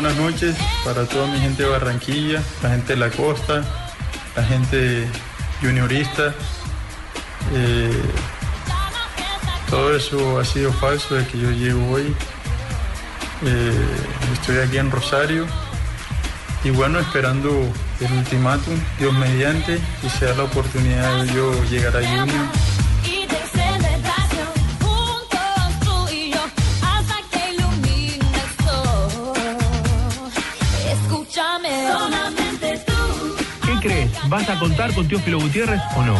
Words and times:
Buenas 0.00 0.16
noches 0.16 0.56
para 0.84 1.06
toda 1.06 1.26
mi 1.26 1.40
gente 1.40 1.64
de 1.64 1.68
Barranquilla, 1.68 2.40
la 2.62 2.70
gente 2.70 2.92
de 2.92 3.00
la 3.00 3.10
costa, 3.10 3.64
la 4.36 4.44
gente 4.44 5.08
juniorista. 5.60 6.32
Eh, 7.52 8.00
todo 9.68 9.96
eso 9.96 10.38
ha 10.38 10.44
sido 10.44 10.72
falso 10.72 11.16
de 11.16 11.26
que 11.26 11.40
yo 11.40 11.50
llego 11.50 11.84
hoy. 11.90 12.14
Eh, 13.44 13.72
estoy 14.34 14.58
aquí 14.58 14.78
en 14.78 14.88
Rosario 14.92 15.46
y 16.62 16.70
bueno, 16.70 17.00
esperando 17.00 17.50
el 17.98 18.12
ultimátum, 18.12 18.78
Dios 19.00 19.12
mediante, 19.14 19.80
y 20.04 20.10
sea 20.10 20.32
la 20.34 20.44
oportunidad 20.44 21.24
de 21.24 21.34
yo 21.34 21.64
llegar 21.64 21.96
a 21.96 22.06
Junior. 22.06 22.46
¿Vas 34.28 34.46
a 34.50 34.58
contar 34.58 34.92
con 34.94 35.08
Teófilo 35.08 35.40
Gutiérrez 35.40 35.80
o 35.96 36.02
no? 36.02 36.16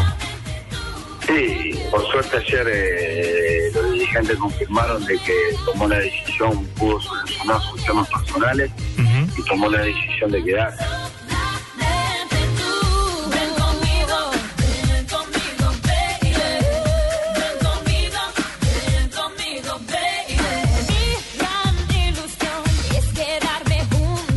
Sí, 1.27 1.79
por 1.91 2.11
suerte 2.11 2.39
ayer 2.39 2.67
eh, 2.67 3.71
los 3.75 3.93
dirigentes 3.93 4.37
confirmaron 4.39 5.05
de 5.05 5.19
que 5.19 5.35
tomó 5.67 5.87
la 5.87 5.99
decisión, 5.99 6.65
pudo 6.79 6.99
solucionar 7.03 7.61
sus 7.61 7.85
temas 7.85 8.09
personales 8.09 8.71
y 9.37 9.43
tomó 9.43 9.69
la 9.69 9.83
decisión 9.83 10.31
de 10.31 10.43
quedarse. 10.43 10.85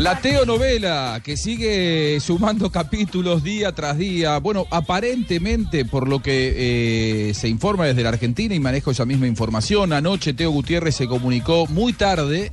La 0.02 0.20
Teonovela, 0.20 1.22
que 1.24 1.38
sigue 1.38 2.20
sumando 2.22 2.72
capítulos 2.72 3.44
día 3.44 3.72
tras 3.74 4.00
día. 4.00 4.40
Bueno, 4.40 4.66
aparentemente, 4.72 5.86
por 5.86 6.08
lo 6.08 6.24
que 6.24 7.30
eh, 7.30 7.34
se 7.36 7.48
informa 7.48 7.86
desde 7.86 8.02
la 8.02 8.10
Argentina 8.10 8.56
y 8.56 8.60
manejo 8.60 8.90
esa 8.90 9.06
misma 9.06 9.28
información, 9.28 9.94
anoche 9.94 10.34
Teo 10.34 10.50
Gutiérrez 10.50 10.96
se 10.96 11.06
comunicó 11.06 11.68
muy 11.68 11.94
tarde, 11.94 12.52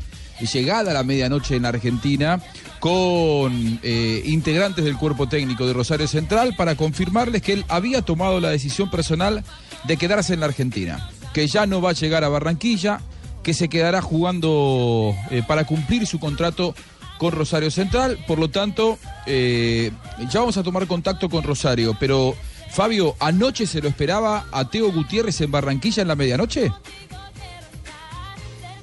llegada 0.53 0.93
la 0.93 1.05
medianoche 1.05 1.57
en 1.57 1.65
Argentina, 1.65 2.39
con 2.81 3.81
eh, 3.83 4.23
integrantes 4.27 4.85
del 4.85 4.99
cuerpo 4.99 5.27
técnico 5.27 5.67
de 5.67 5.73
Rosario 5.73 6.07
Central 6.07 6.55
para 6.55 6.75
confirmarles 6.75 7.41
que 7.41 7.55
él 7.55 7.65
había 7.69 8.03
tomado 8.03 8.41
la 8.41 8.51
decisión 8.51 8.91
personal 8.91 9.43
de 9.85 9.97
quedarse 9.97 10.35
en 10.35 10.41
la 10.41 10.47
Argentina, 10.47 11.09
que 11.33 11.47
ya 11.47 11.65
no 11.65 11.81
va 11.81 11.91
a 11.91 11.95
llegar 11.95 12.25
a 12.25 12.29
Barranquilla, 12.29 13.01
que 13.43 13.55
se 13.55 13.71
quedará 13.71 14.03
jugando 14.03 15.15
eh, 15.31 15.43
para 15.49 15.65
cumplir 15.65 16.07
su 16.07 16.21
contrato 16.21 16.75
con 17.19 17.33
Rosario 17.33 17.71
Central. 17.71 18.19
Por 18.27 18.39
lo 18.39 18.49
tanto, 18.49 18.99
eh, 19.27 19.91
ya 20.31 20.41
vamos 20.41 20.57
a 20.57 20.63
tomar 20.63 20.87
contacto 20.87 21.29
con 21.29 21.43
Rosario. 21.43 21.97
Pero, 21.99 22.35
Fabio, 22.71 23.17
¿anoche 23.21 23.67
se 23.67 23.81
lo 23.83 23.89
esperaba 23.89 24.47
a 24.53 24.71
Teo 24.71 24.91
Gutiérrez 24.93 25.41
en 25.41 25.51
Barranquilla 25.51 26.03
en 26.03 26.09
la 26.09 26.15
medianoche? 26.15 26.73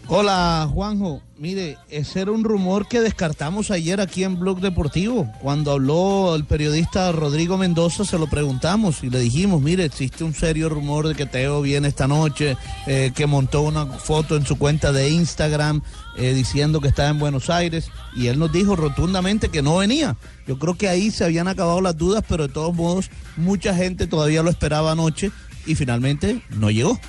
Hola 0.08 0.70
Juanjo, 0.72 1.24
mire, 1.36 1.80
ese 1.90 2.22
era 2.22 2.32
un 2.32 2.44
rumor 2.44 2.88
que 2.88 3.02
descartamos 3.02 3.72
ayer 3.72 4.00
aquí 4.00 4.24
en 4.24 4.40
Blog 4.40 4.60
Deportivo. 4.60 5.28
Cuando 5.42 5.72
habló 5.72 6.36
el 6.36 6.46
periodista 6.46 7.12
Rodrigo 7.12 7.58
Mendoza 7.58 8.06
se 8.06 8.20
lo 8.20 8.28
preguntamos 8.28 9.04
y 9.04 9.10
le 9.10 9.20
dijimos, 9.20 9.64
mire, 9.64 9.84
existe 9.84 10.24
un 10.24 10.36
serio 10.36 10.70
rumor 10.70 11.08
de 11.08 11.16
que 11.16 11.26
Teo 11.26 11.60
viene 11.64 11.88
esta 11.88 12.08
noche, 12.08 12.56
eh, 12.86 13.14
que 13.16 13.26
montó 13.26 13.64
una 13.64 13.88
foto 13.88 14.36
en 14.36 14.46
su 14.46 14.60
cuenta 14.60 14.92
de 14.92 15.10
Instagram 15.10 15.82
eh, 16.18 16.36
diciendo 16.36 16.82
que 16.82 16.90
estaba 16.90 17.10
en 17.10 17.18
Buenos 17.18 17.50
Aires 17.50 17.90
y 18.16 18.28
él 18.28 18.38
nos 18.38 18.52
dijo 18.52 18.76
rotundamente 18.76 19.50
que 19.50 19.64
no 19.64 19.78
venía. 19.78 20.18
Yo 20.46 20.60
creo 20.60 20.76
que 20.76 20.88
ahí 20.88 21.10
se 21.10 21.24
habían 21.24 21.48
acabado 21.48 21.82
las 21.82 21.98
dudas, 21.98 22.24
pero 22.30 22.46
de 22.46 22.54
todos 22.54 22.76
modos 22.76 23.10
mucha 23.38 23.74
gente 23.74 24.06
todavía 24.06 24.44
lo 24.44 24.52
esperaba 24.52 24.92
anoche 24.92 25.32
y 25.66 25.74
finalmente 25.74 26.44
no 26.52 26.70
llegó. 26.70 27.00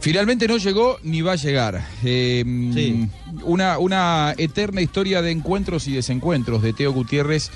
Finalmente 0.00 0.46
no 0.46 0.56
llegó 0.58 0.98
ni 1.02 1.22
va 1.22 1.32
a 1.32 1.36
llegar. 1.36 1.84
Eh, 2.04 2.44
una, 3.42 3.78
una 3.78 4.34
eterna 4.38 4.80
historia 4.80 5.22
de 5.22 5.30
encuentros 5.32 5.88
y 5.88 5.92
desencuentros 5.92 6.62
de 6.62 6.72
Teo 6.72 6.92
Gutiérrez 6.92 7.50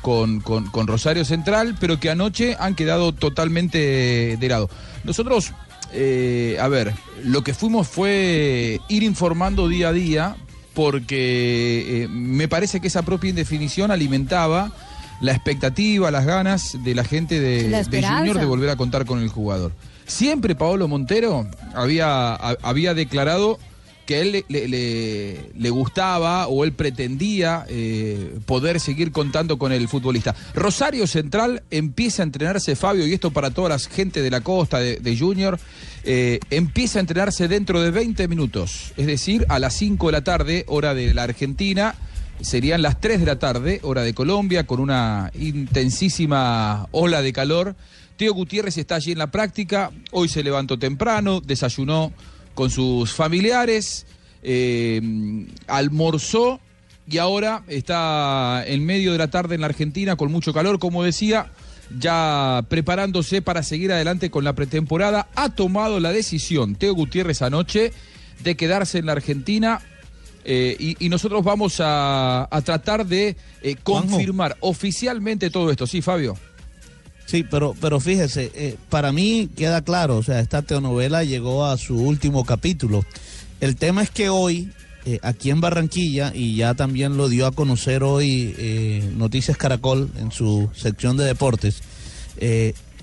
con, 0.00 0.40
con- 0.40 0.66
con 0.70 0.86
Rosario 0.86 1.24
Central, 1.24 1.76
pero 1.80 1.98
que 1.98 2.08
anoche 2.10 2.56
han 2.60 2.74
quedado 2.76 3.12
totalmente 3.12 4.36
de 4.38 4.48
lado. 4.48 4.70
Nosotros, 5.02 5.52
eh, 5.92 6.56
a 6.60 6.68
ver, 6.68 6.94
lo 7.24 7.42
que 7.42 7.52
fuimos 7.52 7.88
fue 7.88 8.80
ir 8.88 9.02
informando 9.02 9.66
día 9.68 9.88
a 9.88 9.92
día, 9.92 10.36
porque 10.74 12.04
eh, 12.04 12.08
me 12.08 12.46
parece 12.46 12.80
que 12.80 12.86
esa 12.86 13.02
propia 13.02 13.30
indefinición 13.30 13.90
alimentaba 13.90 14.72
la 15.20 15.32
expectativa, 15.32 16.12
las 16.12 16.24
ganas 16.26 16.76
de 16.84 16.94
la 16.94 17.02
gente 17.02 17.40
de, 17.40 17.68
La 17.68 17.78
de 17.78 17.82
esperanza. 17.82 18.18
Junior 18.18 18.38
de 18.38 18.46
volver 18.46 18.70
a 18.70 18.76
contar 18.76 19.04
con 19.04 19.20
el 19.20 19.28
jugador. 19.28 19.72
Siempre 20.08 20.54
Paolo 20.56 20.88
Montero 20.88 21.46
había, 21.74 22.34
había 22.34 22.94
declarado 22.94 23.58
que 24.06 24.22
él 24.22 24.44
le, 24.48 25.70
gustaba 25.70 26.48
o 26.48 26.64
él 26.64 26.72
pretendía 26.72 27.66
eh, 27.68 28.38
poder 28.46 28.80
seguir 28.80 29.12
contando 29.12 29.58
con 29.58 29.70
el 29.70 29.86
futbolista. 29.86 30.34
Rosario 30.54 31.06
Central 31.06 31.62
empieza 31.70 32.22
a 32.22 32.24
entrenarse, 32.24 32.74
Fabio, 32.74 33.06
y 33.06 33.12
esto 33.12 33.32
para 33.32 33.50
toda 33.50 33.68
la 33.68 33.78
gente 33.78 34.22
de 34.22 34.30
la 34.30 34.40
costa 34.40 34.80
de, 34.80 34.96
de 34.96 35.18
Junior, 35.18 35.60
eh, 36.04 36.40
empieza 36.48 36.98
a 36.98 37.00
entrenarse 37.00 37.48
dentro 37.48 37.82
de 37.82 37.90
20 37.90 38.28
minutos, 38.28 38.94
es 38.96 39.06
decir, 39.06 39.44
a 39.50 39.58
las 39.58 39.74
5 39.74 40.06
de 40.06 40.12
la 40.12 40.24
tarde, 40.24 40.64
hora 40.68 40.94
de 40.94 41.12
la 41.12 41.24
Argentina. 41.24 41.94
Serían 42.40 42.80
las 42.80 42.98
3 42.98 43.20
de 43.20 43.26
la 43.26 43.38
tarde, 43.38 43.80
hora 43.82 44.00
de 44.02 44.14
Colombia, 44.14 44.66
con 44.66 44.80
una 44.80 45.30
intensísima 45.38 46.88
ola 46.92 47.20
de 47.20 47.34
calor. 47.34 47.76
Teo 48.18 48.34
Gutiérrez 48.34 48.76
está 48.76 48.96
allí 48.96 49.12
en 49.12 49.18
la 49.18 49.28
práctica. 49.30 49.90
Hoy 50.10 50.28
se 50.28 50.42
levantó 50.42 50.78
temprano, 50.78 51.40
desayunó 51.40 52.12
con 52.54 52.68
sus 52.70 53.12
familiares, 53.12 54.06
eh, 54.42 55.00
almorzó 55.68 56.60
y 57.08 57.18
ahora 57.18 57.62
está 57.68 58.64
en 58.66 58.84
medio 58.84 59.12
de 59.12 59.18
la 59.18 59.28
tarde 59.28 59.54
en 59.54 59.62
la 59.62 59.68
Argentina 59.68 60.16
con 60.16 60.30
mucho 60.32 60.52
calor, 60.52 60.78
como 60.78 61.04
decía, 61.04 61.52
ya 61.98 62.64
preparándose 62.68 63.40
para 63.40 63.62
seguir 63.62 63.92
adelante 63.92 64.30
con 64.30 64.42
la 64.44 64.52
pretemporada. 64.52 65.28
Ha 65.36 65.50
tomado 65.50 66.00
la 66.00 66.12
decisión, 66.12 66.74
Teo 66.74 66.94
Gutiérrez 66.94 67.40
anoche, 67.40 67.92
de 68.42 68.56
quedarse 68.56 68.98
en 68.98 69.06
la 69.06 69.12
Argentina. 69.12 69.80
eh, 70.44 70.76
y, 70.78 70.96
y 71.04 71.08
nosotros 71.08 71.44
vamos 71.44 71.80
a, 71.80 72.48
a 72.50 72.62
tratar 72.62 73.06
de 73.06 73.36
eh, 73.62 73.76
confirmar 73.82 74.56
oficialmente 74.60 75.50
todo 75.50 75.70
esto. 75.70 75.86
Sí, 75.86 76.02
Fabio. 76.02 76.36
Sí, 77.28 77.44
pero, 77.44 77.76
pero 77.78 78.00
fíjese, 78.00 78.50
eh, 78.54 78.78
para 78.88 79.12
mí 79.12 79.50
queda 79.54 79.82
claro, 79.82 80.16
o 80.16 80.22
sea, 80.22 80.40
esta 80.40 80.62
telenovela 80.62 81.24
llegó 81.24 81.66
a 81.66 81.76
su 81.76 81.94
último 81.94 82.46
capítulo. 82.46 83.04
El 83.60 83.76
tema 83.76 84.02
es 84.02 84.08
que 84.08 84.30
hoy, 84.30 84.72
eh, 85.04 85.18
aquí 85.20 85.50
en 85.50 85.60
Barranquilla, 85.60 86.32
y 86.34 86.56
ya 86.56 86.72
también 86.72 87.18
lo 87.18 87.28
dio 87.28 87.46
a 87.46 87.52
conocer 87.52 88.02
hoy 88.02 88.54
eh, 88.56 89.12
Noticias 89.14 89.58
Caracol 89.58 90.10
en 90.18 90.32
su 90.32 90.70
sección 90.74 91.18
de 91.18 91.24
deportes, 91.24 91.82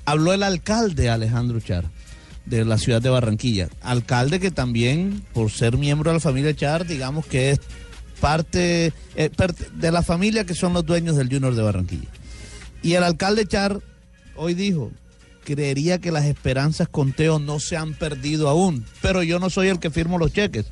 habló 0.06 0.34
el 0.34 0.42
alcalde 0.42 1.08
Alejandro 1.12 1.60
Char. 1.60 1.86
de 2.48 2.66
la 2.66 2.80
ciudad 2.80 3.04
de 3.04 3.10
Barranquilla. 3.10 3.70
Alcalde 3.82 4.40
que 4.40 4.50
también, 4.50 5.24
por 5.34 5.52
ser 5.52 5.78
miembro 5.78 6.10
de 6.10 6.16
la 6.16 6.20
familia 6.20 6.56
Char, 6.56 6.88
digamos 6.88 7.28
que 7.28 7.52
es 7.52 7.60
parte 8.20 8.92
de 9.16 9.92
la 9.92 10.02
familia 10.02 10.46
que 10.46 10.56
son 10.56 10.74
los 10.74 10.84
dueños 10.84 11.16
del 11.16 11.30
Junior 11.30 11.54
de 11.54 11.62
Barranquilla. 11.62 12.10
Y 12.82 12.94
el 12.94 13.04
alcalde 13.04 13.46
Char 13.46 13.82
hoy 14.36 14.54
dijo, 14.54 14.92
creería 15.44 16.00
que 16.00 16.12
las 16.12 16.26
esperanzas 16.26 16.88
con 16.90 17.12
Teo 17.14 17.40
no 17.40 17.60
se 17.60 17.78
han 17.78 17.94
perdido 17.94 18.50
aún, 18.50 18.86
pero 19.02 19.22
yo 19.24 19.40
no 19.40 19.50
soy 19.50 19.68
el 19.68 19.80
que 19.80 19.92
firmo 19.92 20.18
los 20.18 20.34
cheques, 20.34 20.66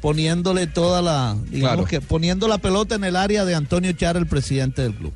poniéndole 0.00 0.66
toda 0.66 1.02
la, 1.02 1.36
digamos 1.50 1.60
Claro. 1.60 1.84
que 1.86 2.00
poniendo 2.00 2.46
la 2.48 2.58
pelota 2.58 2.94
en 2.94 3.04
el 3.04 3.16
área 3.16 3.44
de 3.44 3.54
Antonio 3.54 3.92
Char, 3.92 4.16
el 4.16 4.26
presidente 4.26 4.82
del 4.82 4.94
club. 4.94 5.12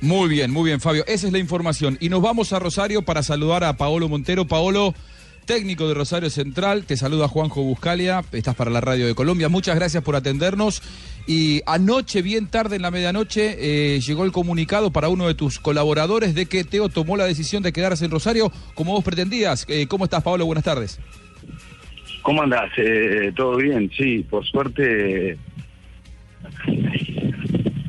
Muy 0.00 0.28
bien, 0.30 0.50
muy 0.50 0.64
bien, 0.64 0.80
Fabio. 0.80 1.04
Esa 1.06 1.26
es 1.26 1.32
la 1.32 1.38
información. 1.38 1.98
Y 2.00 2.08
nos 2.08 2.22
vamos 2.22 2.52
a 2.54 2.58
Rosario 2.58 3.02
para 3.02 3.22
saludar 3.22 3.64
a 3.64 3.76
Paolo 3.76 4.08
Montero. 4.08 4.46
Paolo, 4.46 4.94
técnico 5.50 5.88
de 5.88 5.94
Rosario 5.94 6.30
Central, 6.30 6.84
te 6.84 6.96
saluda 6.96 7.26
Juanjo 7.26 7.64
Buscalia. 7.64 8.22
Estás 8.30 8.54
para 8.54 8.70
la 8.70 8.80
Radio 8.80 9.08
de 9.08 9.16
Colombia. 9.16 9.48
Muchas 9.48 9.74
gracias 9.74 10.00
por 10.00 10.14
atendernos. 10.14 10.80
Y 11.26 11.60
anoche, 11.66 12.22
bien 12.22 12.46
tarde 12.46 12.76
en 12.76 12.82
la 12.82 12.92
medianoche, 12.92 13.56
eh, 13.58 13.98
llegó 13.98 14.24
el 14.24 14.30
comunicado 14.30 14.92
para 14.92 15.08
uno 15.08 15.26
de 15.26 15.34
tus 15.34 15.58
colaboradores 15.58 16.36
de 16.36 16.46
que 16.46 16.62
Teo 16.62 16.88
tomó 16.88 17.16
la 17.16 17.24
decisión 17.24 17.64
de 17.64 17.72
quedarse 17.72 18.04
en 18.04 18.12
Rosario 18.12 18.52
como 18.76 18.92
vos 18.92 19.02
pretendías. 19.02 19.66
Eh, 19.68 19.88
¿Cómo 19.88 20.04
estás, 20.04 20.22
Paolo? 20.22 20.46
Buenas 20.46 20.62
tardes. 20.62 21.00
¿Cómo 22.22 22.44
andás? 22.44 22.70
Eh, 22.76 23.32
¿Todo 23.34 23.56
bien? 23.56 23.90
Sí, 23.98 24.24
por 24.30 24.46
suerte 24.46 25.36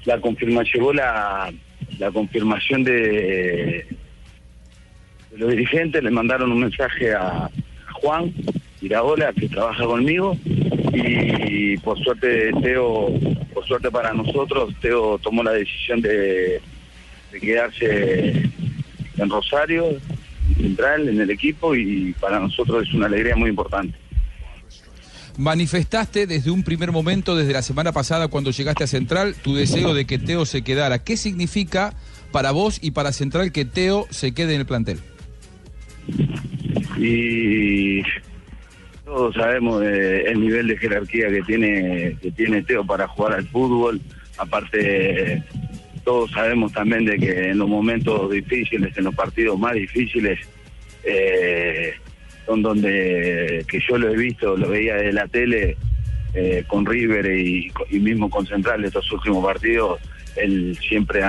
la 0.05 0.19
confirmación, 0.19 0.81
llegó 0.81 0.93
la, 0.93 1.53
confirmación 2.11 2.83
de 2.83 3.85
los 5.37 5.49
dirigentes, 5.49 6.03
le 6.03 6.11
mandaron 6.11 6.51
un 6.51 6.61
mensaje 6.61 7.13
a, 7.13 7.49
Juan 8.01 8.33
Iraola, 8.81 9.31
que 9.33 9.47
trabaja 9.47 9.85
conmigo, 9.85 10.35
y 10.45 11.77
por 11.77 11.99
suerte 11.99 12.51
Teo, 12.61 13.13
por 13.53 13.65
suerte 13.67 13.91
para 13.91 14.13
nosotros, 14.13 14.73
Teo 14.81 15.19
tomó 15.19 15.43
la 15.43 15.51
decisión 15.51 16.01
de, 16.01 16.59
de 17.31 17.39
quedarse 17.39 18.49
en 19.17 19.29
Rosario, 19.29 19.89
en 19.89 20.55
Central, 20.55 21.09
en 21.09 21.21
el 21.21 21.29
equipo, 21.29 21.75
y 21.75 22.13
para 22.19 22.39
nosotros 22.39 22.87
es 22.87 22.93
una 22.93 23.05
alegría 23.05 23.35
muy 23.35 23.49
importante. 23.49 23.95
Manifestaste 25.37 26.27
desde 26.27 26.51
un 26.51 26.63
primer 26.63 26.91
momento, 26.91 27.35
desde 27.35 27.53
la 27.53 27.61
semana 27.61 27.91
pasada 27.91 28.27
cuando 28.27 28.51
llegaste 28.51 28.83
a 28.83 28.87
Central, 28.87 29.35
tu 29.35 29.55
deseo 29.55 29.93
de 29.93 30.05
que 30.05 30.19
Teo 30.19 30.45
se 30.45 30.61
quedara. 30.63 31.03
¿Qué 31.03 31.17
significa 31.17 31.93
para 32.31 32.51
vos 32.51 32.79
y 32.81 32.91
para 32.91 33.13
Central 33.13 33.51
que 33.51 33.63
Teo 33.63 34.07
se 34.09 34.33
quede 34.33 34.55
en 34.55 34.61
el 34.61 34.65
plantel? 34.65 34.99
Y 36.97 38.01
todos 39.05 39.35
sabemos 39.35 39.83
eh, 39.83 40.23
el 40.27 40.39
nivel 40.39 40.67
de 40.67 40.77
jerarquía 40.77 41.29
que 41.29 41.41
tiene 41.41 42.17
que 42.21 42.31
tiene 42.31 42.63
Teo 42.63 42.85
para 42.85 43.07
jugar 43.07 43.33
al 43.33 43.47
fútbol. 43.47 43.99
Aparte 44.37 45.43
todos 46.03 46.31
sabemos 46.31 46.71
también 46.71 47.05
de 47.05 47.17
que 47.17 47.49
en 47.49 47.57
los 47.57 47.69
momentos 47.69 48.31
difíciles 48.31 48.97
en 48.97 49.03
los 49.05 49.15
partidos 49.15 49.59
más 49.59 49.73
difíciles 49.73 50.39
eh, 51.03 51.93
son 52.45 52.61
donde 52.61 53.65
que 53.67 53.79
yo 53.79 53.97
lo 53.97 54.09
he 54.09 54.17
visto 54.17 54.55
lo 54.57 54.69
veía 54.69 54.95
de 54.95 55.13
la 55.13 55.27
tele 55.27 55.77
eh, 56.33 56.63
con 56.67 56.85
River 56.85 57.25
y, 57.37 57.71
mismo 57.91 58.29
con 58.29 58.47
Central 58.47 58.85
estos 58.85 59.11
últimos 59.11 59.43
partidos 59.43 59.99
él 60.35 60.77
siempre 60.81 61.21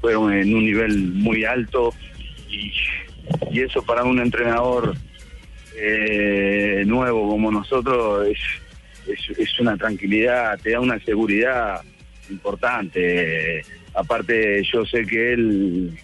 fueron 0.00 0.32
en 0.32 0.54
un 0.54 0.64
nivel 0.64 1.12
muy 1.12 1.44
alto. 1.44 1.94
Y, 2.48 2.72
y 3.50 3.60
eso 3.60 3.82
para 3.82 4.04
un 4.04 4.20
entrenador 4.20 4.94
eh, 5.76 6.84
nuevo 6.86 7.28
como 7.28 7.50
nosotros 7.50 8.28
es, 8.28 9.38
es, 9.38 9.60
una 9.60 9.76
tranquilidad, 9.76 10.58
te 10.60 10.70
da 10.70 10.80
una 10.80 10.98
seguridad 11.00 11.80
importante. 12.28 13.62
Aparte 13.94 14.62
yo 14.64 14.84
sé 14.84 15.04
que 15.06 15.32
él 15.32 15.98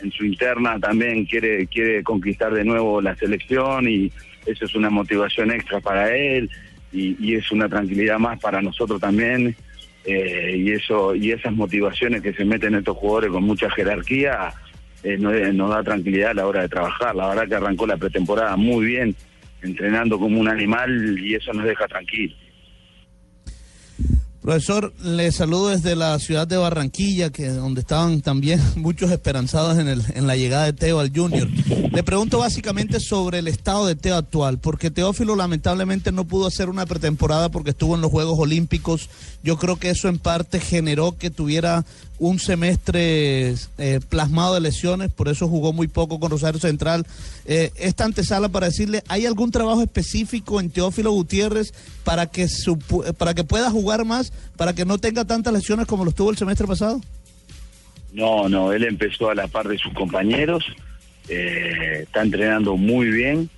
en 0.00 0.12
su 0.12 0.24
interna 0.24 0.78
también 0.80 1.24
quiere 1.24 1.66
quiere 1.66 2.02
conquistar 2.02 2.52
de 2.52 2.64
nuevo 2.64 3.00
la 3.00 3.16
selección 3.16 3.88
y 3.88 4.12
eso 4.46 4.64
es 4.64 4.74
una 4.74 4.90
motivación 4.90 5.52
extra 5.52 5.80
para 5.80 6.14
él 6.14 6.50
y, 6.92 7.16
y 7.24 7.36
es 7.36 7.50
una 7.52 7.68
tranquilidad 7.68 8.18
más 8.18 8.40
para 8.40 8.60
nosotros 8.60 9.00
también 9.00 9.56
eh, 10.04 10.56
y 10.56 10.72
eso 10.72 11.14
y 11.14 11.30
esas 11.30 11.52
motivaciones 11.52 12.22
que 12.22 12.32
se 12.32 12.44
meten 12.44 12.74
estos 12.74 12.96
jugadores 12.96 13.30
con 13.30 13.44
mucha 13.44 13.70
jerarquía 13.70 14.52
eh, 15.02 15.16
nos, 15.18 15.34
nos 15.54 15.70
da 15.70 15.82
tranquilidad 15.82 16.30
a 16.30 16.34
la 16.34 16.46
hora 16.46 16.62
de 16.62 16.68
trabajar. 16.68 17.14
La 17.14 17.28
verdad 17.28 17.48
que 17.48 17.54
arrancó 17.54 17.86
la 17.86 17.96
pretemporada 17.96 18.56
muy 18.56 18.86
bien, 18.86 19.14
entrenando 19.62 20.18
como 20.18 20.40
un 20.40 20.48
animal 20.48 21.18
y 21.18 21.34
eso 21.34 21.52
nos 21.52 21.64
deja 21.64 21.86
tranquilos. 21.86 22.36
Profesor, 24.42 24.92
le 25.04 25.30
saludo 25.30 25.68
desde 25.68 25.94
la 25.94 26.18
ciudad 26.18 26.48
de 26.48 26.56
Barranquilla, 26.56 27.30
que 27.30 27.48
donde 27.48 27.82
estaban 27.82 28.22
también 28.22 28.60
muchos 28.76 29.12
esperanzados 29.12 29.78
en, 29.78 29.86
el, 29.86 30.02
en 30.16 30.26
la 30.26 30.34
llegada 30.34 30.64
de 30.64 30.72
Teo 30.72 30.98
al 30.98 31.12
Junior. 31.14 31.48
Le 31.48 32.02
pregunto 32.02 32.38
básicamente 32.38 32.98
sobre 32.98 33.38
el 33.38 33.46
estado 33.46 33.86
de 33.86 33.94
Teo 33.94 34.16
actual, 34.16 34.58
porque 34.58 34.90
Teófilo 34.90 35.36
lamentablemente 35.36 36.10
no 36.10 36.24
pudo 36.24 36.48
hacer 36.48 36.68
una 36.68 36.86
pretemporada 36.86 37.50
porque 37.50 37.70
estuvo 37.70 37.94
en 37.94 38.00
los 38.00 38.10
Juegos 38.10 38.36
Olímpicos. 38.36 39.08
Yo 39.44 39.58
creo 39.58 39.76
que 39.76 39.90
eso 39.90 40.08
en 40.08 40.18
parte 40.18 40.58
generó 40.58 41.16
que 41.16 41.30
tuviera 41.30 41.84
un 42.22 42.38
semestre 42.38 43.54
eh, 43.78 44.00
plasmado 44.08 44.54
de 44.54 44.60
lesiones, 44.60 45.10
por 45.10 45.28
eso 45.28 45.48
jugó 45.48 45.72
muy 45.72 45.88
poco 45.88 46.20
con 46.20 46.30
Rosario 46.30 46.60
Central. 46.60 47.04
Eh, 47.46 47.72
esta 47.74 48.04
antesala 48.04 48.48
para 48.48 48.66
decirle, 48.66 49.02
¿hay 49.08 49.26
algún 49.26 49.50
trabajo 49.50 49.82
específico 49.82 50.60
en 50.60 50.70
Teófilo 50.70 51.10
Gutiérrez 51.10 51.74
para 52.04 52.26
que, 52.26 52.48
su, 52.48 52.78
para 53.18 53.34
que 53.34 53.42
pueda 53.42 53.70
jugar 53.70 54.04
más, 54.04 54.31
para 54.56 54.74
que 54.74 54.84
no 54.84 54.98
tenga 54.98 55.24
tantas 55.24 55.52
lesiones 55.52 55.86
como 55.86 56.04
los 56.04 56.14
tuvo 56.14 56.30
el 56.30 56.36
semestre 56.36 56.66
pasado? 56.66 57.00
No, 58.12 58.48
no, 58.48 58.72
él 58.72 58.84
empezó 58.84 59.30
a 59.30 59.34
la 59.34 59.48
par 59.48 59.68
de 59.68 59.78
sus 59.78 59.92
compañeros, 59.94 60.64
eh, 61.28 62.00
está 62.02 62.22
entrenando 62.22 62.76
muy 62.76 63.08
bien, 63.10 63.48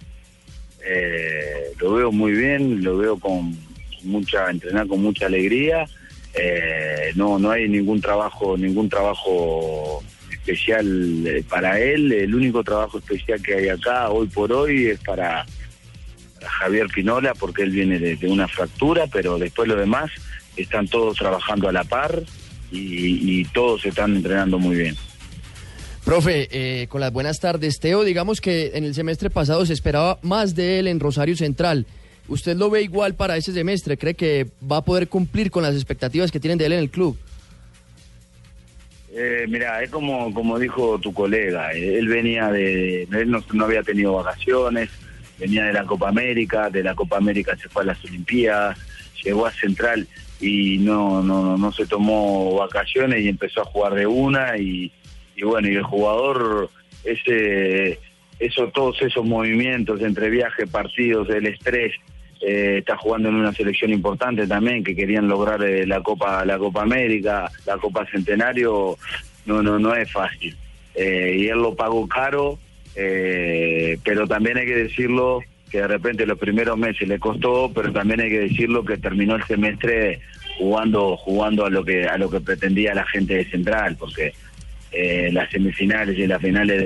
eh, 0.87 1.73
lo 1.81 1.95
veo 1.95 2.13
muy 2.13 2.33
bien, 2.33 2.85
lo 2.85 2.97
veo 2.99 3.19
con 3.19 3.57
mucha, 4.05 4.51
entrenar 4.51 4.87
con 4.87 5.03
mucha 5.03 5.27
alegría, 5.27 5.87
eh, 6.35 7.13
no, 7.17 7.39
no 7.39 7.51
hay 7.51 7.69
ningún 7.69 8.01
trabajo, 8.01 8.57
ningún 8.57 8.89
trabajo 8.89 10.03
especial 10.31 11.45
para 11.49 11.81
él, 11.81 12.13
el 12.13 12.35
único 12.35 12.63
trabajo 12.63 12.99
especial 12.99 13.43
que 13.43 13.55
hay 13.55 13.69
acá 13.69 14.11
hoy 14.11 14.29
por 14.29 14.53
hoy 14.53 14.87
es 14.87 15.01
para, 15.01 15.45
Javier 16.47 16.87
Pinola 16.89 17.35
porque 17.35 17.63
él 17.63 17.71
viene 17.71 17.99
de 17.99 18.27
una 18.29 18.49
fractura, 18.49 19.07
pero 19.07 19.39
después 19.39 19.69
lo 19.69 19.77
demás 19.77 20.11
están 20.57 20.89
todos 20.89 21.17
trabajando 21.17 21.69
a 21.69 21.73
la 21.73 21.85
par 21.85 22.23
y, 22.71 23.41
y 23.41 23.45
todos 23.47 23.85
están 23.85 24.17
entrenando 24.17 24.59
muy 24.59 24.77
bien. 24.77 24.97
Profe, 26.05 26.49
eh, 26.51 26.87
con 26.89 27.01
las 27.01 27.13
buenas 27.13 27.41
tardes. 27.41 27.81
Teo, 27.81 28.05
digamos 28.05 28.43
que 28.43 28.73
en 28.75 28.85
el 28.85 28.95
semestre 28.95 29.31
pasado 29.31 29.65
se 29.65 29.73
esperaba 29.73 30.19
más 30.21 30.55
de 30.55 30.79
él 30.79 30.87
en 30.87 31.01
Rosario 31.01 31.35
Central. 31.35 31.87
¿Usted 32.29 32.57
lo 32.57 32.69
ve 32.69 32.83
igual 32.83 33.15
para 33.15 33.39
ese 33.39 33.53
semestre? 33.53 33.97
¿Cree 33.97 34.15
que 34.15 34.49
va 34.71 34.79
a 34.79 34.85
poder 34.85 35.09
cumplir 35.09 35.51
con 35.51 35.63
las 35.63 35.75
expectativas 35.75 36.31
que 36.31 36.41
tienen 36.41 36.59
de 36.59 36.67
él 36.67 36.73
en 36.75 36.81
el 36.81 36.91
club? 36.91 37.17
Eh, 39.15 39.47
mira, 39.49 39.83
es 39.83 39.91
como, 39.91 40.33
como 40.35 40.59
dijo 40.59 40.99
tu 40.99 41.15
colega, 41.15 41.73
él 41.73 42.09
venía 42.09 42.51
de, 42.51 43.05
él 43.05 43.31
no, 43.31 43.43
no 43.53 43.65
había 43.65 43.83
tenido 43.83 44.15
vacaciones, 44.15 44.91
venía 45.39 45.65
de 45.67 45.73
la 45.73 45.87
Copa 45.87 46.09
América, 46.09 46.69
de 46.69 46.83
la 46.83 46.97
Copa 46.97 47.19
América 47.19 47.57
se 47.57 47.69
fue 47.69 47.83
a 47.83 47.87
las 47.87 48.05
Olimpiadas, 48.05 48.77
llegó 49.23 49.47
a 49.47 49.53
Central 49.53 50.09
y 50.41 50.79
no, 50.79 51.23
no, 51.23 51.57
no 51.57 51.73
se 51.73 51.87
tomó 51.87 52.55
vacaciones 52.57 53.23
y 53.23 53.29
empezó 53.29 53.63
a 53.63 53.67
jugar 53.67 53.95
de 53.95 54.07
una 54.07 54.57
y, 54.57 54.93
bueno, 55.43 55.69
y 55.69 55.77
el 55.77 55.83
jugador, 55.83 56.71
ese, 57.05 57.99
eso, 58.39 58.69
todos 58.69 59.01
esos 59.03 59.25
movimientos 59.25 60.01
entre 60.03 60.31
viaje, 60.31 60.67
partidos, 60.67 61.29
el 61.31 61.47
estrés, 61.47 61.93
eh, 62.41 62.79
está 62.79 62.97
jugando 62.97 63.29
en 63.29 63.37
una 63.37 63.53
selección 63.53 63.93
importante 63.93 64.47
también 64.47 64.85
que 64.85 64.95
querían 64.95 65.29
lograr 65.29 65.63
eh, 65.63 65.87
la 65.87 66.03
Copa 66.03 66.45
la 66.45 66.59
Copa 66.59 66.83
América, 66.83 67.51
la 67.65 67.79
Copa 67.79 68.07
Centenario, 68.11 68.99
no 69.47 69.63
no 69.63 69.79
no 69.79 69.95
es 69.95 70.13
fácil. 70.13 70.55
Eh, 70.95 71.37
y 71.39 71.49
él 71.49 71.63
lo 71.63 71.75
pagó 71.75 72.07
caro, 72.07 72.59
pero 72.95 74.29
también 74.29 74.59
hay 74.59 74.67
que 74.67 74.77
decirlo 74.77 75.41
que 75.75 75.81
de 75.81 75.89
repente 75.89 76.25
los 76.25 76.39
primeros 76.39 76.79
meses 76.79 77.09
le 77.09 77.19
costó, 77.19 77.69
pero 77.75 77.93
también 77.93 78.21
hay 78.21 78.31
que 78.31 78.39
decirlo 78.39 78.85
que 78.85 78.97
terminó 78.97 79.35
el 79.35 79.43
semestre 79.43 80.21
jugando 80.57 81.17
jugando 81.17 81.67
a 81.67 81.69
lo 81.69 81.85
que 81.85 82.07
a 82.07 82.17
lo 82.17 82.31
que 82.31 82.41
pretendía 82.41 82.95
la 82.95 83.05
gente 83.05 83.35
de 83.35 83.45
Central, 83.47 83.97
porque 83.99 84.35
eh, 84.93 85.31
las 85.33 85.51
semifinales 85.51 86.17
y 86.17 86.29
las 86.29 86.41
finales 86.41 86.81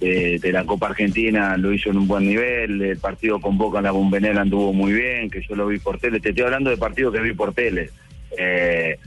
de, 0.00 0.38
de, 0.40 0.52
la 0.52 0.64
Copa 0.64 0.88
Argentina 0.88 1.56
lo 1.56 1.72
hizo 1.72 1.90
en 1.90 1.98
un 1.98 2.08
buen 2.08 2.26
nivel, 2.26 2.82
el 2.82 2.98
partido 2.98 3.40
con 3.40 3.56
Boca 3.56 3.78
en 3.78 3.84
la 3.84 3.92
Bombonera 3.92 4.40
anduvo 4.40 4.72
muy 4.72 4.92
bien, 4.94 5.30
que 5.30 5.40
yo 5.40 5.54
lo 5.54 5.68
vi 5.68 5.78
por 5.78 6.00
tele, 6.00 6.18
te 6.18 6.30
estoy 6.30 6.42
hablando 6.46 6.70
de 6.70 6.78
partidos 6.78 7.14
que 7.14 7.20
vi 7.20 7.34
por 7.34 7.54
tele. 7.54 7.90
Eh, 8.36 8.98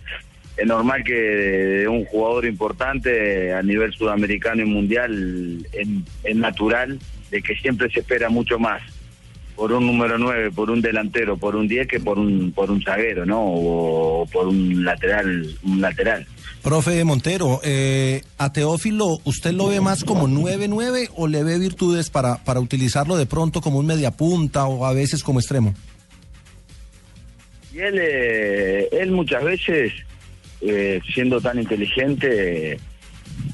es 0.56 0.66
normal 0.66 1.04
que 1.04 1.86
un 1.90 2.06
jugador 2.06 2.46
importante 2.46 3.52
a 3.52 3.62
nivel 3.62 3.92
sudamericano 3.92 4.62
y 4.62 4.66
mundial 4.66 5.68
es, 5.74 5.88
es 6.24 6.36
natural 6.38 6.98
de 7.32 7.42
que 7.42 7.56
siempre 7.56 7.90
se 7.90 8.00
espera 8.00 8.30
mucho 8.30 8.60
más 8.60 8.82
por 9.56 9.72
un 9.72 9.88
número 9.88 10.18
9, 10.18 10.52
por 10.52 10.70
un 10.70 10.82
delantero, 10.82 11.38
por 11.38 11.56
un 11.56 11.68
10 11.68 11.88
que 11.88 12.00
por 12.00 12.20
un 12.20 12.52
por 12.52 12.70
un 12.70 12.82
zaguero, 12.82 13.26
¿no? 13.26 13.42
O, 13.42 14.26
por 14.32 14.48
un 14.48 14.84
lateral, 14.84 15.58
un 15.64 15.82
lateral. 15.82 16.28
Profe 16.62 17.04
Montero, 17.04 17.62
eh, 17.64 18.22
a 18.38 18.52
Teófilo, 18.52 19.20
¿usted 19.24 19.52
lo 19.52 19.68
ve 19.68 19.82
más 19.82 20.04
como 20.04 20.28
9-9 20.28 21.12
o 21.16 21.28
le 21.28 21.44
ve 21.44 21.60
virtudes 21.60 22.10
para, 22.10 22.44
para 22.44 22.60
utilizarlo 22.60 23.18
de 23.18 23.28
pronto 23.28 23.62
como 23.62 23.78
un 23.80 23.86
mediapunta 23.86 24.66
o 24.66 24.86
a 24.86 24.94
veces 24.94 25.24
como 25.24 25.40
extremo? 25.40 25.76
Y 27.72 27.80
él, 27.80 28.00
eh, 28.02 28.88
él 28.92 29.12
muchas 29.12 29.44
veces, 29.44 29.94
eh, 30.62 31.00
siendo 31.14 31.40
tan 31.40 31.60
inteligente, 31.60 32.80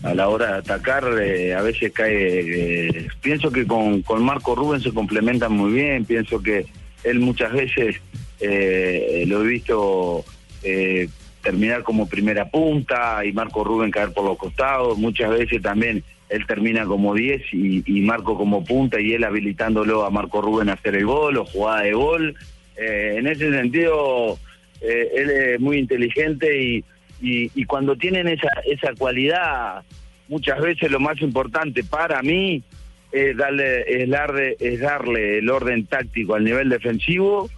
a 0.04 0.14
la 0.14 0.30
hora 0.30 0.48
de 0.48 0.58
atacar, 0.60 1.06
eh, 1.22 1.54
a 1.54 1.62
veces 1.62 1.92
cae. 1.92 2.90
eh, 2.90 3.08
pienso 3.22 3.52
que 3.52 3.68
con, 3.68 4.02
con 4.02 4.24
Marco 4.24 4.56
Rubén 4.56 4.82
se 4.82 4.92
complementan 4.92 5.54
muy 5.54 5.72
bien. 5.74 6.06
Pienso 6.06 6.42
que 6.42 6.66
él 7.04 7.20
muchas 7.20 7.54
veces 7.54 7.98
eh, 8.40 9.24
lo 9.28 9.42
he 9.42 9.48
visto 9.48 10.26
eh, 10.64 11.08
terminar 11.44 11.84
como 11.84 12.08
primera 12.08 12.50
punta 12.50 13.24
y 13.26 13.32
Marco 13.32 13.64
Rubén 13.64 13.92
caer 13.92 14.14
por 14.14 14.26
los 14.26 14.38
costados. 14.38 14.98
Muchas 14.98 15.30
veces 15.30 15.62
también 15.62 16.04
él 16.30 16.46
termina 16.48 16.86
como 16.86 17.14
10 17.14 17.42
y, 17.54 17.84
y 17.86 18.02
Marco 18.02 18.38
como 18.38 18.64
punta 18.64 19.00
y 19.00 19.14
él 19.14 19.24
habilitándolo 19.24 20.06
a 20.06 20.10
Marco 20.10 20.42
Rubén 20.42 20.70
a 20.70 20.74
hacer 20.74 20.96
el 20.96 21.06
gol 21.06 21.38
o 21.38 21.46
jugada 21.46 21.82
de 21.84 21.94
gol. 21.94 22.36
En 22.78 23.28
ese 23.28 23.52
sentido, 23.52 24.40
él 24.82 25.30
es 25.30 25.60
muy 25.60 25.78
inteligente 25.78 26.64
y, 26.64 26.84
y, 27.22 27.52
y 27.56 27.66
cuando 27.66 27.96
tienen 27.96 28.28
esa, 28.28 28.50
esa 28.66 28.94
cualidad, 28.98 29.84
muchas 30.28 30.60
veces 30.60 30.90
lo 30.92 31.00
más 31.00 31.22
importante 31.22 31.84
para 31.84 32.22
mí 32.22 32.64
es 33.12 33.36
darle, 33.38 33.84
es 34.04 34.10
darle, 34.10 34.56
es 34.60 34.80
darle 34.80 35.40
el 35.40 35.50
orden 35.50 35.86
táctico 35.86 36.36
al 36.36 36.44
nivel 36.44 36.70
defensivo 36.70 37.50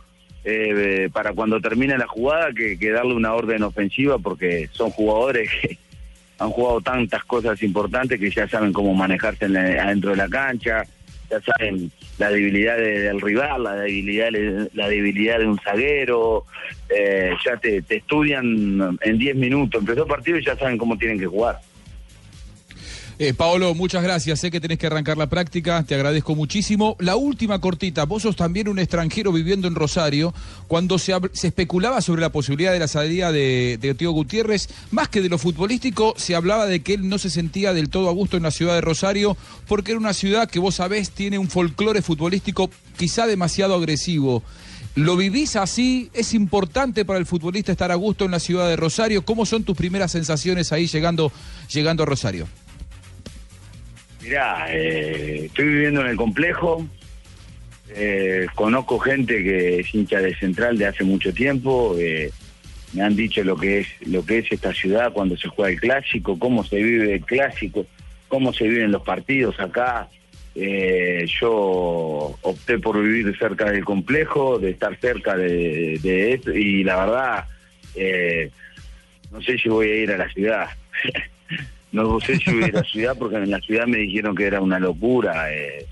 eh, 0.44 1.10
para 1.14 1.32
cuando 1.34 1.62
termine 1.62 1.98
la 1.98 2.08
jugada 2.08 2.52
que, 2.54 2.78
que 2.78 2.90
darle 2.92 3.14
una 3.14 3.34
orden 3.34 3.64
ofensiva 3.64 4.18
porque 4.20 4.68
son 4.74 4.90
jugadores 4.90 5.50
que 5.62 5.78
han 6.40 6.50
jugado 6.50 6.82
tantas 6.82 7.24
cosas 7.24 7.62
importantes 7.64 8.20
que 8.20 8.30
ya 8.32 8.48
saben 8.50 8.74
cómo 8.74 8.94
manejarse 8.94 9.46
en 9.46 9.54
la- 9.54 9.84
adentro 9.84 10.10
de 10.12 10.18
la 10.18 10.28
cancha, 10.28 10.84
ya 11.34 11.42
saben 11.42 11.92
la 12.20 12.30
debilidad 12.30 12.78
de- 12.78 13.00
del 13.00 13.22
rival, 13.22 13.64
la 13.64 13.76
debilidad, 13.76 14.30
la 14.74 14.88
debilidad 14.88 15.40
de 15.40 15.48
un 15.48 15.60
zaguero, 15.60 16.46
eh, 16.90 17.32
ya 17.46 17.58
te, 17.58 17.82
te 17.82 17.98
estudian 17.98 18.98
en 19.02 19.18
10 19.18 19.36
minutos, 19.36 19.82
empezó 19.82 20.04
el 20.04 20.08
partido 20.08 20.38
y 20.38 20.46
ya 20.46 20.56
saben 20.56 20.78
cómo 20.78 20.98
tienen 20.98 21.20
que 21.20 21.26
jugar. 21.26 21.60
Eh, 23.20 23.34
Paolo, 23.34 23.74
muchas 23.76 24.04
gracias. 24.04 24.40
Sé 24.40 24.50
que 24.50 24.60
tenés 24.60 24.80
que 24.80 24.88
arrancar 24.88 25.18
la 25.18 25.28
práctica, 25.28 25.84
te 25.84 25.96
agradezco 25.96 26.36
muchísimo. 26.36 26.96
La 27.00 27.16
última 27.16 27.60
cortita, 27.60 28.06
vos 28.06 28.24
sos 28.24 28.36
también 28.36 28.68
un 28.68 28.80
extranjero 28.80 29.32
viviendo 29.32 29.68
en 29.68 29.76
Rosario. 29.76 30.34
Cuando 30.68 30.98
se, 30.98 31.14
especulaba 31.44 32.02
sobre 32.02 32.22
la 32.22 32.32
posibilidad 32.32 32.72
de 32.72 32.80
la 32.80 32.88
salida 32.88 33.32
de, 33.32 33.78
de 33.80 33.94
Tío 33.94 34.12
Gutiérrez, 34.12 34.68
más 34.92 35.10
que 35.10 35.22
de 35.22 35.30
lo 35.30 35.38
futbolístico, 35.38 36.16
se 36.18 36.36
hablaba 36.36 36.66
de 36.66 36.82
que 36.82 36.96
él 36.96 37.08
no 37.08 37.20
se 37.20 37.30
sentía 37.30 37.74
del 37.74 37.90
todo 37.90 38.10
a 38.10 38.14
gusto 38.14 38.38
en 38.38 38.44
la 38.44 38.52
ciudad 38.52 38.74
de 38.74 38.82
Rosario, 38.82 39.38
porque 39.68 39.92
era 39.92 40.00
una 40.00 40.14
ciudad 40.14 40.50
que 40.50 40.60
vos 40.60 40.76
sabés 40.76 41.12
tiene 41.12 41.38
un 41.38 41.50
folclore 41.50 42.02
futbolístico 42.02 42.70
quizá 42.98 43.28
demasiado 43.28 43.76
agresivo. 43.76 44.44
¿Lo 44.96 45.18
vivís 45.18 45.56
así? 45.56 46.10
¿Es 46.14 46.34
importante 46.34 47.04
para 47.04 47.18
el 47.18 47.26
futbolista 47.26 47.72
estar 47.72 47.92
a 47.92 47.96
gusto 47.96 48.26
en 48.26 48.32
la 48.32 48.40
ciudad 48.40 48.68
de 48.68 48.76
Rosario? 48.76 49.26
¿Cómo 49.26 49.46
son 49.46 49.64
tus 49.64 49.76
primeras 49.76 50.12
sensaciones 50.12 50.72
ahí 50.72 50.86
llegando, 50.86 51.32
llegando 51.72 52.04
a 52.04 52.06
Rosario? 52.06 52.48
Mirá, 54.24 54.68
eh, 54.70 55.46
estoy 55.46 55.66
viviendo 55.66 56.02
en 56.02 56.08
el 56.08 56.16
complejo, 56.16 56.88
eh, 57.90 58.48
conozco 58.56 58.98
gente 58.98 59.44
que 59.44 59.82
es 59.82 59.94
hincha 59.94 60.22
de 60.22 60.34
Central 60.36 60.78
de 60.78 60.86
hace 60.86 61.04
mucho 61.04 61.34
tiempo, 61.34 61.98
eh, 62.00 62.32
me 62.94 63.04
han 63.04 63.18
dicho 63.18 63.44
lo 63.44 63.58
que 63.58 63.80
es 63.80 63.88
lo 64.06 64.26
que 64.26 64.38
es 64.38 64.52
esta 64.52 64.74
ciudad 64.74 65.12
cuando 65.12 65.36
se 65.36 65.50
juega 65.50 65.72
el 65.72 65.80
clásico, 65.80 66.40
cómo 66.40 66.64
se 66.64 66.78
vive 66.78 67.16
el 67.16 67.26
clásico, 67.26 67.86
cómo 68.30 68.54
se 68.54 68.66
viven 68.66 68.92
los 68.92 69.04
partidos 69.04 69.60
acá. 69.60 70.08
Yo 70.56 72.38
opté 72.44 72.78
por 72.78 73.02
vivir 73.02 73.36
cerca 73.38 73.72
del 73.72 73.84
complejo, 73.84 74.60
de 74.60 74.70
estar 74.70 74.96
cerca 75.00 75.36
de, 75.36 76.00
de 76.02 76.34
esto 76.34 76.54
y 76.54 76.84
la 76.84 77.04
verdad 77.04 77.46
no 79.32 79.42
sé 79.42 79.58
si 79.58 79.68
voy 79.68 79.90
a 79.90 79.96
ir 79.96 80.12
a 80.12 80.18
la 80.18 80.30
ciudad. 80.30 80.70
no 81.94 82.20
sé 82.20 82.38
si 82.38 82.52
voy 82.52 82.64
a 82.64 82.68
ir 82.68 82.76
a 82.78 82.82
la 82.82 82.86
ciudad 82.86 83.16
porque 83.18 83.38
en 83.38 83.50
la 83.52 83.60
ciudad 83.62 83.88
me 83.88 84.00
dijeron 84.00 84.36
que 84.36 84.46
era 84.46 84.60
una 84.60 84.80
locura. 84.80 85.54
eh, 85.54 85.86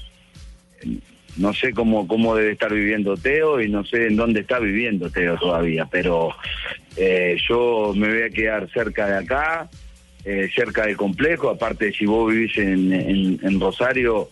no 1.37 1.53
sé 1.53 1.71
cómo, 1.71 2.07
cómo 2.07 2.35
debe 2.35 2.51
estar 2.51 2.73
viviendo 2.73 3.15
Teo 3.15 3.61
y 3.61 3.69
no 3.69 3.85
sé 3.85 4.07
en 4.07 4.17
dónde 4.17 4.41
está 4.41 4.59
viviendo 4.59 5.09
Teo 5.09 5.37
todavía, 5.37 5.85
pero 5.89 6.31
eh, 6.97 7.37
yo 7.47 7.93
me 7.95 8.09
voy 8.09 8.23
a 8.23 8.29
quedar 8.29 8.69
cerca 8.73 9.07
de 9.07 9.17
acá, 9.23 9.69
eh, 10.25 10.49
cerca 10.53 10.85
del 10.85 10.97
complejo, 10.97 11.49
aparte 11.49 11.93
si 11.93 12.05
vos 12.05 12.31
vivís 12.31 12.57
en, 12.57 12.91
en- 12.91 13.39
en 13.41 13.59
Rosario, 13.61 14.29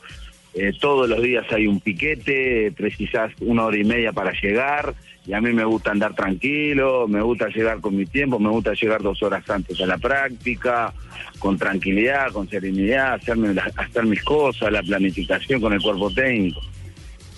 eh, 0.53 0.73
todos 0.81 1.07
los 1.07 1.21
días 1.21 1.45
hay 1.51 1.67
un 1.67 1.79
piquete, 1.79 2.73
precisás 2.75 3.31
una 3.39 3.63
hora 3.65 3.77
y 3.77 3.83
media 3.85 4.11
para 4.11 4.33
llegar, 4.33 4.93
y 5.29 5.33
a 5.33 5.39
mí 5.41 5.53
me 5.53 5.63
gusta 5.63 5.91
andar 5.91 6.15
tranquilo, 6.15 7.07
me 7.07 7.21
gusta 7.21 7.47
llegar 7.49 7.79
con 7.79 7.95
mi 7.95 8.07
tiempo, 8.07 8.39
me 8.39 8.49
gusta 8.49 8.73
llegar 8.73 9.03
dos 9.03 9.21
horas 9.21 9.47
antes 9.47 9.79
a 9.79 9.85
la 9.85 9.99
práctica, 9.99 10.91
con 11.37 11.55
tranquilidad, 11.55 12.31
con 12.31 12.49
serenidad, 12.49 13.13
hacerme 13.13 13.53
la- 13.53 13.71
hacer 13.77 14.05
mis 14.07 14.23
cosas, 14.23 14.71
la 14.71 14.81
planificación 14.81 15.61
con 15.61 15.71
el 15.73 15.81
cuerpo 15.81 16.09
técnico. 16.11 16.59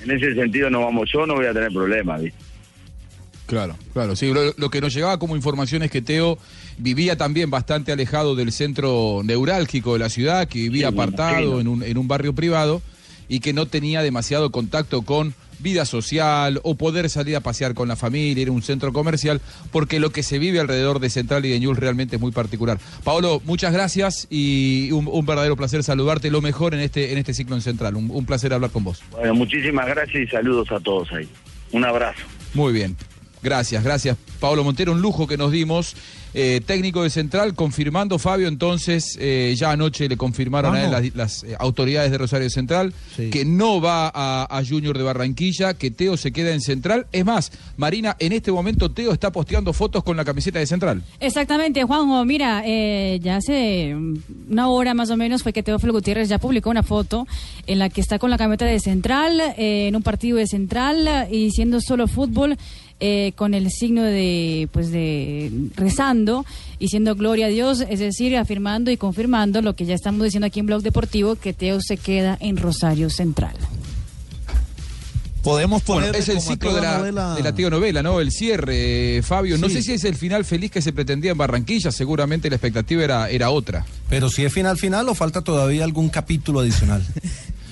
En 0.04 0.10
ese 0.12 0.34
sentido 0.34 0.70
no 0.70 0.86
vamos, 0.86 1.10
yo 1.14 1.26
no 1.28 1.36
voy 1.36 1.46
a 1.48 1.54
tener 1.54 1.72
problemas, 1.74 2.22
¿viste? 2.22 2.40
Claro, 3.46 3.76
claro, 3.92 4.16
sí. 4.16 4.32
Lo, 4.34 4.54
lo 4.56 4.70
que 4.70 4.80
nos 4.80 4.94
llegaba 4.94 5.20
como 5.20 5.36
información 5.36 5.84
es 5.84 5.92
que 5.92 6.02
Teo 6.02 6.38
vivía 6.78 7.18
también 7.18 7.50
bastante 7.50 7.92
alejado 7.92 8.34
del 8.36 8.54
centro 8.54 9.20
neurálgico 9.26 9.92
de 9.94 10.00
la 10.00 10.08
ciudad, 10.10 10.48
que 10.48 10.60
vivía 10.60 10.88
Sí, 10.88 10.94
apartado 10.94 11.60
en 11.60 11.68
un, 11.68 11.84
en 11.84 11.98
un 11.98 12.08
barrio 12.08 12.34
privado 12.34 12.82
y 13.28 13.42
que 13.42 13.52
no 13.52 13.66
tenía 13.66 14.02
demasiado 14.02 14.50
contacto 14.52 15.02
con 15.02 15.34
vida 15.62 15.86
social 15.86 16.60
o 16.64 16.76
poder 16.76 17.10
salir 17.10 17.36
a 17.36 17.40
pasear 17.42 17.74
con 17.74 17.88
la 17.88 17.96
familia, 17.96 18.42
ir 18.42 18.50
a 18.50 18.52
un 18.52 18.62
centro 18.62 18.94
comercial, 18.94 19.42
porque 19.72 20.00
lo 20.00 20.12
que 20.12 20.24
se 20.24 20.40
vive 20.40 20.60
alrededor 20.60 21.00
de 21.00 21.10
Central 21.10 21.46
y 21.46 21.50
de 21.50 21.60
Ñul 21.60 21.78
realmente 21.78 22.16
es 22.16 22.22
muy 22.22 22.32
particular. 22.32 22.80
Paolo, 23.04 23.42
muchas 23.46 23.74
gracias 23.74 24.28
y 24.30 24.92
un, 24.92 25.08
un 25.08 25.26
verdadero 25.26 25.56
placer 25.56 25.84
saludarte. 25.84 26.32
Lo 26.32 26.42
mejor 26.42 26.74
en 26.74 26.80
este, 26.80 27.12
en 27.12 27.18
este 27.18 27.34
ciclo 27.34 27.56
en 27.56 27.62
Central. 27.62 27.96
Un, 27.96 28.10
un 28.12 28.26
placer 28.26 28.54
hablar 28.54 28.72
con 28.72 28.84
vos. 28.84 29.02
Bueno, 29.12 29.34
muchísimas 29.36 29.88
gracias 29.88 30.24
y 30.24 30.28
saludos 30.28 30.72
a 30.72 30.80
todos 30.80 31.12
ahí. 31.12 31.28
Un 31.72 31.86
abrazo. 31.86 32.22
Muy 32.54 32.74
bien. 32.74 32.96
Gracias, 33.44 33.84
gracias. 33.84 34.18
Pablo 34.40 34.64
Montero, 34.64 34.92
un 34.92 35.02
lujo 35.02 35.28
que 35.28 35.38
nos 35.38 35.52
dimos. 35.52 35.96
Eh, 36.34 36.62
técnico 36.66 37.04
de 37.04 37.10
Central, 37.10 37.56
confirmando, 37.56 38.18
Fabio, 38.18 38.48
entonces, 38.48 39.18
eh, 39.20 39.54
ya 39.58 39.72
anoche 39.72 40.08
le 40.08 40.16
confirmaron 40.16 40.74
a 40.76 40.86
él 40.86 40.90
las, 40.90 41.14
las, 41.14 41.44
eh, 41.44 41.58
autoridades 41.60 42.10
de 42.10 42.18
Rosario 42.18 42.50
Central 42.50 42.94
Sí. 43.18 43.30
que 43.30 43.44
no 43.44 43.82
va 43.82 44.10
a, 44.14 44.48
a 44.50 44.64
Junior 44.66 44.98
de 44.98 45.04
Barranquilla, 45.04 45.74
que 45.74 45.92
Teo 45.92 46.16
se 46.16 46.32
queda 46.32 46.54
en 46.54 46.62
Central. 46.62 47.06
Es 47.12 47.26
más, 47.26 47.52
Marina, 47.76 48.16
en 48.18 48.32
este 48.32 48.50
momento 48.50 48.90
Teo 48.90 49.12
está 49.12 49.30
posteando 49.34 49.74
fotos 49.74 50.06
con 50.06 50.16
la 50.16 50.24
camiseta 50.24 50.60
de 50.60 50.68
Central. 50.68 51.04
Exactamente, 51.20 51.84
Juanjo. 51.84 52.24
Mira, 52.24 52.64
eh, 52.66 53.20
ya 53.22 53.36
hace 53.36 53.94
una 54.50 54.70
hora 54.70 54.94
más 54.94 55.10
o 55.10 55.18
menos 55.18 55.44
fue 55.44 55.52
que 55.52 55.64
Teófilo 55.64 55.92
Gutiérrez 55.92 56.30
ya 56.30 56.38
publicó 56.38 56.70
una 56.70 56.84
foto 56.84 57.28
en 57.68 57.78
la 57.78 57.90
que 57.90 58.00
está 58.00 58.20
con 58.20 58.30
la 58.30 58.38
camiseta 58.38 58.66
de 58.68 58.80
Central, 58.80 59.38
eh, 59.58 59.88
en 59.90 59.98
un 59.98 60.02
partido 60.02 60.38
de 60.38 60.48
Central 60.48 61.28
y 61.30 61.52
siendo 61.52 61.82
solo 61.82 62.08
fútbol. 62.08 62.58
Eh, 63.02 63.34
con 63.36 63.54
el 63.54 63.70
signo 63.72 64.04
de, 64.04 64.70
pues 64.72 64.92
de 64.92 65.52
rezando 65.76 66.46
y 66.80 66.88
siendo 66.88 67.16
gloria 67.16 67.48
a 67.48 67.50
Dios, 67.50 67.84
es 67.90 68.00
decir, 68.00 68.38
afirmando 68.38 68.92
y 68.92 68.98
confirmando 68.98 69.62
lo 69.62 69.76
que 69.76 69.86
ya 69.86 69.96
estamos 69.96 70.24
diciendo 70.24 70.48
aquí 70.48 70.60
en 70.62 70.68
Blog 70.68 70.84
Deportivo, 70.84 71.36
que 71.36 71.52
Teo 71.54 71.80
se 71.82 71.98
queda 71.98 72.38
en 72.40 72.58
Rosario 72.58 73.10
Central. 73.10 73.56
Podemos 75.44 75.84
Bueno, 75.86 76.06
poner 76.06 76.16
es 76.22 76.30
el 76.30 76.40
ciclo 76.40 76.76
de 76.76 76.82
la, 76.82 77.34
de 77.34 77.42
la 77.42 77.56
tío 77.56 77.72
novela, 77.72 78.04
¿no? 78.04 78.20
El 78.22 78.32
cierre, 78.32 79.18
eh, 79.18 79.22
Fabio. 79.24 79.58
No 79.58 79.70
sé 79.70 79.82
si 79.82 79.94
es 79.94 80.04
el 80.04 80.14
final 80.14 80.46
feliz 80.46 80.70
que 80.70 80.84
se 80.84 80.94
pretendía 80.94 81.32
en 81.32 81.38
Barranquilla, 81.40 81.92
seguramente 81.92 82.48
la 82.48 82.58
expectativa 82.58 83.04
era, 83.04 83.28
era 83.28 83.50
otra. 83.50 83.84
Pero 84.08 84.30
si 84.30 84.46
es 84.46 84.54
final 84.54 84.78
final 84.78 85.10
o 85.10 85.16
falta 85.16 85.42
todavía 85.42 85.84
algún 85.84 86.10
capítulo 86.10 86.60
adicional. 86.60 87.04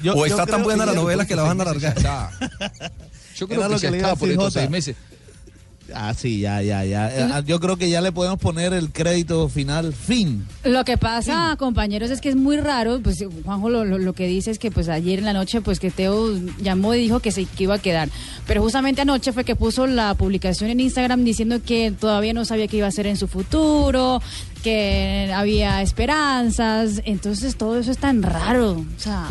Yo- 0.03 0.13
o 0.13 0.25
yo 0.25 0.25
está 0.25 0.47
tan 0.47 0.63
buena 0.63 0.83
la 0.87 0.93
ya- 0.93 0.99
novela 0.99 1.27
que 1.27 1.35
la 1.35 1.43
van 1.43 1.59
a 1.59 1.63
alargar. 1.63 2.31
Yo 3.35 3.47
creo 3.47 3.59
Era 3.59 3.67
que 3.67 3.73
lo 3.75 3.79
ya 3.79 3.87
que 3.87 3.91
le 3.91 3.97
iba 3.99 4.07
a 4.07 4.13
está 4.13 4.19
por 4.19 4.29
estos 4.29 4.53
seis 4.53 4.69
meses. 4.71 4.95
Ah, 5.95 6.13
sí, 6.13 6.39
ya, 6.39 6.61
ya, 6.61 6.83
ya. 6.85 7.09
Eh, 7.39 7.43
Yo 7.45 7.59
creo 7.59 7.77
que 7.77 7.89
ya 7.89 8.01
le 8.01 8.11
podemos 8.11 8.39
poner 8.39 8.73
el 8.73 8.89
crédito 8.91 9.47
final, 9.49 9.93
fin. 9.93 10.45
Lo 10.63 10.83
que 10.85 10.97
pasa, 10.97 11.55
compañeros, 11.57 12.09
es 12.11 12.21
que 12.21 12.29
es 12.29 12.35
muy 12.35 12.57
raro, 12.57 12.99
pues 13.01 13.23
Juanjo 13.45 13.69
lo, 13.69 13.85
lo- 13.85 13.97
lo 13.97 14.13
que 14.13 14.27
dice 14.27 14.51
es 14.51 14.59
que 14.59 14.71
pues 14.71 14.89
ayer 14.89 15.19
en 15.19 15.25
la 15.25 15.33
noche 15.33 15.61
pues 15.61 15.79
que 15.79 15.91
Teo 15.91 16.31
llamó 16.61 16.93
y 16.95 16.99
dijo 16.99 17.19
que 17.19 17.31
se 17.31 17.45
que 17.45 17.63
iba 17.63 17.75
a 17.75 17.79
quedar, 17.79 18.09
pero 18.47 18.61
justamente 18.61 19.01
anoche 19.01 19.31
fue 19.33 19.43
que 19.43 19.55
puso 19.55 19.87
la 19.87 20.13
publicación 20.15 20.69
en 20.69 20.79
Instagram 20.79 21.23
diciendo 21.23 21.59
que 21.65 21.91
todavía 21.91 22.33
no 22.33 22.45
sabía 22.45 22.67
qué 22.67 22.77
iba 22.77 22.85
a 22.85 22.89
hacer 22.89 23.07
en 23.07 23.17
su 23.17 23.27
futuro, 23.27 24.21
que 24.63 25.31
había 25.33 25.81
esperanzas, 25.81 27.01
entonces 27.05 27.55
todo 27.55 27.79
eso 27.79 27.91
es 27.91 27.97
tan 27.97 28.21
raro, 28.23 28.71
o 28.73 28.99
sea, 28.99 29.27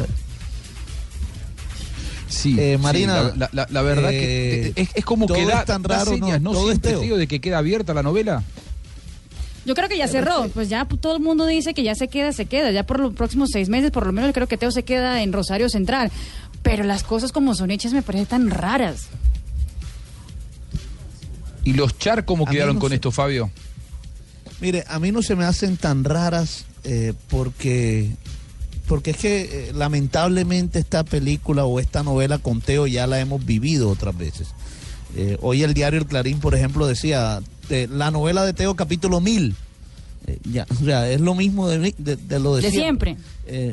Sí, 2.29 2.57
Eh, 2.59 2.77
sí, 2.77 2.83
Marina, 2.83 3.33
la, 3.37 3.49
la- 3.53 3.67
la 3.71 3.83
verdad 3.83 4.11
eh, 4.13 4.73
que 4.75 4.83
es, 4.83 4.89
es 4.95 5.05
como 5.05 5.27
que 5.27 5.45
da, 5.47 5.61
es 5.61 5.65
tan 5.67 5.83
da 5.83 5.97
raro, 5.99 6.11
señas, 6.13 6.41
¿no? 6.41 6.51
¿no? 6.53 6.59
Todo 6.59 6.71
es 6.71 6.75
Siempre, 6.75 6.91
Teo. 6.93 7.01
tío, 7.01 7.17
de 7.17 7.27
que 7.27 7.41
queda 7.41 7.59
abierta 7.59 7.95
la 7.95 8.03
novela. 8.03 8.43
Yo 9.65 9.75
creo 9.75 9.89
que 9.89 9.99
ya 9.99 10.09
cerró, 10.09 10.49
pues 10.55 10.69
ya 10.71 10.87
todo 10.87 11.17
el 11.17 11.23
mundo 11.23 11.45
dice 11.47 11.75
que 11.75 11.83
ya 11.83 11.95
se 11.95 12.09
queda, 12.09 12.33
se 12.33 12.47
queda, 12.47 12.71
ya 12.71 12.85
por 12.85 13.01
los 13.01 13.13
próximos 13.15 13.51
seis 13.53 13.69
meses, 13.69 13.91
por 13.91 14.07
lo 14.07 14.13
menos 14.13 14.33
creo 14.33 14.47
que 14.47 14.57
Teo 14.57 14.71
se 14.71 14.83
queda 14.83 15.23
en 15.23 15.33
Rosario 15.33 15.69
Central. 15.69 16.11
Pero 16.63 16.85
las 16.85 17.03
cosas 17.03 17.33
como 17.33 17.55
son 17.55 17.71
hechas 17.71 17.93
me 17.93 18.03
parecen 18.03 18.27
tan 18.27 18.51
raras. 18.51 19.09
¿Y 21.65 21.73
los 21.75 21.99
Char 21.99 22.25
cómo 22.25 22.47
A 22.47 22.51
quedaron 22.51 22.77
no 22.77 22.81
con 22.81 22.93
esto, 22.93 23.11
Fabio? 23.11 23.51
Mire, 24.61 24.85
a 24.89 24.99
mí 24.99 25.13
no 25.13 25.23
se 25.23 25.37
me 25.37 25.45
hacen 25.45 25.77
tan 25.77 26.03
raras 26.05 26.65
eh, 26.85 27.13
porque 27.29 28.11
porque 28.89 29.11
es 29.11 29.19
que 29.19 29.41
eh, 29.43 29.73
lamentablemente 29.75 30.79
esta 30.79 31.05
película 31.05 31.65
o 31.65 31.79
esta 31.79 32.03
novela 32.03 32.39
con 32.39 32.61
Teo 32.61 32.87
ya 32.87 33.07
la 33.07 33.21
hemos 33.21 33.45
vivido 33.45 33.91
otras 33.91 34.17
veces. 34.17 34.49
Eh, 35.15 35.37
hoy 35.43 35.63
el 35.63 35.75
diario 35.75 36.01
El 36.01 36.07
Clarín, 36.07 36.41
por 36.41 36.55
ejemplo, 36.55 36.87
decía 36.87 37.41
eh, 37.69 37.87
la 37.91 38.11
novela 38.11 38.45
de 38.45 38.55
Teo 38.55 38.75
capítulo 38.75 39.21
1000. 39.21 39.55
Eh, 40.27 40.39
ya, 40.51 40.67
o 40.71 40.85
sea, 40.85 41.11
es 41.11 41.21
lo 41.21 41.35
mismo 41.35 41.69
de, 41.69 41.95
de, 41.99 42.17
de 42.17 42.39
lo 42.41 42.57
de, 42.57 42.63
De 42.63 42.71
siempre. 42.71 43.17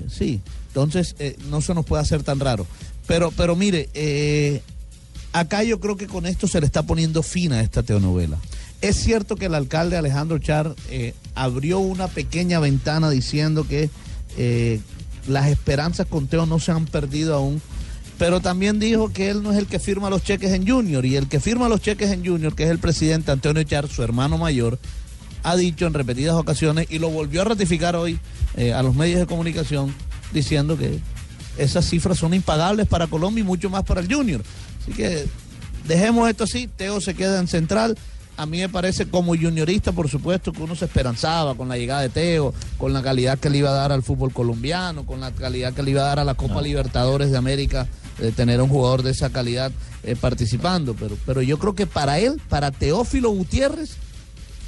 Sí, 0.10 0.42
entonces 0.68 1.16
no 1.50 1.62
se 1.62 1.74
nos 1.74 1.86
puede 1.86 2.04
hacer 2.04 2.24
tan 2.24 2.40
raro. 2.40 2.68
Pero, 3.08 3.32
pero 3.32 3.56
mire, 3.56 3.90
acá 5.32 5.64
yo 5.64 5.80
creo 5.80 5.96
que 5.96 6.08
con 6.08 6.26
esto 6.26 6.48
se 6.48 6.60
le 6.60 6.66
está 6.66 6.84
poniendo 6.84 7.24
fin 7.24 7.54
a 7.54 7.62
esta 7.62 7.84
telenovela. 7.84 8.38
Es 8.82 8.98
cierto 8.98 9.36
que 9.36 9.46
el 9.46 9.56
alcalde 9.56 9.98
Alejandro 9.98 10.38
Char 10.40 10.76
abrió 11.36 11.80
una 11.80 12.08
pequeña 12.08 12.60
ventana 12.60 13.10
diciendo 13.10 13.68
que 13.68 13.90
eh, 14.38 14.82
las 15.28 15.48
esperanzas 15.48 16.08
con 16.08 16.28
Teo 16.28 16.46
no 16.46 16.60
se 16.60 16.72
han 16.72 16.86
perdido 16.86 17.36
aún, 17.36 17.62
pero 18.18 18.40
también 18.40 18.80
dijo 18.80 19.12
que 19.12 19.30
él 19.30 19.44
no 19.44 19.52
es 19.52 19.58
el 19.58 19.68
que 19.68 19.80
firma 19.80 20.10
los 20.10 20.24
cheques 20.24 20.52
en 20.52 20.68
Junior 20.68 21.06
y 21.06 21.16
el 21.16 21.28
que 21.28 21.40
firma 21.40 21.68
los 21.70 21.82
cheques 21.82 22.12
en 22.12 22.26
Junior, 22.26 22.56
que 22.56 22.64
es 22.64 22.70
el 22.70 22.80
presidente 22.80 23.32
Antonio 23.32 23.64
Char, 23.64 23.88
su 23.88 24.04
hermano 24.04 24.38
mayor, 24.38 24.80
ha 25.44 25.56
dicho 25.56 25.86
en 25.86 25.94
repetidas 25.94 26.36
ocasiones 26.36 26.88
y 26.90 27.00
lo 27.00 27.10
volvió 27.10 27.42
a 27.42 27.46
ratificar 27.46 27.96
hoy 27.96 28.20
eh, 28.56 28.74
a 28.74 28.82
los 28.82 28.96
medios 28.96 29.20
de 29.20 29.28
comunicación 29.28 29.94
diciendo 30.34 30.78
que 30.78 31.00
esas 31.58 31.86
cifras 31.86 32.18
son 32.18 32.34
impagables 32.34 32.88
para 32.88 33.08
Colombia 33.08 33.42
y 33.42 33.46
mucho 33.46 33.70
más 33.70 33.84
para 33.84 34.02
el 34.02 34.12
Junior. 34.12 34.42
Así 34.82 34.92
que 34.94 35.26
dejemos 35.88 36.30
esto 36.30 36.46
así, 36.46 36.68
Teo 36.68 37.00
se 37.02 37.14
queda 37.14 37.40
en 37.40 37.48
central. 37.48 37.98
A 38.38 38.46
mí 38.46 38.60
me 38.60 38.70
parece 38.70 39.08
como 39.08 39.36
juniorista, 39.36 39.94
por 39.94 40.10
supuesto, 40.10 40.52
que 40.52 40.62
uno 40.62 40.76
se 40.76 40.86
esperanzaba 40.86 41.56
con 41.56 41.70
la 41.70 41.78
llegada 41.78 42.02
de 42.02 42.10
Teo, 42.10 42.54
con 42.78 42.92
la 42.92 43.02
calidad 43.02 43.40
que 43.40 43.50
le 43.50 43.60
iba 43.60 43.70
a 43.70 43.74
dar 43.74 43.92
al 43.92 44.04
fútbol 44.04 44.34
colombiano, 44.34 45.06
con 45.06 45.22
la 45.22 45.32
calidad 45.32 45.74
que 45.74 45.84
le 45.84 45.92
iba 45.92 46.02
a 46.02 46.08
dar 46.08 46.20
a 46.20 46.26
la 46.26 46.34
Copa 46.34 46.62
Libertadores 46.62 47.32
de 47.32 47.38
América, 47.38 47.88
de 48.20 48.32
tener 48.32 48.62
un 48.62 48.70
jugador 48.70 49.04
de 49.04 49.12
esa 49.12 49.30
calidad 49.30 49.72
eh, 50.04 50.16
participando. 50.16 50.96
Pero, 50.96 51.18
pero 51.26 51.42
yo 51.42 51.58
creo 51.60 51.76
que 51.76 51.88
para 51.88 52.20
él, 52.20 52.42
para 52.50 52.72
Teófilo 52.72 53.30
Gutiérrez, 53.30 53.98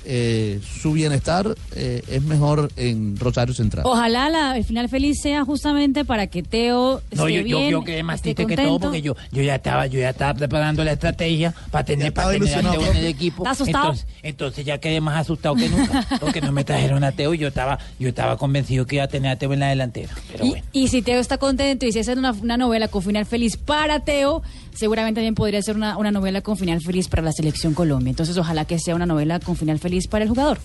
eh, 0.09 0.61
su 0.81 0.93
bienestar 0.93 1.53
eh, 1.75 2.01
es 2.07 2.21
mejor 2.23 2.71
en 2.77 3.17
Rosario 3.17 3.53
Central. 3.53 3.83
Ojalá 3.85 4.29
la- 4.29 4.57
el 4.57 4.63
final 4.63 4.87
feliz 4.87 5.19
sea 5.21 5.43
justamente 5.43 6.05
para 6.05 6.27
que 6.27 6.43
Teo 6.43 6.99
esté 7.11 7.15
No, 7.17 7.27
yo, 7.27 7.41
yo, 7.41 7.57
bien, 7.59 7.71
yo 7.71 7.83
quedé 7.83 8.03
más 8.03 8.15
esté 8.19 8.33
triste 8.33 8.55
que 8.55 8.61
todo 8.63 8.79
porque 8.79 9.01
yo, 9.01 9.15
yo 9.33 9.43
ya 9.43 9.55
estaba, 9.55 9.85
yo 9.87 9.99
ya 9.99 10.11
estaba 10.11 10.33
preparando 10.33 10.83
la 10.85 10.93
estrategia 10.93 11.53
para 11.71 11.83
tener, 11.83 12.13
para 12.13 12.31
tener 12.31 12.65
a 12.65 12.71
Teo 12.71 12.81
en 12.91 12.97
el 12.97 13.05
equipo. 13.07 13.43
¿Está 13.43 13.51
asustado? 13.51 13.83
Entonces, 13.91 14.07
entonces 14.23 14.65
ya 14.65 14.77
quedé 14.77 15.01
más 15.01 15.17
asustado 15.19 15.55
que 15.55 15.67
nunca, 15.67 16.07
porque 16.21 16.39
no 16.39 16.51
me 16.53 16.63
trajeron 16.63 17.03
a 17.03 17.11
Teo 17.11 17.33
y 17.33 17.37
yo 17.39 17.49
estaba, 17.49 17.77
yo 17.99 18.07
estaba 18.07 18.37
convencido 18.37 18.85
que 18.85 18.95
iba 18.95 19.03
a 19.03 19.07
tener 19.09 19.31
a 19.31 19.35
Teo 19.35 19.51
en 19.51 19.59
la 19.59 19.67
delantera. 19.69 20.13
Pero 20.31 20.45
Y, 20.45 20.49
bueno. 20.51 20.65
y 20.71 20.87
si 20.87 21.01
Teo 21.01 21.19
está 21.19 21.37
contento 21.37 21.85
y 21.85 21.91
si 21.91 21.99
esa 21.99 22.13
es 22.13 22.17
una, 22.17 22.31
una 22.31 22.55
novela 22.55 22.87
con 22.87 23.03
final 23.03 23.25
feliz 23.25 23.57
para 23.57 23.99
Teo, 23.99 24.41
seguramente 24.77 25.19
también 25.19 25.35
podría 25.35 25.61
ser 25.61 25.75
una, 25.75 25.97
una 25.97 26.11
novela 26.11 26.41
con 26.41 26.57
final 26.57 26.81
feliz 26.81 27.07
para 27.07 27.21
la 27.23 27.31
selección 27.31 27.73
Colombia. 27.73 28.09
Entonces, 28.11 28.37
ojalá 28.37 28.65
que 28.65 28.79
sea 28.79 28.95
una 28.95 29.05
novela 29.05 29.39
con 29.39 29.55
final 29.55 29.79
feliz 29.79 30.07
para 30.07 30.23
el 30.23 30.29
jugador. 30.29 30.59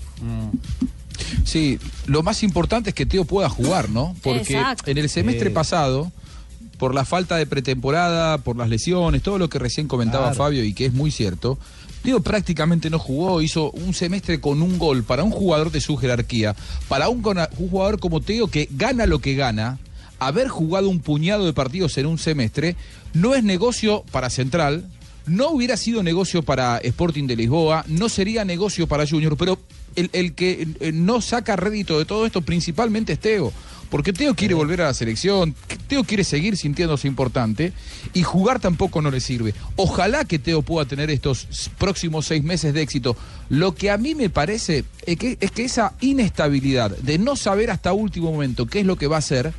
Sí, 1.44 1.78
lo 2.06 2.22
más 2.22 2.42
importante 2.42 2.90
es 2.90 2.94
que 2.94 3.06
Teo 3.06 3.24
pueda 3.24 3.48
jugar, 3.48 3.90
¿no? 3.90 4.14
Porque 4.22 4.54
Exacto. 4.54 4.90
en 4.90 4.98
el 4.98 5.08
semestre 5.08 5.48
Eh. 5.48 5.52
pasado, 5.52 6.10
por 6.78 6.94
la 6.94 7.04
falta 7.04 7.36
de 7.36 7.46
pretemporada, 7.46 8.38
por 8.38 8.56
las 8.56 8.68
lesiones, 8.68 9.22
todo 9.22 9.38
lo 9.38 9.48
que 9.48 9.58
recién 9.58 9.86
comentaba 9.88 10.24
Claro. 10.26 10.36
Fabio 10.36 10.64
y 10.64 10.72
que 10.72 10.86
es 10.86 10.92
muy 10.92 11.10
cierto, 11.10 11.58
Teo 12.02 12.20
prácticamente 12.20 12.90
no 12.90 12.98
jugó, 12.98 13.40
hizo 13.42 13.70
un 13.70 13.94
semestre 13.94 14.40
con 14.40 14.62
un 14.62 14.78
gol 14.78 15.04
para 15.04 15.22
un 15.22 15.30
jugador 15.30 15.70
de 15.70 15.80
su 15.80 15.96
jerarquía, 15.96 16.56
para 16.88 17.08
un, 17.08 17.24
un 17.24 17.70
jugador 17.70 18.00
como 18.00 18.20
Teo 18.20 18.48
que 18.48 18.68
gana 18.72 19.06
lo 19.06 19.20
que 19.20 19.34
gana, 19.36 19.78
haber 20.26 20.48
jugado 20.48 20.88
un 20.88 21.00
puñado 21.00 21.44
de 21.46 21.52
partidos 21.52 21.96
en 21.98 22.06
un 22.06 22.18
semestre 22.18 22.76
no 23.14 23.34
es 23.34 23.44
negocio 23.44 24.04
para 24.10 24.30
Central, 24.30 24.88
no 25.26 25.50
hubiera 25.50 25.76
sido 25.76 26.02
negocio 26.02 26.42
para 26.42 26.78
Sporting 26.78 27.26
de 27.26 27.36
Lisboa, 27.36 27.84
no 27.88 28.08
sería 28.08 28.44
negocio 28.44 28.86
para 28.86 29.06
Junior, 29.06 29.36
pero 29.36 29.58
el, 29.94 30.34
que 30.34 30.66
eh, 30.80 30.92
no 30.92 31.20
saca 31.20 31.56
rédito 31.56 31.98
de 31.98 32.04
todo 32.04 32.26
esto 32.26 32.42
principalmente 32.42 33.12
es 33.12 33.18
Teo. 33.18 33.52
Porque 33.90 34.14
Teo 34.14 34.34
quiere 34.34 34.54
volver 34.54 34.80
a 34.80 34.86
la 34.86 34.94
selección, 34.94 35.54
Teo 35.86 36.02
quiere 36.02 36.24
seguir 36.24 36.56
sintiéndose 36.56 37.06
importante 37.06 37.74
y 38.14 38.22
jugar 38.22 38.58
tampoco 38.58 39.02
no 39.02 39.10
le 39.10 39.20
sirve. 39.20 39.52
Ojalá 39.76 40.24
que 40.24 40.38
Teo 40.38 40.62
pueda 40.62 40.88
tener 40.88 41.10
estos 41.10 41.46
próximos 41.76 42.24
seis 42.24 42.42
meses 42.42 42.72
de 42.72 42.80
éxito. 42.80 43.18
Lo 43.50 43.74
que 43.74 43.90
a 43.90 43.98
mí 43.98 44.14
me 44.14 44.30
parece 44.30 44.86
es 45.04 45.18
que, 45.18 45.36
es 45.38 45.50
que 45.50 45.64
esa 45.64 45.92
inestabilidad 46.00 46.96
de 46.96 47.18
no 47.18 47.36
saber 47.36 47.70
hasta 47.70 47.92
último 47.92 48.32
momento 48.32 48.66
qué 48.66 48.80
es 48.80 48.86
lo 48.86 48.96
que 48.96 49.08
va 49.08 49.16
a 49.16 49.18
hacer, 49.18 49.52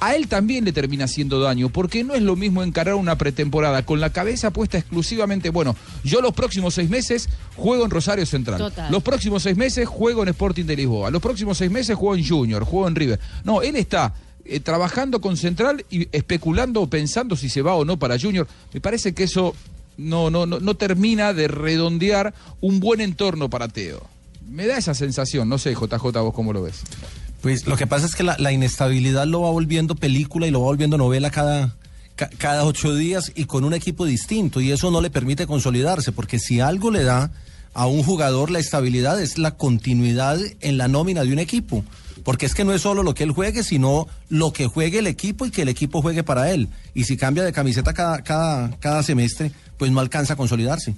a 0.00 0.14
él 0.14 0.28
también 0.28 0.64
le 0.64 0.72
termina 0.72 1.04
haciendo 1.04 1.40
daño, 1.40 1.68
porque 1.68 2.04
no 2.04 2.14
es 2.14 2.22
lo 2.22 2.36
mismo 2.36 2.62
encarar 2.62 2.94
una 2.94 3.16
pretemporada 3.16 3.84
con 3.84 4.00
la 4.00 4.10
cabeza 4.10 4.50
puesta 4.50 4.78
exclusivamente, 4.78 5.50
bueno, 5.50 5.76
yo 6.02 6.20
los 6.20 6.34
próximos 6.34 6.74
seis 6.74 6.90
meses 6.90 7.28
juego 7.56 7.84
en 7.84 7.90
Rosario 7.90 8.26
Central, 8.26 8.58
Total. 8.58 8.90
los 8.90 9.02
próximos 9.02 9.42
seis 9.42 9.56
meses 9.56 9.88
juego 9.88 10.22
en 10.22 10.28
Sporting 10.28 10.64
de 10.64 10.76
Lisboa, 10.76 11.10
los 11.10 11.22
próximos 11.22 11.58
seis 11.58 11.70
meses 11.70 11.96
juego 11.96 12.16
en 12.16 12.26
Junior, 12.26 12.64
juego 12.64 12.88
en 12.88 12.94
River. 12.94 13.20
No, 13.44 13.62
él 13.62 13.76
está 13.76 14.14
eh, 14.44 14.60
trabajando 14.60 15.20
con 15.20 15.36
Central 15.36 15.84
y 15.90 16.08
especulando 16.12 16.82
o 16.82 16.86
pensando 16.88 17.36
si 17.36 17.48
se 17.48 17.62
va 17.62 17.74
o 17.74 17.84
no 17.84 17.98
para 17.98 18.18
Junior. 18.18 18.46
Me 18.72 18.80
parece 18.80 19.14
que 19.14 19.24
eso 19.24 19.54
no, 19.96 20.30
no, 20.30 20.44
no, 20.44 20.60
no 20.60 20.74
termina 20.74 21.32
de 21.32 21.48
redondear 21.48 22.34
un 22.60 22.80
buen 22.80 23.00
entorno 23.00 23.48
para 23.48 23.68
Teo. 23.68 24.06
Me 24.46 24.66
da 24.66 24.76
esa 24.76 24.94
sensación, 24.94 25.48
no 25.48 25.56
sé, 25.56 25.74
JJ, 25.74 26.20
vos 26.20 26.34
cómo 26.34 26.52
lo 26.52 26.62
ves. 26.62 26.82
Pues 27.44 27.66
lo 27.66 27.76
que 27.76 27.86
pasa 27.86 28.06
es 28.06 28.14
que 28.14 28.22
la, 28.22 28.52
inestabilidad 28.52 29.26
lo 29.26 29.42
va 29.42 29.50
volviendo 29.50 29.94
película 29.94 30.46
y 30.46 30.50
lo 30.50 30.60
va 30.60 30.64
volviendo 30.68 30.96
novela 30.96 31.30
cada, 31.30 31.76
ca- 32.16 32.30
cada 32.38 32.64
ocho 32.64 32.94
días 32.94 33.32
y 33.34 33.44
con 33.44 33.64
un 33.64 33.74
equipo 33.74 34.06
distinto 34.06 34.62
y 34.62 34.72
eso 34.72 34.90
no 34.90 35.02
le 35.02 35.10
permite 35.10 35.46
consolidarse 35.46 36.10
porque 36.10 36.38
si 36.38 36.60
algo 36.60 36.90
le 36.90 37.02
da 37.04 37.30
a 37.74 37.84
un 37.86 38.02
jugador 38.02 38.50
la 38.50 38.60
estabilidad 38.60 39.20
es 39.20 39.36
la 39.36 39.56
continuidad 39.58 40.38
en 40.62 40.78
la 40.78 40.88
nómina 40.88 41.22
de 41.22 41.34
un 41.34 41.38
equipo. 41.38 41.84
Porque 42.22 42.46
es 42.46 42.54
que 42.54 42.64
no 42.64 42.72
es 42.72 42.80
solo 42.80 43.02
lo 43.02 43.12
que 43.14 43.24
él 43.24 43.32
juegue, 43.32 43.62
sino 43.62 44.06
lo 44.30 44.50
que 44.54 44.66
juegue 44.66 45.00
el 45.00 45.06
equipo 45.06 45.44
y 45.44 45.50
que 45.50 45.60
el 45.60 45.68
equipo 45.68 46.00
juegue 46.00 46.22
para 46.22 46.50
él. 46.50 46.70
Y 46.94 47.04
si 47.04 47.18
cambia 47.18 47.42
de 47.44 47.52
camiseta 47.52 47.92
cada, 47.92 48.22
cada, 48.22 48.70
cada 48.78 49.02
semestre, 49.02 49.52
pues 49.76 49.90
no 49.90 50.00
alcanza 50.00 50.32
a 50.32 50.36
consolidarse. 50.36 50.94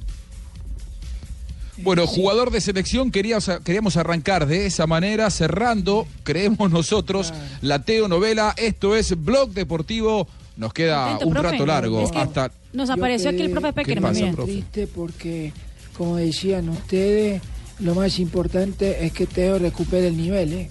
Bueno, 1.78 2.06
jugador 2.06 2.50
de 2.50 2.60
selección, 2.60 3.10
queríamos, 3.10 3.50
queríamos 3.64 3.96
arrancar 3.96 4.46
de 4.46 4.66
esa 4.66 4.86
manera, 4.86 5.28
cerrando, 5.30 6.06
creemos 6.22 6.70
nosotros, 6.70 7.32
la 7.60 7.82
Teo 7.82 8.08
novela. 8.08 8.54
Esto 8.56 8.96
es 8.96 9.22
Blog 9.22 9.50
Deportivo. 9.50 10.26
Nos 10.56 10.72
queda 10.72 11.06
Atento, 11.16 11.26
un 11.26 11.32
profe. 11.34 11.50
rato 11.52 11.66
largo 11.66 12.00
Es 12.02 12.10
que 12.12 12.18
hasta. 12.18 12.50
Nos 12.72 12.88
apareció 12.88 13.28
aquí 13.30 13.42
el 13.42 13.50
profe 13.50 13.68
¿Qué 13.68 13.72
Peckerman. 13.74 14.14
pasa, 14.14 14.32
profe? 14.32 14.52
triste 14.52 14.86
porque, 14.86 15.52
como 15.98 16.16
decían 16.16 16.70
ustedes, 16.70 17.42
lo 17.80 17.94
más 17.94 18.18
importante 18.18 19.04
es 19.04 19.12
que 19.12 19.26
Teo 19.26 19.58
recupere 19.58 20.08
el 20.08 20.16
nivel, 20.16 20.52
¿eh? 20.54 20.68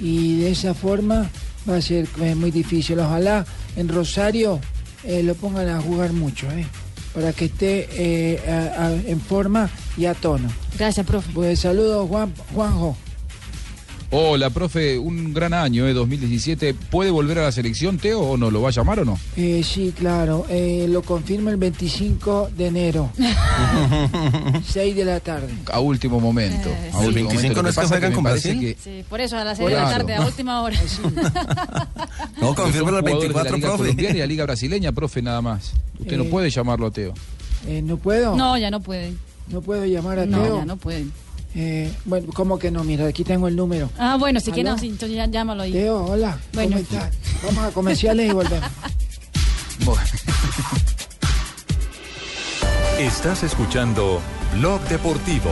Y 0.00 0.40
de 0.40 0.50
esa 0.50 0.74
forma 0.74 1.30
va 1.68 1.76
a 1.76 1.80
ser 1.82 2.06
eh, 2.20 2.34
muy 2.34 2.50
difícil. 2.50 2.98
Ojalá 3.00 3.46
en 3.76 3.88
Rosario 3.88 4.60
eh, 5.04 5.22
lo 5.22 5.34
pongan 5.34 5.68
a 5.70 5.80
jugar 5.80 6.12
mucho, 6.12 6.50
¿eh? 6.50 6.66
Para 7.14 7.32
que 7.32 7.44
esté 7.46 7.88
eh, 7.92 8.40
a- 8.48 8.86
a- 8.86 8.92
en 8.94 9.20
forma 9.20 9.68
y 9.96 10.06
a 10.06 10.14
tono. 10.14 10.48
Gracias, 10.78 11.04
profe. 11.06 11.30
Pues 11.34 11.60
saludos, 11.60 12.08
Juan, 12.08 12.32
Juanjo. 12.54 12.96
Hola, 14.14 14.50
profe, 14.50 14.98
un 14.98 15.32
gran 15.32 15.54
año, 15.54 15.86
eh, 15.88 15.94
2017. 15.94 16.74
¿Puede 16.74 17.10
volver 17.10 17.38
a 17.38 17.44
la 17.44 17.52
selección, 17.52 17.96
Teo, 17.96 18.20
o 18.20 18.36
no? 18.36 18.50
¿Lo 18.50 18.60
va 18.60 18.68
a 18.68 18.72
llamar 18.72 19.00
o 19.00 19.04
no? 19.06 19.18
Eh, 19.38 19.62
sí, 19.64 19.94
claro, 19.98 20.44
eh, 20.50 20.84
lo 20.86 21.00
confirma 21.00 21.50
el 21.50 21.56
25 21.56 22.50
de 22.54 22.66
enero, 22.66 23.10
6 24.68 24.94
de 24.96 25.04
la 25.06 25.18
tarde. 25.20 25.48
A 25.72 25.80
último 25.80 26.20
momento. 26.20 26.68
Eh, 26.68 26.90
a 26.92 27.00
sí. 27.00 27.06
último 27.06 27.08
¿El 27.08 27.14
25 27.14 27.38
momento. 27.40 27.62
no 27.62 27.68
es 27.70 27.78
que 27.78 27.86
juegan 27.86 28.12
con 28.12 28.24
Brasil? 28.24 28.60
que- 28.60 28.76
Sí, 28.82 29.02
por 29.08 29.18
eso 29.22 29.38
a 29.38 29.44
las 29.44 29.56
6 29.56 29.70
de 29.70 29.76
la 29.76 29.80
Claro. 29.88 30.04
tarde, 30.04 30.14
a 30.14 30.26
última 30.26 30.60
hora. 30.60 30.78
No, 32.38 32.48
son 32.48 32.54
confirma 32.54 32.90
el 32.90 32.96
jugadores 32.96 33.04
de 33.04 33.10
24, 33.28 33.50
la 33.50 33.56
Liga 33.56 33.68
profe. 33.68 33.78
colombiana 33.82 34.16
y 34.16 34.18
la 34.18 34.26
Liga 34.26 34.44
brasileña, 34.44 34.92
profe, 34.92 35.22
nada 35.22 35.40
más. 35.40 35.72
Usted 35.98 36.16
no 36.18 36.24
Eh, 36.24 36.28
puede 36.28 36.50
llamarlo 36.50 36.86
a 36.88 36.90
Teo. 36.90 37.14
Eh, 37.66 37.80
¿No 37.82 37.96
puedo? 37.96 38.36
No, 38.36 38.58
ya 38.58 38.70
no 38.70 38.80
pueden. 38.80 39.18
¿No 39.48 39.60
puedo 39.62 39.86
llamar 39.86 40.18
a 40.18 40.26
No, 40.26 40.42
Teo? 40.42 40.56
ya 40.58 40.64
no 40.66 40.76
pueden. 40.76 41.12
Eh, 41.54 41.92
bueno, 42.04 42.32
¿cómo 42.32 42.58
que 42.58 42.70
no? 42.70 42.82
Mira, 42.84 43.06
aquí 43.06 43.24
tengo 43.24 43.48
el 43.48 43.56
número. 43.56 43.90
Ah, 43.98 44.16
bueno, 44.18 44.40
si 44.40 44.50
ya 44.52 45.26
llámalo 45.26 45.62
ahí. 45.62 45.72
Teo, 45.72 46.04
hola. 46.04 46.38
Bueno. 46.54 46.76
¿Cómo 46.76 46.82
estás? 46.82 47.14
Vamos 47.44 47.64
a 47.64 47.70
comerciales 47.70 48.30
y 48.30 48.32
volvemos. 48.32 48.70
Bueno. 49.84 50.02
Estás 53.00 53.42
escuchando 53.42 54.20
Blog 54.54 54.80
Deportivo. 54.82 55.50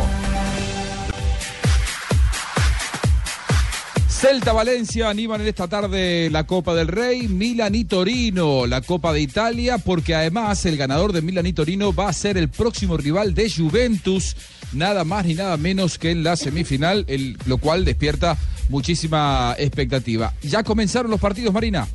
Celta 4.20 4.52
Valencia 4.52 5.08
animan 5.08 5.40
en 5.40 5.46
esta 5.48 5.66
tarde 5.66 6.28
la 6.30 6.44
Copa 6.44 6.74
del 6.74 6.88
Rey, 6.88 7.26
Milan 7.26 7.74
y 7.74 7.86
Torino, 7.86 8.66
la 8.66 8.82
Copa 8.82 9.14
de 9.14 9.22
Italia, 9.22 9.78
porque 9.78 10.14
además 10.14 10.66
el 10.66 10.76
ganador 10.76 11.14
de 11.14 11.22
Milan 11.22 11.46
y 11.46 11.54
Torino 11.54 11.94
va 11.94 12.10
a 12.10 12.12
ser 12.12 12.36
el 12.36 12.50
próximo 12.50 12.98
rival 12.98 13.32
de 13.32 13.50
Juventus, 13.50 14.36
nada 14.72 15.04
más 15.04 15.26
ni 15.26 15.34
nada 15.34 15.56
menos 15.56 15.98
que 15.98 16.10
en 16.10 16.22
la 16.22 16.36
semifinal, 16.36 17.06
lo 17.46 17.58
cual 17.58 17.84
despierta 17.84 18.36
muchísima 18.68 19.54
expectativa. 19.58 20.32
¿Ya 20.42 20.62
comenzaron 20.62 21.10
los 21.10 21.20
partidos, 21.20 21.52
Marina? 21.52 21.88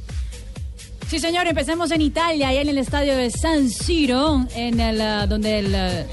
Sí, 1.08 1.20
señor, 1.20 1.48
empecemos 1.48 1.92
en 1.92 2.02
Italia, 2.02 2.50
allá 2.50 2.62
en 2.62 2.70
el 2.70 2.78
estadio 2.80 3.16
de 3.16 3.30
San 3.30 3.70
Siro, 3.70 4.46
en 4.56 4.80
el, 4.80 5.00
ah, 5.00 5.28
donde 5.28 5.60
el, 5.60 5.76
ah, 5.76 6.04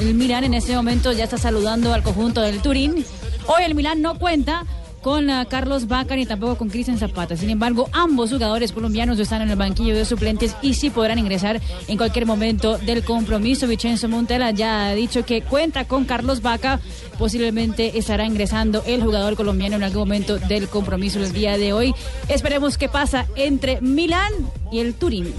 el 0.00 0.14
Milán 0.14 0.44
en 0.44 0.54
este 0.54 0.76
momento 0.76 1.12
ya 1.12 1.24
está 1.24 1.38
saludando 1.38 1.94
al 1.94 2.02
conjunto 2.02 2.42
del 2.42 2.60
Turín. 2.60 3.04
Hoy 3.46 3.62
el 3.64 3.74
Milán 3.74 4.02
no 4.02 4.18
cuenta 4.18 4.64
con 5.04 5.28
ah, 5.28 5.44
Carlos 5.44 5.86
Vaca 5.86 6.16
ni 6.16 6.24
tampoco 6.24 6.56
con 6.56 6.70
Cristian 6.70 6.96
Zapata. 6.96 7.36
Sin 7.36 7.50
embargo, 7.50 7.90
ambos 7.92 8.30
jugadores 8.30 8.72
colombianos 8.72 9.18
están 9.18 9.42
en 9.42 9.50
el 9.50 9.56
banquillo 9.56 9.94
de 9.94 10.06
suplentes 10.06 10.56
y 10.62 10.72
sí 10.72 10.88
podrán 10.88 11.18
ingresar 11.18 11.60
en 11.88 11.98
cualquier 11.98 12.24
momento 12.24 12.78
del 12.78 13.04
compromiso. 13.04 13.68
Vicenzo 13.68 14.08
Montella 14.08 14.50
ya 14.50 14.86
ha 14.86 14.94
dicho 14.94 15.26
que 15.26 15.42
cuenta 15.42 15.84
con 15.84 16.06
Carlos 16.06 16.40
Vaca. 16.40 16.80
Posiblemente 17.18 17.98
estará 17.98 18.24
ingresando 18.24 18.82
el 18.86 19.02
jugador 19.02 19.36
colombiano 19.36 19.76
en 19.76 19.82
algún 19.82 20.00
momento 20.00 20.38
del 20.38 20.68
compromiso 20.68 21.20
el 21.20 21.34
día 21.34 21.58
de 21.58 21.74
hoy. 21.74 21.94
Esperemos 22.28 22.78
qué 22.78 22.88
pasa 22.88 23.26
entre 23.36 23.82
Milán 23.82 24.32
y 24.72 24.78
el 24.78 24.94
Turín. 24.94 25.34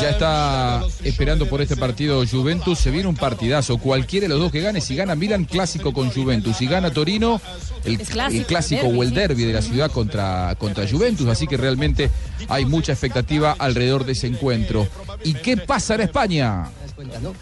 Ya 0.00 0.10
está 0.10 0.82
esperando 1.04 1.48
por 1.48 1.62
este 1.62 1.76
partido 1.76 2.24
Juventus. 2.26 2.78
Se 2.78 2.90
viene 2.90 3.08
un 3.08 3.14
partidazo. 3.14 3.78
Cualquiera 3.78 4.24
de 4.24 4.30
los 4.30 4.40
dos 4.40 4.52
que 4.52 4.60
gane, 4.60 4.80
si 4.80 4.96
gana 4.96 5.14
Milan, 5.14 5.44
clásico 5.44 5.92
con 5.92 6.10
Juventus. 6.10 6.56
Si 6.56 6.66
gana 6.66 6.90
Torino, 6.90 7.40
el, 7.84 7.98
clásico, 7.98 8.40
el 8.40 8.46
clásico 8.46 8.82
derbi, 8.82 8.98
o 8.98 9.02
el 9.02 9.14
derby 9.14 9.44
de 9.44 9.52
la 9.52 9.62
ciudad 9.62 9.90
contra, 9.90 10.54
contra 10.58 10.88
Juventus. 10.88 11.28
Así 11.28 11.46
que 11.46 11.56
realmente 11.56 12.10
hay 12.48 12.64
mucha 12.64 12.92
expectativa 12.92 13.54
alrededor 13.58 14.04
de 14.04 14.12
ese 14.12 14.26
encuentro. 14.26 14.88
¿Y 15.24 15.34
qué 15.34 15.56
pasa 15.56 15.94
en 15.94 16.02
España? 16.02 16.66
¿No? 17.20 17.34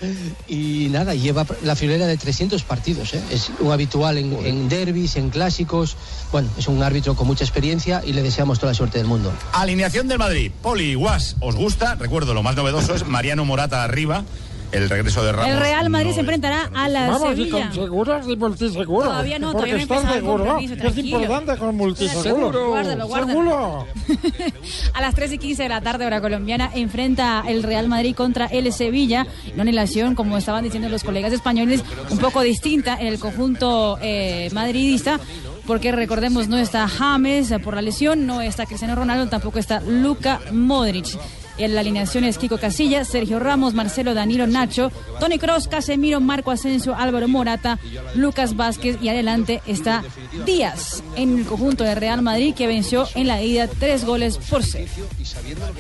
Y 0.47 0.89
nada, 0.91 1.15
lleva 1.15 1.47
la 1.63 1.77
friolera 1.77 2.07
de 2.07 2.17
300 2.17 2.63
partidos. 2.63 3.15
¿eh? 3.15 3.23
Es 3.31 3.51
un 3.61 3.73
habitual 3.73 4.19
en, 4.19 4.33
en 4.45 4.69
derbis, 4.69 5.17
en 5.17 5.31
clásicos. 5.31 5.97
Bueno, 6.33 6.49
es 6.59 6.69
un 6.69 6.83
árbitro 6.83 7.15
con 7.15 7.27
mucha 7.27 7.45
experiencia 7.45 8.03
y 8.05 8.13
le 8.13 8.23
deseamos 8.23 8.59
toda 8.59 8.73
la 8.73 8.75
suerte 8.77 8.99
del 8.99 9.07
mundo. 9.07 9.33
Alineación 9.53 10.09
del 10.09 10.19
Madrid. 10.19 10.53
Poli, 10.63 10.95
Guas, 10.95 11.37
¿os 11.41 11.57
gusta? 11.57 11.95
Recuerdo, 11.97 12.35
lo 12.35 12.43
más 12.43 12.57
novedoso 12.57 12.95
es 12.95 13.07
Mariano 13.07 13.45
Morata 13.45 13.85
arriba, 13.85 14.25
el 14.73 14.89
regreso 14.89 15.23
de 15.25 15.33
Ramos. 15.33 15.51
El 15.51 15.59
Real 15.59 15.91
Madrid 15.91 16.13
se 16.13 16.21
enfrentará 16.21 16.71
a 16.75 16.89
la 16.89 17.09
Vamos, 17.09 17.31
Sevilla. 17.31 17.51
con 17.67 17.73
seguros 17.75 18.29
y 18.29 18.37
multiseguros. 18.37 19.09
Todavía 19.09 19.39
no, 19.39 19.53
Porque 19.53 19.87
todavía 19.87 20.09
no 20.09 20.13
seguro. 20.13 20.59
Es 20.59 20.99
importante 20.99 21.57
con 21.57 21.77
multiseguros. 21.77 22.69
Guárdalo, 22.69 23.07
guárdalo. 23.07 23.33
Seguro. 23.33 23.87
A 24.95 25.01
las 25.01 25.15
3 25.15 25.33
y 25.33 25.39
15 25.39 25.63
de 25.63 25.69
la 25.69 25.81
tarde, 25.81 26.07
hora 26.07 26.21
colombiana, 26.21 26.71
enfrenta 26.75 27.45
el 27.47 27.63
Real 27.63 27.89
Madrid 27.89 28.15
contra 28.15 28.47
el 28.47 28.73
Sevilla. 28.73 29.27
Una 29.55 29.65
relación, 29.65 30.15
como 30.15 30.37
estaban 30.39 30.65
diciendo 30.65 30.89
los 30.89 31.05
colegas 31.05 31.33
españoles, 31.33 31.83
un 32.11 32.19
poco 32.19 32.43
distinta 32.43 32.97
en 33.01 33.07
el 33.07 33.19
conjunto 33.19 33.99
eh, 34.01 34.51
madridista. 34.53 35.21
Porque 35.67 35.93
recordemos, 35.93 36.49
no 36.49 36.57
está 36.57 36.89
James 36.89 37.53
por 37.63 37.75
la 37.75 37.83
lesión, 37.83 38.27
no 38.27 38.41
está 38.41 38.65
Cristiano 38.65 38.95
Ronaldo, 38.95 39.29
tampoco 39.29 39.59
está 39.59 39.81
Luca 39.81 40.41
Modric. 40.51 41.19
En 41.59 41.75
la 41.75 41.81
alineación 41.81 42.25
es 42.25 42.39
Kiko 42.39 42.59
Casillas, 42.59 43.09
Sergio 43.09 43.39
Ramos, 43.41 43.75
Marcelo 43.75 44.15
Danilo 44.15 44.47
Nacho, 44.47 44.93
Tony 45.19 45.39
Cross, 45.39 45.69
Casemiro, 45.69 46.21
Marco 46.21 46.51
Asensio, 46.51 46.95
Álvaro 46.95 47.29
Morata, 47.29 47.79
Lucas 48.15 48.57
Vázquez 48.57 48.99
y 49.03 49.09
adelante 49.09 49.61
está 49.67 50.05
Díaz 50.47 51.03
en 51.17 51.39
el 51.39 51.45
conjunto 51.45 51.85
de 51.85 51.95
Real 51.95 52.23
Madrid 52.23 52.55
que 52.55 52.67
venció 52.67 53.09
en 53.15 53.27
la 53.27 53.43
ida 53.43 53.67
tres 53.67 54.05
goles 54.05 54.39
por 54.39 54.65
cero. 54.65 54.91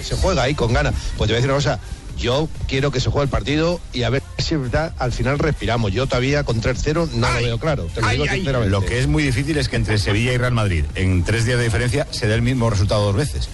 se 0.00 0.16
juega 0.16 0.42
ahí 0.42 0.54
con 0.54 0.72
ganas. 0.72 0.94
Pues 1.16 1.28
te 1.28 1.32
voy 1.32 1.32
a 1.32 1.36
decir 1.36 1.50
una 1.50 1.56
cosa, 1.56 1.80
yo 2.18 2.48
quiero 2.66 2.90
que 2.90 3.00
se 3.00 3.10
juegue 3.10 3.24
el 3.24 3.30
partido 3.30 3.80
y 3.92 4.02
a 4.02 4.10
ver 4.10 4.22
si 4.38 4.54
es 4.54 4.60
verdad, 4.60 4.92
al 4.98 5.12
final 5.12 5.38
respiramos. 5.38 5.92
Yo 5.92 6.06
todavía 6.06 6.42
con 6.44 6.60
3-0 6.60 7.10
no 7.12 7.30
lo 7.30 7.42
veo 7.42 7.58
claro, 7.58 7.84
te 7.94 8.00
lo 8.00 8.08
digo 8.08 8.24
sinceramente. 8.26 8.70
Lo 8.70 8.84
que 8.84 8.98
es 8.98 9.06
muy 9.06 9.22
difícil 9.22 9.56
es 9.58 9.68
que 9.68 9.76
entre 9.76 9.98
Sevilla 9.98 10.32
y 10.32 10.38
Real 10.38 10.52
Madrid, 10.52 10.84
en 10.94 11.22
tres 11.22 11.44
días 11.44 11.58
de 11.58 11.64
diferencia, 11.64 12.06
se 12.10 12.26
dé 12.26 12.34
el 12.34 12.42
mismo 12.42 12.68
resultado 12.70 13.04
dos 13.04 13.16
veces. 13.16 13.48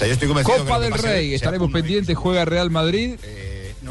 O 0.00 0.02
sea, 0.02 0.06
yo 0.08 0.14
estoy 0.14 0.28
convencido 0.28 0.56
que 0.56 0.62
Copa 0.64 0.78
que 0.78 0.84
del 0.84 0.92
Rey, 0.94 1.34
estaremos 1.34 1.70
pendientes, 1.70 2.16
juega 2.16 2.44
Real 2.46 2.70
Madrid. 2.70 3.16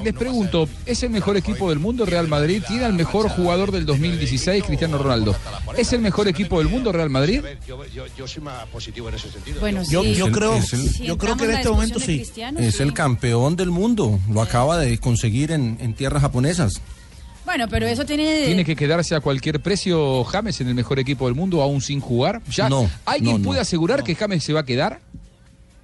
Les 0.03 0.13
pregunto, 0.13 0.67
¿es 0.85 1.03
el 1.03 1.09
mejor 1.09 1.35
equipo 1.37 1.69
del 1.69 1.77
mundo 1.79 2.05
Real 2.05 2.27
Madrid? 2.27 2.63
¿Tiene 2.67 2.85
al 2.85 2.93
mejor 2.93 3.27
jugador 3.29 3.71
del 3.71 3.85
2016, 3.85 4.63
Cristiano 4.63 4.97
Ronaldo? 4.97 5.35
¿Es 5.77 5.91
el 5.93 5.99
mejor 5.99 6.27
equipo 6.27 6.57
del 6.59 6.67
mundo 6.69 6.91
Real 6.91 7.09
Madrid? 7.09 7.43
Yo, 7.67 7.85
yo, 7.87 8.05
yo 8.17 8.27
soy 8.27 8.41
más 8.41 8.65
positivo 8.67 9.09
en 9.09 9.15
ese 9.15 9.29
sentido. 9.29 9.59
Bueno, 9.59 9.83
Yo, 9.89 10.01
sí. 10.03 10.15
yo 10.15 10.31
creo, 10.31 10.55
el- 10.55 10.93
yo 11.05 11.17
creo 11.17 11.35
que 11.37 11.45
en 11.45 11.51
este 11.51 11.69
momento 11.69 11.99
sí. 11.99 12.23
Es 12.59 12.79
el 12.79 12.93
campeón 12.93 13.55
del 13.55 13.69
mundo. 13.71 14.19
Lo 14.31 14.41
acaba 14.41 14.77
de 14.79 14.97
conseguir 14.99 15.51
en, 15.51 15.77
en 15.81 15.93
tierras 15.93 16.21
japonesas. 16.21 16.81
Bueno, 17.45 17.67
pero 17.67 17.87
eso 17.87 18.05
tiene... 18.05 18.45
¿Tiene 18.45 18.63
que 18.63 18.75
quedarse 18.75 19.15
a 19.15 19.21
cualquier 19.21 19.59
precio 19.59 20.23
James 20.23 20.61
en 20.61 20.67
el 20.67 20.75
mejor 20.75 20.99
equipo 20.99 21.25
del 21.25 21.33
mundo 21.35 21.61
aún 21.63 21.81
sin 21.81 21.99
jugar? 21.99 22.41
¿Ya 22.51 22.69
No, 22.69 22.87
¿Alguien 23.05 23.31
no, 23.33 23.37
no. 23.39 23.45
puede 23.45 23.59
asegurar 23.59 24.03
que 24.03 24.13
James 24.13 24.43
se 24.43 24.53
va 24.53 24.59
a 24.59 24.65
quedar? 24.65 24.99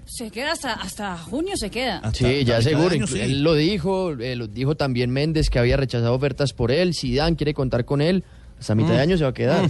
Se 0.06 0.30
queda 0.32 0.52
hasta, 0.54 0.74
hasta 0.74 1.18
junio, 1.18 1.58
se 1.58 1.70
queda. 1.70 2.02
Sí, 2.14 2.44
ya 2.46 2.62
seguro. 2.62 2.90
año, 2.94 3.06
inclu- 3.06 3.14
sí. 3.14 3.20
Él 3.20 3.44
lo 3.44 3.54
dijo, 3.56 4.12
eh, 4.12 4.36
lo 4.36 4.48
dijo 4.48 4.76
también 4.76 5.10
Méndez 5.12 5.50
que 5.50 5.60
había 5.60 5.78
rechazado 5.78 6.14
ofertas 6.14 6.54
por 6.54 6.72
él. 6.72 6.94
Zidane 6.94 7.36
quiere 7.36 7.54
contar 7.54 7.86
con 7.86 8.02
él. 8.02 8.24
Hasta 8.60 8.76
mitad 8.76 8.92
de 8.92 8.98
Mm. 8.98 9.02
año 9.02 9.18
se 9.18 9.24
va 9.24 9.32
a 9.32 9.34
quedar. 9.34 9.70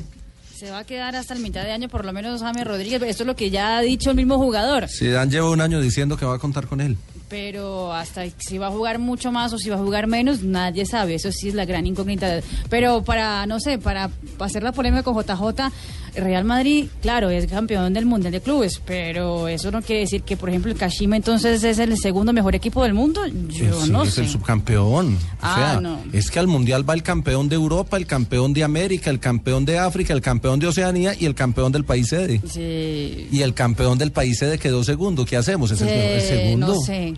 Se 0.56 0.69
va 0.71 0.80
a 0.80 0.84
quedar 0.86 1.15
hasta 1.15 1.34
el 1.34 1.39
mitad 1.41 1.63
de 1.63 1.71
año, 1.71 1.89
por 1.89 2.06
lo 2.06 2.13
menos 2.13 2.41
James 2.41 2.65
Rodríguez. 2.65 3.02
Esto 3.04 3.24
es 3.24 3.28
lo 3.28 3.36
que 3.36 3.50
ya 3.50 3.78
ha 3.78 3.82
dicho 3.82 4.10
el 4.12 4.15
mismo 4.15 4.38
jugador. 4.38 4.88
Zidane 4.89 5.32
lleva 5.32 5.50
un 5.50 5.62
año 5.62 5.82
diciendo 5.82 6.15
que 6.17 6.26
va 6.26 6.36
a 6.36 6.39
contar 6.39 6.67
con 6.67 6.80
él. 6.82 6.95
Pero 7.28 7.91
hasta 7.91 8.24
si 8.38 8.58
va 8.60 8.67
a 8.67 8.71
jugar 8.71 9.00
mucho 9.00 9.32
más 9.32 9.52
o 9.52 9.58
si 9.58 9.69
va 9.69 9.76
a 9.78 9.80
jugar 9.80 10.06
menos, 10.08 10.43
nadie 10.43 10.86
sabe. 10.86 11.15
Eso 11.15 11.32
sí 11.32 11.50
es 11.50 11.56
la 11.56 11.65
gran 11.65 11.88
incógnita. 11.88 12.39
Pero 12.69 13.04
para, 13.04 13.45
no 13.48 13.60
sé, 13.60 13.80
para 13.80 14.12
hacer 14.39 14.62
la 14.63 14.71
polémica 14.71 15.02
con 15.04 15.15
JJ, 15.15 15.71
Real 16.15 16.43
Madrid, 16.45 16.88
claro, 17.01 17.30
es 17.30 17.45
campeón 17.47 17.93
del 17.93 18.06
Mundial 18.06 18.32
de 18.32 18.41
Clubes, 18.41 18.82
pero 18.86 19.47
eso 19.47 19.71
no 19.71 19.82
quiere 19.82 20.01
decir 20.01 20.23
que, 20.23 20.38
por 20.38 20.49
ejemplo, 20.49 20.71
el 20.71 20.78
Kashima 20.78 21.15
entonces 21.15 21.63
es 21.63 21.78
el 21.80 21.97
segundo 21.97 22.34
mejor 22.34 22.56
equipo 22.56 22.84
del 22.84 22.93
mundo. 22.93 23.21
Yo 23.49 23.82
Sí, 23.82 23.91
no 23.91 24.04
es 24.04 24.13
sé. 24.13 24.21
el 24.21 24.30
subcampeón. 24.30 25.17
Ah, 25.41 25.54
o 25.54 25.56
sea, 25.71 25.82
no. 25.82 25.99
es 26.13 26.32
que 26.32 26.39
al 26.39 26.47
mundial 26.47 26.88
va 26.89 26.93
el 26.93 27.04
campeón 27.04 27.49
de 27.49 27.56
Europa, 27.56 27.97
el 27.97 28.06
campeón 28.08 28.54
de 28.54 28.63
América, 28.63 29.10
el 29.10 29.19
campeón 29.19 29.65
de 29.65 29.78
África, 29.78 30.13
el 30.13 30.21
campeón 30.21 30.60
de 30.60 30.67
Oceanía 30.67 31.13
y 31.19 31.25
el 31.25 31.36
campeón 31.36 31.71
del 31.71 31.84
país 31.86 32.08
sede. 32.10 32.41
Sí. 32.49 33.28
Y 33.32 33.41
el 33.41 33.54
campeón 33.54 33.97
del 33.97 34.12
país 34.12 34.38
sede 34.39 34.58
quedó 34.58 34.84
segundo. 34.84 35.25
¿Qué 35.25 35.38
hacemos? 35.38 35.71
¿Es 35.71 35.82
el, 35.82 35.89
el 35.89 36.21
segundo? 36.21 36.67
No 36.67 36.82
sé. 36.82 37.13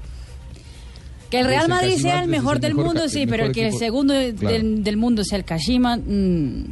Que 1.29 1.39
el 1.41 1.45
Real 1.45 1.63
Ese 1.63 1.69
Madrid 1.69 1.89
Kashima 1.91 2.09
sea 2.09 2.21
el 2.23 2.29
mejor 2.29 2.55
el 2.55 2.61
del 2.61 2.75
mundo, 2.75 3.01
ca- 3.01 3.09
sí, 3.09 3.25
pero 3.27 3.51
que 3.51 3.67
el 3.67 3.73
segundo 3.77 4.13
Claro. 4.39 4.57
del 4.63 4.97
mundo 4.97 5.23
sea 5.25 5.37
el 5.37 5.43
Kashima. 5.43 5.97
mm, 5.97 6.63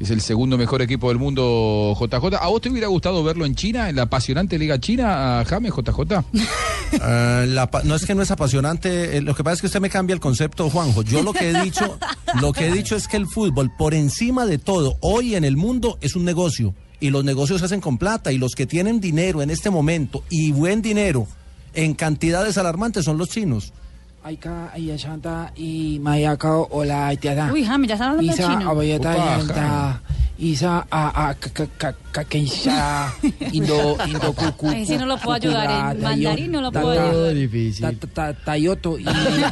Es 0.00 0.08
el 0.08 0.22
segundo 0.22 0.56
mejor 0.56 0.80
equipo 0.80 1.10
del 1.10 1.18
mundo, 1.18 1.94
JJ. 1.94 2.34
¿A 2.40 2.48
vos 2.48 2.62
te 2.62 2.70
hubiera 2.70 2.88
gustado 2.88 3.22
verlo 3.22 3.44
en 3.44 3.54
China, 3.54 3.90
en 3.90 3.96
la 3.96 4.02
apasionante 4.02 4.58
Liga 4.58 4.80
China, 4.80 5.44
James, 5.46 5.74
JJ? 5.76 6.24
Ah, 7.02 7.44
la 7.46 7.68
no 7.84 7.94
es 7.94 8.06
que 8.06 8.14
no 8.14 8.22
es 8.22 8.30
apasionante, 8.30 9.18
eh, 9.18 9.20
lo 9.20 9.34
que 9.34 9.44
pasa 9.44 9.54
es 9.54 9.60
que 9.60 9.66
usted 9.66 9.80
me 9.80 9.90
cambia 9.90 10.14
el 10.14 10.20
concepto, 10.20 10.70
Juanjo. 10.70 11.02
Yo 11.02 11.22
lo 11.22 11.34
que 11.34 11.50
he 11.50 11.62
dicho, 11.62 11.98
lo 12.40 12.54
que 12.54 12.68
he 12.68 12.72
dicho 12.72 12.96
es 12.96 13.08
que 13.08 13.18
el 13.18 13.26
fútbol, 13.26 13.70
por 13.76 13.92
encima 13.92 14.46
de 14.46 14.56
todo, 14.56 14.96
hoy 15.00 15.34
en 15.34 15.44
el 15.44 15.58
mundo 15.58 15.98
es 16.00 16.16
un 16.16 16.24
negocio 16.24 16.74
y 16.98 17.10
los 17.10 17.22
negocios 17.22 17.60
se 17.60 17.66
hacen 17.66 17.82
con 17.82 17.98
plata 17.98 18.32
y 18.32 18.38
los 18.38 18.54
que 18.54 18.66
tienen 18.66 19.00
dinero 19.00 19.42
en 19.42 19.50
este 19.50 19.68
momento 19.68 20.24
y 20.30 20.50
buen 20.52 20.80
dinero 20.80 21.28
en 21.74 21.92
cantidades 21.92 22.56
alarmantes 22.56 23.04
son 23.04 23.18
los 23.18 23.28
chinos. 23.28 23.74
Aika, 24.22 24.70
Ayashanta 24.74 25.52
y 25.56 25.98
Mayakao 26.00 26.68
o 26.70 26.84
la 26.84 27.08
Haitiada. 27.08 27.50
Uy, 27.52 27.64
James, 27.64 27.88
ya 27.88 27.94
están 27.94 28.10
hablando 28.10 28.32
Isa 28.32 28.48
chino. 28.48 28.70
Abayeta 28.70 29.16
Yanta. 29.16 30.00
Isa 30.38 30.86
a 30.90 31.28
a 31.28 31.34
ka- 31.34 31.50
ka- 31.50 31.66
ka- 31.66 31.92
ka- 31.92 31.98
Kakensha. 32.12 33.12
Indo 33.52 33.96
Indo 34.06 34.32
Kuku. 34.32 34.68
Ay, 34.68 34.86
sí, 34.86 34.96
no 34.96 35.06
lo 35.06 35.16
puedo 35.18 35.34
ayudar, 35.36 35.94
en 35.96 36.02
mandarín 36.02 36.52
no 36.52 36.60
lo 36.60 36.72
puedo 36.72 36.90
ayudar. 36.90 37.34
Difícil. 37.34 37.82
ta- 37.82 37.92
ta- 37.92 38.32
ta- 38.34 38.44
Tayoto 38.44 38.98
y 38.98 39.04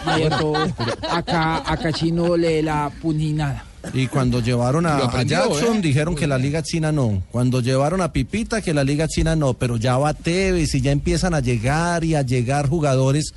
Mayoto. 0.05 0.55
Acá 1.11 1.63
acá 1.71 1.93
chino 1.93 2.37
le 2.37 2.63
la 2.63 2.91
puninada. 3.03 3.65
Y 3.95 4.07
cuando 4.07 4.41
llevaron 4.41 4.85
a, 4.87 4.97
a 4.97 5.23
Jackson 5.23 5.79
¿eh? 5.79 5.81
dijeron 5.83 6.15
que 6.15 6.27
la 6.27 6.37
Liga 6.37 6.63
China 6.63 6.91
no. 6.93 7.23
Cuando 7.31 7.61
llevaron 7.61 8.01
a 8.03 8.13
Pipita 8.13 8.61
que 8.61 8.75
la 8.75 8.83
Liga 8.85 9.07
China 9.09 9.35
no. 9.37 9.55
Pero 9.55 9.77
ya 9.77 9.97
va 9.99 10.13
Tevez 10.15 10.75
y 10.75 10.81
ya 10.81 10.91
empiezan 10.91 11.33
a 11.33 11.41
llegar 11.41 12.03
y 12.05 12.15
a 12.15 12.23
llegar 12.23 12.69
jugadores 12.69 13.33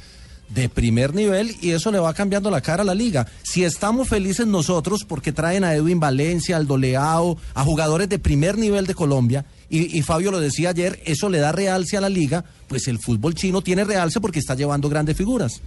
de 0.54 0.70
primer 0.70 1.14
nivel 1.16 1.56
y 1.62 1.72
eso 1.72 1.92
le 1.92 2.00
va 2.00 2.14
cambiando 2.14 2.52
la 2.52 2.62
cara 2.62 2.84
a 2.84 2.86
la 2.86 2.96
liga. 2.96 3.28
Si 3.44 3.64
estamos 3.64 4.10
felices 4.10 4.48
nosotros 4.48 5.06
porque 5.08 5.32
traen 5.32 5.64
a 5.64 5.74
Edwin 5.74 6.00
Valencia, 6.00 6.58
al 6.58 6.68
Doleao, 6.68 7.38
a 7.54 7.64
jugadores 7.64 8.10
de 8.10 8.20
primer 8.20 8.58
nivel 8.58 8.86
de 8.86 8.94
Colombia, 8.94 9.46
y, 9.70 9.98
y 9.98 10.02
Fabio 10.02 10.32
lo 10.32 10.40
decía 10.40 10.70
ayer, 10.70 11.00
eso 11.06 11.30
le 11.30 11.40
da 11.40 11.52
realce 11.52 11.96
a 11.98 12.02
la 12.02 12.10
liga, 12.10 12.44
pues 12.68 12.88
el 12.88 13.00
fútbol 13.00 13.36
chino 13.36 13.62
tiene 13.62 13.84
realce 13.84 14.20
porque 14.20 14.40
está 14.40 14.56
llevando 14.56 14.90
grandes 14.90 15.16
figuras. 15.16 15.62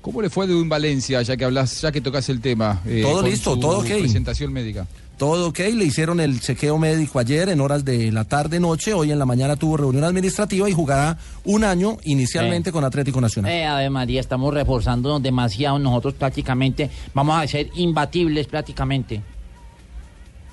¿Cómo 0.00 0.20
le 0.20 0.30
fue 0.30 0.48
de 0.48 0.54
un 0.54 0.68
Valencia, 0.68 1.22
ya 1.22 1.36
que 1.36 1.44
hablas, 1.44 1.80
ya 1.80 1.92
que 1.92 2.00
tocas 2.00 2.28
el 2.28 2.40
tema? 2.40 2.82
eh, 2.86 3.02
Todo 3.02 3.22
listo, 3.22 3.56
todo 3.56 3.78
ok. 3.78 3.86
Presentación 3.86 4.52
médica. 4.52 4.86
Todo 5.18 5.48
ok, 5.48 5.58
le 5.74 5.84
hicieron 5.84 6.18
el 6.18 6.40
chequeo 6.40 6.78
médico 6.78 7.20
ayer 7.20 7.48
en 7.48 7.60
horas 7.60 7.84
de 7.84 8.10
la 8.10 8.24
tarde 8.24 8.58
noche, 8.58 8.92
hoy 8.92 9.12
en 9.12 9.18
la 9.20 9.26
mañana 9.26 9.54
tuvo 9.54 9.76
reunión 9.76 10.02
administrativa 10.02 10.68
y 10.68 10.72
jugará 10.72 11.16
un 11.44 11.62
año 11.62 11.98
inicialmente 12.04 12.72
con 12.72 12.82
Atlético 12.84 13.20
Nacional. 13.20 13.52
Eh, 13.52 13.64
Ave 13.64 13.88
María, 13.88 14.20
estamos 14.20 14.52
reforzándonos 14.52 15.22
demasiado. 15.22 15.78
Nosotros 15.78 16.14
prácticamente 16.14 16.90
vamos 17.14 17.40
a 17.40 17.46
ser 17.46 17.68
imbatibles 17.76 18.48
prácticamente. 18.48 19.20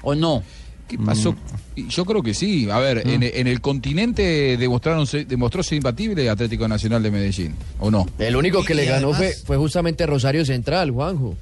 ¿O 0.04 0.13
no? 0.13 0.43
¿Qué 0.88 0.98
pasó? 0.98 1.36
Y 1.76 1.88
Yo 1.88 2.06
creo 2.06 2.22
que 2.22 2.34
sí. 2.34 2.69
A 2.69 2.80
ver, 2.80 3.08
en, 3.08 3.24
en 3.24 3.48
el 3.48 3.62
continente 3.62 4.56
demostraron, 4.58 5.06
se- 5.08 5.26
demostró 5.26 5.62
ser 5.63 5.78
imbatible 5.78 6.30
Atlético 6.30 6.67
Nacional 6.67 7.02
de 7.02 7.12
Medellín, 7.12 7.56
¿o 7.80 7.89
no? 7.89 8.06
El 8.19 8.36
único 8.36 8.63
que 8.63 8.74
Y 8.74 8.76
le 8.78 8.86
ganó 8.86 9.13
fue 9.13 9.58
justamente 9.58 10.06
Rosario 10.06 10.45
Central, 10.45 10.91
Juanjo. 10.91 11.36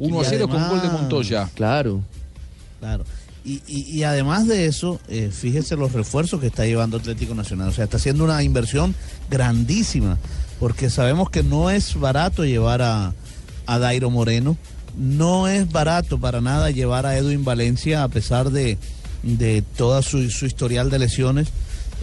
1 0.00 0.20
a 0.20 0.24
0 0.24 0.48
con 0.48 0.68
gol 0.68 0.82
de 0.82 0.88
Montoya. 0.88 1.48
Claro. 1.54 2.00
Claro. 2.80 3.04
Y, 3.44 3.60
y- 3.66 3.90
y 3.98 4.04
además 4.04 4.46
de 4.46 4.66
eso, 4.66 5.00
eh, 5.08 5.30
fíjese 5.32 5.76
los 5.76 5.92
refuerzos 5.92 6.40
que 6.40 6.46
está 6.46 6.64
llevando 6.64 6.96
Atlético 6.96 7.34
Nacional. 7.34 7.68
O 7.68 7.72
sea, 7.72 7.84
está 7.84 7.96
haciendo 7.96 8.22
una 8.24 8.42
inversión 8.42 8.94
grandísima, 9.30 10.18
porque 10.60 10.90
sabemos 10.90 11.28
que 11.30 11.42
no 11.42 11.70
es 11.70 11.98
barato 11.98 12.44
llevar 12.44 12.82
a, 12.82 13.12
a 13.66 13.78
Dairo 13.78 14.10
Moreno, 14.10 14.56
no 14.96 15.48
es 15.48 15.70
barato 15.72 16.18
para 16.18 16.40
nada 16.40 16.70
llevar 16.70 17.04
a 17.06 17.16
Edwin 17.16 17.44
Valencia, 17.44 18.04
a 18.04 18.08
pesar 18.08 18.50
de, 18.50 18.78
de 19.24 19.62
toda 19.76 20.02
su, 20.02 20.30
su 20.30 20.46
historial 20.46 20.90
de 20.90 20.98
lesiones. 21.00 21.48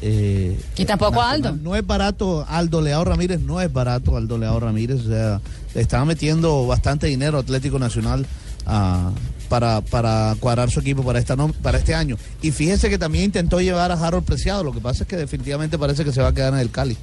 Eh, 0.02 0.60
Y 0.78 0.86
tampoco. 0.86 1.22
Aldo. 1.22 1.52
No 1.62 1.76
es 1.76 1.86
barato 1.86 2.46
Aldo 2.48 2.82
Leao 2.82 3.04
Ramírez, 3.04 3.40
no 3.42 3.60
es 3.62 3.72
barato 3.72 4.16
Aldo 4.16 4.38
Leao 4.38 4.60
Ramírez. 4.60 5.02
O 5.06 5.08
sea, 5.10 5.42
le 5.76 5.82
estaba 5.82 6.06
metiendo 6.06 6.66
bastante 6.68 7.08
dinero 7.08 7.38
Atlético 7.38 7.80
Nacional 7.80 8.26
ah, 8.66 9.12
para, 9.50 9.82
para 9.82 10.36
cuadrar 10.40 10.70
su 10.72 10.80
equipo 10.80 11.04
para, 11.04 11.20
esta 11.20 11.36
no- 11.36 11.52
para 11.54 11.78
este 11.80 11.94
año. 11.96 12.18
Y 12.42 12.52
fíjese 12.52 12.90
que 12.90 12.98
también 12.98 13.26
intentó 13.26 13.60
llevar 13.62 13.92
a 13.92 13.96
Harold 13.96 14.26
Preciado. 14.26 14.64
Lo 14.64 14.72
que 14.72 14.80
pasa 14.82 15.04
es 15.04 15.10
que 15.10 15.18
definitivamente 15.18 15.78
parece 15.78 16.04
que 16.06 16.12
se 16.14 16.22
va 16.22 16.30
a 16.30 16.34
quedar 16.34 16.54
en 16.54 16.60
el 16.60 16.72
Cali. 16.72 16.98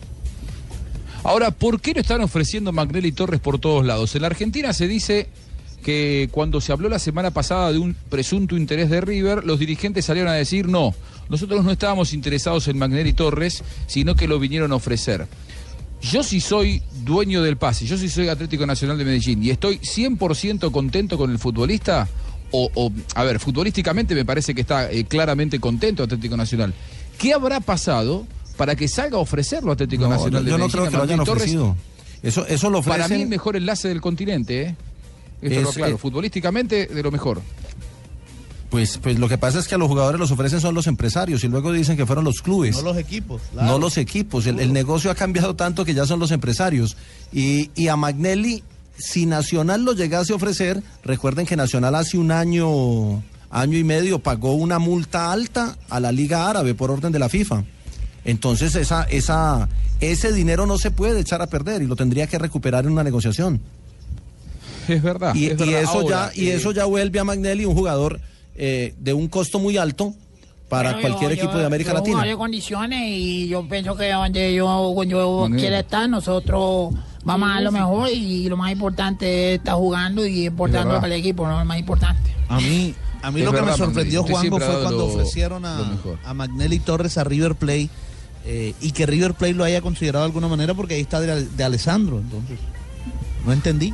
Ahora, 1.23 1.51
¿por 1.51 1.81
qué 1.81 1.93
no 1.93 2.01
están 2.01 2.21
ofreciendo 2.21 2.73
Magnelli 2.73 3.11
Torres 3.13 3.41
por 3.41 3.59
todos 3.59 3.85
lados? 3.85 4.15
En 4.15 4.23
la 4.23 4.29
Argentina 4.29 4.73
se 4.73 4.87
dice 4.87 5.29
que 5.87 6.29
cuando 6.33 6.61
se 6.61 6.73
habló 6.73 6.89
la 6.89 6.99
semana 6.99 7.31
pasada 7.31 7.71
de 7.71 7.79
un 7.79 7.95
presunto 7.95 8.57
interés 8.57 8.91
de 8.91 9.01
River, 9.01 9.45
los 9.45 9.61
dirigentes 9.61 10.05
salieron 10.05 10.33
a 10.33 10.35
decir 10.35 10.67
no, 10.67 10.93
nosotros 11.29 11.65
no 11.65 11.71
estábamos 11.71 12.13
interesados 12.13 12.67
en 12.67 12.77
Magnelli 12.77 13.13
Torres, 13.13 13.63
sino 13.87 14.17
que 14.17 14.27
lo 14.27 14.41
vinieron 14.41 14.73
a 14.73 14.75
ofrecer. 14.75 15.29
Yo 16.03 16.25
sí 16.25 16.41
soy 16.41 16.83
dueño 17.05 17.41
del 17.41 17.57
pase, 17.57 17.87
yo 17.87 17.97
sí 17.97 18.09
soy 18.09 18.27
Atlético 18.27 18.67
Nacional 18.67 18.99
de 18.99 19.05
Medellín 19.05 19.45
y 19.45 19.51
estoy 19.51 19.79
100% 19.79 20.73
contento 20.73 21.17
con 21.17 21.31
el 21.31 21.39
futbolista, 21.39 22.09
o, 22.51 22.69
o, 22.75 22.91
a 23.15 23.23
ver, 23.23 23.39
futbolísticamente 23.39 24.17
me 24.17 24.25
parece 24.25 24.57
que 24.57 24.63
está 24.63 24.91
eh, 24.91 25.05
claramente 25.05 25.61
contento 25.61 26.03
Atlético 26.03 26.37
Nacional. 26.37 26.75
¿Qué 27.17 27.33
habrá 27.33 27.61
pasado 27.61 28.27
para 28.57 28.75
que 28.75 28.89
salga 28.89 29.19
a 29.19 29.21
ofrecerlo 29.21 29.71
Atlético 29.71 30.03
No, 30.03 30.11
Nacional 30.11 30.45
de 30.45 30.51
yo 30.51 30.59
no 30.59 30.67
Medellín 30.67 30.73
creo 30.73 30.85
a 30.85 30.91
que 30.91 30.97
lo 30.97 31.03
hayan 31.05 31.19
Magnelli 31.19 31.27
Torres? 31.27 31.43
ofrecido. 31.45 31.77
Eso, 32.25 32.45
eso 32.49 32.71
lo 32.71 32.79
ofrecen. 32.81 33.03
Para 33.03 33.15
mí 33.15 33.23
el 33.23 33.29
mejor 33.29 33.55
enlace 33.55 33.87
del 33.87 34.01
continente, 34.01 34.63
¿eh? 34.63 34.75
Esto 35.41 35.61
lo 35.61 35.71
Es, 35.71 35.77
claro, 35.77 35.95
eh, 35.95 35.99
futbolísticamente 35.99 36.87
de 36.87 37.03
lo 37.03 37.11
mejor. 37.11 37.43
Pues, 38.71 38.99
pues 38.99 39.19
lo 39.19 39.29
que 39.29 39.39
pasa 39.39 39.59
es 39.59 39.69
que 39.69 39.77
a 39.77 39.79
los 39.79 39.89
jugadores 39.89 40.19
los 40.19 40.31
ofrecen 40.33 40.61
son 40.61 40.75
los 40.75 40.87
empresarios 40.87 41.45
y 41.45 41.49
luego 41.49 41.73
dicen 41.73 41.97
que 41.97 42.05
fueron 42.05 42.25
los 42.25 42.43
clubes. 42.43 42.77
No 42.77 42.83
los 42.83 42.97
equipos. 42.97 43.43
No 43.55 43.79
los 43.79 43.97
equipos. 43.97 44.47
El, 44.47 44.59
el 44.61 44.73
negocio 44.73 45.11
ha 45.11 45.15
cambiado 45.15 45.55
tanto 45.55 45.85
que 45.85 45.95
ya 45.95 46.05
son 46.05 46.19
los 46.19 46.33
empresarios. 46.33 46.97
Y, 47.33 47.71
y 47.75 47.89
a 47.89 47.97
Magnelli, 47.97 48.65
si 48.99 49.27
Nacional 49.27 49.85
lo 49.85 49.93
llegase 49.93 50.33
a 50.33 50.37
ofrecer, 50.37 50.83
recuerden 51.05 51.47
que 51.47 51.57
Nacional 51.57 51.95
hace 51.95 52.19
un 52.19 52.33
año, 52.33 53.23
año 53.51 53.79
y 53.79 53.85
medio 53.85 54.19
pagó 54.19 54.55
una 54.55 54.79
multa 54.79 55.33
alta 55.33 55.77
a 55.89 56.01
la 56.01 56.11
Liga 56.11 56.51
Árabe 56.51 56.75
por 56.75 56.91
orden 56.91 57.13
de 57.13 57.19
la 57.19 57.29
FIFA. 57.29 57.65
Entonces 58.25 58.75
esa, 58.75 59.05
esa, 59.05 59.69
ese 60.01 60.33
dinero 60.33 60.67
no 60.67 60.79
se 60.79 60.91
puede 60.91 61.21
echar 61.21 61.41
a 61.43 61.47
perder 61.47 61.83
y 61.83 61.87
lo 61.87 61.95
tendría 61.95 62.27
que 62.27 62.39
recuperar 62.39 62.85
en 62.85 62.93
una 62.93 63.05
negociación. 63.05 63.61
Es 64.89 65.03
verdad. 65.03 65.35
Y, 65.35 65.47
es 65.47 65.53
y 65.53 65.55
verdad. 65.57 65.83
eso 65.83 65.91
Ahora, 65.93 66.31
ya, 66.35 66.43
y 66.43 66.49
eh, 66.49 66.55
eso 66.55 66.73
ya 66.73 66.85
vuelve 66.85 67.19
a 67.21 67.25
Magnelli 67.25 67.65
un 67.65 67.75
jugador 67.75 68.21
eh, 68.55 68.95
de 68.99 69.13
un 69.13 69.29
costo 69.29 69.59
muy 69.59 69.77
alto 69.77 70.15
para 70.69 70.93
Bueno, 70.95 71.09
cualquier 71.09 71.31
yo- 71.31 71.37
equipo 71.37 71.53
yo- 71.53 71.59
de 71.59 71.67
América 71.67 71.91
yo 71.91 71.99
Latina. 71.99 72.25
de 72.25 72.37
condiciones 72.37 73.01
y 73.07 73.49
yo 73.49 73.69
pienso 73.69 73.97
que 73.97 74.11
donde 74.11 74.55
yo, 74.55 74.95
yo 75.05 75.49
quiera 75.57 75.81
estar, 75.81 76.09
nosotros 76.09 76.93
vamos 77.25 77.49
a 77.49 77.55
dar 77.55 77.63
lo 77.63 77.73
mejor 77.73 78.09
y 78.11 78.49
lo 78.49 78.57
más 78.57 78.73
importante 78.73 79.53
es 79.55 79.59
estar 79.59 79.75
jugando 79.75 80.27
y 80.27 80.47
importando 80.47 80.95
para 80.97 81.07
el 81.07 81.21
equipo, 81.21 81.47
¿no? 81.47 81.59
lo 81.59 81.65
más 81.65 81.79
importante. 81.79 82.35
A 82.49 82.59
mí, 82.61 82.95
a 83.23 83.31
mí 83.31 83.41
Es 83.41 83.47
lo 83.47 83.53
que 83.53 83.57
verdad, 83.61 83.73
me 83.73 83.77
sorprendió, 83.79 84.23
Juanjo, 84.25 84.59
fue 84.59 84.67
cuando 84.83 84.99
lo- 84.99 85.05
ofrecieron 85.07 85.65
a, 85.65 85.79
a 86.25 86.35
Magnelli 86.35 86.79
Torres 86.81 87.17
a 87.19 87.25
River 87.25 87.55
Plate 87.55 87.89
eh, 88.45 88.75
y 88.81 88.91
que 88.93 89.07
River 89.07 89.35
Plate 89.35 89.55
lo 89.55 89.65
haya 89.65 89.81
considerado 89.81 90.25
de 90.25 90.29
alguna 90.31 90.49
manera 90.49 90.75
porque 90.75 90.95
ahí 90.95 91.01
está 91.01 91.21
de, 91.21 91.45
de 91.47 91.65
Alessandro. 91.65 92.19
Entonces, 92.19 92.59
no 93.45 93.53
entendí. 93.53 93.93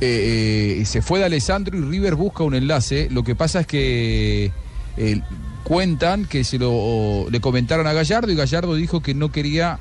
Eh, 0.00 0.78
eh, 0.80 0.84
se 0.84 1.02
fue 1.02 1.18
de 1.18 1.24
Alessandro 1.24 1.76
y 1.76 1.80
River 1.80 2.14
busca 2.14 2.44
un 2.44 2.54
enlace. 2.54 3.08
Lo 3.10 3.24
que 3.24 3.34
pasa 3.34 3.60
es 3.60 3.66
que 3.66 4.52
eh, 4.96 5.20
cuentan 5.64 6.24
que 6.24 6.44
se 6.44 6.58
lo 6.58 7.26
le 7.30 7.40
comentaron 7.40 7.86
a 7.86 7.92
Gallardo 7.92 8.30
y 8.30 8.36
Gallardo 8.36 8.74
dijo 8.74 9.02
que 9.02 9.14
no 9.14 9.32
quería 9.32 9.80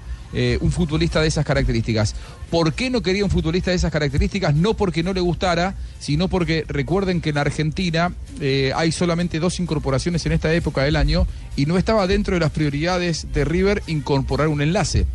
un 0.59 0.71
futbolista 0.71 1.21
de 1.21 1.29
esas 1.29 1.45
características. 1.45 2.13
¿Por 2.51 2.73
qué 2.73 2.89
no 2.91 3.01
quería 3.01 3.23
un 3.23 3.31
futbolista 3.31 3.71
de 3.71 3.77
esas 3.77 3.91
características? 3.91 4.53
No 4.53 4.75
porque 4.75 5.01
no 5.01 5.13
le 5.13 5.21
gustara, 5.21 5.73
sino 5.99 6.27
porque 6.27 6.63
recuerden 6.67 7.21
que 7.21 7.29
en 7.29 7.39
Argentina 7.39 8.11
hay 8.75 8.91
solamente 8.91 9.39
dos 9.39 9.59
incorporaciones 9.59 10.25
en 10.25 10.33
esta 10.33 10.53
época 10.53 10.83
del 10.83 10.97
año 10.97 11.25
y 11.55 11.65
no 11.65 11.77
estaba 11.77 12.05
dentro 12.05 12.35
de 12.35 12.41
las 12.41 12.51
prioridades 12.51 13.27
de 13.33 13.45
River 13.45 13.81
incorporar 13.87 14.49
un 14.49 14.61
enlace 14.61 15.07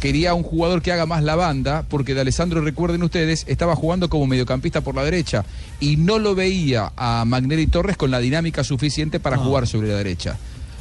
quería 0.00 0.34
un 0.34 0.42
jugador 0.42 0.82
que 0.82 0.90
haga 0.90 1.06
más 1.06 1.22
la 1.22 1.36
banda, 1.36 1.84
porque 1.88 2.14
de 2.14 2.22
Alessandro, 2.22 2.60
recuerden 2.62 3.02
ustedes, 3.02 3.44
estaba 3.46 3.76
jugando 3.76 4.08
como 4.08 4.26
mediocampista 4.26 4.80
por 4.80 4.94
la 4.94 5.04
derecha 5.04 5.44
y 5.78 5.96
no 5.96 6.18
lo 6.18 6.34
veía 6.34 6.92
a 6.96 7.24
Magnelli 7.26 7.66
Torres 7.66 7.96
con 7.96 8.10
la 8.10 8.18
dinámica 8.18 8.64
suficiente 8.64 9.20
para 9.20 9.36
jugar 9.36 9.66
sobre 9.66 9.88
la 9.88 9.96
derecha. 9.96 10.38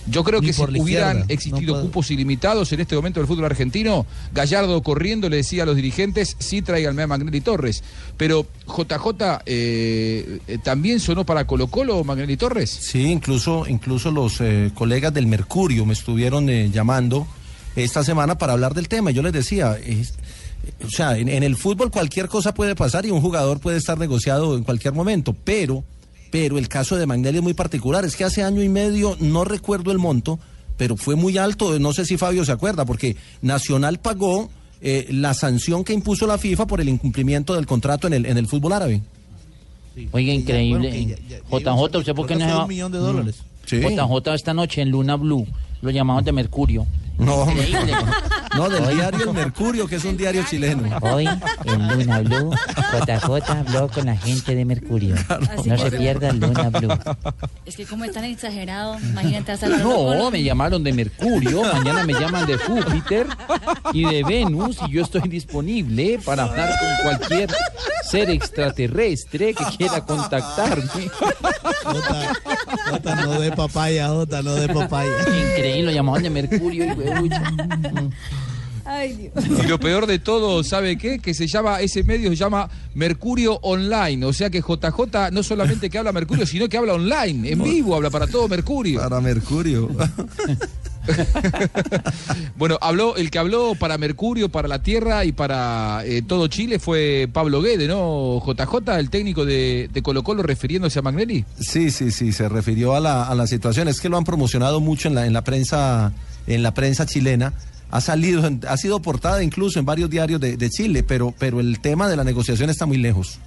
Yo 0.07 0.23
creo 0.23 0.41
Ni 0.41 0.47
que 0.47 0.53
si 0.53 0.63
hubieran 0.63 1.25
existido 1.27 1.75
no 1.75 1.81
cupos 1.81 2.09
ilimitados 2.09 2.71
en 2.73 2.79
este 2.79 2.95
momento 2.95 3.19
del 3.19 3.27
fútbol 3.27 3.45
argentino, 3.45 4.05
Gallardo 4.33 4.81
corriendo 4.81 5.29
le 5.29 5.37
decía 5.37 5.63
a 5.63 5.65
los 5.65 5.75
dirigentes, 5.75 6.35
sí 6.39 6.61
tráiganme 6.61 7.03
a 7.03 7.07
Magnelli 7.07 7.41
Torres. 7.41 7.83
Pero 8.17 8.47
JJ 8.65 9.41
eh, 9.45 10.39
eh, 10.47 10.57
también 10.63 10.99
sonó 10.99 11.25
para 11.25 11.45
Colo 11.45 11.67
Colo 11.67 12.03
Magnelli 12.03 12.37
Torres. 12.37 12.69
Sí, 12.69 13.03
incluso, 13.03 13.65
incluso 13.67 14.09
los 14.11 14.41
eh, 14.41 14.71
colegas 14.73 15.13
del 15.13 15.27
Mercurio 15.27 15.85
me 15.85 15.93
estuvieron 15.93 16.49
eh, 16.49 16.69
llamando 16.71 17.27
esta 17.75 18.03
semana 18.03 18.37
para 18.37 18.53
hablar 18.53 18.73
del 18.73 18.87
tema. 18.87 19.11
Yo 19.11 19.21
les 19.21 19.33
decía, 19.33 19.77
es- 19.83 20.13
o 20.85 20.89
sea, 20.89 21.17
en, 21.17 21.29
en 21.29 21.43
el 21.43 21.55
fútbol 21.55 21.89
cualquier 21.91 22.27
cosa 22.27 22.53
puede 22.53 22.75
pasar 22.75 23.05
y 23.05 23.11
un 23.11 23.21
jugador 23.21 23.59
puede 23.59 23.77
estar 23.77 23.97
negociado 23.97 24.55
en 24.57 24.63
cualquier 24.63 24.93
momento, 24.93 25.35
pero, 25.43 25.83
pero 26.31 26.57
el 26.57 26.67
caso 26.67 26.95
de 26.97 27.05
Magnelli 27.05 27.37
es 27.37 27.43
muy 27.43 27.53
particular. 27.53 28.03
Es 28.05 28.15
que 28.15 28.23
hace 28.25 28.43
año 28.43 28.61
y 28.61 28.69
medio, 28.69 29.15
no 29.19 29.45
recuerdo 29.45 29.91
el 29.91 29.97
monto, 29.97 30.39
pero 30.77 30.95
fue 30.97 31.15
muy 31.15 31.37
alto. 31.37 31.77
No 31.79 31.93
sé 31.93 32.05
si 32.05 32.17
Fabio 32.17 32.43
se 32.45 32.51
acuerda, 32.51 32.85
porque 32.85 33.15
Nacional 33.41 33.99
pagó 33.99 34.49
eh, 34.81 35.07
la 35.11 35.33
sanción 35.33 35.83
que 35.83 35.93
impuso 35.93 36.25
la 36.27 36.37
FIFA 36.37 36.67
por 36.67 36.81
el 36.81 36.89
incumplimiento 36.89 37.53
del 37.55 37.65
contrato 37.65 38.07
en 38.07 38.13
el, 38.13 38.25
en 38.25 38.37
el 38.37 38.47
fútbol 38.47 38.73
árabe. 38.73 39.01
Oiga, 40.11 40.33
increíble. 40.33 40.89
bueno, 40.89 40.93
que 40.93 41.05
ya- 41.29 41.39
ya 41.61 41.73
JJ, 41.73 41.97
¿usted 41.97 42.13
por 42.15 42.27
qué 42.27 42.35
no 42.35 42.39
se 42.41 42.45
fue 42.45 42.53
va? 42.55 42.63
un 42.63 42.69
millón 42.69 42.91
de 42.91 42.97
dólares. 42.99 43.35
Sí. 43.65 43.77
JJ 43.81 44.33
esta 44.33 44.53
noche 44.53 44.81
en 44.81 44.89
Luna 44.89 45.15
Blue, 45.15 45.45
lo 45.81 45.89
llamamos 45.89 46.23
de 46.23 46.31
Mercurio. 46.31 46.85
No, 47.19 47.49
Increíble. 47.51 47.93
No, 48.55 48.69
del 48.69 48.83
Hoy- 48.83 48.95
diario 48.95 49.23
El 49.25 49.33
Mercurio, 49.33 49.87
que 49.87 49.97
es 49.97 50.05
un 50.05 50.15
diario 50.17 50.43
chileno. 50.49 50.97
Hoy 51.01 51.27
en 51.65 51.87
Luna 51.87 52.19
Blue, 52.21 52.51
JJ 53.05 53.51
habló 53.51 53.87
con 53.89 54.05
la 54.05 54.15
gente 54.17 54.55
de 54.55 54.65
Mercurio. 54.65 55.15
No 55.65 55.77
se 55.77 55.91
pierda 55.91 56.31
Luna 56.31 56.69
Blue. 56.69 56.97
Es 57.65 57.75
que 57.75 57.85
como 57.85 58.05
es 58.05 58.13
tan 58.13 58.23
exagerado, 58.23 58.97
imagínate 58.99 59.51
hasta 59.51 59.67
No, 59.67 60.31
me 60.31 60.41
llamaron 60.41 60.83
de 60.83 60.93
Mercurio, 60.93 61.61
mañana 61.61 62.03
me 62.05 62.13
llaman 62.13 62.45
de 62.47 62.57
Júpiter 62.57 63.27
y 63.93 64.05
de 64.05 64.23
Venus 64.23 64.77
y 64.87 64.91
yo 64.93 65.03
estoy 65.03 65.21
disponible 65.29 66.19
para 66.25 66.43
hablar 66.43 66.69
con 66.79 66.89
cualquier 67.03 67.49
ser 68.09 68.29
extraterrestre 68.29 69.53
que 69.53 69.65
quiera 69.77 70.01
contactarme. 70.05 71.09
Jota, 72.89 73.15
no 73.15 73.39
de 73.39 73.51
papaya, 73.51 74.07
Jota, 74.07 74.41
no 74.41 74.55
de 74.55 74.67
papaya. 74.73 75.11
Increíble, 75.27 75.83
lo 75.83 75.91
llamaban 75.91 76.23
de 76.23 76.29
Mercurio 76.29 76.85
y 76.85 76.89
huevucha. 76.89 77.08
Ay, 78.85 79.31
Dios. 79.35 79.45
Y 79.63 79.67
lo 79.67 79.79
peor 79.79 80.07
de 80.07 80.17
todo, 80.17 80.63
¿sabe 80.63 80.97
qué? 80.97 81.19
Que 81.19 81.35
se 81.35 81.45
llama, 81.45 81.79
ese 81.79 82.03
medio 82.03 82.29
se 82.31 82.35
llama 82.37 82.67
Mercurio 82.95 83.59
Online. 83.61 84.25
O 84.25 84.33
sea 84.33 84.49
que 84.49 84.61
JJ 84.61 85.29
no 85.31 85.43
solamente 85.43 85.91
que 85.91 85.99
habla 85.99 86.11
Mercurio, 86.11 86.47
sino 86.47 86.67
que 86.67 86.77
habla 86.77 86.95
online, 86.95 87.51
en 87.51 87.63
vivo, 87.63 87.95
habla 87.95 88.09
para 88.09 88.25
todo 88.25 88.47
Mercurio. 88.47 88.99
Para 88.99 89.21
Mercurio. 89.21 89.89
Bueno, 92.55 92.77
habló, 92.81 93.15
el 93.15 93.31
que 93.31 93.39
habló 93.39 93.75
para 93.75 93.97
Mercurio, 93.97 94.49
para 94.49 94.67
la 94.67 94.83
Tierra 94.83 95.25
y 95.25 95.31
para 95.31 96.03
eh, 96.05 96.21
todo 96.21 96.47
Chile 96.47 96.79
fue 96.79 97.29
Pablo 97.31 97.61
Guede, 97.61 97.87
¿no? 97.87 98.41
JJ, 98.45 98.99
el 98.99 99.09
técnico 99.09 99.45
de, 99.45 99.89
de 99.91 100.01
Colo 100.01 100.23
Colo, 100.23 100.43
refiriéndose 100.43 100.99
a 100.99 101.01
Magnelli. 101.01 101.45
Sí, 101.59 101.89
sí, 101.91 102.11
sí, 102.11 102.31
se 102.31 102.49
refirió 102.49 102.95
a 102.95 102.99
la, 102.99 103.23
a 103.23 103.35
la 103.35 103.47
situación. 103.47 103.87
Es 103.87 104.01
que 104.01 104.09
lo 104.09 104.17
han 104.17 104.23
promocionado 104.23 104.79
mucho 104.81 105.07
en 105.07 105.15
la, 105.15 105.25
en 105.25 105.33
la 105.33 105.43
prensa, 105.43 106.11
en 106.47 106.63
la 106.63 106.73
prensa 106.73 107.05
chilena. 107.05 107.53
Ha 107.91 108.01
salido, 108.01 108.49
ha 108.67 108.77
sido 108.77 109.01
portada 109.01 109.43
incluso 109.43 109.79
en 109.79 109.85
varios 109.85 110.09
diarios 110.09 110.39
de, 110.39 110.57
de 110.57 110.69
Chile, 110.69 111.03
pero, 111.03 111.33
pero 111.37 111.59
el 111.59 111.79
tema 111.79 112.07
de 112.07 112.15
la 112.15 112.23
negociación 112.23 112.69
está 112.69 112.85
muy 112.85 112.97
lejos. 112.97 113.39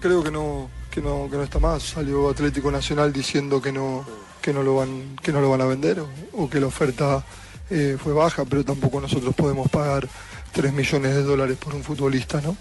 Creo 0.00 0.22
que 0.22 0.30
no, 0.30 0.70
que 0.90 1.00
no, 1.00 1.28
que 1.30 1.36
no 1.36 1.42
está 1.42 1.58
más. 1.58 1.82
Salió 1.82 2.30
Atlético 2.30 2.70
Nacional 2.70 3.12
diciendo 3.12 3.60
que 3.60 3.72
no, 3.72 4.04
que 4.40 4.52
no 4.52 4.62
lo 4.62 4.76
van, 4.76 5.16
que 5.22 5.32
no 5.32 5.40
lo 5.40 5.50
van 5.50 5.60
a 5.60 5.66
vender 5.66 6.00
o, 6.00 6.08
o 6.32 6.48
que 6.48 6.60
la 6.60 6.66
oferta 6.66 7.24
eh, 7.70 7.98
fue 8.02 8.14
baja, 8.14 8.44
pero 8.46 8.64
tampoco 8.64 9.00
nosotros 9.00 9.34
podemos 9.34 9.68
pagar 9.68 10.08
3 10.52 10.72
millones 10.72 11.14
de 11.14 11.22
dólares 11.22 11.58
por 11.58 11.74
un 11.74 11.82
futbolista, 11.82 12.40
¿no? 12.40 12.56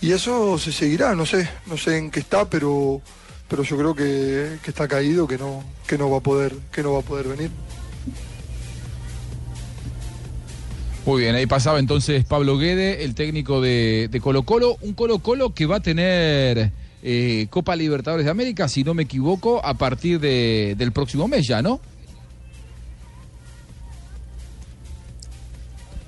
Y 0.00 0.12
eso 0.12 0.58
se 0.58 0.72
seguirá, 0.72 1.14
no 1.14 1.26
sé, 1.26 1.48
no 1.66 1.76
sé 1.76 1.98
en 1.98 2.10
qué 2.10 2.20
está, 2.20 2.48
pero, 2.48 3.00
pero 3.48 3.62
yo 3.62 3.76
creo 3.76 3.94
que, 3.94 4.58
que 4.62 4.70
está 4.70 4.86
caído, 4.86 5.26
que 5.26 5.38
no, 5.38 5.64
que 5.86 5.98
no 5.98 6.10
va 6.10 6.18
a 6.18 6.20
poder, 6.20 6.54
que 6.70 6.82
no 6.82 6.92
va 6.92 7.00
a 7.00 7.02
poder 7.02 7.28
venir. 7.28 7.50
Muy 11.04 11.22
bien, 11.22 11.34
ahí 11.34 11.46
pasaba 11.46 11.80
entonces 11.80 12.24
Pablo 12.24 12.58
Guede, 12.58 13.02
el 13.04 13.14
técnico 13.14 13.60
de, 13.60 14.08
Colo 14.22 14.44
Colo, 14.44 14.76
un 14.82 14.92
Colo 14.94 15.18
Colo 15.18 15.50
que 15.52 15.66
va 15.66 15.76
a 15.76 15.80
tener 15.80 16.70
eh, 17.02 17.48
Copa 17.50 17.74
Libertadores 17.74 18.24
de 18.24 18.30
América, 18.30 18.68
si 18.68 18.84
no 18.84 18.94
me 18.94 19.02
equivoco, 19.02 19.64
a 19.64 19.74
partir 19.74 20.20
de- 20.20 20.76
del 20.78 20.92
próximo 20.92 21.26
mes 21.26 21.46
ya, 21.48 21.60
¿no? 21.60 21.80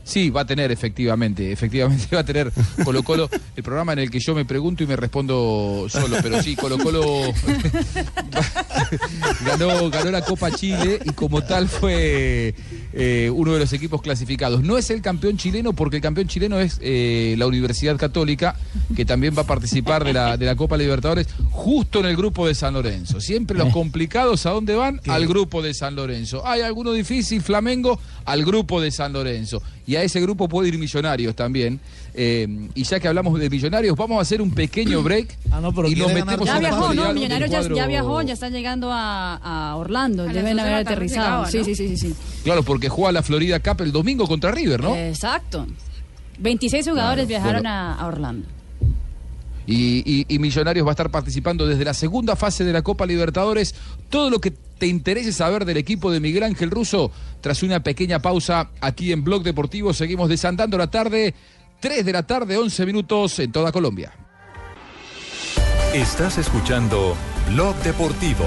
Sí, 0.05 0.31
va 0.31 0.43
a 0.43 0.47
tener, 0.47 0.71
efectivamente, 0.71 1.51
efectivamente 1.53 2.15
va 2.15 2.21
a 2.21 2.25
tener 2.25 2.53
Colo 2.85 3.03
Colo, 3.03 3.29
el 3.57 3.63
programa 3.63 3.95
en 3.95 4.01
el 4.01 4.11
que 4.11 4.21
yo 4.21 4.35
me 4.35 4.45
pregunto 4.45 4.85
y 4.85 4.87
me 4.87 4.97
respondo 4.97 5.87
solo, 5.89 6.19
pero 6.23 6.43
sí, 6.43 6.55
Colo 6.55 6.79
Colo 6.79 7.03
ganó, 9.47 9.91
ganó 9.91 10.11
la 10.11 10.23
Copa 10.23 10.51
Chile 10.53 11.01
y 11.05 11.11
como 11.11 11.43
tal 11.43 11.69
fue 11.69 12.55
eh, 12.93 13.31
uno 13.35 13.55
de 13.55 13.61
los 13.61 13.73
equipos 13.73 14.03
clasificados. 14.03 14.63
No 14.63 14.77
es 14.77 14.91
el 14.91 15.01
campeón 15.01 15.37
chileno 15.37 15.73
porque 15.73 15.97
el 15.97 16.03
campeón 16.03 16.29
chileno 16.29 16.61
es 16.61 16.79
eh, 16.83 17.35
la 17.39 17.47
Universidad 17.47 17.97
Católica, 17.97 18.57
que 18.95 19.05
también 19.05 19.35
va 19.37 19.43
a 19.43 19.47
participar 19.47 20.05
de 20.05 20.13
la, 20.13 20.37
de 20.37 20.47
la 20.47 20.55
Copa 20.55 20.77
Libertadores, 20.77 21.27
justo 21.51 22.01
en 22.01 22.07
el 22.07 22.17
grupo 22.17 22.47
de 22.47 22.55
San 22.55 22.75
Lorenzo. 22.75 23.21
Siempre 23.21 23.57
los 23.59 23.73
complicados, 23.73 24.47
¿a 24.47 24.51
dónde 24.51 24.75
van? 24.75 25.01
Al 25.09 25.27
grupo 25.27 25.63
de 25.63 25.75
San 25.75 25.97
Lorenzo. 25.97 26.47
Hay 26.47 26.61
alguno 26.61 26.93
difícil, 26.93 27.43
Flamengo, 27.43 27.99
al 28.25 28.45
grupo 28.45 28.81
de 28.81 28.91
San 28.91 29.13
Lorenzo. 29.13 29.63
Y 29.87 29.97
a 29.97 30.03
ese 30.03 30.21
grupo 30.21 30.49
puede 30.49 30.69
ir 30.69 30.79
Millonarios 30.79 31.35
también. 31.35 31.79
Eh, 32.15 32.69
y 32.75 32.85
ya 32.85 33.01
que 33.01 33.09
hablamos 33.09 33.39
de 33.39 33.51
Millonarios, 33.51 33.97
vamos 33.97 34.19
a 34.19 34.23
hacer 34.23 34.41
un 34.41 34.51
pequeño 34.53 35.03
break. 35.05 35.37
Ah, 35.51 35.61
no, 35.61 35.75
pero 35.75 35.89
y 35.89 35.95
nos 35.95 36.13
metemos 36.13 36.47
Ya 36.47 36.55
en 36.55 36.61
viajó, 36.61 36.95
¿no? 36.95 37.13
Millonarios 37.13 37.51
ya, 37.51 37.61
cuadro- 37.61 37.77
ya 37.77 37.87
viajó, 37.87 38.23
ya 38.23 38.33
están 38.35 38.53
llegando 38.53 38.91
a, 38.93 39.35
a 39.71 39.77
Orlando. 39.77 40.23
A 40.25 40.33
Deben 40.33 40.59
haber 40.59 40.75
aterrizado. 40.75 41.45
llegaba, 41.45 41.51
Sí, 41.51 41.59
¿no? 41.59 41.65
sí, 41.65 41.75
sí, 41.75 41.89
sí, 41.89 41.97
sí. 41.97 42.15
Claro, 42.45 42.63
porque 42.63 42.89
juega 42.89 43.13
la 43.13 43.23
Florida 43.23 43.61
Cup 43.61 43.83
el 43.83 43.93
domingo 43.93 44.27
contra 44.27 44.51
River, 44.53 44.83
¿no? 44.83 44.95
Exacto. 44.97 45.67
26 46.39 46.89
jugadores 46.89 47.27
Claro, 47.27 47.29
viajaron 47.29 47.63
bueno. 47.63 47.69
a, 47.77 47.95
a 47.95 48.07
Orlando. 48.07 48.47
Y, 49.67 50.27
Millonarios 50.39 50.87
va 50.87 50.91
a 50.91 50.93
estar 50.93 51.11
participando 51.11 51.67
desde 51.67 51.85
la 51.85 51.95
segunda 51.95 52.37
fase 52.37 52.65
de 52.65 52.73
la 52.73 52.83
Copa 52.83 53.07
Libertadores. 53.07 53.75
Todo 54.11 54.31
lo 54.31 54.41
que 54.41 54.51
te 54.51 54.87
interese 54.87 55.33
saber 55.33 55.65
del 55.65 55.77
equipo 55.77 56.11
de 56.11 56.21
Miguel 56.21 56.43
Ángel 56.43 56.71
Russo, 56.71 57.11
tras 57.41 57.63
una 57.63 57.83
pequeña 57.83 58.21
pausa 58.21 58.71
aquí 58.81 59.13
en 59.13 59.25
Blog 59.25 59.43
Deportivo, 59.43 59.93
seguimos 59.93 60.29
desandando 60.29 60.77
la 60.77 60.91
tarde, 60.91 61.35
3 61.81 62.05
de 62.05 62.13
la 62.13 62.25
tarde, 62.25 62.59
11 62.59 62.87
minutos 62.87 63.39
en 63.39 63.53
toda 63.53 63.73
Colombia. 63.73 64.13
Estás 65.95 66.39
escuchando 66.39 67.17
Blog 67.53 67.77
Deportivo. 67.77 68.45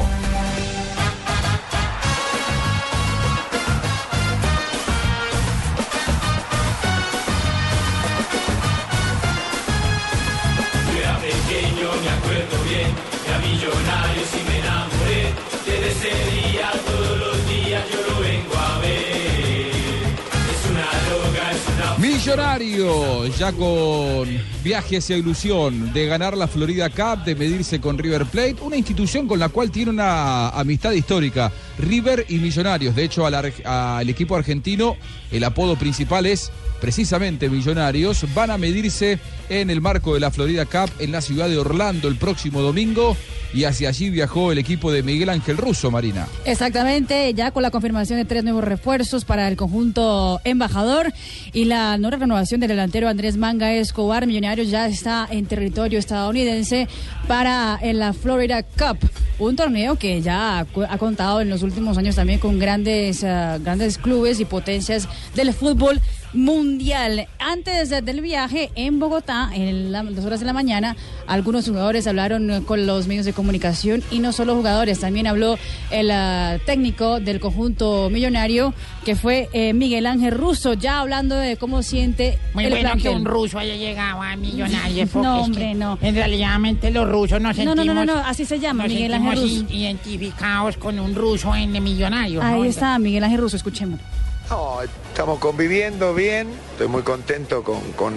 Una 22.33 22.57
Millonarios, 22.57 23.37
ya 23.37 23.51
con 23.53 24.27
viaje 24.67 24.97
hacia 24.97 25.15
ilusión 25.15 25.93
de 25.93 26.08
ganar 26.08 26.36
la 26.36 26.45
Florida 26.45 26.89
Cup, 26.89 27.23
de 27.23 27.36
medirse 27.36 27.80
con 27.80 27.97
River 27.97 28.25
Plate, 28.25 28.58
una 28.60 28.75
institución 28.75 29.25
con 29.25 29.39
la 29.39 29.47
cual 29.47 29.71
tiene 29.71 29.91
una 29.91 30.49
amistad 30.49 30.91
histórica, 30.91 31.53
River 31.80 32.25
y 32.27 32.39
Millonarios. 32.39 32.93
De 32.93 33.06
hecho, 33.06 33.25
al, 33.25 34.10
equipo 34.10 34.36
argentino, 34.36 34.97
el 35.32 35.45
apodo 35.45 35.77
principal 35.77 36.25
es 36.25 36.51
precisamente 36.82 37.49
Millonarios. 37.49 38.25
Van 38.36 38.51
a 38.51 38.58
medirse 38.58 39.19
en 39.47 39.69
el 39.69 39.80
marco 39.80 40.15
de 40.15 40.19
la 40.19 40.32
Florida 40.32 40.65
Cup 40.65 40.91
en 40.99 41.13
la 41.13 41.21
ciudad 41.21 41.47
de 41.47 41.58
Orlando 41.58 42.10
el 42.10 42.17
próximo 42.17 42.62
domingo. 42.62 43.15
Y 43.53 43.63
hacia 43.63 43.88
allí 43.88 44.10
viajó 44.10 44.51
el 44.51 44.58
equipo 44.58 44.91
de 44.91 45.03
Miguel 45.03 45.30
Ángel 45.30 45.56
Russo, 45.56 45.89
Marina. 45.89 46.27
Exactamente, 46.43 47.34
ya 47.34 47.51
con 47.51 47.63
la 47.63 47.71
confirmación 47.71 48.19
de 48.19 48.25
tres 48.25 48.43
nuevos 48.43 48.62
refuerzos 48.62 49.23
para 49.23 49.47
el 49.47 49.56
conjunto 49.56 50.41
embajador 50.43 51.13
y 51.53 51.63
la 51.63 51.97
no 51.97 52.10
renovación 52.12 52.60
del 52.60 52.67
delantero 52.67 53.08
Andrés 53.08 53.38
Manga 53.38 53.71
Escobar, 53.71 54.27
Millonarios 54.27 54.56
ya 54.63 54.87
está 54.87 55.27
en 55.29 55.45
territorio 55.45 55.99
estadounidense 55.99 56.87
para 57.27 57.77
en 57.81 57.99
la 57.99 58.13
Florida 58.13 58.63
Cup, 58.63 58.97
un 59.39 59.55
torneo 59.55 59.95
que 59.95 60.21
ya 60.21 60.59
ha, 60.59 60.97
contado 60.97 61.41
en 61.41 61.49
los 61.49 61.63
últimos 61.63 61.97
años 61.97 62.15
también 62.15 62.39
con 62.39 62.59
grandes, 62.59 63.23
ah, 63.23 63.57
grandes 63.59 63.97
clubes 63.97 64.39
y 64.39 64.45
potencias 64.45 65.07
del 65.35 65.53
fútbol 65.53 65.99
mundial. 66.33 67.27
Antes 67.39 67.89
de- 67.89 68.01
del 68.01 68.21
viaje 68.21 68.71
en 68.75 68.99
Bogotá, 68.99 69.49
en 69.53 69.91
la- 69.91 70.03
las 70.03 70.25
horas 70.25 70.39
de 70.39 70.45
la 70.45 70.53
mañana, 70.53 70.95
algunos 71.27 71.65
jugadores 71.67 72.07
hablaron 72.07 72.63
con 72.65 72.85
los 72.87 73.07
medios 73.07 73.25
de 73.25 73.33
comunicación 73.33 74.03
y 74.11 74.19
no 74.19 74.31
solo 74.31 74.55
jugadores, 74.55 74.99
también 74.99 75.27
habló 75.27 75.57
el 75.91 76.11
ah, 76.11 76.57
técnico 76.65 77.19
del 77.19 77.39
conjunto 77.39 78.09
millonario, 78.09 78.73
que 79.05 79.15
fue 79.15 79.49
eh, 79.53 79.73
Miguel 79.73 80.05
Ángel 80.05 80.31
Russo, 80.33 80.73
ya 80.73 80.99
hablando 80.99 81.35
de 81.35 81.57
cómo 81.57 81.81
siente 81.83 82.37
Muy 82.53 82.65
el 82.65 82.71
bueno 82.71 82.91
que 83.01 83.09
un 83.09 83.25
ruso 83.25 83.59
haya 83.59 83.75
llegado 83.75 84.21
a 84.21 84.35
Millonarios. 84.35 85.09
No, 85.17 85.37
es 85.37 85.41
que 85.41 85.45
hombre, 85.51 85.75
no. 85.75 85.97
En 86.01 86.15
realidad, 86.15 86.57
los 86.91 87.09
rusos 87.09 87.41
nos 87.41 87.55
No, 87.57 87.63
sentimos... 87.63 87.85
no, 87.85 87.93
no, 87.93 88.05
no, 88.05 88.15
no, 88.15 88.27
así 88.27 88.45
se 88.45 88.59
llama, 88.59 88.83
nos 88.83 88.93
Miguel 88.93 89.13
Ángel 89.13 89.41
Russo. 89.41 89.65
identificados 89.73 90.77
con 90.77 90.99
un 90.99 91.15
ruso 91.15 91.55
en 91.55 91.71
Millonarios. 91.83 92.43
¿no? 92.43 92.49
Ahí 92.49 92.67
está 92.67 92.97
Miguel 92.99 93.23
Ángel 93.23 93.39
Russo, 93.41 93.55
escuchémoslo. 93.57 94.03
No, 94.49 94.81
estamos 94.81 95.39
conviviendo 95.39 96.13
bien, 96.13 96.49
estoy 96.71 96.88
muy 96.88 97.01
contento 97.03 97.63
con, 97.63 97.81
con- 97.93 98.13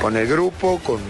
con 0.00 0.16
el 0.16 0.26
grupo, 0.28 0.78
con 0.84 1.00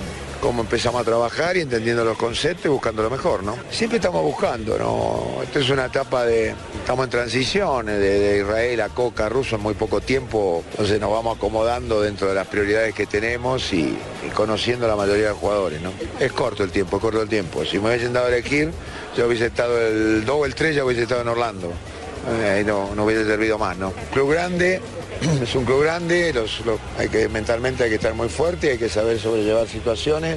cómo 0.40 0.62
empezamos 0.62 1.02
a 1.02 1.04
trabajar 1.04 1.56
y 1.56 1.60
entendiendo 1.60 2.04
los 2.04 2.16
conceptos 2.16 2.64
y 2.66 2.68
buscando 2.68 3.02
lo 3.02 3.10
mejor, 3.10 3.42
¿no? 3.42 3.56
Siempre 3.70 3.96
estamos 3.98 4.22
buscando, 4.22 4.78
¿no? 4.78 5.42
Esto 5.42 5.58
es 5.58 5.68
una 5.68 5.86
etapa 5.86 6.24
de, 6.24 6.54
estamos 6.78 7.04
en 7.04 7.10
transición, 7.10 7.88
eh, 7.90 7.92
de, 7.98 8.38
Israel 8.38 8.80
a 8.80 8.88
Coca, 8.88 9.28
Ruso 9.28 9.56
en 9.56 9.62
muy 9.62 9.74
poco 9.74 10.00
tiempo, 10.00 10.62
entonces 10.70 10.98
nos 11.00 11.10
vamos 11.10 11.36
acomodando 11.36 12.00
dentro 12.00 12.28
de 12.28 12.34
las 12.34 12.46
prioridades 12.46 12.94
que 12.94 13.06
tenemos 13.06 13.70
y, 13.74 13.98
conociendo 14.34 14.86
la 14.88 14.96
mayoría 14.96 15.26
de 15.26 15.32
jugadores, 15.32 15.82
¿no? 15.82 15.92
Es 16.20 16.32
corto 16.32 16.62
el 16.64 16.70
tiempo, 16.70 16.96
es 16.96 17.02
corto 17.02 17.20
el 17.20 17.28
tiempo. 17.28 17.64
Si 17.66 17.78
me 17.78 17.88
hubiesen 17.88 18.12
dado 18.14 18.26
a 18.26 18.28
elegir, 18.30 18.70
yo 19.16 19.26
hubiese 19.26 19.46
estado 19.46 19.78
el 19.78 20.24
2 20.24 20.36
o 20.38 20.46
el 20.46 20.54
3, 20.54 20.76
ya 20.76 20.84
hubiese 20.84 21.02
estado 21.02 21.20
en 21.20 21.28
Orlando. 21.28 21.72
Eh, 22.30 22.48
ahí 22.58 22.64
no, 22.64 22.94
no 22.94 23.04
hubiese 23.04 23.24
servido 23.24 23.58
más, 23.58 23.76
¿no? 23.76 23.92
Club 24.12 24.30
grande, 24.32 24.80
es 25.42 25.54
un 25.54 25.64
club 25.64 25.82
grande, 25.82 26.32
los, 26.32 26.64
los- 26.66 26.80
hay 26.98 27.08
que 27.08 27.28
mentalmente 27.28 27.84
hay 27.84 27.90
que 27.90 27.96
estar 27.96 28.14
muy 28.14 28.28
fuerte, 28.28 28.72
hay 28.72 28.78
que 28.78 28.88
saber 28.88 29.18
sobrellevar 29.18 29.66
situaciones 29.68 30.36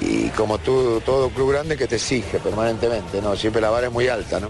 y 0.00 0.28
como 0.30 0.58
tú, 0.58 1.00
todo 1.04 1.30
club 1.30 1.52
grande 1.52 1.76
que 1.76 1.86
te 1.86 1.96
exige 1.96 2.38
permanentemente, 2.38 3.20
¿no? 3.22 3.36
Siempre 3.36 3.60
la 3.60 3.70
vara 3.70 3.86
es 3.88 3.92
muy 3.92 4.08
alta, 4.08 4.40
¿no? 4.40 4.48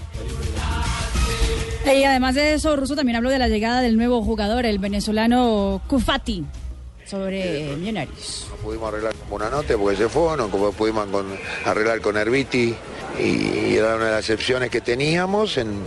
Y 1.92 2.04
además 2.04 2.34
de 2.34 2.54
eso, 2.54 2.74
Russo 2.76 2.96
también 2.96 3.16
habló 3.16 3.28
de 3.30 3.38
la 3.38 3.48
llegada 3.48 3.82
del 3.82 3.96
nuevo 3.96 4.22
jugador, 4.22 4.64
el 4.64 4.78
venezolano 4.78 5.82
Kufati, 5.86 6.42
sobre 7.06 7.76
Millonarios. 7.76 8.46
No 8.50 8.56
pudimos 8.56 8.88
arreglar 8.88 9.14
con 9.14 9.28
Buenanote 9.30 9.76
porque 9.76 9.96
se 9.98 10.08
fue, 10.08 10.34
no 10.36 10.48
como 10.50 10.72
pudimos 10.72 11.06
con- 11.08 11.36
arreglar 11.66 12.00
con 12.00 12.16
Herbiti 12.16 12.74
y 13.20 13.76
era 13.76 13.96
una 13.96 14.06
de 14.06 14.10
las 14.12 14.20
excepciones 14.20 14.70
que 14.70 14.80
teníamos 14.80 15.58
en- 15.58 15.82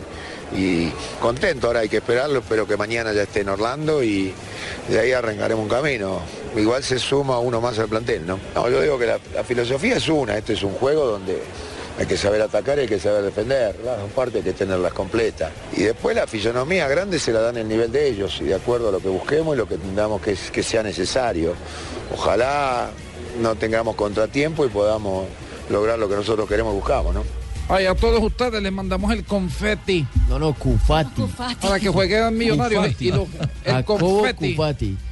y 0.55 0.89
contento, 1.19 1.67
ahora 1.67 1.81
hay 1.81 1.89
que 1.89 1.97
esperarlo, 1.97 2.39
espero 2.39 2.65
que 2.65 2.77
mañana 2.77 3.11
ya 3.13 3.23
esté 3.23 3.41
en 3.41 3.49
Orlando 3.49 4.03
y 4.03 4.33
de 4.87 4.99
ahí 4.99 5.11
arrancaremos 5.11 5.63
un 5.63 5.69
camino. 5.69 6.21
Igual 6.55 6.83
se 6.83 6.99
suma 6.99 7.39
uno 7.39 7.59
más 7.59 7.77
al 7.79 7.87
plantel, 7.87 8.25
¿no? 8.25 8.39
No, 8.55 8.69
yo 8.69 8.81
digo 8.81 8.97
que 8.97 9.05
la, 9.05 9.19
filosofía 9.43 9.97
es 9.97 10.07
una, 10.07 10.37
este 10.37 10.53
es 10.53 10.63
un 10.63 10.73
juego 10.73 11.05
donde 11.05 11.41
Hay 11.99 12.05
que 12.05 12.15
saber 12.15 12.41
atacar 12.41 12.77
y 12.77 12.81
hay 12.81 12.87
que 12.87 12.99
saber 12.99 13.23
defender. 13.23 13.75
Las 13.83 13.97
dos 13.97 14.11
partes 14.11 14.35
hay 14.35 14.43
que 14.43 14.53
tenerlas 14.53 14.93
completas. 14.93 15.51
Y 15.75 15.81
después 15.81 16.15
la 16.15 16.27
fisonomía 16.27 16.87
grande 16.87 17.17
se 17.17 17.33
la 17.33 17.41
dan 17.41 17.57
el 17.57 17.67
nivel 17.67 17.91
de 17.91 18.07
ellos 18.07 18.37
y 18.39 18.45
de 18.45 18.55
acuerdo 18.55 18.89
a 18.89 18.91
lo 18.91 18.99
que 18.99 19.09
busquemos 19.09 19.55
y 19.55 19.57
lo 19.57 19.67
que 19.67 19.75
entendamos 19.75 20.21
que 20.21 20.63
sea 20.63 20.83
necesario. 20.83 21.55
Ojalá 22.13 22.91
no 23.41 23.55
tengamos 23.55 23.95
contratiempo 23.95 24.65
y 24.65 24.69
podamos 24.69 25.25
lograr 25.69 25.99
lo 25.99 26.07
que 26.07 26.15
nosotros 26.15 26.47
queremos 26.47 26.73
y 26.73 26.77
buscamos, 26.77 27.13
¿no? 27.13 27.46
Ay, 27.69 27.85
a 27.85 27.95
todos 27.95 28.23
ustedes 28.23 28.61
les 28.63 28.71
mandamos 28.71 29.11
el 29.11 29.23
confeti. 29.25 30.05
No, 30.29 30.39
no, 30.39 30.53
Cufati. 30.53 31.23
Para 31.61 31.79
que 31.79 31.89
jueguen 31.89 32.37
millonarios. 32.37 32.85
Cufati. 32.85 33.07
Y 33.07 33.11
lo- 33.11 33.27
el 33.65 33.73
Jacobo 33.73 34.19
confeti. 34.21 34.55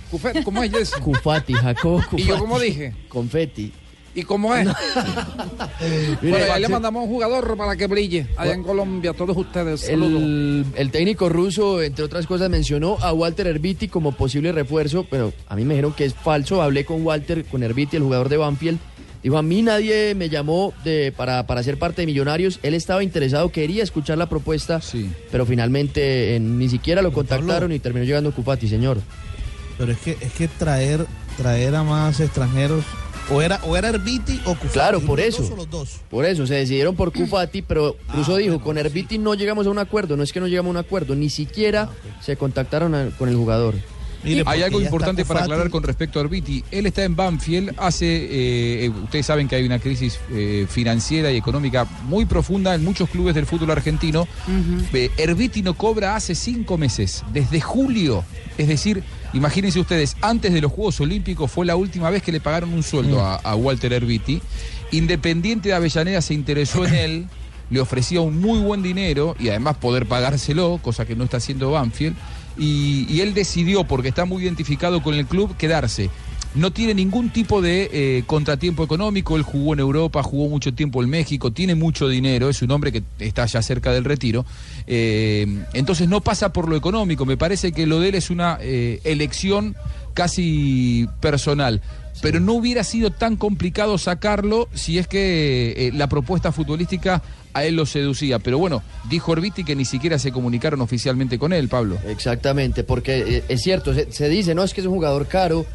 Cufati. 0.09 0.43
¿Cómo 0.43 0.63
es 0.63 0.73
eso? 0.73 0.99
Cufati, 1.01 1.53
Jacobo 1.53 1.97
Cufati. 1.97 2.21
¿Y 2.21 2.25
yo 2.25 2.39
cómo 2.39 2.57
dije? 2.59 2.93
Confeti. 3.09 3.73
¿Y 4.17 4.23
cómo 4.23 4.55
es? 4.55 4.65
Mire, 6.21 6.37
bueno, 6.37 6.53
ahí 6.53 6.61
le 6.61 6.69
mandamos 6.69 7.03
un 7.03 7.09
jugador 7.09 7.57
para 7.57 7.75
que 7.75 7.87
brille 7.87 8.27
allá 8.37 8.53
en 8.53 8.63
Colombia. 8.63 9.11
A 9.11 9.13
todos 9.13 9.35
ustedes. 9.35 9.89
El, 9.89 10.65
el 10.77 10.91
técnico 10.91 11.27
ruso, 11.27 11.81
entre 11.81 12.05
otras 12.05 12.25
cosas, 12.25 12.49
mencionó 12.49 12.97
a 13.01 13.11
Walter 13.11 13.47
Herbiti 13.47 13.89
como 13.89 14.13
posible 14.13 14.53
refuerzo, 14.53 15.05
pero 15.09 15.33
a 15.49 15.55
mí 15.57 15.65
me 15.65 15.73
dijeron 15.73 15.91
que 15.91 16.05
es 16.05 16.13
falso. 16.13 16.61
Hablé 16.61 16.85
con 16.85 17.05
Walter, 17.05 17.43
con 17.43 17.61
Herbiti, 17.63 17.97
el 17.97 18.03
jugador 18.03 18.29
de 18.29 18.37
Banfield. 18.37 18.79
Dijo, 19.25 19.39
a 19.39 19.41
mí 19.41 19.63
nadie 19.63 20.13
me 20.13 20.29
llamó 20.29 20.71
de, 20.83 21.11
para, 21.11 21.47
para 21.47 21.63
ser 21.63 21.79
parte 21.79 22.03
de 22.03 22.05
Millonarios. 22.05 22.59
Él 22.61 22.75
estaba 22.75 23.03
interesado, 23.03 23.49
quería 23.51 23.81
escuchar 23.81 24.19
la 24.19 24.29
propuesta, 24.29 24.79
pero 25.31 25.47
finalmente 25.47 26.35
eh, 26.35 26.39
ni 26.39 26.69
siquiera 26.69 27.01
lo 27.01 27.11
contactaron 27.11 27.71
y 27.71 27.79
terminó 27.79 28.05
llegando 28.05 28.31
Cupati, 28.31 28.67
señor. 28.69 28.99
Pero 29.79 29.91
es 29.93 29.97
que, 29.97 30.15
es 30.21 30.31
que 30.33 30.47
traer, 30.47 31.07
traer 31.37 31.73
a 31.73 31.81
más 31.81 32.19
extranjeros, 32.19 32.83
o 33.31 33.41
era, 33.41 33.59
o 33.63 33.75
era 33.75 33.89
Herbiti 33.89 34.39
o 34.45 34.53
Cufati. 34.53 34.69
Claro, 34.73 35.01
por 35.01 35.19
eso. 35.19 35.41
dos 35.41 35.51
o 35.51 35.55
los 35.55 35.69
dos. 35.71 35.89
Por 36.07 36.23
eso, 36.25 36.45
se 36.45 36.53
decidieron 36.53 36.95
por 36.95 37.11
Cufati, 37.11 37.63
pero 37.63 37.97
Russo 38.13 38.35
dijo, 38.37 38.61
con 38.61 38.77
Herbiti 38.77 39.17
no 39.17 39.33
llegamos 39.33 39.65
a 39.65 39.71
un 39.71 39.79
acuerdo, 39.79 40.15
no 40.15 40.21
es 40.21 40.31
que 40.31 40.39
no 40.39 40.45
llegamos 40.47 40.69
a 40.69 40.71
un 40.71 40.77
acuerdo, 40.85 41.15
ni 41.15 41.31
siquiera 41.31 41.89
se 42.21 42.37
contactaron 42.37 42.93
a- 42.93 43.09
con 43.17 43.27
el 43.27 43.35
jugador. 43.35 43.73
Hay 44.45 44.63
algo 44.63 44.81
importante 44.81 45.25
para 45.25 45.41
aclarar 45.41 45.69
con 45.69 45.83
respecto 45.83 46.19
a 46.19 46.23
Orbiti. 46.23 46.63
Él 46.71 46.85
está 46.85 47.03
en 47.03 47.15
Banfield, 47.15 47.73
hace, 47.77 48.05
eh, 48.05 48.85
eh, 48.85 48.89
ustedes 48.89 49.25
saben 49.25 49.47
que 49.47 49.55
hay 49.55 49.65
una 49.65 49.79
crisis 49.79 50.19
eh, 50.31 50.65
financiera 50.69 51.31
y 51.31 51.37
económica 51.37 51.85
muy 52.03 52.25
profunda 52.25 52.75
en 52.75 52.83
muchos 52.83 53.09
clubes 53.09 53.35
del 53.35 53.45
fútbol 53.45 53.71
argentino. 53.71 54.27
Herbiti 55.17 55.61
no 55.61 55.75
cobra 55.75 56.15
hace 56.15 56.35
cinco 56.35 56.77
meses, 56.77 57.23
desde 57.33 57.61
julio. 57.61 58.23
Es 58.57 58.67
decir, 58.67 59.03
imagínense 59.33 59.79
ustedes, 59.79 60.15
antes 60.21 60.53
de 60.53 60.61
los 60.61 60.71
Juegos 60.71 60.99
Olímpicos 61.01 61.51
fue 61.51 61.65
la 61.65 61.75
última 61.75 62.09
vez 62.09 62.23
que 62.23 62.31
le 62.31 62.39
pagaron 62.39 62.73
un 62.73 62.83
sueldo 62.83 63.21
a, 63.21 63.35
a 63.35 63.55
Walter 63.55 63.93
Herbiti. 63.93 64.41
Independiente 64.91 65.69
de 65.69 65.75
Avellaneda 65.75 66.21
se 66.21 66.33
interesó 66.33 66.85
en 66.85 66.93
él, 66.93 67.27
le 67.69 67.79
ofrecía 67.79 68.21
un 68.21 68.39
muy 68.39 68.59
buen 68.59 68.81
dinero 68.81 69.35
y 69.39 69.49
además 69.49 69.77
poder 69.77 70.05
pagárselo, 70.05 70.79
cosa 70.81 71.05
que 71.05 71.15
no 71.15 71.23
está 71.23 71.37
haciendo 71.37 71.71
Banfield. 71.71 72.15
Y, 72.57 73.19
él 73.19 73.33
decidió, 73.33 73.83
porque 73.83 74.09
está 74.09 74.25
muy 74.25 74.43
identificado 74.43 75.01
con 75.01 75.13
el 75.15 75.25
club, 75.25 75.55
quedarse. 75.57 76.09
No 76.53 76.71
tiene 76.71 76.93
ningún 76.93 77.31
tipo 77.31 77.61
de 77.61 77.89
eh, 77.91 78.23
contratiempo 78.25 78.83
económico, 78.83 79.35
él 79.35 79.41
jugó 79.41 79.73
en 79.73 79.79
Europa, 79.81 80.23
jugó 80.23 80.47
mucho 80.47 80.73
tiempo 80.73 81.03
en 81.03 81.09
México, 81.09 81.51
tiene 81.51 81.75
mucho 81.75 82.07
dinero, 82.07 82.49
es 82.49 82.61
un 82.61 82.71
hombre 82.71 82.93
que 82.93 83.03
está 83.19 83.45
ya 83.45 83.61
cerca 83.61 83.91
del 83.91 84.05
retiro. 84.05 84.45
Eh, 84.87 85.63
entonces 85.73 86.07
no 86.07 86.21
pasa 86.21 86.53
por 86.53 86.69
lo 86.69 86.77
económico, 86.77 87.25
me 87.25 87.35
parece 87.35 87.73
que 87.73 87.85
lo 87.85 87.99
de 87.99 88.09
él 88.09 88.15
es 88.15 88.29
una 88.29 88.57
eh, 88.61 89.01
elección 89.03 89.75
casi 90.13 91.09
personal. 91.19 91.81
Pero 92.21 92.39
no 92.39 92.53
hubiera 92.53 92.85
sido 92.85 93.11
tan 93.11 93.35
complicado 93.35 93.97
sacarlo 93.97 94.69
si 94.73 94.97
es 94.97 95.07
que 95.07 95.91
la 95.93 96.07
propuesta 96.07 96.53
futbolística 96.53 97.21
a 97.55 97.63
él 97.63 97.75
lo 97.75 97.85
seducía. 97.85 98.37
Pero 98.37 98.59
bueno, 98.59 98.83
dijo 99.09 99.31
Orbiti 99.31 99.63
que 99.63 99.75
ni 99.75 99.85
siquiera 99.85 100.19
se 100.19 100.31
comunicaron 100.31 100.81
oficialmente 100.81 101.39
con 101.39 101.53
él, 101.53 101.69
Pablo. 101.69 101.97
Exactamente, 102.05 102.83
porque 102.83 103.37
eh, 103.37 103.43
es 103.47 103.61
cierto, 103.61 103.93
se, 103.93 104.29
dice, 104.29 104.53
no, 104.53 104.63
es 104.63 104.73
que 104.73 104.81
es 104.81 104.87
un 104.87 104.93
jugador 104.93 105.25
caro, 105.27 105.65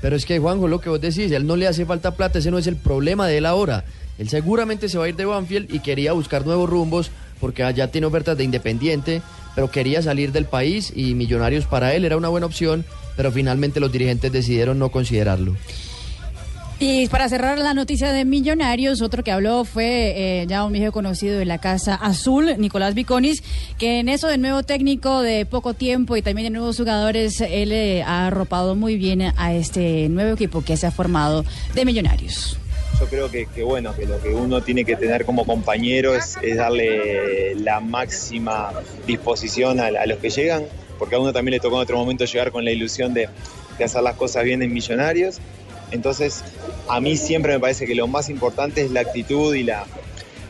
pero 0.00 0.16
es 0.16 0.24
que 0.24 0.38
Juanjo, 0.38 0.66
lo 0.66 0.80
que 0.80 0.88
vos 0.88 1.00
decís, 1.00 1.30
él 1.30 1.46
no 1.46 1.56
le 1.56 1.68
hace 1.68 1.84
falta 1.84 2.16
plata, 2.16 2.38
ese 2.38 2.50
no 2.50 2.58
es 2.58 2.66
el 2.66 2.76
problema 2.76 3.28
de 3.28 3.38
él 3.38 3.46
ahora. 3.46 3.84
Él 4.18 4.30
seguramente 4.30 4.88
se 4.88 4.96
va 4.96 5.04
a 5.04 5.08
ir 5.10 5.16
de 5.16 5.26
Banfield 5.26 5.72
y 5.72 5.80
quería 5.80 6.12
buscar 6.12 6.46
nuevos 6.46 6.70
rumbos 6.70 7.10
porque 7.38 7.62
allá 7.62 7.90
tiene 7.90 8.06
ofertas 8.06 8.38
de 8.38 8.44
Independiente, 8.44 9.20
pero 9.54 9.70
quería 9.70 10.00
salir 10.00 10.32
del 10.32 10.46
país 10.46 10.90
y 10.96 11.14
Millonarios 11.14 11.66
para 11.66 11.92
él 11.92 12.06
era 12.06 12.16
una 12.16 12.28
buena 12.28 12.46
opción, 12.46 12.86
pero 13.14 13.30
finalmente 13.30 13.78
los 13.78 13.92
dirigentes 13.92 14.32
decidieron 14.32 14.78
no 14.78 14.88
considerarlo. 14.88 15.54
Y 16.78 17.08
para 17.08 17.26
cerrar 17.30 17.58
la 17.58 17.72
noticia 17.72 18.12
de 18.12 18.26
Millonarios, 18.26 19.00
otro 19.00 19.24
que 19.24 19.32
habló 19.32 19.64
fue 19.64 20.42
eh, 20.42 20.46
ya 20.46 20.62
un 20.62 20.74
viejo 20.74 20.92
conocido 20.92 21.38
de 21.38 21.46
la 21.46 21.56
Casa 21.56 21.94
Azul, 21.94 22.54
Nicolás 22.58 22.94
Viconis, 22.94 23.42
que 23.78 23.98
en 24.00 24.10
eso 24.10 24.28
de 24.28 24.36
nuevo 24.36 24.62
técnico 24.62 25.22
de 25.22 25.46
poco 25.46 25.72
tiempo 25.72 26.18
y 26.18 26.22
también 26.22 26.52
de 26.52 26.58
nuevos 26.58 26.76
jugadores, 26.76 27.40
él 27.40 27.72
eh, 27.72 28.02
ha 28.02 28.26
arropado 28.26 28.74
muy 28.74 28.98
bien 28.98 29.22
a 29.22 29.54
este 29.54 30.10
nuevo 30.10 30.34
equipo 30.34 30.62
que 30.62 30.76
se 30.76 30.86
ha 30.86 30.90
formado 30.90 31.46
de 31.74 31.86
Millonarios. 31.86 32.58
Yo 33.00 33.06
creo 33.06 33.30
que, 33.30 33.46
que, 33.46 33.62
bueno, 33.62 33.94
que 33.96 34.04
lo 34.04 34.20
que 34.20 34.28
uno 34.28 34.62
tiene 34.62 34.84
que 34.84 34.96
tener 34.96 35.24
como 35.24 35.46
compañero 35.46 36.14
es, 36.14 36.36
darle 36.56 37.54
la 37.54 37.80
máxima 37.80 38.72
disposición 39.06 39.80
a, 39.80 39.86
a 39.86 40.06
los 40.06 40.18
que 40.18 40.28
llegan, 40.28 40.64
porque 40.98 41.14
a 41.14 41.20
uno 41.20 41.32
también 41.32 41.52
le 41.54 41.60
tocó 41.60 41.76
en 41.76 41.82
otro 41.84 41.96
momento 41.96 42.26
llegar 42.26 42.52
con 42.52 42.66
la 42.66 42.70
ilusión 42.70 43.14
de, 43.14 43.30
de 43.78 43.84
hacer 43.84 44.02
las 44.02 44.16
cosas 44.16 44.44
bien 44.44 44.62
en 44.62 44.74
Millonarios. 44.74 45.40
Entonces, 45.92 46.42
a 46.88 47.00
mí 47.00 47.16
siempre 47.16 47.52
me 47.52 47.60
parece 47.60 47.86
que 47.86 47.94
lo 47.94 48.06
más 48.06 48.28
importante 48.28 48.82
es 48.82 48.90
la 48.90 49.00
actitud 49.00 49.54
y 49.54 49.62
la, 49.62 49.84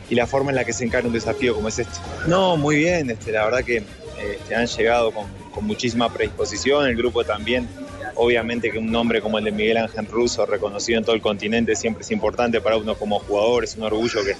y 0.09 0.15
la 0.15 0.27
forma 0.27 0.51
en 0.51 0.55
la 0.55 0.65
que 0.65 0.73
se 0.73 0.83
encara 0.83 1.07
un 1.07 1.13
desafío 1.13 1.55
como 1.55 1.67
es 1.67 1.79
este. 1.79 1.97
No, 2.27 2.57
muy 2.57 2.77
bien, 2.77 3.09
este, 3.09 3.31
la 3.31 3.45
verdad 3.45 3.63
que 3.63 3.83
este, 4.21 4.55
han 4.55 4.67
llegado 4.67 5.11
con, 5.11 5.25
con 5.53 5.65
muchísima 5.65 6.11
predisposición, 6.11 6.87
el 6.87 6.95
grupo 6.95 7.23
también. 7.23 7.67
Obviamente 8.15 8.71
que 8.71 8.79
un 8.79 8.91
nombre 8.91 9.21
como 9.21 9.37
el 9.37 9.43
de 9.43 9.51
Miguel 9.51 9.77
Ángel 9.77 10.07
Russo, 10.07 10.45
reconocido 10.45 10.97
en 10.97 11.05
todo 11.05 11.15
el 11.15 11.21
continente, 11.21 11.75
siempre 11.75 12.03
es 12.03 12.09
importante 12.11 12.61
para 12.61 12.77
uno 12.77 12.95
como 12.95 13.19
jugador, 13.19 13.63
es 13.63 13.75
un 13.75 13.83
orgullo 13.83 14.23
que, 14.23 14.35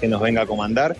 que 0.00 0.08
nos 0.08 0.20
venga 0.20 0.42
a 0.42 0.46
comandar. 0.46 0.94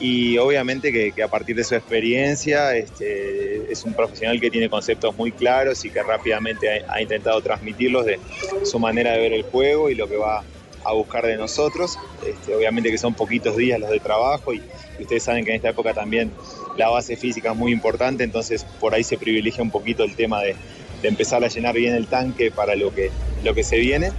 Y 0.00 0.38
obviamente 0.38 0.90
que, 0.92 1.22
a 1.22 1.28
partir 1.28 1.54
de 1.54 1.62
su 1.62 1.74
experiencia 1.74 2.74
este, 2.74 3.70
es 3.70 3.84
un 3.84 3.92
profesional 3.92 4.40
que 4.40 4.50
tiene 4.50 4.70
conceptos 4.70 5.14
muy 5.16 5.30
claros 5.30 5.84
y 5.84 5.90
que 5.90 6.02
rápidamente 6.02 6.84
ha, 6.88 7.02
intentado 7.02 7.40
transmitirlos 7.42 8.06
de 8.06 8.18
su 8.64 8.78
manera 8.78 9.12
de 9.12 9.18
ver 9.18 9.32
el 9.34 9.42
juego 9.42 9.90
y 9.90 9.94
lo 9.94 10.08
que 10.08 10.16
va 10.16 10.42
a 10.84 10.92
buscar 10.92 11.26
de 11.26 11.36
nosotros. 11.36 11.98
Este, 12.26 12.54
obviamente 12.54 12.90
que 12.90 12.96
son 12.96 13.12
poquitos 13.12 13.58
días 13.58 13.78
los 13.78 13.90
de 13.90 14.00
trabajo 14.00 14.54
y, 14.54 14.62
y, 14.98 15.02
ustedes 15.02 15.22
saben 15.22 15.44
que 15.44 15.50
en 15.50 15.56
esta 15.56 15.68
época 15.68 15.92
también 15.92 16.32
la 16.78 16.88
base 16.88 17.16
física 17.16 17.52
es 17.52 17.56
muy 17.56 17.70
importante, 17.70 18.24
entonces 18.24 18.64
por 18.80 18.94
ahí 18.94 19.04
se 19.04 19.18
privilegia 19.18 19.62
un 19.62 19.70
poquito 19.70 20.02
el 20.02 20.16
tema 20.16 20.40
de, 20.40 20.56
de 21.02 21.08
empezar 21.08 21.44
a 21.44 21.48
llenar 21.48 21.74
bien 21.74 21.94
el 21.94 22.06
tanque 22.06 22.50
para 22.50 22.74
lo 22.74 22.94
que, 22.94 23.10
lo 23.44 23.54
que 23.54 23.64
se 23.64 23.78
viene. 23.78 24.12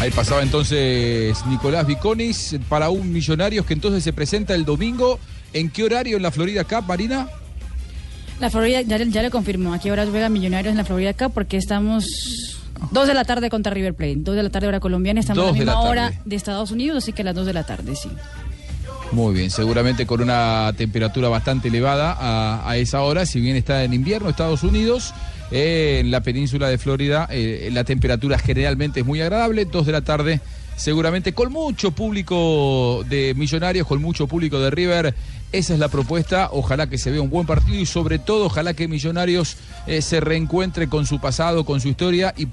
Ahí 0.00 0.10
pasaba 0.10 0.42
entonces 0.42 1.36
Nicolás 1.46 1.86
Viconis 1.86 2.56
para 2.68 2.90
un 2.90 3.12
Millonarios 3.12 3.64
que 3.64 3.74
entonces 3.74 4.04
se 4.04 4.12
presenta 4.12 4.54
el 4.54 4.64
domingo. 4.64 5.18
¿En 5.52 5.70
qué 5.70 5.84
horario 5.84 6.16
en 6.16 6.22
la 6.22 6.30
Florida 6.30 6.64
Cup, 6.64 6.84
Marina? 6.86 7.28
La 8.40 8.50
Florida, 8.50 8.82
ya, 8.82 8.98
ya 8.98 9.22
le 9.22 9.30
confirmó, 9.30 9.72
¿a 9.72 9.78
qué 9.78 9.92
horas 9.92 10.08
juega 10.10 10.28
Millonarios 10.28 10.72
en 10.72 10.78
la 10.78 10.84
Florida 10.84 11.14
Cup? 11.14 11.32
Porque 11.32 11.56
estamos 11.56 12.04
dos 12.90 13.06
de 13.06 13.14
la 13.14 13.24
tarde 13.24 13.48
contra 13.48 13.72
River 13.72 13.94
Plate, 13.94 14.16
dos 14.18 14.34
de 14.34 14.42
la 14.42 14.50
tarde 14.50 14.66
hora 14.66 14.80
colombiana, 14.80 15.20
estamos 15.20 15.42
a 15.42 15.46
la 15.46 15.52
de 15.52 15.58
misma 15.58 15.72
la 15.72 15.80
hora 15.80 16.12
de 16.24 16.36
Estados 16.36 16.70
Unidos, 16.70 17.04
así 17.04 17.12
que 17.12 17.22
a 17.22 17.26
las 17.26 17.34
dos 17.34 17.46
de 17.46 17.52
la 17.52 17.64
tarde, 17.64 17.94
sí. 17.94 18.10
Muy 19.12 19.34
bien, 19.34 19.50
seguramente 19.50 20.06
con 20.06 20.20
una 20.20 20.72
temperatura 20.76 21.28
bastante 21.28 21.68
elevada 21.68 22.16
a, 22.18 22.68
a 22.68 22.76
esa 22.76 23.02
hora, 23.02 23.24
si 23.26 23.40
bien 23.40 23.56
está 23.56 23.84
en 23.84 23.94
invierno 23.94 24.28
Estados 24.28 24.64
Unidos, 24.64 25.14
en 25.50 26.10
la 26.10 26.22
península 26.22 26.68
de 26.68 26.78
Florida 26.78 27.28
eh, 27.30 27.68
la 27.72 27.84
temperatura 27.84 28.38
generalmente 28.38 29.00
es 29.00 29.06
muy 29.06 29.20
agradable, 29.20 29.64
dos 29.66 29.86
de 29.86 29.92
la 29.92 30.02
tarde 30.02 30.40
seguramente 30.76 31.32
con 31.32 31.52
mucho 31.52 31.92
público 31.92 33.04
de 33.08 33.34
Millonarios, 33.34 33.86
con 33.86 34.00
mucho 34.00 34.26
público 34.26 34.58
de 34.58 34.70
River. 34.70 35.14
Esa 35.52 35.74
es 35.74 35.78
la 35.78 35.88
propuesta. 35.88 36.48
Ojalá 36.50 36.88
que 36.88 36.98
se 36.98 37.12
vea 37.12 37.22
un 37.22 37.30
buen 37.30 37.46
partido 37.46 37.78
y 37.78 37.86
sobre 37.86 38.18
todo 38.18 38.46
ojalá 38.46 38.74
que 38.74 38.88
Millonarios 38.88 39.56
eh, 39.86 40.02
se 40.02 40.18
reencuentre 40.20 40.88
con 40.88 41.06
su 41.06 41.20
pasado, 41.20 41.64
con 41.64 41.80
su 41.80 41.88
historia 41.88 42.34
y, 42.36 42.48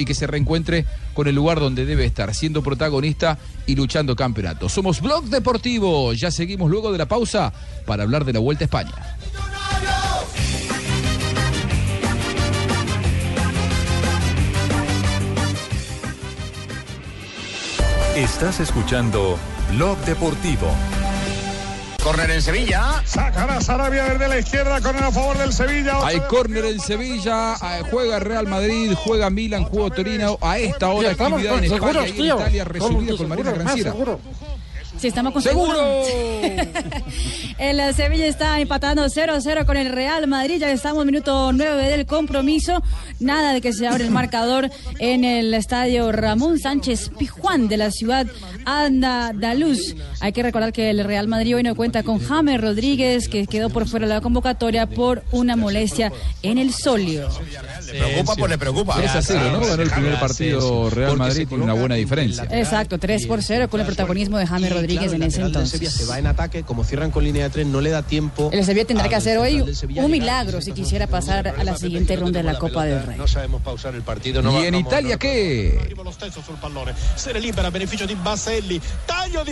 y 0.00 0.04
que 0.06 0.14
se 0.14 0.26
reencuentre 0.26 0.86
con 1.12 1.28
el 1.28 1.34
lugar 1.34 1.60
donde 1.60 1.84
debe 1.84 2.06
estar, 2.06 2.34
siendo 2.34 2.62
protagonista 2.62 3.38
y 3.66 3.74
luchando 3.74 4.16
campeonato. 4.16 4.70
Somos 4.70 5.02
Blog 5.02 5.26
Deportivo. 5.26 6.14
Ya 6.14 6.30
seguimos 6.30 6.70
luego 6.70 6.92
de 6.92 6.98
la 6.98 7.06
pausa 7.06 7.52
para 7.84 8.04
hablar 8.04 8.24
de 8.24 8.32
la 8.32 8.40
Vuelta 8.40 8.64
a 8.64 8.66
España. 8.66 8.94
Estás 18.16 18.60
escuchando 18.60 19.38
Blog 19.72 19.98
Deportivo. 20.06 20.68
córner 22.02 22.30
en 22.30 22.40
Sevilla. 22.40 23.02
Sacará 23.04 23.60
Sarabia 23.60 24.04
desde 24.04 24.26
la 24.26 24.38
izquierda, 24.38 24.80
corner 24.80 25.04
a 25.04 25.12
favor 25.12 25.36
del 25.36 25.52
Sevilla. 25.52 25.98
Hay 26.02 26.20
córner 26.20 26.64
en 26.64 26.80
Sevilla, 26.80 27.56
eh, 27.56 27.82
juega 27.90 28.18
Real 28.18 28.46
Madrid, 28.46 28.94
juega 28.96 29.28
Milan, 29.28 29.64
juega 29.64 29.94
Torino. 29.94 30.38
A 30.40 30.56
esta 30.58 30.88
hora 30.88 31.10
estamos 31.10 31.42
actividad 31.42 31.58
en 31.58 31.64
España 31.64 31.92
seguros, 31.92 32.08
y 32.08 32.30
en. 32.30 32.36
Italia 32.36 32.64
Con 32.64 32.72
resumida 32.72 33.16
con 33.18 33.28
Marina 33.28 33.52
Granciera. 33.52 33.94
Sí, 34.98 35.08
estamos 35.08 35.32
con 35.32 35.42
¡Seguro! 35.42 35.74
El 37.58 37.94
Sevilla 37.94 38.26
está 38.26 38.60
empatando 38.60 39.04
0-0 39.06 39.64
con 39.64 39.78
el 39.78 39.90
Real 39.90 40.26
Madrid. 40.26 40.58
Ya 40.58 40.70
estamos 40.70 41.06
minuto 41.06 41.52
9 41.52 41.88
del 41.88 42.04
compromiso. 42.04 42.82
Nada 43.18 43.54
de 43.54 43.62
que 43.62 43.72
se 43.72 43.86
abre 43.86 44.04
el 44.04 44.10
marcador 44.10 44.70
en 44.98 45.24
el 45.24 45.54
estadio 45.54 46.12
Ramón 46.12 46.58
Sánchez 46.58 47.10
Pijuán 47.18 47.68
de 47.68 47.78
la 47.78 47.90
ciudad 47.90 48.26
andaluz. 48.66 49.96
Hay 50.20 50.32
que 50.32 50.42
recordar 50.42 50.72
que 50.72 50.90
el 50.90 51.02
Real 51.04 51.28
Madrid 51.28 51.56
hoy 51.56 51.62
no 51.62 51.74
cuenta 51.74 52.02
con 52.02 52.18
James 52.18 52.60
Rodríguez, 52.60 53.28
que 53.28 53.46
quedó 53.46 53.70
por 53.70 53.88
fuera 53.88 54.06
de 54.06 54.14
la 54.14 54.20
convocatoria 54.20 54.86
por 54.86 55.22
una 55.32 55.56
molestia 55.56 56.12
en 56.42 56.58
el 56.58 56.74
solio. 56.74 57.28
Le 57.86 57.98
preocupa, 58.00 58.34
pues 58.36 58.50
le 58.50 58.58
preocupa. 58.58 58.96
3 58.96 59.10
a 59.10 59.22
0, 59.22 59.40
¿no? 59.52 59.60
Ganó 59.60 59.82
el 59.82 59.90
primer 59.90 60.20
partido 60.20 60.90
Real 60.90 61.16
Madrid, 61.16 61.48
tiene 61.48 61.64
una 61.64 61.74
buena 61.74 61.94
diferencia. 61.94 62.46
Exacto, 62.50 62.98
3 62.98 63.26
por 63.26 63.42
0 63.42 63.68
con 63.70 63.80
el 63.80 63.86
protagonismo 63.86 64.36
de 64.36 64.46
James 64.46 64.70
Rodríguez 64.70 64.85
en 64.90 65.22
ese 65.22 65.42
entonces. 65.42 65.92
se 65.92 66.04
va 66.06 66.18
en 66.18 66.26
ataque, 66.26 66.62
como 66.62 66.84
cierran 66.84 67.10
con 67.10 67.24
línea 67.24 67.44
de 67.44 67.50
tres, 67.50 67.66
no 67.66 67.80
le 67.80 67.90
da 67.90 68.02
tiempo. 68.02 68.50
El 68.52 68.64
Sevilla 68.64 68.86
tendrá 68.86 69.08
que 69.08 69.16
hacer 69.16 69.38
hoy 69.38 69.74
Sevilla 69.74 70.04
un 70.04 70.10
milagro 70.10 70.60
si 70.60 70.72
quisiera 70.72 71.06
pasar 71.06 71.48
a 71.48 71.64
la 71.64 71.76
siguiente 71.76 72.16
ronda 72.16 72.40
de 72.40 72.44
la 72.44 72.58
Copa 72.58 72.84
del 72.84 73.02
Rey. 73.02 73.18
No 73.18 73.28
sabemos 73.28 73.62
pausar 73.62 73.94
el 73.94 74.02
partido. 74.02 74.42
No 74.42 74.62
¿Y 74.62 74.66
en 74.66 74.74
Italia 74.74 75.18
qué? 75.18 75.78
Se 77.16 77.34
libera 77.40 77.68
a 77.68 77.70
beneficio 77.70 78.06
Baselli. 78.22 78.80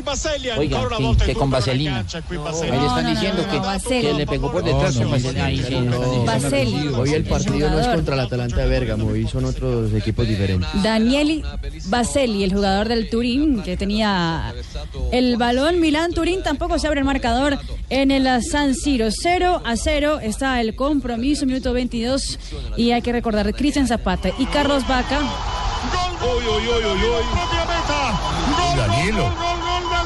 Baselli 0.02 0.50
ancora 0.50 0.96
una 0.96 1.06
volta 1.06 1.24
que 1.24 1.34
con 1.34 1.52
Ahí 1.54 1.60
Baselli. 1.60 1.84
le 1.84 2.86
están 2.86 3.14
diciendo 3.14 3.46
que, 3.48 4.12
le 4.14 4.26
pegó 4.26 4.52
por 4.52 4.64
detrás 4.64 4.96
con. 4.96 5.36
Ahí. 5.40 5.60
Baselli. 6.24 6.88
Hoy 6.88 7.12
el 7.12 7.24
partido 7.24 7.70
no 7.70 7.80
es 7.80 7.86
contra 7.88 8.14
el 8.14 8.20
Atalanta 8.20 8.56
de 8.58 8.68
Bérgamo, 8.68 9.08
hoy 9.08 9.26
son 9.28 9.44
otros 9.44 9.92
equipos 9.92 10.26
diferentes. 10.26 10.68
Danieli 10.82 11.42
Baselli, 11.86 12.44
el 12.44 12.52
jugador 12.52 12.88
del 12.88 13.08
Turín, 13.10 13.62
que 13.62 13.76
tenía 13.76 14.54
el 15.12 15.23
balón. 15.36 15.80
Milán 15.80 16.12
Turín 16.12 16.42
tampoco 16.42 16.78
se 16.78 16.86
abre 16.86 17.00
el 17.00 17.06
marcador 17.06 17.58
en 17.90 18.10
el 18.10 18.26
San 18.42 18.74
Siro. 18.74 19.08
0 19.10 19.62
a 19.64 19.76
0 19.76 20.20
está 20.22 20.60
el 20.60 20.74
compromiso, 20.76 21.46
minuto 21.46 21.72
22. 21.72 22.38
Y 22.76 22.90
hay 22.92 23.02
que 23.02 23.12
recordar, 23.12 23.52
Cristian 23.54 23.86
Zapata 23.86 24.30
y 24.38 24.46
Carlos 24.46 24.86
Vaca. 24.86 25.20
Uy, 25.20 26.44
uy, 26.46 26.68
uy, 26.68 26.84
uy, 26.84 27.08
uy. 27.08 27.24
Propia 27.32 27.64
meta. 27.66 28.86
Danilo. 28.86 29.30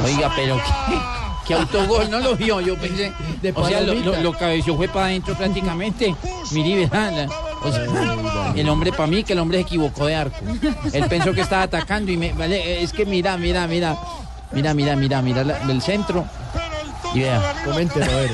Oiga, 0.04 0.32
pero 0.36 0.56
qué, 0.56 0.98
qué 1.46 1.54
autogol, 1.54 2.10
no 2.10 2.20
lo 2.20 2.36
vio, 2.36 2.60
yo 2.60 2.76
pensé. 2.76 3.12
De 3.42 3.52
o 3.54 3.66
sea, 3.66 3.80
lo, 3.80 3.94
lo, 3.94 4.16
lo 4.20 4.32
cabeció 4.32 4.76
fue 4.76 4.88
para 4.88 5.06
adentro 5.06 5.34
prácticamente. 5.36 6.14
La- 6.90 7.28
o 7.60 7.72
sea, 7.72 8.52
el 8.54 8.68
hombre 8.68 8.92
para 8.92 9.06
mí 9.08 9.24
que 9.24 9.32
el 9.32 9.38
hombre 9.40 9.58
se 9.58 9.62
equivocó 9.62 10.06
de 10.06 10.14
arco. 10.14 10.36
Él 10.92 11.04
pensó 11.08 11.32
que 11.34 11.40
estaba 11.40 11.62
atacando 11.62 12.12
y 12.12 12.16
me 12.16 12.32
vale, 12.32 12.82
es 12.82 12.92
que 12.92 13.04
mira, 13.06 13.36
mira, 13.36 13.66
mira. 13.66 13.96
Mira, 14.52 14.74
mira, 14.74 14.96
mira, 14.96 15.22
mira 15.22 15.44
la- 15.44 15.58
el 15.70 15.82
centro. 15.82 16.24
Y 17.14 17.20
vea. 17.20 17.54
Coméntelo, 17.64 18.04
a 18.04 18.16
ver. 18.16 18.30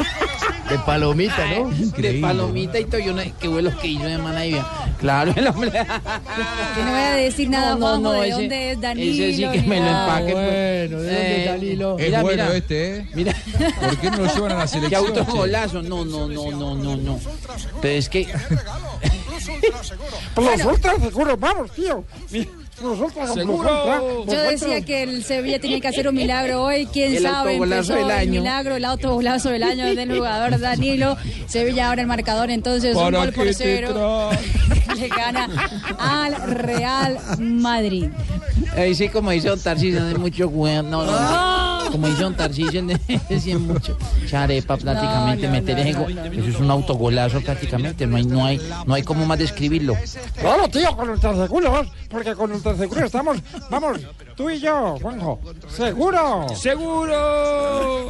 De 0.69 0.79
palomita, 0.79 1.45
¿no? 1.47 1.69
De 1.71 2.15
palomita 2.21 2.79
y 2.81 2.85
todo, 2.87 2.99
yo 2.99 3.13
no, 3.13 3.23
qué 3.39 3.49
vuelos 3.49 3.75
que 3.75 3.89
hizo 3.89 4.05
de 4.05 4.17
mana 4.19 4.47
y 4.47 4.55
vea. 4.55 4.67
Claro, 4.99 5.33
el 5.37 5.47
hombre. 5.47 5.71
Que 5.71 6.83
no 6.83 6.91
voy 6.91 7.01
a 7.01 7.13
decir 7.17 7.51
nada, 7.51 7.77
No, 7.77 7.99
no, 7.99 8.13
de 8.13 8.29
ese- 8.29 8.31
dónde 8.41 8.71
es 8.73 8.81
Danilo. 8.81 9.25
ese 9.25 9.37
sí 9.37 9.49
que 9.53 9.69
me 9.69 9.81
lo 9.81 9.87
empaque. 9.87 10.33
pues. 10.33 10.91
Bueno, 10.91 11.03
¿de 11.03 11.11
dónde 11.13 11.43
Eh, 11.45 11.47
Danilo? 11.49 11.99
Es 11.99 12.07
Mira, 12.07 12.23
bueno 12.23 12.43
mira. 12.45 12.57
este, 12.57 12.97
¿eh? 12.97 13.09
Mira. 13.15 13.35
¿Por 13.81 13.97
qué 13.99 14.11
no 14.11 14.17
lo 14.17 14.35
llevan 14.35 14.53
a 14.53 14.55
la 14.55 14.63
Qué 14.63 14.69
selección? 14.69 15.13
che? 15.13 15.19
autogolazo. 15.21 15.83
No, 15.83 16.05
no, 16.05 16.29
no, 16.29 16.51
no, 16.53 16.75
no, 16.75 16.97
no. 16.97 17.21
Pero 17.83 17.99
es 17.99 18.09
que. 18.09 18.27
Plus 20.35 20.65
ultra 20.65 20.95
seguro, 20.99 21.37
vamos, 21.37 21.71
tío. 21.73 22.05
Mi- 22.31 22.49
Plus 22.79 22.99
Yo 24.27 24.43
decía 24.43 24.81
que 24.85 25.03
el 25.05 25.25
Sevilla 25.25 25.61
tenía 25.61 25.81
que 25.81 25.89
hacer 25.89 26.09
un 26.09 26.15
milagro 26.15 26.65
hoy. 26.65 26.87
Quién 26.87 27.15
El 27.15 27.23
sabe, 27.23 27.53
autogolazo 27.53 27.93
empezó 27.93 27.95
del 27.95 28.05
el 28.05 28.11
año. 28.29 28.41
milagro, 28.41 28.77
el 28.77 28.85
autogolazo 28.85 29.51
del 29.51 29.63
año 29.63 29.95
del 29.95 30.13
jugador 30.17 30.59
Danilo. 30.59 31.17
Sevilla 31.47 31.89
ahora 31.89 32.03
el 32.03 32.09
marcador, 32.09 32.51
entonces 32.51 32.97
un 32.97 33.03
¿Para 33.03 33.19
gol 33.19 33.33
por 33.33 33.55
cero. 33.55 34.31
Le 34.97 35.09
gana 35.09 35.49
al 35.99 36.35
Real 36.55 37.19
Madrid. 37.39 38.09
Ahí 38.77 38.95
sí, 38.95 39.09
como 39.09 39.31
dice 39.31 39.49
Don 39.49 39.61
Tarcisio, 39.61 40.05
de 40.05 40.15
mucho 40.17 40.49
weón. 40.49 40.91
No, 40.91 41.05
no, 41.05 41.13
no. 41.13 41.91
Como 41.91 42.09
dice 42.09 42.23
Don 42.23 42.35
Tarcisio, 42.35 42.83
de 42.85 42.99
de 43.29 43.59
mucho. 43.59 43.97
Charepa, 44.27 44.77
prácticamente, 44.77 45.47
No, 45.47 45.53
no, 45.53 45.61
meter 45.61 45.77
no, 45.79 45.85
no, 45.85 46.15
no, 46.15 46.25
no. 46.25 46.33
Eso 46.41 46.49
es 46.49 46.61
un 46.61 46.71
autogolazo, 46.71 47.41
prácticamente. 47.41 48.07
No 48.07 48.17
hay, 48.17 48.25
no 48.25 48.45
hay, 48.45 48.61
no 48.87 48.95
hay 48.95 49.03
cómo 49.03 49.27
más 49.27 49.39
describirlo. 49.39 49.97
Claro, 50.41 50.69
tío, 50.69 50.97
con 50.97 51.11
ultraseguros, 51.11 51.89
porque 52.09 52.35
con 52.35 52.53
estamos, 53.05 53.39
vamos, 53.71 54.01
tú 54.37 54.51
y 54.51 54.61
yo, 54.61 54.99
Juanjo, 55.01 55.41
seguro. 55.69 56.47
¡Seguro! 56.57 58.09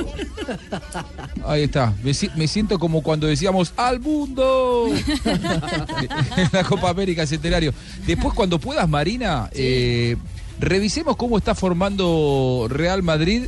Ahí 1.47 1.65
está. 1.65 1.93
Me 2.03 2.47
siento 2.49 2.79
como 2.79 3.03
cuando 3.03 3.27
decíamos 3.27 3.73
¡Al 3.77 4.01
mundo! 4.01 4.87
en 6.37 6.49
la 6.53 6.65
Copa 6.65 6.91
América 6.91 7.27
Centenario. 7.27 7.73
Después, 8.07 8.35
cuando 8.35 8.59
puedas, 8.59 8.89
Marina, 8.89 9.51
eh, 9.53 10.17
revisemos 10.59 11.17
cómo 11.17 11.39
está 11.39 11.55
formando 11.55 12.67
Real 12.69 13.03
Madrid 13.03 13.45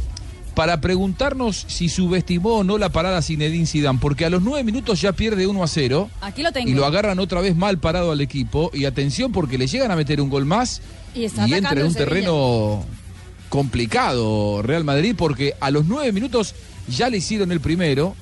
para 0.57 0.81
preguntarnos 0.81 1.65
si 1.69 1.89
subestimó 1.89 2.55
o 2.57 2.65
no 2.65 2.79
la 2.79 2.89
parada 2.89 3.21
Zinedine 3.23 3.67
Zidane, 3.67 3.99
porque 4.01 4.25
a 4.25 4.31
los 4.31 4.43
nueve 4.43 4.65
minutos 4.65 5.01
ya 5.03 5.13
pierde 5.13 5.47
1 5.47 5.63
a 5.63 5.69
0 5.69 6.11
Aquí 6.23 6.43
lo 6.43 6.51
tengo. 6.51 6.69
y 6.69 6.75
lo 6.75 6.85
agarran 6.87 7.19
otra 7.21 7.41
vez 7.43 7.55
mal 7.55 7.79
parado 7.79 8.11
al 8.11 8.21
equipo. 8.23 8.71
Y 8.73 8.87
atención, 8.87 9.31
porque 9.33 9.59
le 9.59 9.67
llegan 9.69 9.91
a 9.91 9.97
meter 9.97 10.19
un 10.21 10.31
gol 10.31 10.47
más 10.47 10.81
Y 11.15 11.27
está 11.27 11.47
y 11.47 11.53
entra 11.53 11.79
en 11.79 11.87
un 11.87 11.95
terreno 11.95 12.85
complicado 13.51 14.63
Real 14.63 14.83
Madrid 14.85 15.15
porque 15.17 15.55
a 15.61 15.71
los 15.71 15.85
nueve 15.87 16.11
minutos 16.13 16.55
ya 16.89 17.09
le 17.11 17.19
hicieron 17.19 17.53
el 17.53 17.61
primero 17.61 18.15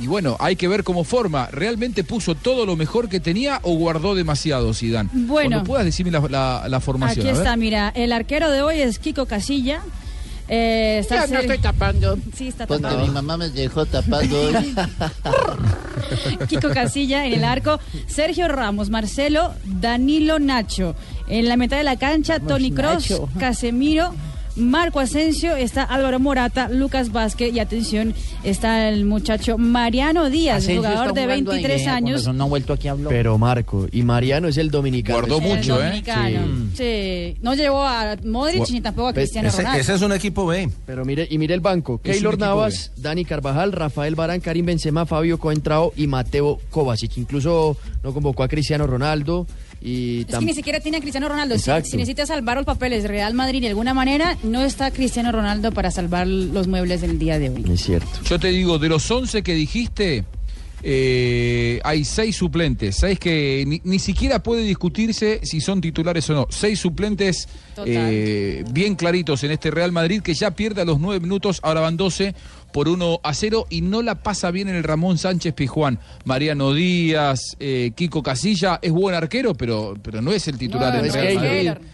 y 0.00 0.06
bueno, 0.08 0.36
hay 0.40 0.56
que 0.56 0.66
ver 0.66 0.82
cómo 0.82 1.04
forma. 1.04 1.46
¿Realmente 1.52 2.02
puso 2.02 2.34
todo 2.34 2.66
lo 2.66 2.74
mejor 2.74 3.08
que 3.08 3.20
tenía 3.20 3.60
o 3.62 3.74
guardó 3.76 4.16
demasiado 4.16 4.74
Zidane? 4.74 5.08
Bueno. 5.12 5.50
Cuando 5.50 5.64
puedas 5.66 5.84
decirme 5.84 6.10
la, 6.10 6.20
la- 6.28 6.68
la 6.68 6.80
formación. 6.80 7.26
Aquí 7.28 7.36
está, 7.36 7.56
mira, 7.56 7.90
el 7.94 8.12
arquero 8.12 8.50
de 8.50 8.62
hoy 8.62 8.80
es 8.80 8.98
Kiko 8.98 9.26
Casilla. 9.26 9.82
Eh, 10.48 10.98
está 11.00 11.26
Ya 11.26 11.34
no 11.34 11.40
estoy 11.40 11.58
tapando. 11.58 12.18
Sí, 12.36 12.48
está 12.48 12.66
Porque 12.66 12.82
tapando. 12.82 13.06
mi 13.06 13.10
mamá 13.12 13.36
me 13.36 13.48
dejó 13.48 13.86
tapando 13.86 14.40
hoy. 14.42 14.54
Kiko 16.48 16.68
Casilla 16.70 17.26
en 17.26 17.34
el 17.34 17.44
arco, 17.44 17.80
Sergio 18.06 18.48
Ramos, 18.48 18.90
Marcelo, 18.90 19.54
Danilo 19.64 20.38
Nacho. 20.38 20.94
En 21.28 21.48
la 21.48 21.56
mitad 21.56 21.78
de 21.78 21.84
la 21.84 21.96
cancha, 21.96 22.40
Tony 22.40 22.70
Cross. 22.72 23.20
Casemiro, 23.38 24.14
Marco 24.56 25.00
Asensio, 25.00 25.56
está 25.56 25.82
Álvaro 25.82 26.20
Morata, 26.20 26.68
Lucas 26.68 27.10
Vázquez 27.10 27.52
y 27.54 27.58
atención, 27.58 28.14
está 28.44 28.88
el 28.88 29.04
muchacho 29.04 29.58
Mariano 29.58 30.30
Díaz, 30.30 30.58
Asensio 30.58 30.82
jugador 30.82 31.14
de 31.14 31.22
jugando 31.22 31.32
ahí, 31.32 31.60
23 31.60 31.76
vea, 31.76 31.84
con 31.84 31.96
años. 31.96 32.34
No 32.34 32.44
ha 32.44 32.46
vuelto 32.46 32.72
aquí 32.72 32.88
a 32.88 32.92
hablar. 32.92 33.08
Pero 33.12 33.36
Marco, 33.38 33.86
y 33.90 34.02
Mariano 34.02 34.48
es 34.48 34.56
el 34.56 34.70
dominicano. 34.70 35.18
Guardó 35.18 35.38
El 35.38 35.56
mucho, 35.56 35.82
¿eh? 35.82 36.02
Sí. 36.74 37.36
No 37.42 37.54
llevó 37.54 37.82
a 37.82 38.16
Modric 38.24 38.70
ni 38.70 38.80
tampoco 38.80 39.08
a 39.08 39.12
Cristiano 39.12 39.48
Ese, 39.48 39.58
Ronaldo. 39.58 39.80
ese 39.80 39.94
es 39.94 40.02
un 40.02 40.12
equipo 40.12 40.46
B. 40.46 40.70
Pero 40.86 41.04
mire, 41.04 41.26
y 41.28 41.38
mire 41.38 41.54
el 41.54 41.60
banco. 41.60 42.00
Keylor 42.00 42.38
Navas, 42.38 42.92
Dani 42.96 43.24
Carvajal, 43.24 43.72
Rafael 43.72 44.14
Barán, 44.14 44.40
Karim 44.40 44.66
Benzema, 44.66 45.06
Fabio 45.06 45.38
Coentrao 45.38 45.92
y 45.96 46.06
Mateo 46.06 46.60
Kovacic. 46.70 47.16
Incluso 47.18 47.76
no 48.02 48.12
convocó 48.14 48.42
a 48.42 48.48
Cristiano 48.48 48.86
Ronaldo 48.86 49.46
y 49.84 50.22
Es 50.22 50.38
que 50.38 50.44
ni 50.46 50.54
siquiera 50.54 50.80
tiene 50.80 50.96
a 50.96 51.00
Cristiano 51.00 51.28
Ronaldo. 51.28 51.58
Si, 51.58 51.64
si 51.64 51.96
necesita 51.98 52.24
salvar 52.24 52.56
los 52.56 52.64
papeles 52.64 53.04
Real 53.04 53.34
Madrid 53.34 53.60
de 53.60 53.68
alguna 53.68 53.92
manera, 53.92 54.38
no 54.42 54.62
está 54.62 54.90
Cristiano 54.90 55.30
Ronaldo 55.30 55.72
para 55.72 55.90
salvar 55.90 56.26
los 56.26 56.66
muebles 56.66 57.02
del 57.02 57.18
día 57.18 57.38
de 57.38 57.50
hoy. 57.50 57.64
Es 57.70 57.82
cierto. 57.82 58.08
Yo 58.24 58.40
te 58.40 58.48
digo, 58.48 58.78
de 58.78 58.88
los 58.88 59.10
11 59.10 59.42
que 59.42 59.52
dijiste, 59.52 60.24
eh, 60.86 61.80
hay 61.82 62.04
seis 62.04 62.36
suplentes. 62.36 62.96
Seis 62.96 63.18
que 63.18 63.64
ni, 63.66 63.80
ni 63.84 63.98
siquiera 63.98 64.42
puede 64.42 64.62
discutirse 64.62 65.40
si 65.42 65.62
son 65.62 65.80
titulares 65.80 66.28
o 66.28 66.34
no. 66.34 66.46
Seis 66.50 66.78
suplentes 66.78 67.48
eh, 67.86 68.62
bien 68.70 68.94
claritos 68.94 69.42
en 69.44 69.50
este 69.52 69.70
Real 69.70 69.92
Madrid 69.92 70.20
que 70.20 70.34
ya 70.34 70.50
pierde 70.50 70.82
a 70.82 70.84
los 70.84 71.00
nueve 71.00 71.20
minutos, 71.20 71.58
ahora 71.62 71.80
van 71.80 71.96
12 71.96 72.34
por 72.70 72.88
1 72.88 73.20
a 73.22 73.32
0 73.32 73.66
y 73.70 73.80
no 73.80 74.02
la 74.02 74.16
pasa 74.22 74.50
bien 74.50 74.68
en 74.68 74.74
el 74.74 74.82
Ramón 74.84 75.16
Sánchez 75.16 75.54
Pijuán. 75.54 76.00
Mariano 76.26 76.74
Díaz, 76.74 77.56
eh, 77.60 77.92
Kiko 77.94 78.22
Casilla, 78.22 78.78
es 78.82 78.92
buen 78.92 79.14
arquero, 79.14 79.54
pero, 79.54 79.94
pero 80.02 80.20
no 80.20 80.32
es 80.32 80.48
el 80.48 80.58
titular 80.58 80.92
No, 80.92 80.98
en 81.00 81.06
es 81.06 81.14
Real. 81.14 81.34
Madrid. 81.36 81.88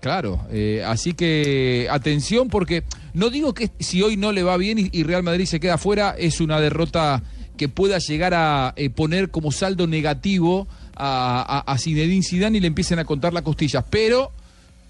Claro, 0.00 0.46
eh, 0.50 0.82
así 0.86 1.14
que 1.14 1.88
atención 1.90 2.48
porque 2.48 2.84
no 3.12 3.28
digo 3.28 3.52
que 3.54 3.70
si 3.80 4.02
hoy 4.02 4.16
no 4.16 4.30
le 4.32 4.42
va 4.44 4.56
bien 4.56 4.78
y, 4.78 4.88
y 4.92 5.02
Real 5.02 5.22
Madrid 5.22 5.46
se 5.46 5.58
queda 5.60 5.78
fuera, 5.78 6.14
es 6.16 6.40
una 6.40 6.60
derrota 6.60 7.22
que 7.56 7.68
pueda 7.68 7.98
llegar 7.98 8.34
a 8.34 8.72
eh, 8.76 8.90
poner 8.90 9.30
como 9.30 9.52
saldo 9.52 9.86
negativo 9.86 10.68
a, 10.94 11.64
a, 11.66 11.72
a 11.72 11.78
Zinedine 11.78 12.22
Zidane 12.22 12.58
y 12.58 12.60
le 12.60 12.66
empiecen 12.66 12.98
a 12.98 13.04
contar 13.04 13.32
las 13.32 13.42
costillas, 13.42 13.84
pero 13.90 14.32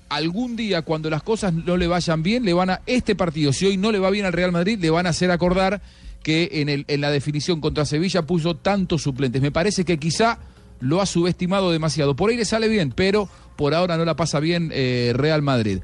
algún 0.08 0.56
día 0.56 0.82
cuando 0.82 1.10
las 1.10 1.22
cosas 1.22 1.52
no 1.52 1.76
le 1.76 1.86
vayan 1.86 2.22
bien, 2.22 2.44
le 2.44 2.52
van 2.52 2.70
a 2.70 2.80
este 2.86 3.14
partido, 3.14 3.52
si 3.52 3.66
hoy 3.66 3.76
no 3.76 3.92
le 3.92 3.98
va 3.98 4.10
bien 4.10 4.26
al 4.26 4.32
Real 4.32 4.52
Madrid, 4.52 4.78
le 4.80 4.90
van 4.90 5.06
a 5.06 5.10
hacer 5.10 5.30
acordar 5.30 5.80
que 6.26 6.84
en, 6.88 7.00
la 7.00 7.10
definición 7.12 7.60
contra 7.60 7.84
Sevilla 7.84 8.22
puso 8.22 8.56
tantos 8.56 9.02
suplentes. 9.02 9.40
Me 9.40 9.52
parece 9.52 9.84
que 9.84 9.96
quizá 9.96 10.40
lo 10.80 11.00
ha 11.00 11.06
subestimado 11.06 11.70
demasiado. 11.70 12.16
Por 12.16 12.30
ahí 12.30 12.36
le 12.36 12.44
sale 12.44 12.66
bien, 12.66 12.92
pero 12.94 13.28
por 13.54 13.74
ahora 13.74 13.96
no 13.96 14.04
la 14.04 14.16
pasa 14.16 14.40
bien 14.40 14.72
eh, 14.74 15.12
Real 15.14 15.42
Madrid. 15.42 15.78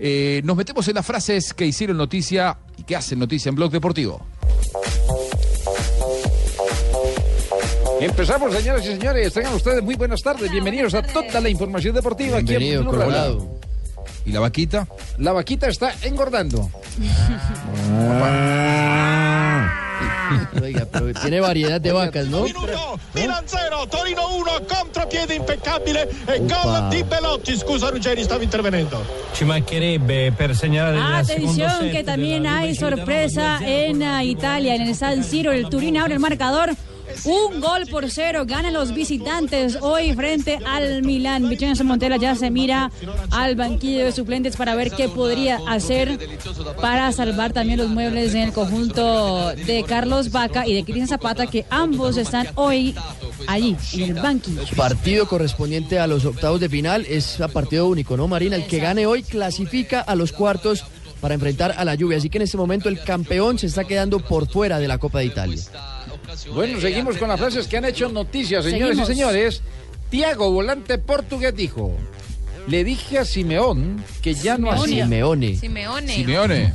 Eh, 0.00 0.42
nos 0.44 0.56
metemos 0.56 0.88
en 0.88 0.96
las 0.96 1.06
frases 1.06 1.54
que 1.54 1.64
hicieron 1.64 1.96
noticia 1.96 2.58
y 2.76 2.82
que 2.82 2.96
hacen 2.96 3.20
noticia 3.20 3.50
en 3.50 3.54
Blog 3.54 3.70
Deportivo. 3.70 4.26
Empezamos, 8.04 8.52
señoras 8.52 8.84
y 8.84 8.88
señores. 8.88 9.32
Tengan 9.32 9.54
ustedes 9.54 9.82
muy 9.82 9.94
buenas 9.94 10.20
tardes. 10.22 10.50
Bienvenidos 10.50 10.92
a 10.92 11.00
toda 11.00 11.40
la 11.40 11.48
información 11.48 11.94
deportiva 11.94 12.36
aquí 12.36 12.52
en 12.52 12.58
Bienvenido, 12.58 12.82
Blue 12.82 12.92
Radio. 12.92 13.04
Colorado. 13.06 13.60
¿Y 14.26 14.32
la 14.32 14.40
vaquita? 14.40 14.86
La 15.16 15.32
vaquita 15.32 15.68
está 15.68 15.94
engordando. 16.02 16.70
Oiga, 20.62 20.86
pero 20.92 21.14
tiene 21.14 21.40
variedad 21.40 21.80
de 21.80 21.92
vacas, 21.92 22.26
¿no? 22.26 22.42
Minuto, 22.42 23.00
Milan 23.14 23.44
0, 23.46 23.86
Torino 23.90 24.36
1, 24.36 24.50
contropiede 24.68 25.36
impeccabile 25.36 26.06
e 26.26 26.40
gol 26.40 26.88
di 26.90 27.02
Belotti. 27.04 27.56
Scusa 27.56 27.88
Ruggeri, 27.88 28.22
stavo 28.22 28.42
intervenendo. 28.42 29.02
Ci 29.32 29.44
mancherebbe 29.44 30.30
per 30.36 30.54
segnalare 30.54 31.24
secondo 31.24 31.64
Atención 31.64 31.90
que 31.90 32.04
también 32.04 32.46
hay 32.46 32.74
sorpresa 32.74 33.60
en 33.62 34.02
ah, 34.02 34.22
Italia, 34.22 34.74
en 34.74 34.82
el 34.82 34.94
San 34.94 35.24
Siro, 35.24 35.52
el 35.52 35.70
Turín 35.70 35.96
abre 35.96 36.12
el 36.12 36.20
marcador. 36.20 36.76
Un 37.24 37.60
gol 37.60 37.86
por 37.90 38.10
cero, 38.10 38.44
ganan 38.46 38.72
los 38.72 38.92
visitantes 38.92 39.78
hoy 39.80 40.14
frente 40.14 40.58
al 40.66 41.02
Milán. 41.02 41.48
Vincenzo 41.48 41.84
Montella 41.84 42.16
ya 42.16 42.34
se 42.34 42.50
mira 42.50 42.90
al 43.30 43.56
banquillo 43.56 44.04
de 44.04 44.12
suplentes 44.12 44.56
para 44.56 44.74
ver 44.74 44.90
qué 44.90 45.08
podría 45.08 45.60
hacer 45.68 46.18
para 46.80 47.10
salvar 47.12 47.52
también 47.52 47.78
los 47.78 47.88
muebles 47.88 48.34
en 48.34 48.42
el 48.42 48.52
conjunto 48.52 49.54
de 49.54 49.84
Carlos 49.84 50.30
Vaca 50.30 50.66
y 50.66 50.74
de 50.74 50.84
Cristian 50.84 51.08
Zapata, 51.08 51.46
que 51.46 51.64
ambos 51.70 52.16
están 52.16 52.48
hoy 52.56 52.94
allí, 53.46 53.76
en 53.94 54.02
el 54.02 54.14
banquillo. 54.14 54.62
Partido 54.76 55.26
correspondiente 55.26 55.98
a 55.98 56.06
los 56.06 56.24
octavos 56.24 56.60
de 56.60 56.68
final 56.68 57.06
es 57.08 57.40
a 57.40 57.48
partido 57.48 57.86
único, 57.88 58.16
¿no, 58.16 58.28
Marina? 58.28 58.56
El 58.56 58.66
que 58.66 58.78
gane 58.78 59.06
hoy 59.06 59.22
clasifica 59.22 60.00
a 60.00 60.14
los 60.14 60.32
cuartos 60.32 60.84
para 61.20 61.34
enfrentar 61.34 61.74
a 61.76 61.84
la 61.84 61.94
lluvia. 61.94 62.18
Así 62.18 62.28
que 62.28 62.38
en 62.38 62.42
este 62.42 62.58
momento 62.58 62.88
el 62.88 63.02
campeón 63.02 63.58
se 63.58 63.66
está 63.66 63.84
quedando 63.84 64.20
por 64.20 64.46
fuera 64.46 64.78
de 64.78 64.88
la 64.88 64.98
Copa 64.98 65.20
de 65.20 65.26
Italia. 65.26 65.62
Bueno, 66.52 66.80
seguimos 66.80 67.16
con 67.16 67.28
las 67.28 67.38
frases 67.38 67.66
que 67.66 67.76
han 67.76 67.84
hecho 67.84 68.08
noticias, 68.08 68.64
señores 68.64 68.96
Seguimos. 68.96 69.10
y 69.10 69.12
señores. 69.14 69.62
Tiago, 70.10 70.50
volante 70.50 70.98
portugués, 70.98 71.54
dijo: 71.56 71.92
Le 72.68 72.84
dije 72.84 73.18
a 73.18 73.24
Simeón 73.24 74.02
que 74.22 74.34
ya 74.34 74.58
no 74.58 74.70
hacía. 74.70 75.04
Simeone. 75.04 75.56
Simeone. 75.56 76.14
Simeone. 76.14 76.74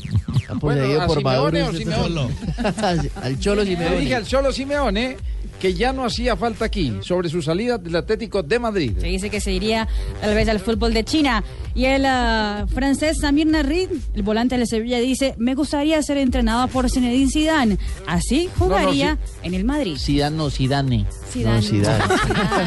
Bueno, 0.55 1.01
¿a 1.01 1.05
por 1.07 1.17
Simeone 1.17 1.61
Maduro 1.61 1.67
o 1.67 1.73
Simeone? 1.73 2.33
al 3.21 3.39
Cholo 3.39 3.63
Le 3.63 3.69
dije 3.69 3.83
Simeone. 3.85 4.15
al 4.15 4.25
Cholo 4.25 4.51
Simeone 4.51 5.17
que 5.59 5.73
ya 5.73 5.93
no 5.93 6.05
hacía 6.05 6.35
falta 6.35 6.65
aquí 6.65 6.93
sobre 7.01 7.29
su 7.29 7.41
salida 7.41 7.77
del 7.77 7.95
Atlético 7.95 8.41
de 8.41 8.59
Madrid. 8.59 8.93
Se 8.99 9.07
dice 9.07 9.29
que 9.29 9.41
se 9.41 9.51
iría 9.51 9.87
tal 10.21 10.33
vez 10.33 10.47
al 10.47 10.59
fútbol 10.59 10.93
de 10.93 11.03
China. 11.03 11.43
Y 11.75 11.85
el 11.85 12.05
ah, 12.05 12.65
francés 12.73 13.19
Samir 13.19 13.47
Narri, 13.47 13.87
el 14.13 14.23
volante 14.23 14.57
de 14.57 14.65
Sevilla, 14.65 14.99
dice, 14.99 15.35
me 15.37 15.55
gustaría 15.55 16.01
ser 16.01 16.17
entrenado 16.17 16.67
por 16.69 16.89
Zinedine 16.89 17.29
Zidane. 17.29 17.77
Así 18.07 18.49
jugaría 18.57 19.17
en 19.43 19.53
el 19.53 19.65
Madrid. 19.65 19.97
Zidane 19.97 20.35
no, 20.35 20.49
Zidane. 20.49 21.05
Zidane. 21.29 21.55
No, 21.55 21.61
Zidane. 21.61 22.03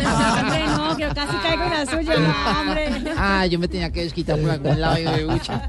No, 0.03 0.41
hombre, 0.41 0.67
no, 0.67 0.97
que 0.97 1.09
casi 1.15 1.37
caigo 1.39 1.65
en 1.65 1.71
la 1.71 1.87
suya, 1.87 2.17
no, 2.19 2.61
hombre. 2.61 3.13
Ah, 3.17 3.47
yo 3.47 3.59
me 3.59 3.69
tenía 3.69 3.91
que 3.91 4.03
desquitar 4.05 4.39
por 4.39 4.51
algún 4.51 4.81
lado 4.81 4.99
y 4.99 5.05
de 5.05 5.25
bucha. 5.25 5.67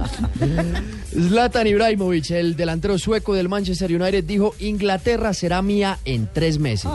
Zlatan 1.12 1.68
Ibrahimovic, 1.68 2.32
el 2.32 2.56
delantero 2.56 2.98
sueco 2.98 3.34
del 3.34 3.50
Manchester 3.50 3.92
United, 4.02 4.24
dijo: 4.24 4.56
Inglaterra 4.60 5.34
será 5.34 5.62
mía 5.62 6.00
en 6.06 6.28
tres 6.34 6.60
meses. 6.60 6.90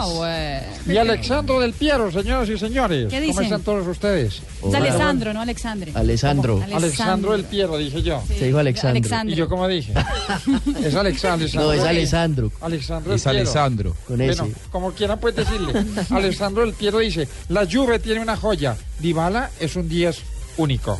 Y 0.86 0.96
Alexandro 0.96 1.60
del 1.60 1.72
Piero, 1.72 2.10
señoras 2.10 2.48
y 2.48 2.58
señores. 2.58 3.08
¿Qué 3.08 3.16
¿Cómo 3.18 3.26
dicen? 3.28 3.44
están 3.44 3.62
todos 3.62 3.86
ustedes? 3.86 4.42
Es 4.66 4.74
Alessandro, 4.74 5.32
no 5.32 5.40
Alexandre. 5.42 5.92
Alessandro. 5.94 6.60
¿Cómo? 6.60 6.76
Alexandro 6.76 7.32
del 7.32 7.44
Piero, 7.44 7.76
dije 7.76 8.02
yo. 8.02 8.22
Se 8.26 8.46
dijo 8.46 8.58
Alexandro. 8.58 8.98
Alexandro. 8.98 9.34
¿Y 9.34 9.38
yo 9.38 9.48
cómo 9.48 9.68
dije? 9.68 9.92
es 10.84 10.94
Alexandro. 10.94 11.48
No, 11.54 11.72
es 11.72 11.82
Alessandro. 11.82 12.50
Alexandro 12.60 13.14
Es. 13.14 13.26
Alessandro. 13.26 13.94
Con 14.06 14.16
Bueno, 14.18 14.32
ese. 14.32 14.52
como 14.70 14.92
quieran 14.92 15.18
puedes 15.20 15.36
decirle. 15.36 15.72
Alessandro 16.10 16.62
del 16.64 16.74
Piero 16.74 16.98
dice, 16.98 17.28
la 17.48 17.66
Juve 17.70 17.98
tiene 17.98 18.20
una 18.20 18.36
joya. 18.36 18.76
Dybala 19.00 19.50
es 19.60 19.76
un 19.76 19.88
10 19.88 20.16
único. 20.58 20.98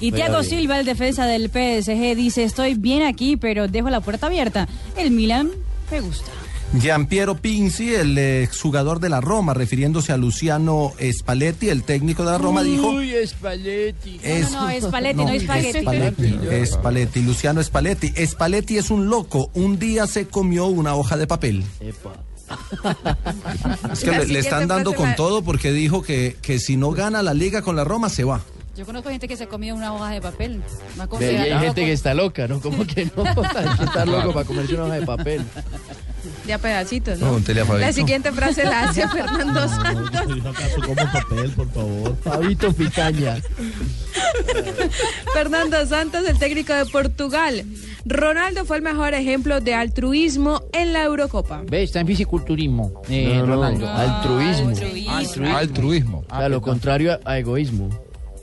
Y 0.00 0.12
Thiago 0.12 0.42
Silva, 0.42 0.78
el 0.80 0.86
defensa 0.86 1.26
del 1.26 1.50
PSG, 1.50 2.16
dice, 2.16 2.44
estoy 2.44 2.74
bien 2.74 3.02
aquí, 3.02 3.36
pero 3.36 3.68
dejo 3.68 3.90
la 3.90 4.00
puerta 4.00 4.26
abierta. 4.28 4.66
El 4.96 5.10
Milan 5.10 5.50
me 5.90 6.00
gusta. 6.00 6.30
Giampiero 6.80 7.36
Pinzi, 7.36 7.94
el 7.94 8.16
exjugador 8.16 9.00
de 9.00 9.08
la 9.08 9.20
Roma, 9.20 9.54
refiriéndose 9.54 10.12
a 10.12 10.16
Luciano 10.16 10.92
Spalletti, 11.12 11.68
el 11.68 11.82
técnico 11.82 12.24
de 12.24 12.30
la 12.30 12.38
Roma, 12.38 12.62
dijo... 12.62 12.90
Uy, 12.90 13.12
Spalletti. 13.26 14.20
Es- 14.22 14.52
No, 14.52 14.62
no, 14.62 14.70
es 14.70 14.84
Spalletti, 14.84 15.16
no, 15.24 15.28
es 15.30 15.42
Spaghetti. 15.42 15.80
Spalletti, 15.80 16.66
Spalletti, 16.66 17.22
Luciano 17.22 17.60
Spalletti. 17.62 18.12
Spalletti 18.24 18.78
es 18.78 18.90
un 18.90 19.08
loco. 19.10 19.50
Un 19.54 19.80
día 19.80 20.06
se 20.06 20.28
comió 20.28 20.66
una 20.66 20.94
hoja 20.94 21.16
de 21.16 21.26
papel. 21.26 21.64
Es 23.92 24.00
que 24.00 24.10
le, 24.10 24.26
le 24.26 24.38
están 24.38 24.68
dando 24.68 24.94
con 24.94 25.10
la- 25.10 25.16
todo 25.16 25.42
porque 25.42 25.72
dijo 25.72 26.02
que, 26.02 26.36
que 26.42 26.58
si 26.58 26.76
no 26.76 26.90
gana 26.92 27.22
la 27.22 27.34
liga 27.34 27.62
con 27.62 27.76
la 27.76 27.84
Roma 27.84 28.08
se 28.08 28.24
va. 28.24 28.40
Yo 28.76 28.86
conozco 28.86 29.10
gente 29.10 29.28
que 29.28 29.36
se 29.36 29.44
ha 29.44 29.48
comido 29.48 29.74
una 29.76 29.92
hoja 29.92 30.10
de 30.10 30.20
papel. 30.20 30.62
Y 31.20 31.24
hay 31.24 31.50
loco. 31.50 31.60
gente 31.64 31.84
que 31.84 31.92
está 31.92 32.14
loca, 32.14 32.46
¿no? 32.48 32.60
¿Cómo 32.60 32.86
que 32.86 33.04
no? 33.16 33.24
Hay 33.54 33.76
que 33.76 33.84
estar 33.84 34.08
loco 34.08 34.32
para 34.32 34.46
comerse 34.46 34.74
una 34.74 34.84
hoja 34.84 34.94
de 34.94 35.06
papel. 35.06 35.44
De 36.46 36.52
a 36.52 36.58
pedacitos, 36.58 37.18
No, 37.18 37.38
¿no? 37.38 37.74
a 37.74 37.78
la 37.78 37.92
siguiente 37.92 38.32
frase 38.32 38.64
la 38.64 38.88
hace 38.88 39.06
Fernando 39.08 39.68
Santos. 39.68 40.22
como 40.84 40.94
papel, 40.94 41.50
por 41.52 41.70
favor. 41.72 42.16
Fabito 42.22 42.72
Picaña. 42.72 43.36
Fernando 45.32 45.86
Santos, 45.86 46.26
el 46.28 46.38
técnico 46.38 46.72
de 46.72 46.86
Portugal. 46.86 47.64
Ronaldo 48.04 48.64
fue 48.64 48.76
el 48.78 48.82
mejor 48.82 49.14
ejemplo 49.14 49.60
de 49.60 49.74
altruismo 49.74 50.62
en 50.72 50.92
la 50.92 51.04
Eurocopa. 51.04 51.62
Ve, 51.66 51.82
está 51.82 52.00
en 52.00 52.06
fisiculturismo. 52.06 53.02
Eh, 53.08 53.34
No, 53.36 53.46
no, 53.46 53.54
Ronaldo. 53.56 53.88
altruismo. 53.88 54.68
Altruismo. 55.10 55.56
Altruismo. 55.56 56.24
O 56.30 56.36
sea, 56.36 56.48
lo 56.48 56.60
contrario 56.62 57.12
a, 57.24 57.30
a 57.32 57.38
egoísmo. 57.38 57.88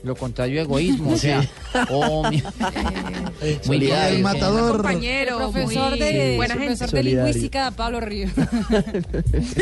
Lo 0.08 0.16
contrario 0.16 0.62
egoísmo, 0.62 1.12
o 1.12 1.16
sea. 1.18 1.46
oh, 1.90 2.28
mi- 2.30 2.42
Muy. 3.66 3.86
El 3.90 4.22
matador. 4.22 4.76
Compañero, 4.78 5.36
Profesor 5.36 5.90
muy 5.90 5.98
de, 6.00 6.36
buena 6.36 6.54
gente. 6.54 6.66
profesor 6.68 6.90
de 6.90 6.96
Solidario. 6.96 7.24
lingüística, 7.26 7.70
Pablo 7.72 8.00
Ríos. 8.00 8.32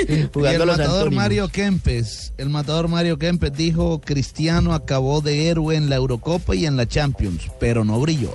Y 0.09 0.29
Jugando 0.33 0.63
el 0.63 0.69
los 0.69 0.79
matador 0.79 0.99
antónimos. 0.99 1.15
Mario 1.25 1.49
Kempes, 1.49 2.33
el 2.39 2.49
matador 2.49 2.87
Mario 2.87 3.19
Kempes 3.19 3.53
dijo, 3.55 4.01
Cristiano 4.01 4.73
acabó 4.73 5.21
de 5.21 5.49
héroe 5.49 5.75
en 5.75 5.91
la 5.91 5.97
Eurocopa 5.97 6.55
y 6.55 6.65
en 6.67 6.77
la 6.77 6.87
Champions, 6.87 7.51
pero 7.59 7.85
no 7.85 7.99
brilló. 7.99 8.33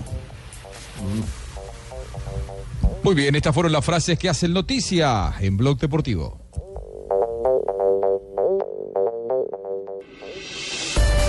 Muy 3.03 3.15
bien, 3.15 3.35
estas 3.35 3.53
fueron 3.53 3.71
las 3.71 3.85
frases 3.85 4.19
que 4.19 4.27
hacen 4.27 4.51
noticia 4.53 5.33
en 5.39 5.55
Blog 5.55 5.79
Deportivo. 5.79 6.40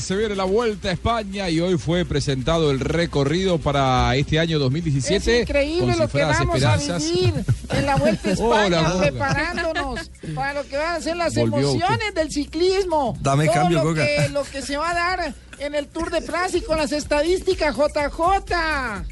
Se 0.00 0.16
viene 0.16 0.34
la 0.34 0.44
vuelta 0.44 0.88
a 0.88 0.92
España 0.92 1.48
y 1.50 1.60
hoy 1.60 1.76
fue 1.76 2.04
presentado 2.04 2.70
el 2.70 2.80
recorrido 2.80 3.58
para 3.58 4.14
este 4.16 4.38
año 4.38 4.58
2017. 4.58 5.34
Es 5.36 5.42
increíble 5.42 5.96
lo 5.96 6.08
que 6.08 6.22
vamos 6.22 6.56
esperanzas. 6.56 6.90
a 6.90 6.98
vivir 6.98 7.34
en 7.70 7.86
la 7.86 7.96
Vuelta 7.96 8.28
a 8.28 8.32
España, 8.32 8.66
Hola, 8.66 8.98
preparándonos 8.98 10.10
para 10.34 10.54
lo 10.54 10.68
que 10.68 10.76
van 10.76 10.96
a 10.96 11.00
ser 11.00 11.16
las 11.16 11.34
Volvió 11.34 11.70
emociones 11.70 12.14
del 12.14 12.30
ciclismo. 12.30 13.16
Dame 13.20 13.46
Todo 13.46 13.54
cambio, 13.54 13.84
lo 13.84 13.94
que, 13.94 14.28
lo 14.30 14.42
que 14.44 14.62
se 14.62 14.76
va 14.76 14.90
a 14.90 14.94
dar 14.94 15.34
en 15.58 15.74
el 15.74 15.86
Tour 15.88 16.10
de 16.10 16.22
Francia 16.22 16.58
y 16.58 16.62
con 16.62 16.78
las 16.78 16.92
estadísticas 16.92 17.76
JJ. 17.76 19.04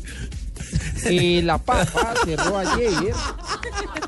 Eh, 1.06 1.40
la 1.42 1.58
papa 1.58 2.14
cerró 2.24 2.58
ayer 2.58 3.14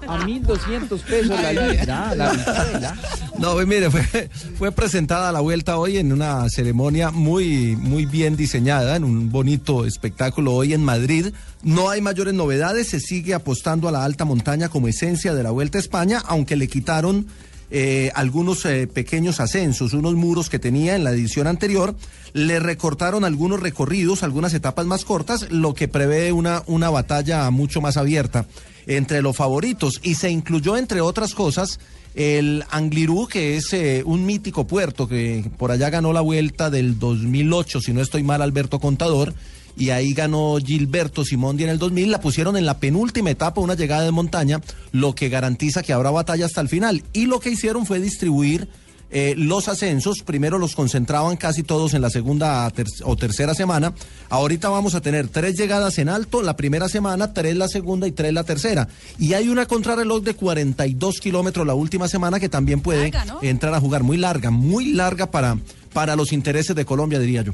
a 0.07 0.19
1.200 0.19 1.01
pesos 1.01 1.41
la 1.41 1.53
libra, 1.53 2.15
la 2.15 2.33
bichuela. 2.33 2.97
No, 3.39 3.55
pues 3.55 3.67
mire, 3.67 3.91
fue, 3.91 4.29
fue 4.59 4.73
presentada 4.73 5.33
la 5.33 5.41
vuelta 5.41 5.79
hoy 5.79 5.99
en 5.99 6.13
una 6.13 6.49
ceremonia 6.49 7.11
muy, 7.11 7.77
muy 7.77 8.07
bien 8.07 8.37
diseñada, 8.37 8.97
en 8.97 9.05
un 9.05 9.31
bonito 9.31 9.85
espectáculo 9.85 10.55
hoy 10.55 10.75
en 10.75 10.85
Madrid. 10.85 11.33
No 11.63 11.91
hay 11.91 12.01
mayores 12.01 12.35
novedades, 12.35 12.89
se 12.89 13.01
sigue 13.01 13.35
apostando 13.35 13.89
a 13.89 13.93
la 13.93 14.05
alta 14.05 14.25
montaña 14.25 14.69
como 14.69 14.89
esencia 14.89 15.35
de 15.35 15.43
la 15.43 15.51
vuelta 15.51 15.79
a 15.79 15.81
España, 15.81 16.23
aunque 16.27 16.57
le 16.57 16.69
quitaron 16.69 17.27
eh, 17.75 18.11
algunos 18.15 18.67
eh, 18.67 18.87
pequeños 18.87 19.41
ascensos, 19.41 19.95
unos 19.95 20.13
muros 20.13 20.51
que 20.51 20.59
tenía 20.59 20.95
en 20.95 21.05
la 21.05 21.13
edición 21.13 21.47
anterior. 21.47 21.95
Le 22.35 22.61
recortaron 22.61 23.25
algunos 23.25 23.61
recorridos, 23.61 24.23
algunas 24.23 24.53
etapas 24.53 24.85
más 24.85 25.07
cortas, 25.07 25.51
lo 25.51 25.73
que 25.73 25.89
prevé 25.89 26.33
una, 26.33 26.63
una 26.67 26.91
batalla 26.91 27.51
mucho 27.51 27.81
más 27.81 27.97
abierta 27.97 28.45
entre 28.87 29.23
los 29.23 29.35
favoritos. 29.35 30.01
Y 30.03 30.17
se 30.17 30.31
incluyó, 30.31 30.77
entre 30.77 31.01
otras 31.01 31.35
cosas, 31.35 31.81
el 32.15 32.65
Anglirú, 32.71 33.27
que 33.27 33.57
es 33.57 33.73
eh, 33.73 34.03
un 34.05 34.27
mítico 34.27 34.67
puerto 34.67 35.09
que 35.09 35.51
por 35.57 35.71
allá 35.71 35.91
ganó 35.91 36.13
la 36.13 36.21
vuelta 36.21 36.71
del 36.71 36.99
2008, 36.99 37.81
si 37.81 37.93
no 37.93 38.01
estoy 38.01 38.23
mal, 38.23 38.43
Alberto 38.43 38.79
Contador. 38.79 39.35
Y 39.75 39.89
ahí 39.89 40.13
ganó 40.13 40.59
Gilberto 40.63 41.25
Simondi 41.25 41.65
en 41.65 41.71
el 41.71 41.79
2000. 41.79 42.11
La 42.11 42.21
pusieron 42.21 42.59
en 42.59 42.67
la 42.67 42.79
penúltima 42.79 43.31
etapa, 43.31 43.63
una 43.63 43.75
llegada 43.75 44.05
de 44.05 44.11
montaña, 44.11 44.61
lo 44.93 45.15
que 45.15 45.31
garantiza 45.31 45.83
que 45.83 45.95
habrá 45.95 46.11
batalla 46.11 46.45
hasta 46.45 46.61
el 46.61 46.69
final. 46.69 47.03
Y 47.15 47.25
lo 47.25 47.41
que 47.41 47.51
hicieron 47.51 47.87
fue 47.87 47.99
distribuir 47.99 48.69
eh, 49.13 49.35
los 49.37 49.69
ascensos, 49.69 50.23
primero 50.25 50.59
los 50.59 50.75
concentraban 50.75 51.37
casi 51.37 51.63
todos 51.63 51.95
en 51.95 52.03
la 52.03 52.11
segunda 52.11 52.69
ter- 52.71 52.87
o 53.05 53.15
tercera 53.17 53.55
semana. 53.55 53.93
Ahorita 54.31 54.69
vamos 54.71 54.95
a 54.95 55.01
tener 55.01 55.29
tres 55.29 55.57
llegadas 55.57 55.99
en 55.99 56.09
alto 56.09 56.43
la 56.43 56.57
primera 56.57 56.89
semana, 56.89 57.33
tres 57.33 57.55
la 57.57 57.69
segunda 57.69 58.07
y 58.09 58.13
tres 58.13 58.33
la 58.33 58.45
tercera. 58.45 58.89
Y 59.19 59.35
hay 59.35 59.49
una 59.49 59.67
contrarreloj 59.67 60.23
de 60.23 60.35
42 60.35 61.21
kilómetros 61.21 61.67
la 61.67 61.75
última 61.75 62.09
semana 62.09 62.41
que 62.41 62.49
también 62.49 62.81
puede 62.81 63.11
entrar 63.43 63.75
a 63.75 63.81
jugar. 63.81 64.03
Muy 64.03 64.17
larga, 64.17 64.51
muy 64.51 64.93
larga 64.93 65.31
para, 65.31 65.59
para 65.93 66.17
los 66.17 66.33
intereses 66.33 66.75
de 66.75 66.85
Colombia, 66.85 67.19
diría 67.19 67.43
yo. 67.43 67.53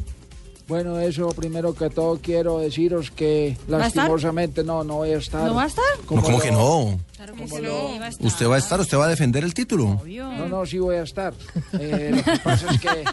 Bueno, 0.68 1.00
eso 1.00 1.28
primero 1.30 1.74
que 1.74 1.88
todo 1.88 2.18
quiero 2.22 2.58
deciros 2.58 3.10
que 3.10 3.56
lastimosamente 3.68 4.62
no, 4.62 4.84
no 4.84 4.96
voy 4.96 5.12
a 5.12 5.16
estar. 5.16 5.44
¿No 5.46 5.54
va 5.54 5.64
a 5.64 5.66
estar? 5.66 5.84
No, 6.10 6.22
¿cómo 6.22 6.38
que 6.38 6.50
no? 6.50 7.00
Claro 7.16 7.34
que 7.34 7.48
sí, 7.48 7.54
va 7.98 8.04
a 8.04 8.08
estar. 8.08 8.26
Usted 8.26 8.46
va 8.48 8.54
a 8.54 8.58
estar, 8.58 8.80
usted 8.80 8.98
va 8.98 9.06
a 9.06 9.08
defender 9.08 9.44
el 9.44 9.54
título. 9.54 10.02
No, 10.06 10.46
no, 10.48 10.66
sí 10.66 10.78
voy 10.78 10.96
a 10.96 11.02
estar. 11.04 11.32
Eh, 11.80 12.12
lo 12.14 12.22
que 12.22 12.38
pasa 12.40 12.70
es 12.74 12.80
que 12.80 13.04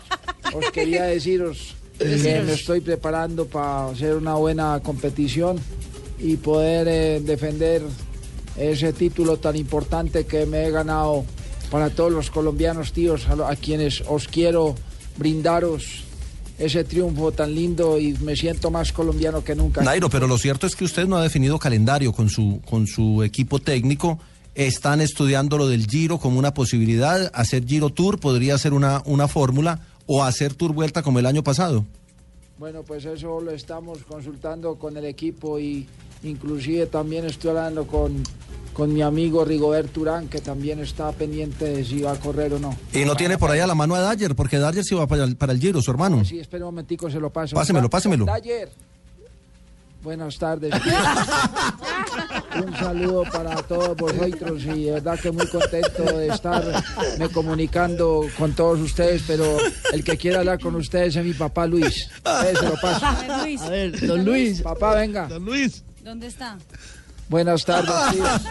os 0.54 0.72
quería 0.72 1.06
deciros 1.06 1.76
que 1.98 2.04
Deciros. 2.06 2.46
me 2.46 2.54
estoy 2.54 2.82
preparando 2.82 3.46
para 3.48 3.88
hacer 3.88 4.16
una 4.16 4.34
buena 4.36 4.82
competición 4.84 5.58
y 6.20 6.36
poder 6.36 6.88
eh, 6.90 7.22
defender 7.22 7.82
ese 8.58 8.92
título 8.92 9.38
tan 9.38 9.56
importante 9.56 10.26
que 10.26 10.46
me 10.46 10.66
he 10.66 10.72
ganado 10.72 11.24
para 11.72 11.90
todos 11.90 12.12
los 12.12 12.30
colombianos, 12.32 12.92
tíos, 12.92 13.28
a, 13.30 13.36
lo- 13.36 13.48
a 13.48 13.56
quienes 13.56 14.04
os 14.08 14.28
quiero 14.28 14.76
brindaros 15.18 16.04
ese 16.58 16.84
triunfo 16.84 17.32
tan 17.32 17.54
lindo 17.54 18.00
y 18.00 18.14
me 18.22 18.36
siento 18.36 18.72
más 18.72 18.92
colombiano 18.92 19.44
que 19.44 19.56
nunca. 19.56 19.82
Nairo, 19.82 20.10
pero 20.10 20.28
lo 20.28 20.38
cierto 20.38 20.68
es 20.68 20.76
que 20.76 20.86
usted 20.86 21.08
no 21.08 21.18
ha 21.18 21.24
definido 21.24 21.60
calendario 21.60 22.14
con 22.14 22.30
su, 22.30 22.62
con 22.70 22.88
su 22.88 23.24
equipo 23.24 23.60
técnico. 23.60 24.20
Están 24.54 25.02
estudiando 25.02 25.58
lo 25.58 25.68
del 25.68 25.86
Giro 25.88 26.18
como 26.18 26.40
una 26.40 26.54
posibilidad. 26.54 27.30
Hacer 27.34 27.66
Giro 27.66 27.90
Tour 27.90 28.20
podría 28.20 28.58
ser 28.58 28.74
una, 28.74 29.02
una 29.06 29.28
fórmula 29.28 29.82
o 30.06 30.24
hacer 30.24 30.54
Tour 30.54 30.74
Vuelta 30.74 31.04
como 31.04 31.20
el 31.20 31.26
año 31.26 31.44
pasado. 31.44 31.86
Bueno, 32.58 32.84
pues 32.84 33.04
eso 33.04 33.42
lo 33.42 33.52
estamos 33.52 34.00
consultando 34.08 34.76
con 34.76 34.96
el 34.96 35.04
equipo 35.04 35.60
y 35.60 35.86
inclusive 36.24 36.86
también 36.86 37.26
estoy 37.26 37.50
hablando 37.50 37.86
con, 37.86 38.24
con 38.76 38.94
mi 38.94 39.02
amigo 39.02 39.46
Rigobert 39.46 39.98
Urán, 39.98 40.28
que 40.28 40.42
también 40.42 40.82
está 40.82 41.12
pendiente 41.14 41.64
de 41.66 41.86
si 41.86 42.02
va 42.02 42.12
a 42.12 42.20
correr 42.20 42.54
o 42.54 42.60
no. 42.60 42.78
Y 42.94 43.06
no 43.06 43.16
tiene 43.16 43.38
por 43.38 43.50
ahí 43.50 43.62
a 43.62 43.68
la 43.68 43.74
mano 43.74 43.96
a 43.96 44.14
Dyer, 44.14 44.36
porque 44.36 44.60
Dyer 44.60 44.84
sí 44.84 44.94
va 44.94 45.08
para 45.08 45.24
el, 45.24 45.38
para 45.38 45.54
el 45.54 45.60
Giro, 45.60 45.82
su 45.82 45.90
hermano. 45.92 46.26
Sí, 46.26 46.40
espera 46.40 46.66
un 46.66 46.74
momentico, 46.74 47.10
se 47.10 47.20
lo 47.20 47.30
paso. 47.30 47.56
Pásemelo, 47.56 47.90
pásemelo. 47.90 48.26
Dyer. 48.26 48.70
Buenas 50.04 50.38
tardes. 50.38 50.72
Un 52.64 52.76
saludo 52.76 53.24
para 53.24 53.56
todos 53.64 53.98
vosotros 53.98 54.64
y 54.64 54.84
de 54.84 54.92
verdad 54.92 55.20
que 55.20 55.32
muy 55.32 55.48
contento 55.48 56.04
de 56.04 56.28
estarme 56.28 57.30
comunicando 57.34 58.28
con 58.38 58.54
todos 58.54 58.80
ustedes, 58.82 59.24
pero 59.26 59.58
el 59.92 60.04
que 60.04 60.16
quiera 60.16 60.40
hablar 60.40 60.60
con 60.60 60.76
ustedes 60.76 61.16
es 61.16 61.26
mi 61.26 61.34
papá 61.34 61.66
Luis. 61.66 62.08
Eh, 62.24 62.54
se 62.58 62.66
lo 62.66 62.76
paso. 62.80 63.06
A 63.06 63.16
ver, 63.16 63.42
Luis. 63.42 63.62
A 63.62 63.70
ver, 63.70 64.08
don 64.08 64.24
Luis. 64.24 64.62
Papá, 64.62 64.96
venga. 64.96 65.28
Don 65.28 65.44
Luis. 65.44 65.84
¿Dónde 66.04 66.28
está? 66.28 66.58
Buenas 67.30 67.66
tardes, 67.66 67.94
tíos. 68.12 68.42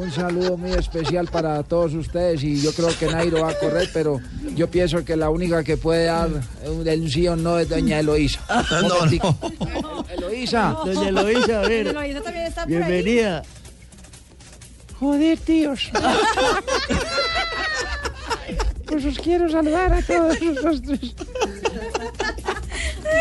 Un 0.00 0.10
saludo 0.10 0.56
muy 0.56 0.72
especial 0.72 1.28
para 1.28 1.62
todos 1.62 1.94
ustedes 1.94 2.42
y 2.42 2.60
yo 2.60 2.72
creo 2.72 2.88
que 2.98 3.06
Nairo 3.06 3.42
va 3.42 3.50
a 3.50 3.58
correr, 3.58 3.90
pero 3.92 4.20
yo 4.54 4.68
pienso 4.70 5.04
que 5.04 5.16
la 5.16 5.28
única 5.30 5.62
que 5.62 5.76
puede 5.76 6.06
dar 6.06 6.30
un, 6.66 6.88
un 6.88 7.10
sí 7.10 7.28
o 7.28 7.36
no 7.36 7.58
es 7.58 7.68
doña 7.68 7.98
Eloísa. 8.00 8.40
Un 8.82 8.88
No, 8.88 8.94
momentico. 8.94 9.36
Eloísa. 10.16 10.76
Doña 10.84 11.08
Eloísa, 11.08 11.60
a 11.60 11.68
ver. 11.68 11.86
Doña 11.86 12.06
Eloísa 12.06 12.22
también 12.22 12.46
está 12.46 12.62
por 12.64 12.72
ahí. 12.72 12.78
Bienvenida. 12.78 13.42
Joder, 14.98 15.38
tíos. 15.38 15.90
Pues 18.86 19.04
os 19.04 19.18
quiero 19.18 19.50
saludar 19.50 19.92
a 19.92 20.02
todos 20.02 20.38
tres. 20.82 21.14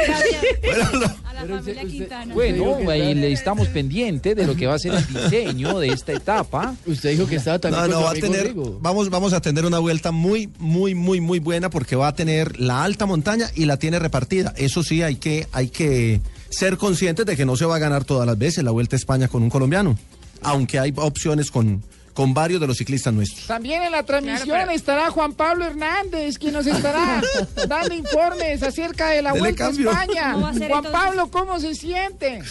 A 0.10 1.21
la 1.46 1.58
familia 1.60 1.84
Quintana. 1.86 2.34
Bueno, 2.34 2.78
ahí 2.90 3.14
le 3.16 3.32
estamos 3.32 3.68
pendientes 3.68 4.36
de 4.36 4.46
lo 4.46 4.56
que 4.56 4.68
va 4.68 4.76
a 4.76 4.80
ser 4.80 4.94
el 4.94 5.08
diseño 5.08 5.80
de 5.80 5.90
esta 5.90 6.14
etapa. 6.14 6.76
Usted 6.86 7.12
dijo 7.12 7.28
que 7.28 7.36
estaba 7.36 7.60
No, 7.70 7.88
no, 7.88 8.02
va 8.04 8.12
a 8.12 8.14
tener, 8.14 8.54
vamos, 8.80 9.10
vamos 9.10 9.34
a 9.34 9.42
tener 9.42 9.66
una 9.66 9.80
vuelta 9.80 10.12
muy, 10.12 10.50
muy, 10.60 10.96
muy, 10.96 11.22
muy 11.22 11.40
buena 11.40 11.70
porque 11.70 11.96
va 11.96 12.10
a 12.10 12.16
tener 12.16 12.60
la 12.60 12.84
alta 12.84 13.06
montaña 13.06 13.50
y 13.56 13.66
la 13.66 13.78
tiene 13.78 14.00
repartida. 14.00 14.54
Eso 14.58 14.84
sí, 14.84 15.02
hay 15.02 15.16
que, 15.16 15.48
hay 15.52 15.70
que 15.70 16.22
ser 16.50 16.78
conscientes 16.78 17.26
de 17.26 17.36
que 17.36 17.46
no 17.46 17.56
se 17.56 17.66
va 17.66 17.78
a 17.78 17.80
ganar 17.80 18.04
todas 18.04 18.28
las 18.28 18.38
veces 18.38 18.64
la 18.64 18.72
Vuelta 18.72 18.96
a 18.96 19.00
España 19.00 19.28
con 19.28 19.44
un 19.44 19.50
colombiano, 19.50 19.98
aunque 20.42 20.80
hay 20.80 20.94
opciones 20.96 21.52
con, 21.52 21.82
con 22.14 22.34
varios 22.34 22.60
de 22.62 22.68
los 22.68 22.78
ciclistas 22.78 23.14
nuestros. 23.14 23.48
También 23.48 23.84
en 23.84 23.92
la 23.92 24.04
transmisión 24.04 24.70
estará 24.70 25.10
Juan 25.12 25.34
Pablo 25.34 25.66
Hernández, 25.66 26.38
quien 26.38 26.54
nos 26.54 26.68
estará 26.68 27.22
dando 27.68 27.94
informes 27.94 28.64
acerca 28.64 29.10
de 29.10 29.22
la 29.22 29.30
Dele 29.32 29.40
Vuelta 29.42 29.66
cambio. 29.66 29.90
a 29.90 30.04
España. 30.04 30.32
¿Cómo 30.34 30.44
va 30.46 30.50
a 30.50 30.54
ser 30.54 30.70
Juan 30.70 30.86
entonces? 30.86 31.02
Pablo, 31.02 31.32
¿cómo 31.32 31.60
se 31.60 31.76
siente? 31.76 32.42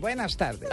Buenas 0.00 0.34
tardes. 0.36 0.68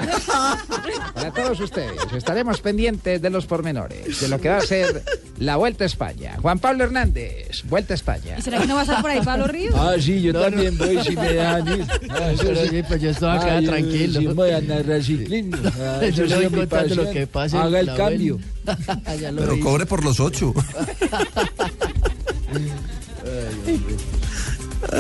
Para 1.14 1.32
todos 1.34 1.60
ustedes, 1.60 2.00
estaremos 2.16 2.62
pendientes 2.62 3.22
de 3.22 3.30
los 3.30 3.46
pormenores, 3.46 4.22
de 4.22 4.30
lo 4.30 4.40
que 4.40 4.48
va 4.48 4.58
a 4.58 4.62
ser 4.62 5.04
la 5.38 5.58
Vuelta 5.58 5.84
a 5.84 5.88
España. 5.88 6.38
Juan 6.42 6.60
Pablo 6.60 6.86
Hernández, 6.86 7.64
Vuelta 7.66 7.94
a 7.94 7.96
España. 7.96 8.36
¿Y 8.40 8.42
será 8.42 8.60
que 8.60 8.68
no 8.68 8.76
va 8.76 8.82
a 8.82 8.84
estar 8.84 9.02
por 9.02 9.12
ahí 9.12 9.20
Pablo 9.22 9.48
Ríos? 9.48 9.76
Ah, 9.78 9.96
sí, 10.00 10.22
yo 10.22 10.32
también 10.34 10.78
voy 10.78 11.04
si 11.04 11.16
me 11.16 11.34
dan. 11.34 11.68
Ah, 12.10 12.32
sí. 12.40 12.48
sí, 12.70 12.84
pues 12.88 13.02
yo 13.02 13.10
estaba 13.10 13.36
acá 13.36 13.58
Ah, 13.58 13.60
yo 13.60 13.70
tranquilo. 13.70 14.20
sí 14.20 14.28
voy 14.28 14.50
a 14.52 14.62
narrar 14.62 15.04
ciclismo. 15.04 15.58
Ah, 15.80 16.00
Yo 16.02 16.24
eso 16.24 16.26
le 16.40 16.48
voy 16.48 16.60
contando 16.60 16.96
lo 16.96 17.10
que 17.12 17.28
Haga 17.34 17.80
el 17.80 17.96
cambio. 17.96 18.40
Pero 18.66 19.54
hice. 19.54 19.60
cobre 19.62 19.86
por 19.86 20.04
los 20.04 20.20
ocho. 20.20 20.54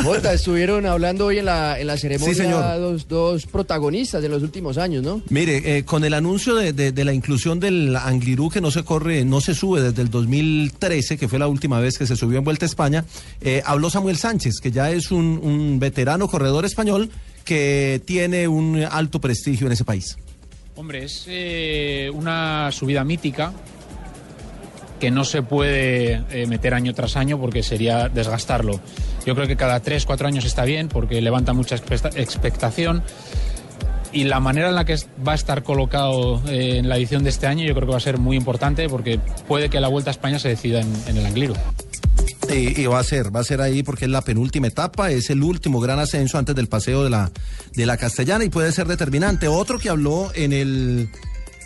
Jota, 0.03 0.33
estuvieron 0.33 0.85
hablando 0.85 1.25
hoy 1.27 1.39
en 1.39 1.45
la, 1.45 1.79
en 1.79 1.87
la 1.87 1.97
ceremonia 1.97 2.33
Sí, 2.33 2.41
señor. 2.41 2.63
Dos, 2.79 3.07
dos 3.07 3.45
protagonistas 3.45 4.21
de 4.21 4.29
los 4.29 4.43
últimos 4.43 4.77
años, 4.77 5.03
¿no? 5.03 5.21
Mire, 5.29 5.77
eh, 5.77 5.85
con 5.85 6.03
el 6.03 6.13
anuncio 6.13 6.55
de, 6.55 6.73
de- 6.73 6.91
de 6.91 7.05
la 7.05 7.13
inclusión 7.13 7.59
del 7.59 7.95
Anglirú 7.95 8.49
que 8.49 8.61
no 8.61 8.71
se 8.71 8.83
corre, 8.83 9.23
no 9.25 9.41
se 9.41 9.55
sube 9.55 9.81
desde 9.81 10.01
el 10.01 10.09
2013, 10.09 11.17
que 11.17 11.27
fue 11.27 11.39
la 11.39 11.47
última 11.47 11.79
vez 11.79 11.97
que 11.97 12.05
se 12.05 12.15
subió 12.15 12.37
en 12.39 12.43
Vuelta 12.43 12.65
a 12.65 12.67
España, 12.67 13.05
eh, 13.41 13.61
habló 13.65 13.89
Samuel 13.89 14.17
Sánchez, 14.17 14.55
que 14.61 14.71
ya 14.71 14.91
es 14.91 15.11
un, 15.11 15.39
un 15.41 15.79
veterano 15.79 16.27
corredor 16.27 16.65
español 16.65 17.09
que 17.45 18.01
tiene 18.05 18.47
un 18.47 18.83
alto 18.91 19.21
prestigio 19.21 19.67
en 19.67 19.73
ese 19.73 19.85
país. 19.85 20.17
Hombre, 20.75 21.05
es 21.05 21.23
eh, 21.27 22.11
una 22.13 22.69
subida 22.71 23.03
mítica 23.03 23.53
que 24.99 25.11
no 25.11 25.23
se 25.23 25.43
puede 25.43 26.23
eh, 26.31 26.47
meter 26.47 26.73
año 26.73 26.93
tras 26.93 27.15
año 27.15 27.39
porque 27.39 27.61
sería 27.63 28.09
desgastarlo. 28.09 28.79
Yo 29.27 29.35
creo 29.35 29.45
que 29.45 29.57
cada 29.57 29.81
tres, 29.81 30.05
cuatro 30.05 30.25
años 30.25 30.45
está 30.45 30.63
bien 30.63 30.87
porque 30.87 31.21
levanta 31.21 31.51
mucha 31.51 31.75
expecta- 31.75 32.11
expectación 32.15 33.03
y 34.13 34.23
la 34.23 34.39
manera 34.39 34.69
en 34.69 34.75
la 34.75 34.85
que 34.85 34.95
va 35.27 35.33
a 35.33 35.35
estar 35.35 35.63
colocado 35.63 36.41
eh, 36.47 36.77
en 36.77 36.87
la 36.87 36.95
edición 36.95 37.25
de 37.25 37.29
este 37.29 37.45
año 37.45 37.65
yo 37.65 37.75
creo 37.75 37.87
que 37.87 37.91
va 37.91 37.97
a 37.97 38.01
ser 38.01 38.19
muy 38.19 38.37
importante 38.37 38.87
porque 38.87 39.19
puede 39.45 39.69
que 39.69 39.81
la 39.81 39.89
Vuelta 39.89 40.09
a 40.09 40.13
España 40.13 40.39
se 40.39 40.47
decida 40.47 40.79
en, 40.79 40.87
en 41.07 41.17
el 41.17 41.25
Angliru. 41.25 41.53
Y, 42.49 42.79
y 42.81 42.85
va 42.85 42.99
a 42.99 43.03
ser, 43.03 43.35
va 43.35 43.41
a 43.41 43.43
ser 43.43 43.59
ahí 43.59 43.83
porque 43.83 44.05
es 44.05 44.11
la 44.11 44.21
penúltima 44.21 44.67
etapa, 44.67 45.11
es 45.11 45.29
el 45.29 45.43
último 45.43 45.81
gran 45.81 45.99
ascenso 45.99 46.37
antes 46.37 46.55
del 46.55 46.67
paseo 46.67 47.03
de 47.03 47.09
la, 47.09 47.29
de 47.75 47.85
la 47.85 47.97
Castellana 47.97 48.45
y 48.45 48.49
puede 48.49 48.71
ser 48.71 48.87
determinante. 48.87 49.49
Otro 49.49 49.77
que 49.77 49.89
habló 49.89 50.31
en 50.35 50.53
el 50.53 51.09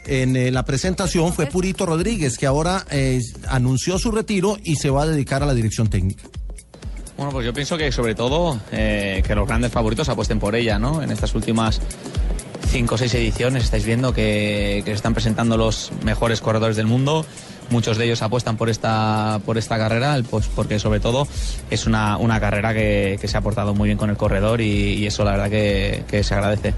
en 0.08 0.36
eh, 0.36 0.50
la 0.50 0.66
presentación 0.66 1.32
fue 1.32 1.46
Purito 1.46 1.86
Rodríguez, 1.86 2.40
que 2.40 2.48
ahora 2.48 2.88
eh, 2.90 3.20
anunció 3.50 4.00
su 4.00 4.12
retiro 4.12 4.58
y 4.64 4.78
se 4.78 4.90
va 4.90 5.04
a 5.04 5.06
dedicar 5.08 5.44
a 5.44 5.46
la 5.46 5.54
dirección 5.54 5.88
técnica. 5.92 6.24
Bueno, 7.22 7.34
pues 7.34 7.46
yo 7.46 7.54
pienso 7.54 7.78
que 7.78 7.92
sobre 7.92 8.16
todo 8.16 8.60
eh, 8.72 9.22
que 9.24 9.36
los 9.36 9.48
grandes 9.48 9.72
favoritos 9.72 10.10
apuesten 10.10 10.40
por 10.40 10.56
ella, 10.56 10.80
¿no? 10.80 11.04
En 11.04 11.12
estas 11.12 11.36
últimas 11.36 11.80
cinco 12.70 12.96
o 12.96 12.98
seis 12.98 13.14
ediciones 13.14 13.64
estáis 13.66 13.86
viendo 13.86 14.12
que, 14.12 14.82
que 14.84 14.92
están 14.92 15.14
presentando 15.14 15.56
los 15.56 15.92
mejores 16.04 16.42
corredores 16.42 16.78
del 16.78 16.88
mundo. 16.88 17.24
Muchos 17.70 18.00
de 18.00 18.06
ellos 18.06 18.24
apuestan 18.24 18.58
por 18.58 18.72
esta, 18.72 19.40
por 19.46 19.60
esta 19.60 19.78
carrera, 19.78 20.20
pues 20.32 20.48
porque 20.48 20.80
sobre 20.80 21.00
todo 21.00 21.28
es 21.70 21.86
una, 21.86 22.18
una 22.18 22.40
carrera 22.40 22.74
que, 22.74 23.20
que 23.22 23.28
se 23.28 23.38
ha 23.38 23.42
portado 23.42 23.76
muy 23.76 23.90
bien 23.90 24.00
con 24.00 24.10
el 24.10 24.18
corredor 24.18 24.60
y, 24.60 24.96
y 24.96 25.06
eso 25.06 25.24
la 25.24 25.34
verdad 25.34 25.52
que, 25.52 26.04
que 26.08 26.24
se 26.24 26.34
agradece. 26.34 26.74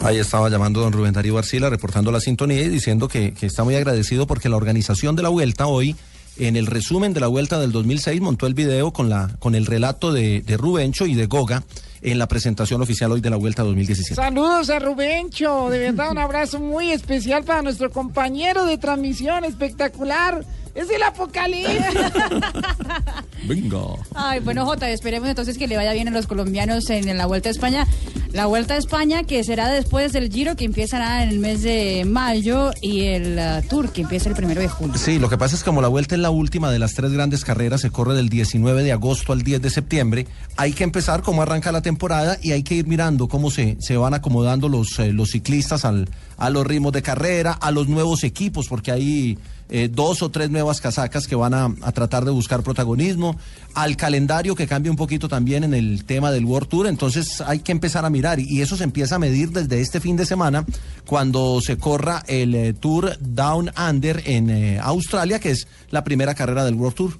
Ahí 0.00 0.18
estaba 0.18 0.48
llamando 0.48 0.78
don 0.78 0.92
Rubén 0.92 1.12
Darío 1.12 1.36
Arcila, 1.38 1.70
reportando 1.70 2.12
la 2.12 2.20
sintonía 2.20 2.62
y 2.62 2.68
diciendo 2.68 3.08
que, 3.08 3.34
que 3.34 3.46
está 3.46 3.64
muy 3.64 3.74
agradecido 3.74 4.28
porque 4.28 4.48
la 4.48 4.58
organización 4.58 5.16
de 5.16 5.24
la 5.24 5.28
vuelta 5.30 5.66
hoy, 5.66 5.96
en 6.38 6.56
el 6.56 6.66
resumen 6.66 7.12
de 7.12 7.20
la 7.20 7.28
vuelta 7.28 7.58
del 7.58 7.72
2006, 7.72 8.20
montó 8.20 8.46
el 8.46 8.54
video 8.54 8.92
con, 8.92 9.08
la, 9.08 9.36
con 9.38 9.54
el 9.54 9.66
relato 9.66 10.12
de, 10.12 10.42
de 10.42 10.56
Rubencho 10.56 11.06
y 11.06 11.14
de 11.14 11.26
Goga 11.26 11.62
en 12.04 12.18
la 12.18 12.28
presentación 12.28 12.82
oficial 12.82 13.10
hoy 13.12 13.20
de 13.20 13.30
la 13.30 13.36
vuelta 13.36 13.62
2017. 13.62 14.14
Saludos 14.14 14.68
a 14.70 14.78
Rubencho, 14.78 15.70
de 15.70 15.78
verdad 15.78 16.10
un 16.10 16.18
abrazo 16.18 16.60
muy 16.60 16.92
especial 16.92 17.44
para 17.44 17.62
nuestro 17.62 17.90
compañero 17.90 18.66
de 18.66 18.78
transmisión 18.78 19.44
espectacular. 19.44 20.44
Es 20.74 20.90
el 20.90 21.02
apocalipsis. 21.02 21.78
Venga. 23.46 23.78
Ay, 24.14 24.40
bueno, 24.40 24.64
Jota, 24.64 24.90
esperemos 24.90 25.28
entonces 25.28 25.58
que 25.58 25.68
le 25.68 25.76
vaya 25.76 25.92
bien 25.92 26.08
a 26.08 26.10
los 26.10 26.26
colombianos 26.26 26.88
en, 26.90 27.16
la 27.16 27.26
Vuelta 27.26 27.48
a 27.48 27.52
España. 27.52 27.86
La 28.32 28.46
Vuelta 28.46 28.74
a 28.74 28.78
España 28.78 29.22
que 29.22 29.44
será 29.44 29.68
después 29.68 30.12
del 30.12 30.32
Giro 30.32 30.56
que 30.56 30.64
empiezará 30.64 31.22
en 31.22 31.28
el 31.28 31.38
mes 31.38 31.62
de 31.62 32.04
mayo 32.04 32.72
y 32.82 33.02
el 33.02 33.38
uh, 33.38 33.68
Tour 33.68 33.92
que 33.92 34.02
empieza 34.02 34.28
el 34.28 34.34
primero 34.34 34.60
de 34.60 34.68
julio. 34.68 34.96
Sí, 34.98 35.18
lo 35.18 35.28
que 35.28 35.38
pasa 35.38 35.54
es 35.54 35.62
que 35.62 35.66
como 35.66 35.80
la 35.80 35.88
vuelta 35.88 36.16
es 36.16 36.20
la 36.20 36.30
última 36.30 36.72
de 36.72 36.78
las 36.80 36.94
tres 36.94 37.12
grandes 37.12 37.44
carreras, 37.44 37.82
se 37.82 37.90
corre 37.90 38.14
del 38.14 38.28
19 38.28 38.82
de 38.82 38.92
agosto 38.92 39.32
al 39.32 39.42
10 39.42 39.62
de 39.62 39.70
septiembre, 39.70 40.26
hay 40.56 40.72
que 40.72 40.82
empezar 40.82 41.22
cómo 41.22 41.42
arranca 41.42 41.70
la 41.70 41.82
temporada 41.82 42.38
y 42.42 42.52
hay 42.52 42.62
que 42.64 42.74
ir 42.74 42.86
mirando 42.86 43.28
cómo 43.28 43.50
se, 43.50 43.76
se 43.78 43.96
van 43.96 44.14
acomodando 44.14 44.68
los, 44.68 44.98
eh, 44.98 45.12
los 45.12 45.30
ciclistas 45.30 45.84
al, 45.84 46.08
a 46.36 46.50
los 46.50 46.66
ritmos 46.66 46.92
de 46.92 47.02
carrera, 47.02 47.52
a 47.52 47.70
los 47.70 47.88
nuevos 47.88 48.24
equipos, 48.24 48.66
porque 48.68 48.90
hay 48.90 49.38
eh, 49.68 49.88
dos 49.90 50.22
o 50.22 50.30
tres 50.30 50.50
nuevas 50.50 50.80
casacas 50.80 51.26
que 51.26 51.34
van 51.34 51.54
a, 51.54 51.74
a 51.82 51.92
tratar 51.92 52.24
de 52.24 52.30
buscar 52.30 52.62
protagonismo, 52.62 53.36
al 53.74 53.96
calendario 53.96 54.54
que 54.54 54.66
cambia 54.66 54.90
un 54.90 54.96
poquito 54.96 55.28
también 55.28 55.64
en 55.64 55.74
el 55.74 56.04
tema 56.04 56.30
del 56.30 56.44
World 56.44 56.68
Tour, 56.68 56.86
entonces 56.86 57.40
hay 57.40 57.60
que 57.60 57.72
empezar 57.72 58.04
a 58.04 58.10
mirar 58.10 58.38
y, 58.40 58.62
eso 58.64 58.76
se 58.76 58.84
empieza 58.84 59.16
a 59.16 59.18
medir 59.18 59.50
desde 59.50 59.80
este 59.80 60.00
fin 60.00 60.16
de 60.16 60.24
semana 60.24 60.64
cuando 61.06 61.60
se 61.60 61.76
corra 61.76 62.22
el 62.26 62.54
eh, 62.54 62.72
Tour 62.72 63.18
Down 63.20 63.70
Under 63.76 64.22
en 64.24 64.48
eh, 64.48 64.78
Australia, 64.80 65.38
que 65.38 65.50
es 65.50 65.66
la 65.90 66.04
primera 66.04 66.34
carrera 66.34 66.64
del 66.64 66.74
World 66.74 66.94
Tour. 66.94 67.18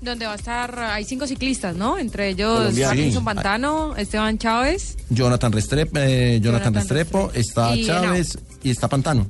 Donde 0.00 0.26
va 0.26 0.32
a 0.32 0.36
estar, 0.36 0.78
hay 0.78 1.04
cinco 1.04 1.26
ciclistas, 1.26 1.76
¿no? 1.76 1.96
Entre 1.96 2.30
ellos 2.30 2.74
Sí. 2.74 3.18
Pantano, 3.24 3.96
Esteban 3.96 4.36
Chávez. 4.36 4.96
Jonathan 5.10 5.52
Restrepo, 5.52 5.98
eh, 5.98 6.40
Jonathan 6.42 6.72
Jonathan 6.72 6.74
Restrepo, 6.74 7.30
está 7.34 7.76
Y 7.76 7.86
Chávez 7.86 8.38
y 8.64 8.70
está 8.70 8.88
Pantano. 8.88 9.28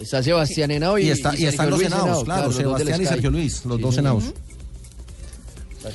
Está 0.00 0.22
Sebastián 0.22 0.70
Henao 0.70 0.98
y, 0.98 1.06
Y, 1.06 1.10
está, 1.10 1.30
y 1.34 1.38
Sergio 1.38 1.48
están 1.50 1.70
los 1.70 1.82
Henao, 1.82 2.24
claro, 2.24 2.52
Sebastián 2.52 3.02
y. 3.02 3.06
Sergio 3.06 3.30
Luis, 3.30 3.64
los 3.64 3.76
Sí, 3.76 3.82
dos. 3.82 3.98
Henaos. 3.98 4.24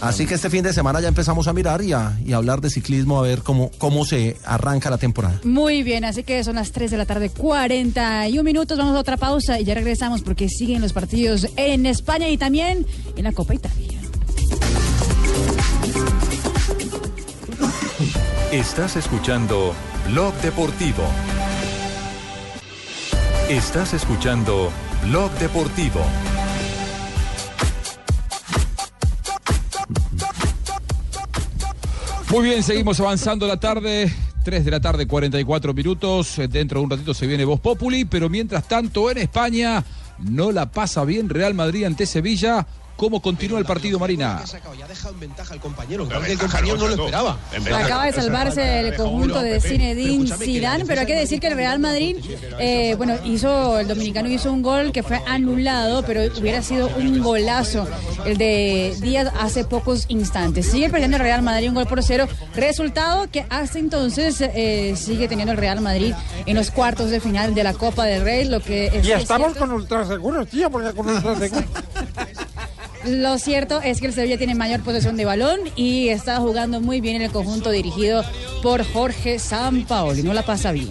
Así 0.02 0.26
que 0.26 0.34
este 0.34 0.50
fin 0.50 0.64
de 0.64 0.74
semana 0.74 1.00
ya 1.00 1.08
empezamos 1.08 1.48
a 1.48 1.54
mirar 1.54 1.84
y 1.84 1.94
a, 1.94 2.18
y 2.26 2.34
a 2.34 2.38
hablar 2.38 2.60
de 2.60 2.72
ciclismo, 2.72 3.20
a 3.20 3.22
ver 3.22 3.44
cómo, 3.44 3.70
cómo 3.78 4.04
se 4.04 4.36
arranca 4.44 4.90
la 4.90 4.98
temporada. 4.98 5.40
Muy 5.44 5.84
bien, 5.84 6.04
así 6.06 6.24
que 6.24 6.44
son 6.44 6.56
las 6.56 6.72
3 6.72 6.90
de 6.90 6.98
la 6.98 7.06
tarde, 7.06 7.30
41 7.30 8.44
minutos. 8.44 8.80
Vamos 8.80 8.96
a 8.96 9.00
otra 9.00 9.16
pausa 9.18 9.60
y 9.60 9.64
ya 9.64 9.76
regresamos 9.76 10.22
porque 10.24 10.50
siguen 10.50 10.82
los 10.82 10.92
partidos 10.92 11.48
en 11.56 11.86
España 11.86 12.30
y 12.30 12.38
también 12.38 12.86
en 13.16 13.24
la 13.24 13.32
Copa 13.32 13.54
Italia. 13.54 14.00
Estás 18.52 18.96
escuchando 18.96 19.74
Blog 20.10 20.34
Deportivo. 20.42 21.04
Estás 23.50 23.94
escuchando 23.94 24.72
Blog 25.04 25.32
Deportivo. 25.34 26.02
Muy 32.32 32.44
bien, 32.44 32.64
seguimos 32.64 33.00
avanzando 33.00 33.46
la 33.46 33.60
tarde. 33.60 34.12
3 34.44 34.66
de 34.66 34.72
la 34.72 34.80
tarde, 34.80 35.06
44 35.06 35.76
minutos. 35.76 36.40
Eh, 36.40 36.48
Dentro 36.48 36.80
de 36.80 36.86
un 36.86 36.90
ratito 36.90 37.14
se 37.14 37.28
viene 37.28 37.46
Voz 37.46 37.60
Populi, 37.60 38.06
pero 38.06 38.30
mientras 38.30 38.68
tanto 38.68 39.12
en 39.12 39.20
España 39.20 39.84
no 40.18 40.52
la 40.52 40.72
pasa 40.72 41.06
bien 41.06 41.30
Real 41.30 41.54
Madrid 41.54 41.84
ante 41.84 42.08
Sevilla. 42.08 42.66
¿Cómo 42.96 43.22
continúa 43.22 43.60
el 43.60 43.66
partido, 43.66 44.00
Marina? 44.00 44.42
Ya 44.78 44.86
ha 44.86 44.88
dejado 44.88 45.14
en 45.14 45.20
ventaja 45.20 45.54
al 45.54 45.60
compañero, 45.60 46.08
que 46.08 46.32
el 46.32 46.40
compañero 46.40 46.78
no 46.78 46.88
lo 46.88 46.96
esperaba. 46.96 47.38
Acaba 47.74 48.06
de 48.06 48.14
salvarse 48.14 48.80
el 48.80 48.96
conjunto 48.96 49.42
de 49.42 49.60
Zinedine 49.60 50.32
Zidane, 50.38 50.86
pero 50.86 51.02
hay 51.02 51.08
que 51.08 51.16
decir 51.16 51.42
que 51.42 51.48
el 51.48 51.56
Real 51.56 51.80
Madrid, 51.80 52.18
eh, 52.58 52.96
bueno, 52.96 53.16
hizo, 53.26 53.80
el 53.80 53.88
dominicano 53.90 54.30
hizo 54.30 54.52
un 54.52 54.62
gol 54.62 54.94
que 54.94 55.04
fue 55.04 55.22
anulado, 55.28 56.04
pero 56.06 56.22
hubiera 56.40 56.62
sido 56.62 56.88
un 56.96 57.22
golazo 57.22 57.86
el 58.26 58.38
de 58.38 58.96
Díaz 59.02 59.30
hace 59.40 59.66
pocos 59.66 60.06
instantes. 60.08 60.66
Sigue 60.66 60.90
perdiendo 60.90 61.18
el 61.18 61.24
Real 61.24 61.42
Madrid 61.42 61.68
un 61.68 61.76
gol 61.76 61.88
por 61.88 62.02
cero, 62.02 62.28
resultado 62.56 63.30
que 63.30 63.46
hasta 63.50 63.78
entonces 63.78 64.40
eh, 64.40 64.94
sigue 64.96 65.28
teniendo 65.28 65.52
el 65.52 65.58
Real 65.58 65.82
Madrid 65.82 66.14
en 66.46 66.56
los 66.56 66.72
cuartos 66.72 67.10
de 67.10 67.20
final 67.20 67.54
de 67.54 67.64
la 67.64 67.74
Copa 67.74 68.06
del 68.06 68.22
Rey, 68.24 68.46
lo 68.46 68.62
que 68.62 68.88
es, 68.88 69.06
Y 69.06 69.12
es 69.12 69.24
estamos 69.24 69.48
cierto. 69.48 69.60
con 69.60 69.72
ultraseguros, 69.72 70.48
tío, 70.48 70.70
porque 70.70 70.94
con 70.94 71.10
ultraseguros. 71.10 71.66
Lo 73.08 73.38
cierto 73.38 73.82
es 73.82 74.00
que 74.00 74.08
el 74.08 74.14
Sevilla 74.14 74.38
tiene 74.38 74.56
mayor 74.56 74.82
posesión 74.82 75.16
de 75.18 75.26
balón 75.26 75.60
y 75.76 76.10
está 76.10 76.38
jugando 76.38 76.82
muy 76.82 77.02
bien 77.02 77.18
en 77.18 77.22
el 77.24 77.32
conjunto 77.32 77.70
dirigido 77.70 78.24
por 78.64 78.84
Jorge 78.92 79.38
Sampaoli. 79.40 80.24
No 80.24 80.34
la 80.34 80.44
pasa 80.44 80.72
bien. 80.72 80.90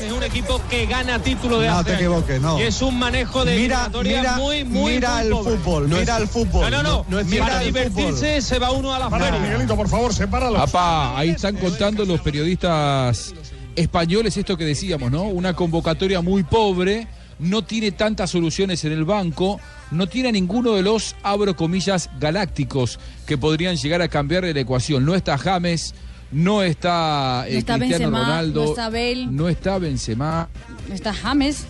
Es 0.00 0.12
un 0.12 0.22
equipo 0.22 0.60
que 0.68 0.86
gana 0.86 1.18
título 1.20 1.60
de 1.60 1.68
No 1.68 1.82
te 1.82 1.94
equivoques, 1.94 2.40
no. 2.40 2.58
Y 2.58 2.62
es 2.62 2.82
un 2.82 2.98
manejo 2.98 3.44
de 3.44 3.56
Mira, 3.56 3.88
mira, 4.02 4.36
muy, 4.36 4.62
muy, 4.64 4.94
mira 4.94 5.14
muy 5.16 5.22
el 5.26 5.30
pobre. 5.32 5.56
fútbol, 5.56 5.88
mira 5.88 6.16
el 6.18 6.28
fútbol. 6.28 6.70
No, 6.70 6.82
no, 6.82 6.82
no. 6.82 6.88
No, 6.98 7.06
no 7.08 7.18
es 7.20 7.26
cierto. 7.28 7.46
Para 7.48 7.58
Mira 7.60 7.68
el 7.68 7.74
divertirse 7.74 8.42
se 8.42 8.58
va 8.58 8.70
uno 8.72 8.92
a 8.94 8.98
la 8.98 9.10
feria. 9.10 9.38
Miguelito, 9.38 9.76
por 9.76 9.88
favor, 9.88 10.12
sepáralo. 10.12 10.58
Apa, 10.58 11.18
ahí 11.18 11.30
están 11.30 11.56
contando 11.56 12.04
los 12.04 12.20
periodistas 12.20 13.34
españoles 13.76 14.36
esto 14.36 14.56
que 14.56 14.64
decíamos, 14.64 15.10
¿no? 15.10 15.22
Una 15.22 15.54
convocatoria 15.54 16.20
muy 16.20 16.42
pobre, 16.42 17.06
no 17.38 17.62
tiene 17.64 17.92
tantas 17.92 18.30
soluciones 18.30 18.84
en 18.84 18.92
el 18.92 19.04
banco, 19.04 19.60
no 19.90 20.06
tiene 20.06 20.32
ninguno 20.32 20.72
de 20.74 20.82
los, 20.82 21.14
abro 21.22 21.54
comillas, 21.56 22.10
galácticos 22.18 22.98
que 23.26 23.38
podrían 23.38 23.76
llegar 23.76 24.02
a 24.02 24.08
cambiar 24.08 24.44
la 24.44 24.60
ecuación. 24.60 25.04
No 25.04 25.14
está 25.14 25.38
James, 25.38 25.94
no 26.32 26.62
está, 26.62 27.44
eh, 27.48 27.52
No 27.52 27.58
está 27.58 27.78
Cristiano 27.78 28.04
Benzema, 28.10 28.20
Ronaldo, 28.20 28.64
no 28.64 28.70
está 28.70 28.84
Bale. 28.90 29.26
no 29.26 29.48
está 29.48 29.78
Benzema, 29.78 30.48
Está 30.92 31.14
James. 31.14 31.64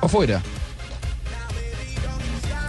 afuera. 0.00 0.42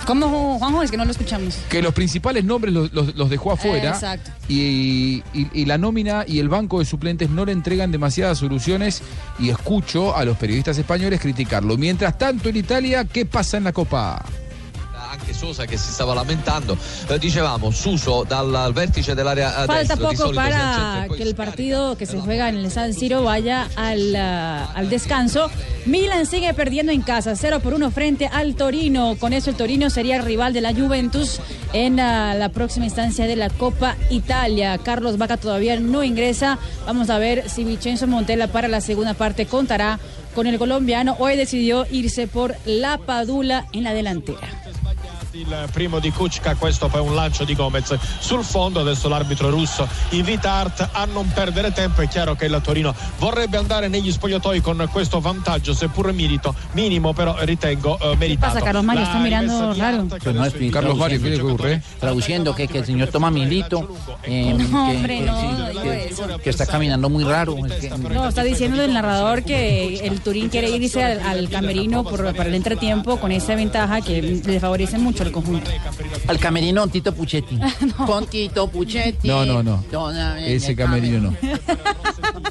¿Cómo, 0.06 0.60
Juanjo? 0.60 0.84
Es 0.84 0.92
que 0.92 0.98
no 0.98 1.06
lo 1.06 1.12
escuchamos. 1.12 1.58
Que 1.70 1.82
los 1.82 1.94
principales 1.94 2.44
nombres 2.44 2.74
los, 2.74 2.94
los- 2.94 3.16
los 3.16 3.30
dejó 3.30 3.52
afuera. 3.54 3.90
Exacto. 3.90 4.32
Y, 4.48 5.24
y- 5.34 5.48
y 5.54 5.66
la 5.66 5.78
nómina 5.78 6.24
y 6.28 6.40
el 6.40 6.48
banco 6.50 6.80
de 6.80 6.86
suplentes 6.86 7.30
no 7.30 7.44
le 7.46 7.52
entregan 7.52 7.92
demasiadas 7.92 8.38
soluciones 8.38 9.02
y 9.40 9.50
escucho 9.50 10.16
a 10.16 10.24
los 10.26 10.38
periodistas 10.38 10.78
españoles 10.78 11.20
criticarlo. 11.20 11.78
Mientras 11.78 12.18
tanto, 12.18 12.50
en 12.50 12.58
Italia, 12.58 13.06
¿qué 13.06 13.26
pasa 13.26 13.58
en 13.58 13.64
la 13.64 13.74
Copa? 13.74 14.24
Anche 15.16 15.34
Sosa 15.34 15.66
che 15.66 15.78
si 15.78 15.92
stava 15.92 16.14
lamentando. 16.14 16.78
Eh, 17.08 17.18
dicevamo, 17.18 17.72
Suso 17.72 18.24
dal 18.28 18.54
al 18.54 18.74
vertice 18.74 19.16
dell'area 19.16 19.56
a 19.56 19.66
Falta 19.66 19.96
destra, 19.96 20.10
poco 20.10 20.34
para 20.34 21.08
que 21.16 21.24
el 21.24 21.36
partido 21.36 21.98
que 21.98 22.06
se 22.06 22.20
juega 22.20 22.50
en 22.50 22.58
el 22.58 22.72
San 22.72 22.94
Siro 22.94 23.24
vaya 23.24 23.68
al, 23.76 24.16
ah, 24.16 24.72
al 24.74 24.90
descanso. 24.90 25.50
Milan 25.86 26.26
sigue 26.26 26.54
perdiendo 26.54 26.92
en 26.92 27.02
casa, 27.02 27.36
0 27.36 27.60
por 27.60 27.74
1 27.74 27.92
frente 27.92 28.28
al 28.28 28.56
Torino. 28.56 29.16
Con 29.20 29.34
eso 29.34 29.50
el 29.50 29.56
Torino 29.56 29.90
sería 29.90 30.18
el 30.18 30.24
rival 30.24 30.54
de 30.54 30.62
la 30.62 30.74
Juventus 30.74 31.40
en 31.74 32.00
ah, 32.00 32.34
la 32.34 32.50
próxima 32.50 32.86
instancia 32.86 33.26
de 33.26 33.36
la 33.36 33.50
Copa 33.50 33.96
Italia. 34.10 34.78
Carlos 34.80 35.18
Vaca 35.18 35.38
todavía 35.38 35.80
no 35.80 36.04
ingresa. 36.04 36.60
Vamos 36.86 37.10
a 37.10 37.18
ver 37.18 37.50
si 37.50 37.64
Vincenzo 37.64 38.08
Montella 38.08 38.48
para 38.48 38.68
la 38.68 38.82
segunda 38.82 39.14
parte 39.14 39.46
contará 39.46 40.00
con 40.34 40.48
el 40.48 40.58
colombiano. 40.58 41.16
Hoy 41.20 41.38
decidió 41.38 41.86
irse 41.90 42.28
por 42.28 42.56
la 42.66 42.98
Padula 42.98 43.66
en 43.72 43.84
la 43.84 43.94
delantera. 43.94 44.50
Il 45.38 45.54
primo 45.74 46.00
di 46.00 46.12
Kuczka, 46.12 46.56
questo 46.56 46.88
poi 46.88 47.02
un 47.02 47.14
lancio 47.14 47.44
di 47.44 47.56
Gomez 47.56 47.94
sul 48.20 48.42
fondo, 48.42 48.80
adesso 48.80 49.10
l'arbitro 49.10 49.50
russo 49.50 49.86
invita 50.12 50.50
Art 50.50 50.88
a 50.94 51.04
non 51.04 51.30
perdere 51.34 51.74
tempo, 51.74 52.00
è 52.02 52.08
chiaro 52.08 52.36
che 52.36 52.46
il 52.46 52.58
Torino 52.64 52.96
vorrebbe 53.18 53.58
andare 53.58 53.90
negli 53.90 54.10
spogliatoi 54.14 54.62
con 54.62 54.88
questo 54.90 55.20
vantaggio, 55.20 55.74
seppur 55.74 56.14
merito, 56.14 56.56
minimo 56.72 57.12
però 57.12 57.36
ritengo 57.40 58.00
eh, 58.00 58.16
meritato. 58.16 58.54
pasa, 58.54 58.64
Carlos 58.64 58.84
Mario? 58.86 59.02
La 59.02 59.08
Está 59.08 59.20
mirando 59.20 59.74
raro. 59.74 60.06
Che 60.08 60.70
Carlos 60.70 60.98
Mario, 60.98 61.20
traduciendo. 61.20 61.20
¿qué 61.20 61.30
le 61.30 61.42
ocurre? 61.42 61.82
Traduciendo 62.00 62.56
que, 62.56 62.68
que 62.70 62.78
el 62.78 62.86
señor 62.86 63.10
toma 63.10 63.30
milito. 63.30 63.90
eh, 64.24 64.54
No, 64.58 64.86
que, 64.90 64.96
hombre, 64.96 65.18
que 65.20 65.26
no, 65.26 65.82
que- 65.82 66.06
eso. 66.12 66.28
que 66.42 66.50
está 66.50 66.66
caminando 66.66 67.10
muy 67.10 67.26
raro. 67.26 67.56
que- 67.56 67.90
No, 67.90 68.30
está 68.30 68.42
diciendo 68.44 68.82
el 68.82 68.94
narrador 68.94 69.44
que 69.44 69.98
el 70.08 70.22
Turín 70.22 70.48
quiere 70.48 70.70
irse 70.70 71.04
al, 71.04 71.20
al 71.20 71.50
camerino 71.50 72.06
por, 72.06 72.34
para 72.34 72.48
el 72.48 72.56
entretiempo 72.56 73.18
con 73.20 73.34
esa 73.34 73.54
ventaja 73.56 74.00
que 74.00 74.22
le 74.22 74.60
favorece 74.62 74.98
mucho 74.98 75.25
al 75.26 75.32
conjunto. 75.32 75.70
Al 76.28 76.40
camerino 76.40 76.88
Tito 76.88 77.14
Puchetti. 77.14 77.60
Con 78.06 78.26
Tito 78.28 78.68
Puchetti. 78.68 79.28
No, 79.28 79.46
no, 79.46 79.64
no. 79.64 79.84
Ese 80.38 80.76
camerino 80.76 81.32
no. 81.32 81.38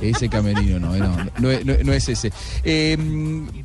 Ese 0.01 0.29
camerino 0.29 0.79
no, 0.79 0.95
no, 0.97 1.17
no, 1.39 1.51
es- 1.51 1.65
no- 1.65 1.75
no 1.85 1.93
es 1.93 2.09
ese. 2.09 2.33
Eh, 2.63 2.97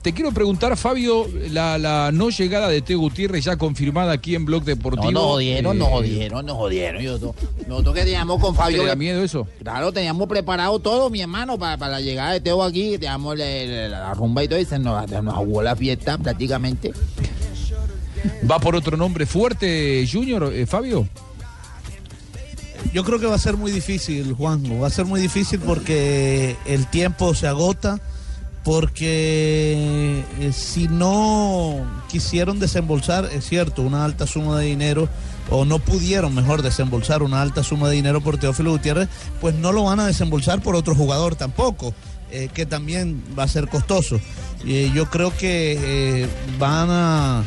te 0.01 0.14
quiero 0.14 0.32
preguntar, 0.32 0.76
Fabio, 0.78 1.28
la, 1.51 1.78
la 1.78 2.12
no 2.14 2.30
llegada 2.30 2.70
de 2.70 2.82
Teo 2.82 2.99
Gutiérrez 2.99 3.43
ya 3.45 3.57
confirmada 3.57 4.14
aquí 4.14 4.36
en 4.36 4.45
Blog 4.45 4.64
Deportivo. 4.64 5.12
No, 5.12 5.20
nos 5.20 5.24
jodieron, 5.32 5.76
eh, 5.76 5.80
nos 5.80 5.89
jodieron, 5.89 6.45
nos 6.45 6.57
jodieron. 6.57 7.03
Nosotros, 7.03 7.36
nosotros 7.68 7.95
que 7.95 8.01
teníamos 8.03 8.39
con 8.39 8.55
Fabio. 8.55 8.82
¿Te 8.84 8.88
da 8.88 8.95
miedo 8.95 9.24
eso? 9.24 9.47
Claro, 9.62 9.91
teníamos 9.91 10.28
preparado 10.28 10.80
todo, 10.80 11.10
mi 11.10 11.22
hermano, 11.22 11.57
para, 11.57 11.78
para 11.78 11.93
la 11.93 12.01
llegada 12.01 12.34
de 12.34 12.41
Teo 12.41 12.64
aquí. 12.64 12.97
Teníamos 12.97 13.38
la, 13.38 13.45
la- 13.45 13.88
la 13.89 14.14
rumba 14.14 14.43
y 14.43 14.47
todo, 14.47 14.60
y 14.60 14.66
se 14.66 14.80
nos, 14.80 15.10
nos 15.10 15.64
la 15.64 15.76
fiesta 15.76 16.18
prácticamente. 16.18 16.93
¿Va 18.49 18.59
por 18.59 18.76
otro 18.76 18.97
nombre 18.97 19.26
fuerte, 19.26 20.07
Junior, 20.11 20.51
eh, 20.53 20.65
Fabio? 20.65 21.07
Yo 22.93 23.03
creo 23.03 23.20
que 23.20 23.28
va 23.28 23.36
a 23.36 23.39
ser 23.39 23.57
muy 23.57 23.72
difícil, 23.72 24.34
Juanjo. 24.34 24.80
Va 24.80 24.88
a 24.88 24.91
ser 24.91 25.05
muy 25.05 25.22
difícil 25.22 25.59
porque 25.59 26.55
el 26.65 26.88
tiempo 26.88 27.36
se 27.36 27.47
agota, 27.47 27.99
porque 28.63 30.24
eh, 30.39 30.51
si 30.53 30.88
no 30.88 31.86
quisieron 32.09 32.59
desembolsar, 32.59 33.26
es 33.26 33.47
cierto, 33.47 33.84
una 33.84 34.05
alta 34.05 34.26
suma 34.26 34.59
de 34.59 34.65
dinero, 34.65 35.07
o 35.51 35.65
no 35.65 35.80
pudieron 35.80 36.34
mejor 36.34 36.61
desembolsar 36.61 37.24
una 37.24 37.41
alta 37.41 37.63
suma 37.63 37.89
de 37.89 37.95
dinero 37.95 38.22
por 38.22 38.38
Teófilo 38.38 38.72
Gutiérrez, 38.72 39.09
pues 39.41 39.55
no 39.55 39.72
lo 39.72 39.84
van 39.84 39.99
a 39.99 40.07
desembolsar 40.07 40.61
por 40.61 40.76
otro 40.76 40.95
jugador 40.95 41.36
tampoco, 41.36 41.93
eh, 42.32 42.49
que 42.53 42.65
también 42.65 43.23
va 43.38 43.43
a 43.43 43.47
ser 43.47 43.67
costoso. 43.67 44.19
Eh, 44.65 44.91
yo 44.93 45.09
creo 45.09 45.36
que 45.36 45.77
eh, 46.23 46.27
van 46.57 46.89
a, 46.91 47.43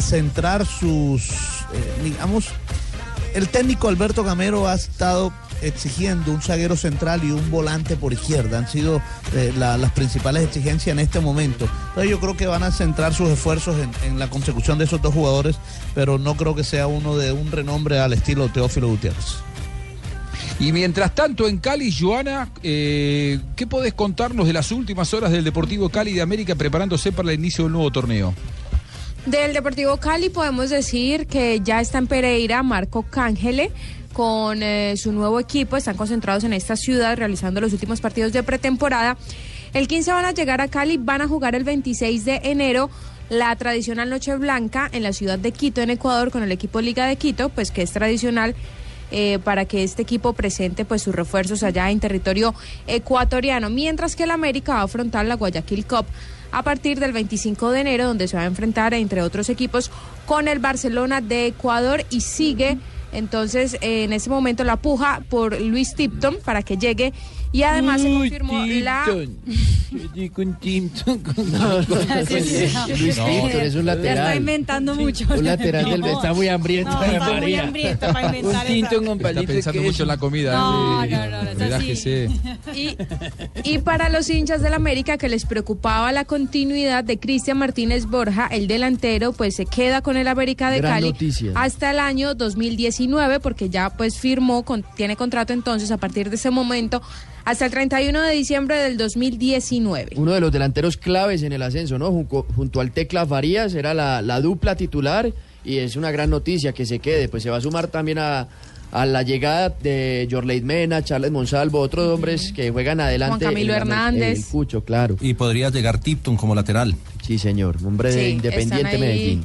centrar 0.00 0.64
sus, 0.66 1.28
eh, 1.72 2.00
digamos, 2.04 2.46
el 3.34 3.48
técnico 3.48 3.88
Alberto 3.88 4.22
Gamero 4.22 4.68
ha 4.68 4.74
estado 4.74 5.32
exigiendo 5.62 6.30
un 6.32 6.40
zaguero 6.42 6.76
central 6.76 7.24
y 7.24 7.30
un 7.32 7.50
volante 7.50 7.96
por 7.96 8.12
izquierda. 8.12 8.58
Han 8.58 8.68
sido 8.68 9.00
la- 9.58 9.76
las 9.78 9.90
principales 9.92 10.44
exigencias 10.44 10.92
en 10.92 10.98
este 11.00 11.18
momento. 11.20 11.66
Entonces 11.88 12.10
yo 12.10 12.20
creo 12.20 12.36
que 12.36 12.46
van 12.46 12.62
a 12.62 12.70
centrar 12.70 13.12
sus 13.14 13.28
esfuerzos 13.30 13.76
en, 13.80 13.90
en 14.06 14.18
la 14.18 14.28
consecución 14.30 14.78
de 14.78 14.84
esos 14.84 15.00
dos 15.02 15.12
jugadores, 15.14 15.56
pero 15.94 16.18
no 16.18 16.36
creo 16.36 16.54
que 16.54 16.62
sea 16.64 16.86
uno 16.86 17.16
de 17.16 17.32
un 17.32 17.50
renombre 17.50 17.98
al 17.98 18.12
estilo 18.12 18.48
Teófilo 18.50 18.88
Gutiérrez. 18.88 19.36
Y 20.58 20.72
mientras 20.72 21.14
tanto 21.14 21.48
en 21.48 21.58
Cali, 21.58 21.92
Joana, 21.92 22.50
eh, 22.62 23.40
¿qué 23.56 23.66
podés 23.66 23.92
contarnos 23.92 24.46
de 24.46 24.54
las 24.54 24.72
últimas 24.72 25.12
horas 25.12 25.30
del 25.30 25.44
Deportivo 25.44 25.90
Cali 25.90 26.14
de 26.14 26.22
América 26.22 26.54
preparándose 26.54 27.12
para 27.12 27.30
el 27.30 27.38
inicio 27.38 27.64
del 27.64 27.74
nuevo 27.74 27.90
torneo? 27.90 28.34
Del 29.26 29.52
Deportivo 29.52 29.98
Cali 29.98 30.30
podemos 30.30 30.70
decir 30.70 31.26
que 31.26 31.60
ya 31.62 31.80
está 31.80 31.98
en 31.98 32.06
Pereira 32.06 32.62
Marco 32.62 33.02
Cángele 33.02 33.70
con 34.14 34.62
eh, 34.62 34.94
su 34.96 35.12
nuevo 35.12 35.38
equipo. 35.40 35.76
Están 35.76 35.96
concentrados 35.96 36.44
en 36.44 36.54
esta 36.54 36.74
ciudad 36.74 37.18
realizando 37.18 37.60
los 37.60 37.74
últimos 37.74 38.00
partidos 38.00 38.32
de 38.32 38.42
pretemporada. 38.42 39.18
El 39.74 39.88
15 39.88 40.12
van 40.12 40.24
a 40.24 40.32
llegar 40.32 40.62
a 40.62 40.68
Cali, 40.68 40.96
van 40.96 41.20
a 41.20 41.28
jugar 41.28 41.54
el 41.54 41.64
26 41.64 42.24
de 42.24 42.40
enero 42.44 42.88
la 43.28 43.54
tradicional 43.56 44.08
Noche 44.08 44.36
Blanca 44.36 44.88
en 44.92 45.02
la 45.02 45.12
ciudad 45.12 45.38
de 45.38 45.52
Quito, 45.52 45.82
en 45.82 45.90
Ecuador, 45.90 46.30
con 46.30 46.42
el 46.42 46.52
equipo 46.52 46.80
Liga 46.80 47.06
de 47.06 47.16
Quito, 47.16 47.48
pues 47.50 47.70
que 47.70 47.82
es 47.82 47.90
tradicional 47.90 48.54
eh, 49.10 49.38
para 49.42 49.64
que 49.64 49.84
este 49.84 50.02
equipo 50.02 50.32
presente 50.32 50.84
pues 50.84 51.02
sus 51.02 51.14
refuerzos 51.14 51.62
allá 51.62 51.90
en 51.90 52.00
territorio 52.00 52.54
ecuatoriano, 52.86 53.70
mientras 53.70 54.16
que 54.16 54.24
el 54.24 54.30
América 54.30 54.74
va 54.74 54.80
a 54.80 54.84
afrontar 54.84 55.26
la 55.26 55.36
Guayaquil 55.36 55.86
Cup 55.86 56.06
a 56.52 56.62
partir 56.62 57.00
del 57.00 57.12
25 57.12 57.70
de 57.70 57.80
enero, 57.80 58.06
donde 58.06 58.28
se 58.28 58.36
va 58.36 58.44
a 58.44 58.46
enfrentar, 58.46 58.94
entre 58.94 59.22
otros 59.22 59.48
equipos, 59.48 59.90
con 60.26 60.48
el 60.48 60.58
Barcelona 60.58 61.20
de 61.20 61.46
Ecuador 61.46 62.04
y 62.10 62.20
sigue 62.20 62.78
entonces 63.12 63.78
en 63.80 64.12
ese 64.12 64.28
momento 64.28 64.64
la 64.64 64.76
puja 64.76 65.22
por 65.30 65.58
Luis 65.60 65.94
Tipton 65.94 66.36
para 66.44 66.62
que 66.62 66.76
llegue 66.76 67.12
y 67.56 67.62
además 67.62 68.02
se 68.02 68.12
confirmó 68.12 68.66
la 68.66 69.06
Luis 72.88 73.16
Víctor 73.16 73.62
es 73.62 73.74
un 73.74 73.84
Ya 73.86 73.92
está 73.92 74.04
lateral. 74.14 74.36
inventando 74.36 74.94
mucho. 74.94 75.26
Un 75.32 75.44
lateral 75.44 75.84
del 75.90 76.04
está 76.04 76.34
muy 76.34 76.48
hambriento. 76.48 76.90
No, 76.90 77.04
está 77.04 77.32
muy 77.40 77.54
hambriento 77.54 78.12
para 78.12 78.26
inventar 78.36 78.66
esa. 78.66 79.10
Está 79.30 79.42
pensando 79.42 79.82
mucho 79.82 80.02
en 80.02 80.08
la 80.08 80.16
comida. 80.16 80.52
No, 80.52 81.04
eh, 81.04 81.08
no, 81.08 81.44
no, 81.44 81.54
relájese. 81.58 82.28
Y, 82.74 82.96
y 83.64 83.78
para 83.78 84.08
los 84.08 84.28
hinchas 84.28 84.60
del 84.62 84.74
América 84.74 85.16
que 85.18 85.28
les 85.28 85.44
preocupaba 85.44 86.12
la 86.12 86.24
continuidad 86.24 87.04
de 87.04 87.18
Cristian 87.18 87.58
Martínez 87.58 88.06
Borja, 88.06 88.46
el 88.48 88.66
delantero, 88.66 89.32
pues 89.32 89.56
se 89.56 89.66
queda 89.66 90.02
con 90.02 90.16
el 90.16 90.28
América 90.28 90.70
de 90.70 90.78
Gran 90.78 90.92
Cali 90.94 91.12
noticia. 91.12 91.52
hasta 91.54 91.90
el 91.90 92.00
año 92.00 92.34
2019 92.34 93.40
porque 93.40 93.68
ya 93.70 93.90
pues 93.90 94.18
firmó, 94.18 94.64
con, 94.64 94.84
tiene 94.96 95.16
contrato 95.16 95.52
entonces 95.52 95.90
a 95.90 95.96
partir 95.96 96.28
de 96.30 96.36
ese 96.36 96.50
momento 96.50 97.02
hasta 97.46 97.64
el 97.64 97.70
31 97.70 98.20
de 98.22 98.32
diciembre 98.34 98.76
del 98.76 98.96
2019. 98.98 100.16
Uno 100.16 100.32
de 100.32 100.40
los 100.40 100.52
delanteros 100.52 100.96
claves 100.96 101.42
en 101.42 101.52
el 101.52 101.62
ascenso, 101.62 101.98
¿no? 101.98 102.10
Junco- 102.10 102.44
junto 102.54 102.80
al 102.80 102.90
Tecla 102.90 103.24
Farías 103.24 103.72
era 103.74 103.94
la, 103.94 104.20
la 104.20 104.40
dupla 104.40 104.74
titular 104.76 105.32
y 105.64 105.78
es 105.78 105.96
una 105.96 106.10
gran 106.10 106.28
noticia 106.28 106.72
que 106.72 106.84
se 106.84 106.98
quede. 106.98 107.28
Pues 107.28 107.42
se 107.42 107.50
va 107.50 107.56
a 107.56 107.60
sumar 107.60 107.86
también 107.86 108.18
a, 108.18 108.48
a 108.92 109.06
la 109.06 109.22
llegada 109.22 109.68
de 109.68 110.26
Jorleid 110.30 110.62
Mena, 110.64 111.02
Charles 111.02 111.30
Monsalvo, 111.30 111.78
otros 111.80 112.08
hombres 112.08 112.52
que 112.52 112.70
juegan 112.70 113.00
adelante. 113.00 113.44
Juan 113.44 113.54
Camilo 113.54 113.72
en 113.74 113.78
la- 113.78 113.82
Hernández. 113.94 114.38
El 114.40 114.44
Cucho, 114.46 114.84
claro. 114.84 115.16
Y 115.20 115.34
podría 115.34 115.70
llegar 115.70 116.00
Tipton 116.00 116.36
como 116.36 116.54
lateral. 116.54 116.94
Sí, 117.24 117.38
señor. 117.38 117.76
Hombre 117.84 118.10
Sí, 118.12 118.18
de 118.18 118.28
Independiente. 118.30 118.98
Medellín. 118.98 119.44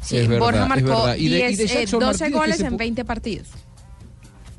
Sí, 0.00 0.16
Es 0.16 0.26
verdad, 0.28 0.44
Borja 0.44 0.62
es 0.64 0.68
marcó 0.68 0.88
verdad. 1.04 1.16
Y 1.16 1.28
de- 1.28 1.38
y 1.38 1.42
10, 1.54 1.58
de 1.58 1.64
eh, 1.64 1.68
Jackson 1.68 2.00
12 2.00 2.06
Martínez, 2.06 2.32
¿qué 2.32 2.38
goles 2.38 2.60
en 2.60 2.72
pu- 2.74 2.78
20 2.78 3.04
partidos. 3.04 3.48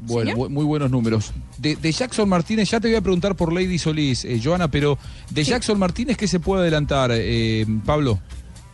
Bueno, 0.06 0.50
muy 0.50 0.66
buenos 0.66 0.92
números. 0.92 1.32
De, 1.58 1.76
de 1.76 1.92
Jackson 1.92 2.28
Martínez, 2.28 2.70
ya 2.70 2.80
te 2.80 2.88
voy 2.88 2.96
a 2.96 3.02
preguntar 3.02 3.36
por 3.36 3.54
Lady 3.54 3.78
Solís, 3.78 4.26
eh, 4.26 4.40
Joana, 4.44 4.70
pero 4.70 4.98
de 5.30 5.44
Jackson 5.44 5.80
Martínez, 5.80 6.18
¿qué 6.18 6.28
se 6.28 6.40
puede 6.40 6.64
adelantar, 6.64 7.12
eh, 7.14 7.66
Pablo? 7.86 8.20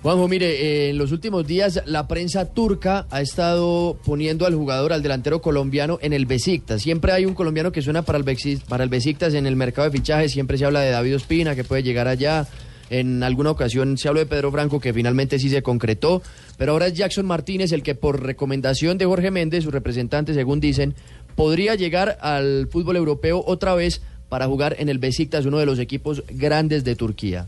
Juanjo, 0.02 0.30
mire, 0.30 0.48
eh, 0.48 0.90
en 0.92 0.98
los 0.98 1.12
últimos 1.12 1.46
días 1.46 1.82
la 1.86 2.08
prensa 2.08 2.46
turca 2.46 3.06
ha 3.12 3.22
estado 3.22 3.98
poniendo 4.06 4.46
al 4.46 4.56
jugador, 4.56 4.94
al 4.94 5.04
delantero 5.04 5.42
colombiano, 5.42 6.00
en 6.02 6.14
el 6.14 6.26
Besiktas. 6.26 6.82
Siempre 6.82 7.12
hay 7.12 7.26
un 7.26 7.34
colombiano 7.34 7.74
que 7.74 7.82
suena 7.82 8.04
para 8.04 8.18
el, 8.18 8.24
Besiktas, 8.24 8.68
para 8.70 8.86
el 8.86 8.90
Besiktas 8.90 9.34
en 9.34 9.46
el 9.46 9.58
mercado 9.58 9.90
de 9.90 9.98
fichajes. 9.98 10.32
Siempre 10.32 10.58
se 10.58 10.64
habla 10.64 10.80
de 10.80 10.92
David 10.92 11.18
Ospina, 11.18 11.54
que 11.54 11.66
puede 11.66 11.84
llegar 11.84 12.08
allá. 12.08 12.48
En 12.90 13.24
alguna 13.24 13.52
ocasión 13.52 13.98
se 13.98 14.08
habló 14.08 14.22
de 14.22 14.26
Pedro 14.26 14.52
Franco, 14.52 14.80
que 14.80 14.94
finalmente 14.94 15.38
sí 15.38 15.50
se 15.50 15.62
concretó. 15.62 16.22
Pero 16.58 16.72
ahora 16.72 16.88
es 16.88 16.94
Jackson 16.94 17.26
Martínez 17.26 17.74
el 17.74 17.84
que, 17.84 17.94
por 17.94 18.24
recomendación 18.24 18.98
de 18.98 19.06
Jorge 19.06 19.32
Méndez, 19.32 19.66
su 19.66 19.72
representante, 19.72 20.34
según 20.34 20.62
dicen, 20.62 20.96
podría 21.36 21.76
llegar 21.76 22.18
al 22.22 22.68
fútbol 22.72 22.96
europeo 22.98 23.44
otra 23.46 23.74
vez 23.76 24.02
para 24.30 24.46
jugar 24.48 24.76
en 24.80 24.90
el 24.90 25.00
Besiktas, 25.00 25.46
uno 25.46 25.58
de 25.58 25.66
los 25.66 25.80
equipos 25.80 26.24
grandes 26.30 26.84
de 26.84 26.96
Turquía. 26.96 27.48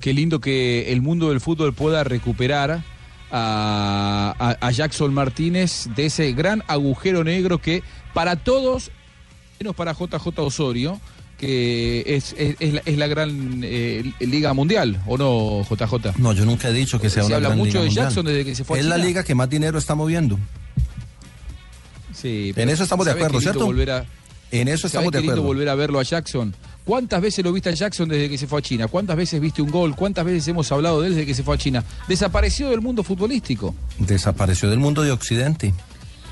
Qué 0.00 0.12
lindo 0.12 0.40
que 0.40 0.92
el 0.92 1.00
mundo 1.02 1.30
del 1.30 1.40
fútbol 1.40 1.72
pueda 1.74 2.04
recuperar 2.04 2.82
a, 3.30 4.34
a- 4.38 4.56
a 4.66 4.70
Jackson 4.70 5.12
Martínez 5.12 5.88
de 5.96 6.06
ese 6.06 6.32
gran 6.32 6.62
agujero 6.68 7.24
negro 7.24 7.58
que 7.58 7.82
para 8.12 8.36
todos, 8.36 8.90
menos 9.58 9.74
para 9.74 9.92
JJ 9.92 10.38
Osorio, 10.38 11.00
que 11.38 12.04
es, 12.06 12.34
es- 12.38 12.56
es 12.60 12.74
la, 12.74 12.82
es 12.84 12.98
la 12.98 13.06
gran 13.08 13.60
eh, 13.64 14.12
liga 14.20 14.52
mundial, 14.54 15.00
¿o 15.06 15.18
no, 15.18 15.62
JJ? 15.68 16.18
No, 16.18 16.32
yo 16.32 16.44
nunca 16.44 16.68
he 16.68 16.72
dicho 16.72 17.00
que 17.00 17.10
sea 17.10 17.22
Se 17.22 17.26
una 17.28 17.36
habla 17.36 17.48
gran 17.48 17.58
mucho 17.58 17.68
liga 17.70 17.80
de 17.80 17.86
mundial. 17.86 18.06
Jackson 18.06 18.26
desde 18.26 18.44
que 18.44 18.54
se 18.54 18.62
fue 18.64 18.78
a 18.78 18.80
Es 18.80 18.86
la 18.86 18.98
liga 18.98 19.24
que 19.24 19.34
más 19.34 19.48
dinero 19.50 19.78
está 19.78 19.94
moviendo. 19.94 20.38
Sí, 22.14 22.52
En 22.56 22.68
eso 22.68 22.82
estamos 22.84 23.04
de 23.06 23.12
¿sabes 23.12 23.24
acuerdo, 23.26 23.40
¿cierto? 23.40 23.64
volver 23.66 23.90
a- 23.90 24.04
En 24.50 24.68
eso 24.68 24.82
¿sabes 24.88 24.94
estamos 24.94 25.12
de 25.12 25.18
acuerdo. 25.18 25.42
volver 25.42 25.68
a 25.68 25.74
verlo 25.74 25.98
a 25.98 26.02
Jackson. 26.02 26.54
¿Cuántas 26.84 27.20
veces 27.22 27.42
lo 27.44 27.52
viste 27.52 27.70
a 27.70 27.72
Jackson 27.72 28.08
desde 28.08 28.28
que 28.28 28.36
se 28.38 28.46
fue 28.46 28.58
a 28.58 28.62
China? 28.62 28.88
¿Cuántas 28.88 29.16
veces 29.16 29.40
viste 29.40 29.62
un 29.62 29.70
gol? 29.70 29.96
¿Cuántas 29.96 30.24
veces 30.24 30.46
hemos 30.48 30.70
hablado 30.70 31.00
de 31.00 31.08
él 31.08 31.14
desde 31.14 31.26
que 31.26 31.34
se 31.34 31.42
fue 31.42 31.54
a 31.54 31.58
China? 31.58 31.82
Desapareció 32.08 32.68
del 32.68 32.82
mundo 32.82 33.02
futbolístico. 33.02 33.74
Desapareció 33.98 34.68
del 34.68 34.78
mundo 34.78 35.02
de 35.02 35.10
Occidente. 35.10 35.72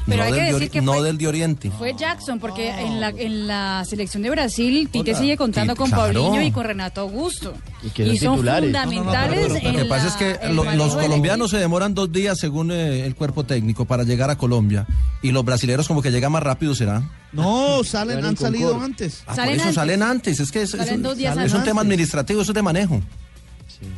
Pero 0.06 0.16
no 0.18 0.22
hay 0.24 0.32
que 0.32 0.36
del, 0.40 0.46
de 0.46 0.52
decir 0.54 0.70
que 0.70 0.80
no 0.82 0.94
fue- 0.94 1.02
del 1.04 1.18
de 1.18 1.28
Oriente. 1.28 1.70
Fue 1.78 1.94
Jackson, 1.96 2.38
porque 2.40 2.70
en, 2.70 3.00
la, 3.00 3.10
en 3.10 3.46
la 3.46 3.84
selección 3.88 4.22
de 4.22 4.30
Brasil, 4.30 4.88
Tite 4.90 5.12
Hola. 5.12 5.20
sigue 5.20 5.36
contando 5.36 5.74
Sí, 5.74 5.78
con 5.78 5.90
claro. 5.90 6.02
Paulinho 6.22 6.42
y 6.42 6.50
con 6.50 6.64
Renato 6.64 7.00
Augusto. 7.02 7.54
Y 7.84 7.90
que 7.90 8.04
son 8.06 8.16
son 8.18 8.34
titulares. 8.34 8.64
fundamentales 8.72 9.48
Lo 9.48 9.56
en 9.56 9.76
que 9.76 9.84
pasa 9.84 10.04
la- 10.04 10.10
es 10.10 10.16
que 10.16 10.48
lo- 10.52 10.64
los 10.74 10.94
colombianos 10.96 11.50
se 11.50 11.58
demoran 11.58 11.94
dos 11.94 12.10
días 12.12 12.38
según 12.38 12.70
eh, 12.72 13.06
el 13.06 13.14
cuerpo 13.14 13.44
técnico 13.44 13.84
para 13.84 14.02
llegar 14.04 14.30
a 14.30 14.36
Colombia 14.36 14.86
y 15.22 15.30
los 15.30 15.44
brasileños 15.44 15.86
como 15.88 16.02
que 16.02 16.10
llegan 16.10 16.32
más 16.32 16.42
rápido, 16.42 16.74
¿será? 16.74 17.02
No, 17.32 17.82
salen, 17.84 18.16
Salen 18.16 18.24
han 18.26 18.36
salido 18.36 18.72
Cor- 18.74 18.82
antes. 18.84 19.22
Ah, 19.22 19.26
por 19.26 19.36
Salen 19.36 19.54
eso 19.54 19.62
antes. 19.62 19.74
salen 19.74 20.02
antes, 20.02 20.40
es 20.40 20.50
que 20.52 20.62
es, 20.62 20.70
Salen 20.70 21.06
es- 21.46 21.52
un 21.54 21.64
tema 21.64 21.80
administrativo, 21.80 22.42
eso 22.42 22.50
es 22.52 22.54
de 22.56 22.62
manejo. 22.62 23.00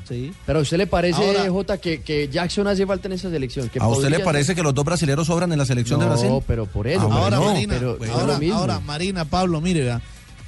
Sí. 0.09 0.33
Pero 0.47 0.59
a 0.59 0.63
usted 0.63 0.77
le 0.79 0.87
parece, 0.87 1.25
Ahora- 1.25 1.51
Jota, 1.51 1.79
que, 1.79 2.03
que 2.03 2.29
Jackson 2.29 2.67
hace 2.67 2.87
falta 2.87 3.09
en 3.09 3.13
esa 3.15 3.31
selección. 3.31 3.69
Que 3.69 3.79
¿A 3.79 3.87
usted 3.89 4.11
le 4.11 4.21
parece 4.21 4.47
ser- 4.47 4.57
que 4.57 4.63
los 4.63 4.75
dos 4.75 4.85
brasileños 4.85 5.27
sobran 5.27 5.51
en 5.53 5.59
la 5.59 5.67
selección 5.67 5.99
de 6.01 6.07
No, 6.07 6.13
Brasil? 6.13 6.31
pero 6.47 6.67
por 6.67 6.87
eso. 6.87 7.09
Ah, 7.11 7.17
Ahora, 7.25 7.41
Marina, 7.41 7.75
pero- 7.79 7.99
pues, 7.99 8.11
ahora, 8.11 8.81
Marina, 8.81 9.25
Pablo, 9.25 9.61
mire, 9.61 9.99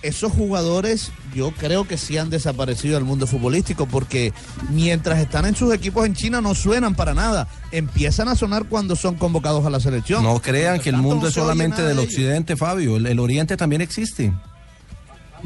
esos 0.02 0.30
jugadores 0.30 1.10
yo 1.34 1.50
creo 1.52 1.88
que 1.88 1.96
sí 1.98 2.16
han 2.18 2.30
desaparecido 2.30 2.94
del 2.94 3.04
mundo 3.04 3.26
futbolístico 3.26 3.86
porque 3.86 4.32
mientras 4.70 5.18
están 5.18 5.46
en 5.46 5.56
sus 5.56 5.72
equipos 5.74 6.06
en 6.06 6.14
China 6.14 6.40
no 6.40 6.54
suenan 6.54 6.94
para 6.94 7.14
nada. 7.14 7.48
Empiezan 7.72 8.28
a 8.28 8.36
sonar 8.36 8.66
cuando 8.68 8.94
son 8.94 9.16
convocados 9.16 9.64
a 9.66 9.70
la 9.70 9.80
selección. 9.80 10.22
No 10.22 10.40
crean 10.40 10.78
que 10.80 10.90
el 10.90 10.96
mundo 10.98 11.22
no 11.22 11.28
es 11.28 11.34
solamente 11.34 11.82
del 11.82 11.98
ellos. 11.98 12.04
occidente, 12.10 12.56
Fabio. 12.56 12.98
El, 12.98 13.06
el 13.06 13.18
oriente 13.18 13.56
también 13.56 13.80
existe. 13.82 14.32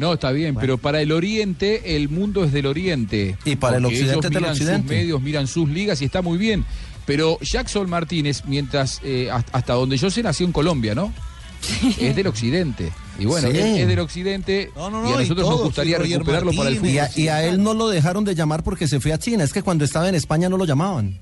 No, 0.00 0.14
está 0.14 0.32
bien, 0.32 0.54
pero 0.58 0.78
para 0.78 1.00
el 1.02 1.12
Oriente, 1.12 1.94
el 1.96 2.08
mundo 2.08 2.42
es 2.42 2.52
del 2.52 2.66
Oriente. 2.66 3.36
Y 3.44 3.56
para 3.56 3.76
el 3.76 3.84
occidente 3.84 4.12
ellos 4.12 4.24
es 4.24 4.30
del 4.30 4.40
miran 4.40 4.52
occidente. 4.52 4.80
sus 4.82 4.90
medios, 4.96 5.22
miran 5.22 5.46
sus 5.46 5.68
ligas 5.68 6.00
y 6.02 6.06
está 6.06 6.22
muy 6.22 6.38
bien. 6.38 6.64
Pero 7.06 7.38
Jackson 7.40 7.88
Martínez, 7.90 8.42
mientras 8.46 9.00
eh, 9.04 9.28
hasta 9.30 9.56
hasta 9.58 9.72
donde 9.74 9.96
yo 9.98 10.10
sé, 10.10 10.22
nació 10.22 10.46
en 10.46 10.52
Colombia, 10.52 10.94
¿no? 10.94 11.12
Es 12.00 12.16
del 12.16 12.26
occidente. 12.28 12.90
Y 13.18 13.26
bueno, 13.26 13.50
Sí. 13.50 13.58
él 13.58 13.76
es 13.80 13.88
del 13.88 13.98
occidente 13.98 14.70
no, 14.74 15.06
y 15.06 15.12
a 15.12 15.16
y 15.16 15.18
nosotros 15.24 15.46
nos 15.50 15.62
gustaría 15.64 15.98
recuperarlo 15.98 16.52
para 16.52 16.70
el 16.70 16.76
fútbol. 16.76 16.88
Y 16.90 16.98
a, 16.98 17.10
y 17.14 17.28
a 17.28 17.44
él 17.44 17.62
no 17.62 17.74
lo 17.74 17.88
dejaron 17.88 18.24
de 18.24 18.34
llamar 18.34 18.62
porque 18.62 18.88
se 18.88 18.98
fue 19.00 19.12
a 19.12 19.18
China. 19.18 19.44
Es 19.44 19.52
que 19.52 19.62
cuando 19.62 19.84
estaba 19.84 20.08
en 20.08 20.14
España 20.14 20.48
no 20.48 20.56
lo 20.56 20.64
llamaban. 20.64 21.18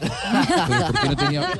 Pero 0.00 0.86
¿por 0.86 1.00
qué 1.00 1.08
no 1.08 1.16
tenía- 1.16 1.50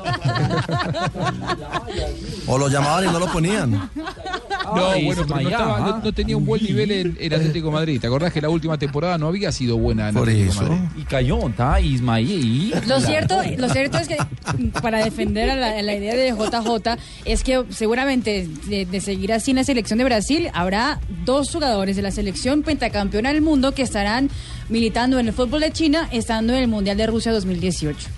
O 2.47 2.57
lo 2.59 2.69
llamaban 2.69 3.05
y 3.09 3.13
no 3.13 3.19
lo 3.19 3.33
ponían. 3.33 3.91
No, 4.65 4.91
Ay, 4.91 5.05
bueno, 5.05 5.23
pero 5.23 5.35
no, 5.35 5.41
Ismael, 5.41 5.47
estaba- 5.49 5.81
no- 5.81 5.99
no 6.05 6.13
tenía 6.13 6.37
un 6.37 6.45
buen 6.45 6.63
nivel 6.63 6.91
en, 6.91 7.17
en 7.21 7.33
Atlético 7.35 7.69
de 7.69 7.73
Madrid. 7.73 8.01
¿Te 8.01 8.07
acordás 8.07 8.33
que 8.33 8.41
la 8.41 8.49
última 8.51 8.77
temporada 8.79 9.17
no 9.19 9.29
había 9.29 9.51
sido 9.53 9.79
buena 9.79 10.09
en 10.09 10.15
Por 10.15 10.29
Atlético 10.29 10.53
eso. 10.53 10.63
Madrid? 10.63 10.79
Y 10.99 11.03
cayó, 11.05 11.49
está 11.49 11.81
Ismael. 11.81 12.75
Lo 12.87 13.01
cierto, 13.01 13.41
lo 13.57 13.69
cierto 13.71 13.99
es 13.99 14.09
que 14.09 14.17
para 14.83 15.05
defender 15.05 15.51
a 15.51 15.57
la, 15.57 15.79
a 15.79 15.83
la 15.83 15.95
idea 15.95 16.15
de 16.15 16.31
JJ 16.31 16.97
es 17.25 17.43
que 17.45 17.65
seguramente 17.71 18.49
de, 18.67 18.85
de 18.87 19.01
seguir 19.01 19.33
así 19.33 19.51
en 19.53 19.57
la 19.59 19.65
selección 19.65 19.99
de 19.99 20.05
Brasil 20.05 20.49
habrá 20.55 21.01
dos 21.25 21.51
jugadores 21.51 21.97
de 21.97 22.03
la 22.03 22.11
selección 22.11 22.63
pentacampeona 22.63 23.33
del 23.33 23.43
mundo 23.43 23.73
que 23.73 23.83
estarán 23.83 24.29
militando 24.69 25.19
en 25.19 25.29
el 25.29 25.33
fútbol 25.35 25.61
de 25.61 25.73
China 25.73 26.09
estando 26.13 26.53
en 26.53 26.61
el 26.63 26.69
Mundial 26.69 26.97
de 26.97 27.07
Rusia 27.07 27.33
2018. 27.33 28.09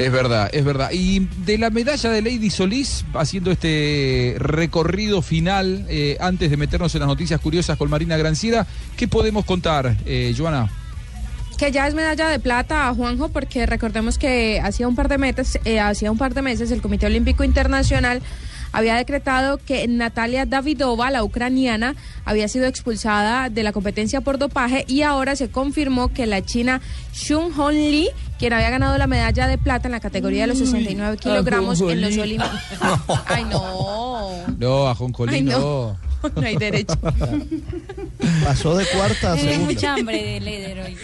Es 0.00 0.10
verdad, 0.10 0.48
es 0.50 0.64
verdad. 0.64 0.90
Y 0.92 1.28
de 1.44 1.58
la 1.58 1.68
medalla 1.68 2.08
de 2.08 2.22
Lady 2.22 2.48
Solís, 2.48 3.04
haciendo 3.12 3.50
este 3.50 4.34
recorrido 4.38 5.20
final, 5.20 5.84
eh, 5.90 6.16
antes 6.20 6.50
de 6.50 6.56
meternos 6.56 6.94
en 6.94 7.00
las 7.00 7.08
noticias 7.08 7.38
curiosas 7.38 7.76
con 7.76 7.90
Marina 7.90 8.16
Granciera, 8.16 8.66
¿qué 8.96 9.08
podemos 9.08 9.44
contar, 9.44 9.96
eh, 10.06 10.34
Joana? 10.36 10.70
que 11.58 11.70
ya 11.70 11.86
es 11.86 11.92
medalla 11.92 12.30
de 12.30 12.38
plata 12.38 12.90
Juanjo 12.94 13.28
porque 13.28 13.66
recordemos 13.66 14.16
que 14.16 14.62
hacía 14.64 14.88
un 14.88 14.96
par 14.96 15.08
de 15.08 15.18
meses, 15.18 15.58
eh, 15.66 15.78
hacía 15.78 16.10
un 16.10 16.16
par 16.16 16.32
de 16.32 16.40
meses 16.40 16.70
el 16.70 16.80
Comité 16.80 17.04
Olímpico 17.04 17.44
Internacional 17.44 18.22
había 18.72 18.94
decretado 18.94 19.58
que 19.58 19.86
Natalia 19.88 20.46
Davidova, 20.46 21.10
la 21.10 21.24
ucraniana, 21.24 21.96
había 22.24 22.48
sido 22.48 22.66
expulsada 22.66 23.50
de 23.50 23.62
la 23.62 23.72
competencia 23.72 24.20
por 24.20 24.38
dopaje 24.38 24.84
y 24.86 25.02
ahora 25.02 25.36
se 25.36 25.50
confirmó 25.50 26.08
que 26.08 26.26
la 26.26 26.42
china 26.42 26.80
Xun 27.12 27.52
Hon 27.58 27.74
Lee, 27.74 28.08
quien 28.40 28.54
había 28.54 28.70
ganado 28.70 28.96
la 28.96 29.06
medalla 29.06 29.46
de 29.46 29.58
plata 29.58 29.86
en 29.86 29.92
la 29.92 30.00
categoría 30.00 30.40
de 30.42 30.46
los 30.48 30.58
69 30.58 31.18
kilogramos 31.18 31.78
en 31.82 32.00
los 32.00 32.16
Olímpicos. 32.16 32.58
Ay, 33.26 33.44
no. 33.44 34.30
No, 34.58 34.88
a 34.88 34.94
Joncolí 34.94 35.34
Ay, 35.34 35.42
no. 35.42 35.58
no. 35.60 36.10
No 36.36 36.42
hay 36.46 36.56
derecho. 36.56 36.98
Pasó 38.44 38.76
de 38.76 38.84
cuarta 38.86 39.32
a 39.32 39.34
Tiene 39.36 39.52
segunda. 39.52 39.72
mucha 39.74 39.94
hambre 39.94 40.22
de 40.22 40.40
líder 40.40 40.80
hoy. 40.80 40.96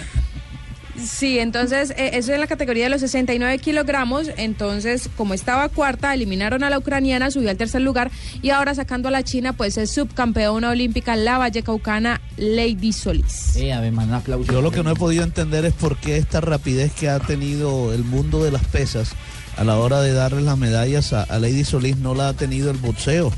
Sí, 0.99 1.39
entonces 1.39 1.91
eh, 1.91 2.11
eso 2.15 2.31
es 2.31 2.35
en 2.35 2.41
la 2.41 2.47
categoría 2.47 2.85
de 2.85 2.91
los 2.91 3.01
69 3.01 3.59
kilogramos. 3.59 4.31
Entonces, 4.37 5.09
como 5.17 5.35
estaba 5.35 5.69
cuarta, 5.69 6.15
eliminaron 6.15 6.65
a 6.65 6.71
la 6.71 6.79
ucraniana, 6.79 7.31
subió 7.31 7.51
al 7.51 7.57
tercer 7.57 7.83
lugar 7.83 8.11
y 8.43 8.51
ahora 8.51 8.75
sacando 8.75 9.09
a 9.09 9.11
la 9.11 9.23
China, 9.23 9.53
pues 9.53 9.77
es 9.79 9.91
subcampeona 9.91 10.71
olímpica 10.71 11.17
la 11.17 11.39
vallecaucana 11.39 12.21
Lady 12.37 12.93
Solís. 12.93 13.57
Eh, 13.57 13.73
además, 13.73 14.07
un 14.07 14.15
aplauso. 14.15 14.53
Yo 14.53 14.63
lo 14.63 14.71
que 14.71 14.83
no 14.83 14.91
he 14.91 14.97
podido 14.97 15.25
entender 15.25 15.65
es 15.65 15.75
por 15.75 15.97
qué 15.97 16.17
esta 16.17 16.41
rapidez 16.41 16.93
que 16.93 17.09
ha 17.09 17.19
tenido 17.21 17.93
el 17.93 18.05
mundo 18.05 18.43
de 18.43 18.51
las 18.51 18.65
pesas 18.65 19.11
a 19.57 19.65
la 19.65 19.77
hora 19.79 20.01
de 20.01 20.13
darle 20.13 20.43
las 20.43 20.59
medallas 20.59 21.13
a, 21.13 21.23
a 21.23 21.39
Lady 21.39 21.65
Solís 21.65 21.97
no 21.97 22.15
la 22.15 22.29
ha 22.29 22.33
tenido 22.35 22.71
el 22.71 22.77
boxeo. 22.77 23.33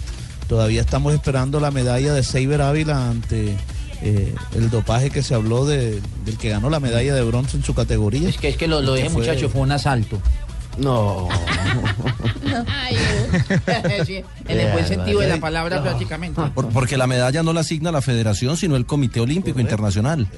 Todavía 0.49 0.81
estamos 0.81 1.13
esperando 1.13 1.61
la 1.61 1.71
medalla 1.71 2.15
de 2.15 2.23
Seiber 2.23 2.63
Ávila 2.63 3.11
ante 3.11 3.55
eh, 4.03 4.35
el 4.55 4.71
dopaje 4.71 5.11
que 5.11 5.23
se 5.23 5.35
habló 5.35 5.65
de, 5.67 6.01
del 6.25 6.39
que 6.39 6.49
ganó 6.51 6.71
la 6.71 6.81
medalla 6.81 7.15
de 7.15 7.23
bronce 7.23 7.57
en 7.57 7.65
su 7.65 7.75
categoría. 7.75 8.29
Es 8.29 8.37
que, 8.39 8.49
es 8.49 8.57
que 8.57 8.67
lo, 8.69 8.81
lo 8.81 8.93
de 8.95 9.01
Que 9.03 9.07
ese 9.07 9.15
fue- 9.15 9.27
muchacho 9.27 9.49
fue 9.49 9.61
un 9.63 9.73
asalto. 9.73 10.21
No. 10.79 11.29
Sí, 14.07 14.23
en 14.47 14.61
el 14.61 14.73
buen 14.73 14.87
sentido 14.87 15.21
de 15.21 15.29
la 15.29 15.39
palabra, 15.41 15.83
prácticamente. 15.83 16.41
Por- 16.55 16.69
porque 16.69 16.97
la 16.97 17.07
medalla 17.07 17.43
no 17.43 17.53
la 17.53 17.61
asigna 17.61 17.91
la 17.93 18.01
federación, 18.01 18.57
sino 18.57 18.77
el 18.77 18.87
Comité 18.87 19.21
Olímpico 19.21 19.59
Internacional. 19.61 20.29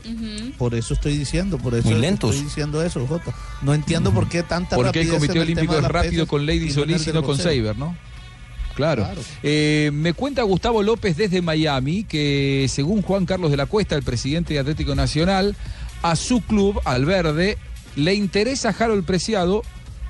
Por 0.59 0.75
eso 0.75 0.95
estoy 0.95 1.17
diciendo, 1.17 1.59
por 1.59 1.75
eso 1.75 1.89
Muy 1.91 1.99
lentos. 2.01 2.31
estoy 2.31 2.47
diciendo 2.47 2.83
eso, 2.83 3.07
Jota. 3.07 3.33
No 3.63 3.75
entiendo 3.75 4.13
por 4.13 4.29
qué 4.29 4.43
tanta 4.43 4.77
Porque 4.77 5.03
el 5.03 5.09
Comité 5.11 5.41
Olímpico 5.41 5.77
es 5.77 5.85
rápido 5.85 6.27
con 6.27 6.47
Lady 6.47 6.69
no 6.69 6.75
Solís 6.75 7.07
y 7.07 7.13
no 7.13 7.23
con. 7.23 7.37
Saber, 7.37 7.77
¿no? 7.77 7.95
Claro. 8.75 9.07
Eh, 9.43 9.91
me 9.93 10.13
cuenta 10.15 10.43
Gustavo 10.43 10.83
López 10.83 11.17
desde 11.17 11.43
Miami 11.43 12.05
que 12.05 12.67
según 12.69 13.03
Juan 13.03 13.27
Carlos 13.27 13.51
de 13.51 13.57
la 13.57 13.67
Cuesta, 13.67 13.95
el 13.97 14.03
presidente 14.03 14.55
de 14.55 14.61
Atlético 14.61 14.95
Nacional, 14.95 15.55
a 16.03 16.17
su 16.17 16.41
club, 16.41 16.81
al 16.85 17.05
verde, 17.05 17.59
le 17.97 18.15
interesa 18.15 18.75
Harold 18.79 19.05
Preciado, 19.05 19.63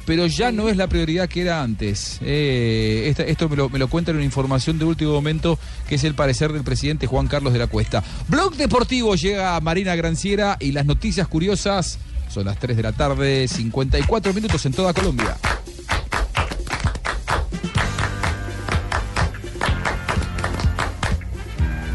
pero 0.06 0.26
ya 0.26 0.52
no 0.52 0.68
es 0.68 0.76
la 0.76 0.86
prioridad 0.86 1.28
que 1.28 1.42
era 1.42 1.62
antes. 1.62 2.18
Eh, 2.22 3.06
esta- 3.08 3.24
esto 3.24 3.48
me 3.48 3.56
lo, 3.56 3.68
me 3.68 3.78
lo 3.78 3.88
cuenta 3.88 4.10
en 4.12 4.16
una 4.18 4.24
información 4.24 4.78
de 4.78 4.84
último 4.84 5.12
momento, 5.12 5.58
que 5.88 5.96
es 5.96 6.04
el 6.04 6.14
parecer 6.14 6.52
del 6.52 6.62
presidente 6.62 7.06
Juan 7.06 7.26
Carlos 7.26 7.52
de 7.52 7.58
la 7.58 7.66
Cuesta. 7.66 8.02
Blog 8.28 8.54
Deportivo 8.56 9.14
llega 9.16 9.56
a 9.56 9.60
Marina 9.60 9.94
Granciera 9.96 10.56
y 10.60 10.72
las 10.72 10.86
noticias 10.86 11.26
curiosas 11.28 11.98
son 12.28 12.44
las 12.44 12.58
3 12.60 12.76
de 12.76 12.82
la 12.84 12.92
tarde, 12.92 13.48
54 13.48 14.32
minutos 14.32 14.64
en 14.66 14.72
toda 14.72 14.92
Colombia. 14.94 15.36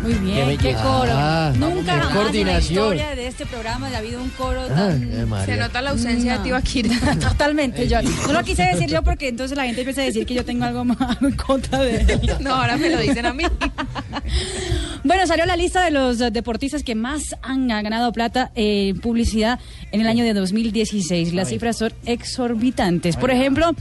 Muy 0.05 0.13
bien, 0.15 0.57
Qué 0.57 0.73
coro. 0.73 1.11
Ah, 1.11 1.51
Nunca 1.57 1.99
jamás 1.99 2.35
en 2.35 2.47
la 2.47 2.59
historia 2.59 3.15
de 3.15 3.27
este 3.27 3.45
programa 3.47 3.87
ha 3.87 3.97
habido 3.97 4.21
un 4.21 4.29
coro 4.29 4.61
Ay, 4.61 4.69
tan... 4.69 5.03
eh. 5.11 5.45
Se 5.45 5.57
nota 5.57 5.81
la 5.81 5.89
ausencia 5.91 6.37
de 6.37 6.43
Tibaquira. 6.43 6.95
Totalmente, 7.19 7.87
yo 7.87 8.01
no 8.01 8.33
lo 8.33 8.43
quise 8.43 8.63
decir 8.63 8.87
yo 8.89 9.01
porque 9.03 9.29
entonces 9.29 9.57
la 9.57 9.65
gente 9.65 9.81
empieza 9.81 10.01
a 10.01 10.05
decir 10.05 10.25
que 10.25 10.35
yo 10.35 10.45
tengo 10.45 10.65
algo 10.65 10.85
más 10.85 11.17
en 11.21 11.31
contra 11.31 11.79
de 11.81 11.95
él. 12.01 12.21
No, 12.39 12.53
ahora 12.53 12.77
me 12.77 12.89
lo 12.89 12.99
dicen 12.99 13.25
a 13.25 13.33
mí. 13.33 13.43
Bueno, 15.03 15.25
salió 15.27 15.45
la 15.45 15.55
lista 15.55 15.83
de 15.83 15.91
los 15.91 16.19
eh, 16.21 16.31
deportistas 16.31 16.83
que 16.83 16.95
más 16.95 17.35
han 17.41 17.67
ganado 17.67 18.11
plata 18.11 18.51
en 18.55 18.99
publicidad 18.99 19.59
en 19.91 20.01
el 20.01 20.07
año 20.07 20.23
de 20.23 20.33
2016. 20.33 21.33
Las 21.33 21.49
cifras 21.49 21.77
son 21.77 21.93
exorbitantes. 22.05 23.15
Por 23.15 23.31
ejemplo, 23.31 23.71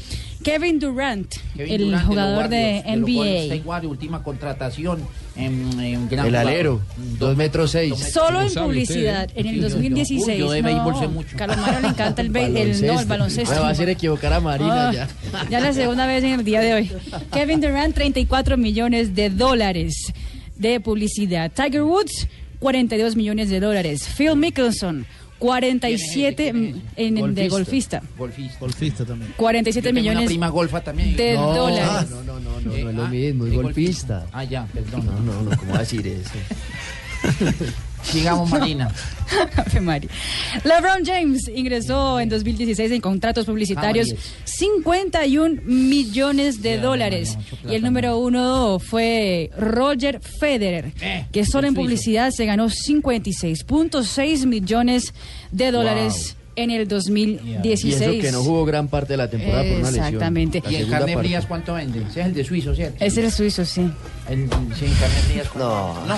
Kevin 0.44 0.78
Durant, 0.78 1.34
Kevin 1.56 1.72
el 1.72 1.84
Durant 1.86 2.06
jugador 2.06 2.48
de 2.48 2.82
Warriors, 2.86 3.00
NBA. 3.08 3.42
State 3.54 3.62
Warriors, 3.64 3.90
última 3.90 4.22
contratación. 4.22 5.02
En, 5.36 5.80
en 5.80 6.08
gran 6.08 6.26
El 6.26 6.36
alero, 6.36 6.80
dos 7.18 7.36
metros 7.36 7.72
seis. 7.72 7.92
Solo 8.12 8.40
en 8.42 8.54
publicidad, 8.54 9.26
usted, 9.26 9.40
en 9.40 9.46
el 9.48 9.54
Yo- 9.56 9.62
yo- 9.62 9.68
2016. 9.74 10.28
uy, 10.28 10.38
yo 10.38 10.50
de 10.52 10.62
no, 10.62 10.68
béisbol 10.68 10.98
sé 11.00 11.08
mucho. 11.08 11.36
Carlos 11.36 11.56
Mario 11.56 11.80
le 11.80 11.88
encanta 11.88 12.22
el, 12.22 12.36
el- 12.56 12.86
no, 12.86 13.00
el 13.00 13.06
baloncesto. 13.06 13.52
Me 13.54 13.60
va 13.60 13.68
a 13.68 13.70
hacer 13.70 13.88
equivocar 13.88 14.32
a 14.32 14.38
Marina 14.40 14.90
Ah, 14.90 14.92
ya. 14.92 15.08
Ya 15.50 15.58
la 15.60 15.72
segunda 15.72 16.06
vez 16.06 16.22
en 16.22 16.38
el 16.38 16.44
día 16.44 16.60
de 16.60 16.74
hoy. 16.74 16.92
Kevin 17.32 17.60
Durant, 17.60 17.94
34 17.94 18.56
millones 18.56 19.16
de 19.16 19.30
dólares 19.30 20.12
de 20.56 20.78
publicidad. 20.78 21.50
Tiger 21.50 21.82
Woods, 21.82 22.28
42 22.60 23.16
millones 23.16 23.50
de 23.50 23.58
dólares. 23.58 24.06
Phil 24.16 24.36
Mickelson, 24.36 25.04
47 25.38 26.48
en, 26.48 26.82
en- 26.96 27.34
de 27.34 27.48
golfista. 27.48 28.02
Golfista. 28.16 28.58
Golfista 28.60 29.04
también. 29.04 29.32
47 29.36 29.80
Yo 29.80 29.90
tengo 29.90 30.00
millones 30.00 30.20
una 30.22 30.26
prima 30.26 30.48
golfa 30.48 30.80
también. 30.82 31.16
de 31.16 31.34
No, 31.34 31.54
dólares. 31.54 32.10
No, 32.10 32.22
no, 32.22 32.40
no, 32.40 32.60
no, 32.60 32.72
Eh, 32.74 32.82
no 32.84 32.90
es 32.90 32.96
lo 32.96 33.04
ah, 33.04 33.08
mismo, 33.08 33.46
es 33.46 33.52
es 33.52 33.56
golfista. 33.62 34.26
Ah, 34.32 34.44
ya, 34.44 34.66
perdón. 34.72 35.06
No, 35.06 35.20
no, 35.20 35.42
no, 35.42 35.56
¿cómo 35.58 35.72
va 35.72 35.78
a 35.78 35.80
decir 35.80 36.06
eso? 36.06 36.30
Sigamos, 38.04 38.50
Marina. 38.50 38.90
LeBron 40.64 41.04
James 41.06 41.48
ingresó 41.48 42.20
en 42.20 42.28
2016 42.28 42.92
en 42.92 43.00
contratos 43.00 43.46
publicitarios 43.46 44.12
Ah, 44.12 44.16
51 44.44 45.62
millones 45.64 46.60
de 46.60 46.78
dólares. 46.78 47.38
Y 47.68 47.74
el 47.74 47.82
número 47.82 48.18
uno 48.18 48.78
fue 48.78 49.50
Roger 49.56 50.20
Federer, 50.20 50.92
Eh, 51.00 51.26
que 51.32 51.46
solo 51.46 51.66
en 51.66 51.74
publicidad 51.74 52.30
se 52.30 52.44
ganó 52.44 52.68
56.6 52.68 54.46
millones 54.46 55.14
de 55.50 55.70
dólares 55.70 56.36
en 56.56 56.70
el 56.70 56.86
2016. 56.88 57.84
Y 57.84 58.04
eso 58.04 58.20
que 58.20 58.32
no 58.32 58.42
jugó 58.42 58.64
gran 58.64 58.88
parte 58.88 59.14
de 59.14 59.16
la 59.16 59.28
temporada 59.28 59.62
por 59.62 59.72
una 59.72 59.90
lesión. 59.90 60.06
Exactamente. 60.06 60.62
¿Y 60.68 60.74
el 60.76 60.88
carne 60.88 61.16
frías 61.16 61.46
cuánto 61.46 61.74
vende? 61.74 62.00
Ese 62.00 62.20
es 62.20 62.26
el 62.26 62.34
de 62.34 62.44
suizo, 62.44 62.74
¿cierto? 62.74 63.04
Es 63.04 63.16
el 63.16 63.30
suizo, 63.30 63.64
sí. 63.64 63.90
El, 64.28 64.48
sí, 64.48 64.86
carne 65.00 65.16
frías. 65.28 65.48
No, 65.56 65.94
no, 66.06 66.16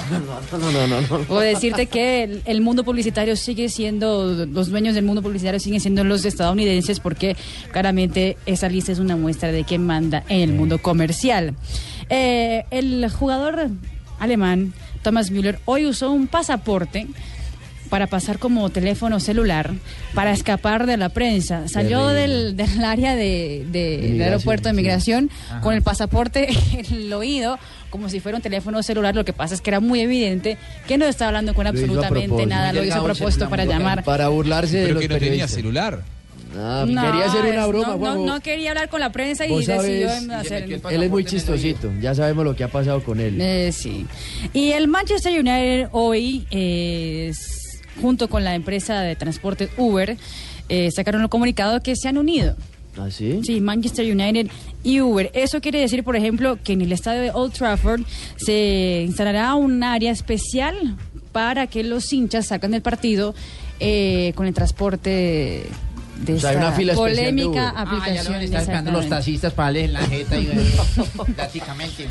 no, 0.58 0.72
no, 0.72 0.86
no, 0.86 1.00
no. 1.00 1.18
Puedo 1.24 1.40
decirte 1.40 1.86
que 1.86 2.24
el, 2.24 2.42
el 2.44 2.60
mundo 2.60 2.84
publicitario 2.84 3.36
sigue 3.36 3.68
siendo, 3.68 4.46
los 4.46 4.70
dueños 4.70 4.94
del 4.94 5.04
mundo 5.04 5.22
publicitario 5.22 5.60
siguen 5.60 5.80
siendo 5.80 6.04
los 6.04 6.24
estadounidenses 6.24 7.00
porque 7.00 7.36
claramente 7.72 8.36
esa 8.46 8.68
lista 8.68 8.92
es 8.92 8.98
una 8.98 9.16
muestra 9.16 9.52
de 9.52 9.64
quién 9.64 9.84
manda 9.84 10.24
en 10.28 10.40
el 10.40 10.52
mundo 10.52 10.78
comercial. 10.78 11.54
Eh, 12.08 12.64
el 12.70 13.08
jugador 13.10 13.70
alemán 14.18 14.72
Thomas 15.02 15.30
Müller 15.30 15.60
hoy 15.66 15.86
usó 15.86 16.10
un 16.10 16.26
pasaporte 16.26 17.06
para 17.88 18.06
pasar 18.06 18.38
como 18.38 18.68
teléfono 18.70 19.20
celular 19.20 19.72
para 20.14 20.32
escapar 20.32 20.86
de 20.86 20.96
la 20.96 21.08
prensa. 21.08 21.68
Salió 21.68 22.08
del, 22.08 22.56
del 22.56 22.84
área 22.84 23.14
de, 23.14 23.64
de- 23.70 23.98
del 23.98 24.22
aeropuerto 24.22 24.68
de 24.68 24.74
migración 24.74 25.30
con 25.62 25.74
el 25.74 25.82
pasaporte 25.82 26.48
en 26.72 26.94
el 26.94 27.12
oído 27.12 27.58
como 27.90 28.08
si 28.08 28.20
fuera 28.20 28.36
un 28.36 28.42
teléfono 28.42 28.82
celular. 28.82 29.14
Lo 29.14 29.24
que 29.24 29.32
pasa 29.32 29.54
es 29.54 29.60
que 29.60 29.70
era 29.70 29.80
muy 29.80 30.00
evidente 30.00 30.58
que 30.88 30.98
no 30.98 31.06
estaba 31.06 31.28
hablando 31.28 31.54
con 31.54 31.66
absolutamente 31.66 32.44
nada. 32.46 32.72
Lo 32.72 32.84
hizo 32.84 33.00
a 33.00 33.04
propósito 33.04 33.48
para 33.48 33.64
la- 33.64 33.72
llamar. 33.72 34.04
Para 34.04 34.28
burlarse 34.28 34.76
de 34.78 34.82
Pero 34.84 34.94
los 34.94 35.02
que 35.02 35.08
no 35.08 35.14
tenía 35.14 35.28
periodistas. 35.30 35.50
celular. 35.52 36.02
Ah, 36.58 36.86
No, 36.88 37.02
quería 37.02 37.26
hacer 37.26 37.44
una 37.52 37.66
broma, 37.66 37.96
no, 37.96 38.14
no, 38.14 38.24
no 38.26 38.40
quería 38.40 38.70
hablar 38.70 38.88
con 38.88 39.00
la 39.00 39.12
prensa 39.12 39.44
y 39.46 39.50
decidió 39.58 40.08
sabes, 40.08 40.30
hacer. 40.30 40.80
Él 40.90 41.02
es 41.02 41.10
muy 41.10 41.22
chistosito, 41.24 41.92
ya 42.00 42.14
sabemos 42.14 42.44
lo 42.46 42.56
que 42.56 42.64
ha 42.64 42.68
pasado 42.68 43.02
con 43.04 43.20
él. 43.20 43.38
Eh, 43.40 43.72
sí. 43.72 44.06
Y 44.54 44.70
el 44.70 44.88
Manchester 44.88 45.32
United 45.38 45.88
hoy, 45.92 46.46
eh, 46.50 47.30
junto 48.00 48.28
con 48.28 48.44
la 48.44 48.54
empresa 48.54 49.00
de 49.00 49.16
transporte 49.16 49.68
Uber, 49.76 50.16
eh, 50.68 50.90
sacaron 50.90 51.22
un 51.22 51.28
comunicado 51.28 51.80
que 51.80 51.96
se 51.96 52.08
han 52.08 52.18
unido. 52.18 52.56
¿Ah, 52.98 53.10
sí? 53.10 53.40
Sí, 53.44 53.60
Manchester 53.60 54.10
United 54.10 54.48
y 54.82 55.00
Uber. 55.00 55.30
Eso 55.34 55.60
quiere 55.60 55.80
decir, 55.80 56.02
por 56.02 56.16
ejemplo, 56.16 56.58
que 56.62 56.72
en 56.72 56.80
el 56.80 56.92
estadio 56.92 57.20
de 57.20 57.30
Old 57.30 57.52
Trafford 57.52 58.02
se 58.36 59.02
instalará 59.04 59.54
un 59.54 59.82
área 59.82 60.10
especial 60.10 60.96
para 61.32 61.66
que 61.66 61.84
los 61.84 62.10
hinchas 62.12 62.46
salgan 62.46 62.70
del 62.70 62.82
partido 62.82 63.34
eh, 63.80 64.32
con 64.34 64.46
el 64.46 64.54
transporte 64.54 65.66
de 66.18 66.34
O 66.34 66.40
sea, 66.40 66.50
hay 66.50 66.56
esta 66.56 66.66
una 66.68 66.76
fila 66.76 66.92
especial 66.94 67.16
de 67.16 67.22
polémica 67.32 67.48
Uber. 67.48 67.62
Ah, 67.66 67.72
ya 67.74 67.80
aplicación. 67.82 68.34
lo 68.34 68.40
están 68.40 68.60
esperando 68.62 68.92
los 68.92 69.08
taxistas 69.08 69.52
para 69.52 69.66
darle 69.66 69.84
en 69.84 69.92
la 69.92 70.00
jeta 70.00 70.36
y 70.38 70.46
prácticamente. 71.36 72.08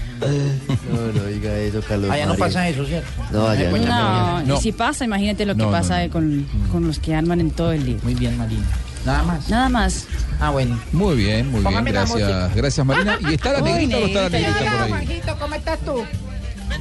No, 0.91 1.11
no 1.21 1.25
diga 1.27 1.57
eso, 1.57 1.81
Carlos. 1.87 2.11
Allá 2.11 2.25
no 2.25 2.29
Mario. 2.31 2.45
pasa 2.45 2.69
eso, 2.69 2.85
¿cierto? 2.85 3.07
No, 3.31 3.47
allá 3.47 3.71
no. 3.71 3.77
No, 3.77 4.41
No. 4.43 4.55
y 4.57 4.61
si 4.61 4.71
pasa, 4.71 5.05
imagínate 5.05 5.45
lo 5.45 5.53
que 5.55 5.59
No, 5.59 5.65
no, 5.65 5.71
pasa 5.71 5.95
no. 5.97 6.01
eh, 6.03 6.09
Con, 6.09 6.45
con 6.71 6.87
los 6.87 6.99
que 6.99 7.15
arman 7.15 7.39
en 7.41 7.51
todo 7.51 7.71
el 7.71 7.85
día. 7.85 7.97
Muy 8.03 8.13
bien, 8.15 8.37
Marina. 8.37 8.63
Nada 9.05 9.23
más. 9.23 9.49
Nada 9.49 9.69
más. 9.69 10.07
Ah, 10.39 10.49
bueno. 10.49 10.79
Muy 10.91 11.15
bien, 11.15 11.45
muy 11.45 11.59
bien. 11.61 11.63
Póngame 11.63 11.91
la 11.91 12.01
Gracias, 12.05 12.55
gracias 12.55 12.85
Marina. 12.85 13.19
¿Y 13.29 13.33
está 13.35 13.53
la 13.53 13.61
Uy, 13.63 13.69
negrita 13.71 13.97
o 13.97 13.99
no 14.01 14.05
está 14.07 14.21
la 14.23 14.29
negrita. 14.29 14.53
negrita 14.59 14.71
por 14.71 14.81
ahí? 14.83 14.89
Juanjito, 14.89 15.37
¿cómo 15.39 15.55
estás 15.55 15.79
tú? 15.79 16.03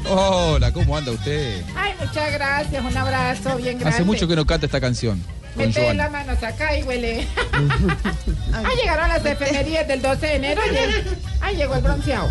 Hola, 0.09 0.73
¿cómo 0.73 0.97
anda 0.97 1.13
usted? 1.13 1.63
Ay, 1.77 1.93
muchas 2.01 2.33
gracias, 2.33 2.85
un 2.85 2.97
abrazo 2.97 3.57
bien 3.57 3.79
grande. 3.79 3.89
Hace 3.97 4.05
mucho 4.05 4.29
que 4.29 4.37
no 4.37 4.45
canta 4.47 4.67
esta 4.67 4.81
canción. 4.81 5.23
Mete 5.57 5.95
las 5.95 6.11
manos 6.11 6.43
acá 6.43 6.77
y 6.77 6.83
huele. 6.83 7.27
ah, 8.53 8.63
llegaron 8.81 9.09
las 9.09 9.25
efemérides 9.25 9.87
del 9.87 10.03
12 10.03 10.27
de 10.27 10.35
enero 10.35 10.61
y 10.67 10.77
el- 10.77 11.17
ah, 11.41 11.53
llegó 11.53 11.77
el 11.77 11.83
bronceado. 11.83 12.29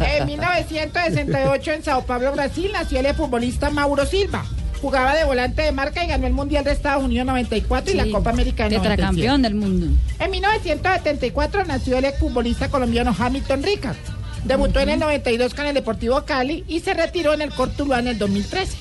En 0.00 0.26
1968 0.26 1.72
en 1.72 1.82
Sao 1.84 2.04
Paulo, 2.04 2.32
Brasil, 2.32 2.70
nació 2.72 3.00
el 3.00 3.14
futbolista 3.14 3.70
Mauro 3.70 4.06
Silva. 4.06 4.44
Jugaba 4.80 5.14
de 5.14 5.24
volante 5.24 5.62
de 5.62 5.70
marca 5.72 6.04
y 6.04 6.08
ganó 6.08 6.26
el 6.26 6.32
Mundial 6.32 6.64
de 6.64 6.72
Estados 6.72 7.04
Unidos 7.04 7.26
94 7.26 7.92
y 7.92 7.96
la 7.96 8.04
Sí, 8.04 8.10
Copa 8.12 8.32
97. 8.32 8.80
Tetracampeón 8.80 9.42
del 9.42 9.54
mundo. 9.54 9.86
En 10.18 10.30
1974 10.30 11.64
nació 11.64 11.98
el 11.98 12.04
exfutbolista 12.04 12.68
colombiano 12.68 13.14
Hamilton 13.16 13.62
Ricard. 13.62 13.96
Debutó 14.44 14.80
en 14.80 14.88
el 14.90 14.98
92 15.00 15.54
con 15.54 15.66
el 15.66 15.74
Deportivo 15.74 16.24
Cali 16.24 16.64
y 16.66 16.80
se 16.80 16.94
retiró 16.94 17.32
en 17.32 17.42
el 17.42 17.50
Cortuluá 17.50 18.00
en 18.00 18.08
el 18.08 18.18
2013. 18.18 18.76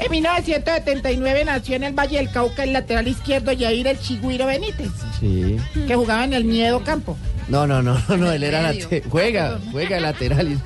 En 0.00 0.10
1979 0.10 1.44
nació 1.44 1.76
en 1.76 1.84
el 1.84 1.92
Valle 1.92 2.16
del 2.16 2.30
Cauca 2.30 2.64
el 2.64 2.72
lateral 2.72 3.06
izquierdo 3.06 3.52
Yair 3.52 3.86
el 3.86 3.98
Chigüiro 4.00 4.46
Benítez, 4.46 4.90
Sí. 5.20 5.56
que 5.86 5.94
jugaba 5.94 6.24
en 6.24 6.32
el 6.32 6.44
Miedo 6.44 6.82
Campo. 6.82 7.16
No, 7.46 7.66
no, 7.66 7.82
no, 7.82 7.98
no, 8.16 8.32
él 8.32 8.42
era 8.42 8.62
late- 8.62 9.02
juega, 9.08 9.60
juega 9.70 9.96
de 9.96 10.00
lateral 10.02 10.48
y 10.52 10.58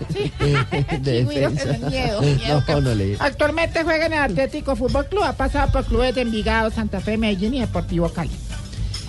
de 1.00 1.12
defensa. 1.24 1.70
es 1.72 1.82
el 1.82 1.90
miedo, 1.90 2.22
miedo 2.22 2.64
No, 2.68 2.80
no 2.80 2.94
le. 2.94 3.16
Actualmente 3.18 3.82
juega 3.82 4.06
en 4.06 4.12
el 4.14 4.20
Atlético 4.20 4.76
Fútbol 4.76 5.06
Club, 5.06 5.24
ha 5.24 5.32
pasado 5.34 5.70
por 5.72 5.84
clubes 5.84 6.14
de 6.14 6.22
Envigado, 6.22 6.70
Santa 6.70 7.00
Fe, 7.00 7.18
Medellín 7.18 7.54
y 7.54 7.60
Deportivo 7.60 8.08
Cali. 8.08 8.30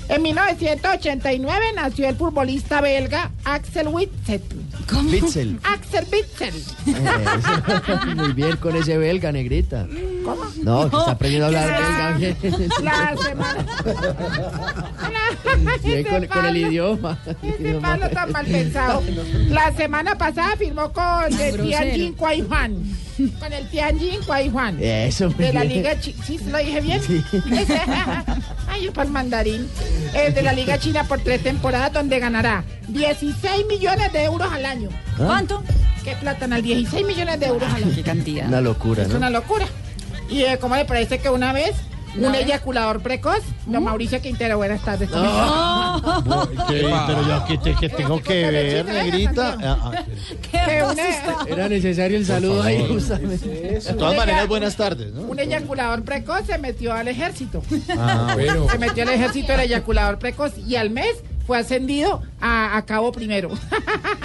En 0.09 0.23
1989 0.23 1.65
nació 1.75 2.09
el 2.09 2.15
futbolista 2.15 2.81
belga 2.81 3.31
Axel 3.43 3.89
Witsel. 3.89 4.41
Witsel. 5.05 5.59
Axel 5.63 6.05
Witsel. 6.11 6.55
Eh, 6.87 8.15
Muy 8.15 8.33
bien 8.33 8.57
con 8.57 8.75
ese 8.75 8.97
belga, 8.97 9.31
negrita. 9.31 9.87
¿Cómo? 10.35 10.51
No, 10.63 10.89
que 10.89 10.97
está 10.97 11.11
aprendiendo 11.11 11.45
a 11.45 11.47
hablar 11.47 12.19
belga. 12.19 12.35
La 12.83 13.15
semana. 13.21 13.65
Con, 16.09 16.27
con 16.27 16.45
el 16.45 16.57
idioma. 16.57 17.17
Ese 17.41 17.79
malo 17.79 18.09
tan 18.09 18.31
mal 18.31 18.45
pensado. 18.45 19.01
La 19.49 19.73
semana 19.75 20.17
pasada 20.17 20.55
firmó 20.57 20.91
con 20.91 21.25
el. 21.39 21.61
Tianjin 21.61 22.15
Huayhuan. 22.17 22.75
Con 23.39 23.53
el 23.53 23.67
Tianjin 23.69 24.19
Huayhuan. 24.27 24.77
Eso, 24.81 25.29
De 25.29 25.53
la. 25.53 25.63
Liga 25.63 25.99
Chi- 25.99 26.15
¿Sí 26.25 26.39
lo 26.47 26.57
dije 26.57 26.81
bien? 26.81 27.01
Ay, 28.67 28.85
yo 28.85 28.93
para 28.93 29.07
el 29.07 29.11
mandarín. 29.13 29.67
Es 30.13 30.35
de 30.35 30.41
la 30.41 30.53
Liga 30.53 30.77
China 30.77 31.03
por 31.05 31.19
tres 31.19 31.41
temporadas 31.43 31.91
donde 31.93 32.19
ganará 32.19 32.63
16 32.87 33.65
millones 33.67 34.11
de 34.13 34.23
euros 34.23 34.51
al 34.51 34.65
año. 34.65 34.89
¿Ah? 35.13 35.23
¿Cuánto? 35.25 35.63
¿Qué 36.03 36.15
platan? 36.15 36.61
16 36.61 37.05
millones 37.05 37.39
de 37.39 37.45
euros 37.47 37.71
al 37.73 37.83
año. 37.83 37.91
Qué 37.95 38.03
cantidad. 38.03 38.47
Una 38.47 38.61
locura, 38.61 39.03
Es 39.03 39.09
¿no? 39.09 39.17
una 39.17 39.29
locura. 39.29 39.65
¿Y 40.29 40.43
eh, 40.43 40.57
cómo 40.59 40.75
le 40.75 40.85
parece 40.85 41.19
que 41.19 41.29
una 41.29 41.53
vez 41.53 41.75
un 42.17 42.33
eyaculador 42.35 43.01
precoz, 43.01 43.41
don 43.67 43.83
Mauricio 43.83 44.19
Quintero, 44.21 44.57
buenas 44.57 44.81
tardes. 44.81 45.09
¿cómo 45.09 45.23
está? 45.25 46.65
¿Qué? 46.67 46.81
Pero 47.07 47.27
yo 47.27 47.35
aquí 47.35 47.57
te, 47.59 47.75
que 47.75 47.87
tengo 47.89 48.21
que 48.21 48.49
ver, 48.49 48.85
negrita. 48.85 49.57
Ah, 49.63 49.77
ah, 49.81 50.03
Que 50.51 50.83
una- 50.83 51.45
Era 51.47 51.69
necesario 51.69 52.17
el 52.17 52.25
saludo 52.25 52.63
ahí, 52.63 52.83
justamente. 52.89 53.47
De 53.47 53.93
todas 53.93 54.15
maneras, 54.17 54.47
buenas 54.47 54.75
tardes, 54.75 55.13
¿no? 55.13 55.21
Un 55.21 55.39
eyaculador 55.39 56.03
precoz 56.03 56.45
se 56.47 56.57
metió 56.57 56.93
al 56.93 57.07
ejército. 57.07 57.61
Ah, 57.97 58.31
bueno. 58.33 58.67
Se 58.69 58.77
metió 58.79 59.03
al 59.03 59.09
ejército 59.09 59.53
el 59.53 59.59
eyaculador 59.61 60.17
precoz 60.19 60.53
y 60.57 60.75
al 60.75 60.89
mes 60.89 61.15
fue 61.45 61.57
ascendido 61.59 62.21
a, 62.41 62.75
a 62.75 62.85
cabo 62.85 63.11
primero. 63.11 63.49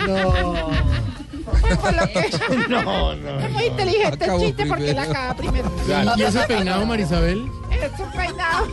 No. 0.06 0.34
Por 1.80 1.94
lo 1.94 2.06
que... 2.08 2.30
No, 2.68 3.14
no. 3.14 3.40
Es 3.40 3.50
muy 3.52 3.64
inteligente 3.64 4.24
el 4.24 4.40
chiste 4.40 4.66
porque 4.66 4.90
él 4.90 4.96
primero. 4.96 5.10
acaba 5.10 5.34
primero. 5.34 5.72
¿Y 6.16 6.22
ese 6.22 6.40
peinado, 6.40 6.86
Marisabel? 6.86 7.50
Es 7.70 8.00
un 8.00 8.10
peinado. 8.12 8.66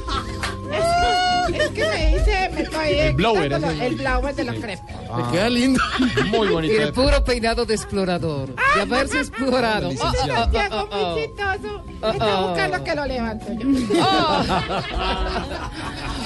Es, 0.71 1.55
es 1.55 1.69
que 1.71 1.83
me 1.89 2.17
dice, 2.17 2.49
me 2.53 2.61
estoy 2.61 2.89
El 2.93 3.13
blower, 3.15 3.51
ese. 3.51 3.87
el 3.87 3.95
blower 3.95 4.35
de 4.35 4.43
los 4.45 4.55
crepes. 4.55 4.85
Te 4.87 5.31
queda 5.31 5.49
lindo. 5.49 5.83
Muy 6.27 6.47
Y 6.47 6.51
bonito. 6.51 6.81
de 6.85 6.93
puro 6.93 7.23
peinado 7.25 7.65
de 7.65 7.73
explorador. 7.73 8.55
De 8.75 8.81
haberse 8.81 9.19
explorado. 9.19 9.89
Oh, 9.89 9.93
oh, 10.01 10.07
oh, 10.07 10.27
Santiago, 10.27 10.87
oh, 10.91 10.95
oh. 10.95 11.11
muy 11.15 11.21
chistoso. 11.25 11.83
Oh, 12.01 12.09
Está 12.11 12.39
oh. 12.39 12.47
buscando 12.47 12.83
que 12.85 12.95
lo 12.95 13.05
levanto 13.05 13.45
yo. 13.53 13.67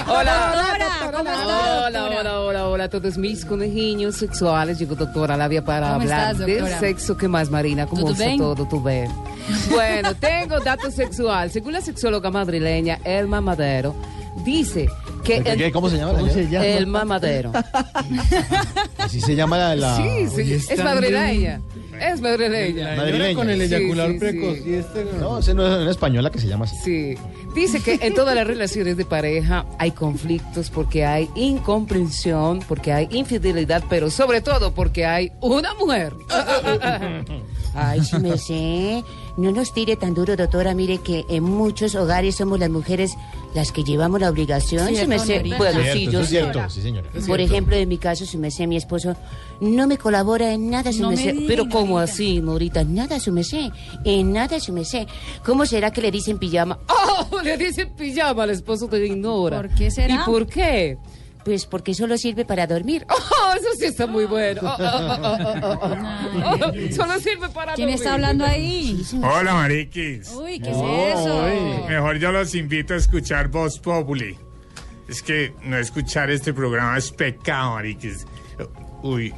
Hola. 0.08 0.52
Hola, 0.52 0.78
doctora, 0.78 1.20
hola. 1.20 1.86
Hola, 1.86 2.04
hola, 2.20 2.40
hola, 2.40 2.68
hola 2.68 2.84
a 2.84 2.88
todos 2.88 3.18
mis 3.18 3.44
conejinhos 3.44 4.14
sexuales. 4.16 4.78
Llegó 4.78 4.94
doctora 4.94 5.36
Labia 5.36 5.64
para 5.64 5.88
¿Cómo 5.88 6.02
hablar 6.02 6.32
estás, 6.32 6.45
de 6.46 6.60
doctora? 6.60 6.80
sexo. 6.80 7.16
¿Qué 7.16 7.28
más, 7.28 7.50
Marina? 7.50 7.86
¿Cómo 7.86 8.02
¿Todo 8.02 8.12
está 8.12 8.24
bien? 8.26 8.38
todo? 8.38 8.66
¿Tú 8.66 8.82
ves? 8.82 9.10
Bueno, 9.70 10.14
tengo 10.16 10.58
datos 10.60 10.94
sexual. 10.94 11.50
Según 11.50 11.72
la 11.72 11.80
sexóloga 11.80 12.30
madrileña 12.30 12.98
Elma 13.04 13.40
Madero, 13.40 13.94
dice 14.44 14.88
que... 15.24 15.42
¿Qué, 15.42 15.50
el- 15.52 15.58
qué? 15.58 15.72
¿Cómo 15.72 15.88
se 15.88 15.96
llama? 15.98 16.14
¿Cómo 16.14 16.28
se 16.32 16.48
llama? 16.48 16.66
Elma 16.66 17.04
Madero. 17.04 17.52
Así 18.98 19.20
se 19.20 19.34
llama 19.34 19.56
la. 19.58 19.76
la... 19.76 19.96
Sí, 19.96 20.28
sí, 20.34 20.40
Oye, 20.42 20.56
es 20.56 20.84
madrileña. 20.84 21.60
Es 22.00 22.20
madrileña. 22.20 22.96
Madrileña. 22.96 23.34
con 23.34 23.50
el 23.50 23.58
Sí, 23.58 23.74
eyaculador 23.74 24.12
sí, 24.12 24.18
precoz. 24.18 24.56
sí. 24.58 24.62
Y 24.66 24.74
este 24.74 25.04
no. 25.04 25.12
No, 25.20 25.38
ese 25.38 25.54
no 25.54 25.66
es 25.66 25.80
una 25.82 25.90
española 25.90 26.30
que 26.30 26.38
se 26.38 26.46
llama 26.46 26.64
así. 26.64 26.76
Sí. 26.84 27.14
Dice 27.54 27.80
que 27.80 27.98
en 28.06 28.14
todas 28.14 28.34
las 28.34 28.46
relaciones 28.46 28.96
de 28.96 29.04
pareja 29.04 29.64
hay 29.78 29.90
conflictos 29.92 30.68
porque 30.70 31.04
hay 31.06 31.28
incomprensión, 31.34 32.60
porque 32.68 32.92
hay 32.92 33.08
infidelidad, 33.12 33.82
pero 33.88 34.10
sobre 34.10 34.40
todo 34.42 34.74
porque 34.74 35.06
hay 35.06 35.32
una 35.40 35.72
mujer. 35.74 36.12
Ay, 37.76 38.02
su 38.04 38.18
merced, 38.20 39.04
no 39.36 39.52
nos 39.52 39.72
tire 39.72 39.96
tan 39.96 40.14
duro, 40.14 40.34
doctora. 40.36 40.74
Mire 40.74 40.98
que 40.98 41.24
en 41.28 41.44
muchos 41.44 41.94
hogares 41.94 42.36
somos 42.36 42.58
las 42.58 42.70
mujeres 42.70 43.14
las 43.54 43.70
que 43.72 43.84
llevamos 43.84 44.20
la 44.20 44.30
obligación. 44.30 44.86
Cierto, 44.88 45.02
su 45.04 45.08
merced, 45.08 45.36
Norita. 45.36 45.56
bueno, 45.58 45.80
Cierto, 45.82 45.98
sí, 45.98 46.08
yo 46.10 46.20
es 46.20 46.26
sé. 46.26 46.30
cierto, 46.30 46.70
sí, 46.70 46.82
señora. 46.82 47.06
Es 47.08 47.26
Por 47.26 47.36
cierto. 47.36 47.42
ejemplo, 47.54 47.76
en 47.76 47.88
mi 47.88 47.98
caso, 47.98 48.24
su 48.26 48.38
merced, 48.38 48.66
mi 48.66 48.76
esposo 48.76 49.14
no 49.60 49.86
me 49.86 49.98
colabora 49.98 50.52
en 50.52 50.70
nada, 50.70 50.92
su 50.92 51.02
No 51.02 51.10
me 51.10 51.16
merced. 51.16 51.32
diga, 51.34 51.46
Pero 51.48 51.68
¿cómo 51.68 51.98
así, 51.98 52.40
Norita? 52.40 52.82
Nada, 52.84 53.20
su 53.20 53.32
merced. 53.32 53.70
En 54.04 54.32
nada, 54.32 54.58
su 54.60 54.72
merced. 54.72 55.06
¿Cómo 55.44 55.66
será 55.66 55.90
que 55.90 56.00
le 56.00 56.10
dicen 56.10 56.38
pijama? 56.38 56.78
¡Oh! 56.88 57.40
Le 57.42 57.56
dicen 57.56 57.92
pijama 57.96 58.44
al 58.44 58.50
esposo 58.50 58.88
que 58.88 59.04
ignora. 59.04 59.56
¿Por 59.62 59.74
qué 59.74 59.90
será? 59.90 60.14
¿Y 60.14 60.18
por 60.24 60.46
qué? 60.46 60.98
Pues 61.46 61.64
porque 61.64 61.94
solo 61.94 62.18
sirve 62.18 62.44
para 62.44 62.66
dormir. 62.66 63.06
¡Oh! 63.08 63.54
Eso 63.56 63.68
sí 63.78 63.84
está 63.84 64.08
muy 64.08 64.24
bueno. 64.24 64.62
Oh, 64.64 64.76
oh, 64.80 64.82
oh, 64.82 65.18
oh, 65.22 65.58
oh, 65.62 65.78
oh. 65.80 66.72
Oh, 66.72 66.92
Solo 66.92 67.20
sirve 67.20 67.48
para 67.50 67.74
¿Quién 67.74 67.86
dormir. 67.86 67.94
está 67.94 68.14
hablando 68.14 68.44
ahí? 68.44 69.00
Hola, 69.22 69.54
mariquis. 69.54 70.28
Uy, 70.32 70.58
¿qué 70.58 70.70
es 70.70 70.76
eso? 70.76 71.86
Mejor 71.88 72.18
yo 72.18 72.32
los 72.32 72.52
invito 72.56 72.94
a 72.94 72.96
escuchar 72.96 73.46
Voz 73.46 73.78
Populi. 73.78 74.36
Es 75.08 75.22
que 75.22 75.54
no 75.62 75.78
escuchar 75.78 76.30
este 76.30 76.52
programa 76.52 76.98
es 76.98 77.12
pecado, 77.12 77.74
mariquis. 77.74 78.26
Uy, 79.04 79.32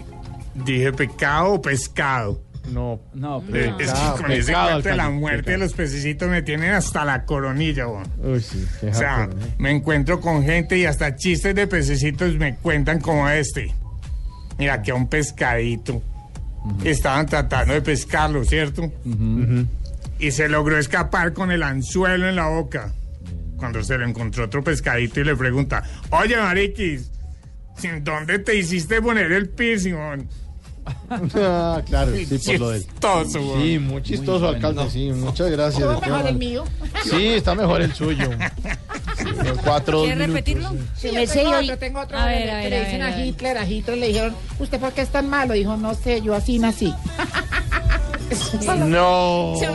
dije 0.55 0.91
pecado 0.95 1.53
o 1.53 1.61
pescado. 1.61 2.41
No, 2.73 3.01
no, 3.15 3.43
Eh, 3.53 3.73
es 3.79 3.93
que 3.93 4.23
con 4.23 4.31
ese 4.31 4.53
cuento 4.53 4.89
de 4.89 4.97
la 4.97 5.11
muerte 5.11 5.53
de 5.53 5.59
los 5.59 5.73
pececitos 5.73 6.29
me 6.29 6.43
tienen 6.43 6.73
hasta 6.73 7.05
la 7.05 7.25
coronilla, 7.25 7.89
weón. 7.89 8.07
Uy, 8.23 8.41
sí, 8.41 8.67
qué 8.81 8.89
O 8.89 8.95
sea, 8.95 9.25
¿eh? 9.25 9.55
me 9.59 9.71
encuentro 9.71 10.21
con 10.21 10.45
gente 10.45 10.77
y 10.77 10.85
hasta 10.85 11.17
chistes 11.17 11.55
de 11.55 11.67
pececitos 11.67 12.35
me 12.35 12.57
cuentan 12.57 13.01
como 13.01 13.29
este. 13.29 13.75
Mira, 14.59 14.83
que 14.83 14.91
a 14.91 14.95
un 14.95 15.09
pescadito 15.09 16.03
estaban 16.85 17.27
tratando 17.27 17.75
de 17.75 17.83
pescarlo, 17.83 18.45
¿cierto? 18.45 18.93
Y 20.19 20.31
se 20.33 20.49
logró 20.49 20.79
escapar 20.79 21.33
con 21.33 21.53
el 21.53 21.63
anzuelo 21.63 22.29
en 22.29 22.37
la 22.37 22.49
boca. 22.49 22.93
Cuando 23.57 23.83
se 23.83 23.97
lo 23.99 24.07
encontró 24.07 24.45
otro 24.45 24.63
pescadito 24.63 25.21
y 25.21 25.25
le 25.25 25.37
pregunta, 25.37 25.83
oye, 26.11 26.37
Mariquis, 26.37 27.11
¿en 27.83 28.05
¿dónde 28.05 28.39
te 28.41 28.57
hiciste 28.57 29.01
poner 29.01 29.33
el 29.33 29.49
piercing? 29.49 29.95
Weón?" 31.11 31.31
Ah, 31.37 31.83
claro, 31.87 32.13
sí, 32.17 32.39
por 32.39 32.59
lo 32.61 32.71
del. 32.71 32.83
Chistoso, 32.87 33.41
weón. 33.41 33.63
Sí, 33.63 33.79
muy 33.79 34.03
chistoso, 34.03 34.49
alcalde, 34.49 34.91
sí, 34.91 35.11
muchas 35.13 35.51
gracias. 35.51 35.83
¿Cómo 35.85 36.01
de 36.01 36.07
mejor 36.07 36.27
el 36.27 36.37
mío? 36.37 36.65
Sí, 37.05 37.27
está 37.29 37.55
mejor 37.55 37.83
el 37.83 37.95
suyo. 37.95 38.29
Cuatro, 39.65 40.03
¿Quieres 40.03 40.19
minutos. 40.29 40.35
repetirlo? 40.35 40.71
Sí, 40.97 41.11
yo 41.13 41.27
tengo 41.27 41.51
otro, 41.59 41.79
tengo 41.79 42.01
otro 42.01 42.19
A 42.19 42.27
ver, 42.27 42.51
a 42.51 42.55
le- 42.59 42.61
ver, 42.63 42.71
le 42.71 42.79
dicen 42.85 43.01
ver, 43.01 43.13
a. 43.13 43.25
Hitler, 43.27 43.59
a 43.59 43.67
Hitler 43.69 43.99
le 43.99 44.09
dijeron, 44.09 44.35
¿usted 44.59 44.79
por 44.81 44.93
qué 44.93 45.03
es 45.03 45.09
tan 45.11 45.29
malo? 45.29 45.55
Dijo, 45.55 45.77
no 45.77 45.95
sé, 45.95 46.23
yo 46.23 46.35
así 46.35 46.59
nací. 46.59 46.95
No. 48.87 49.53
Oiga, 49.59 49.71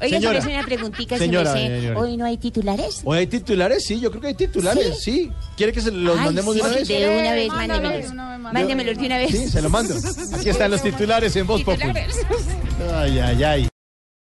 Señora, 0.00 0.20
se 0.20 0.28
me 0.30 0.38
hace 0.38 0.48
una 0.50 0.64
preguntita, 0.64 1.18
señora, 1.18 1.52
señora. 1.52 1.98
Hoy 1.98 2.16
no 2.16 2.24
hay 2.24 2.36
titulares. 2.36 3.00
¿O 3.04 3.12
hay 3.12 3.26
titulares? 3.26 3.84
Sí, 3.84 4.00
yo 4.00 4.10
creo 4.10 4.20
que 4.20 4.28
hay 4.28 4.34
titulares, 4.34 5.00
sí. 5.02 5.30
¿Quiere 5.56 5.72
que 5.72 5.80
se 5.80 5.90
los 5.90 6.18
Ay, 6.18 6.24
mandemos 6.26 6.54
de 6.54 6.60
sí, 6.60 6.66
una 6.66 6.76
vez? 6.76 6.88
De 6.88 7.20
una 7.20 7.32
vez, 7.32 7.48
mándemelos. 7.48 8.14
Mándemelos 8.52 8.98
de 8.98 9.06
una 9.06 9.18
vez. 9.18 9.30
Sí, 9.30 9.48
se 9.48 9.62
lo 9.62 9.70
mando. 9.70 9.94
Aquí 10.34 10.48
están 10.48 10.70
los 10.70 10.82
titulares 10.82 11.34
en 11.36 11.46
Voz. 11.46 11.64
Titulares. 11.64 12.16
Ay, 12.94 13.18
ay, 13.18 13.44
ay. 13.44 13.68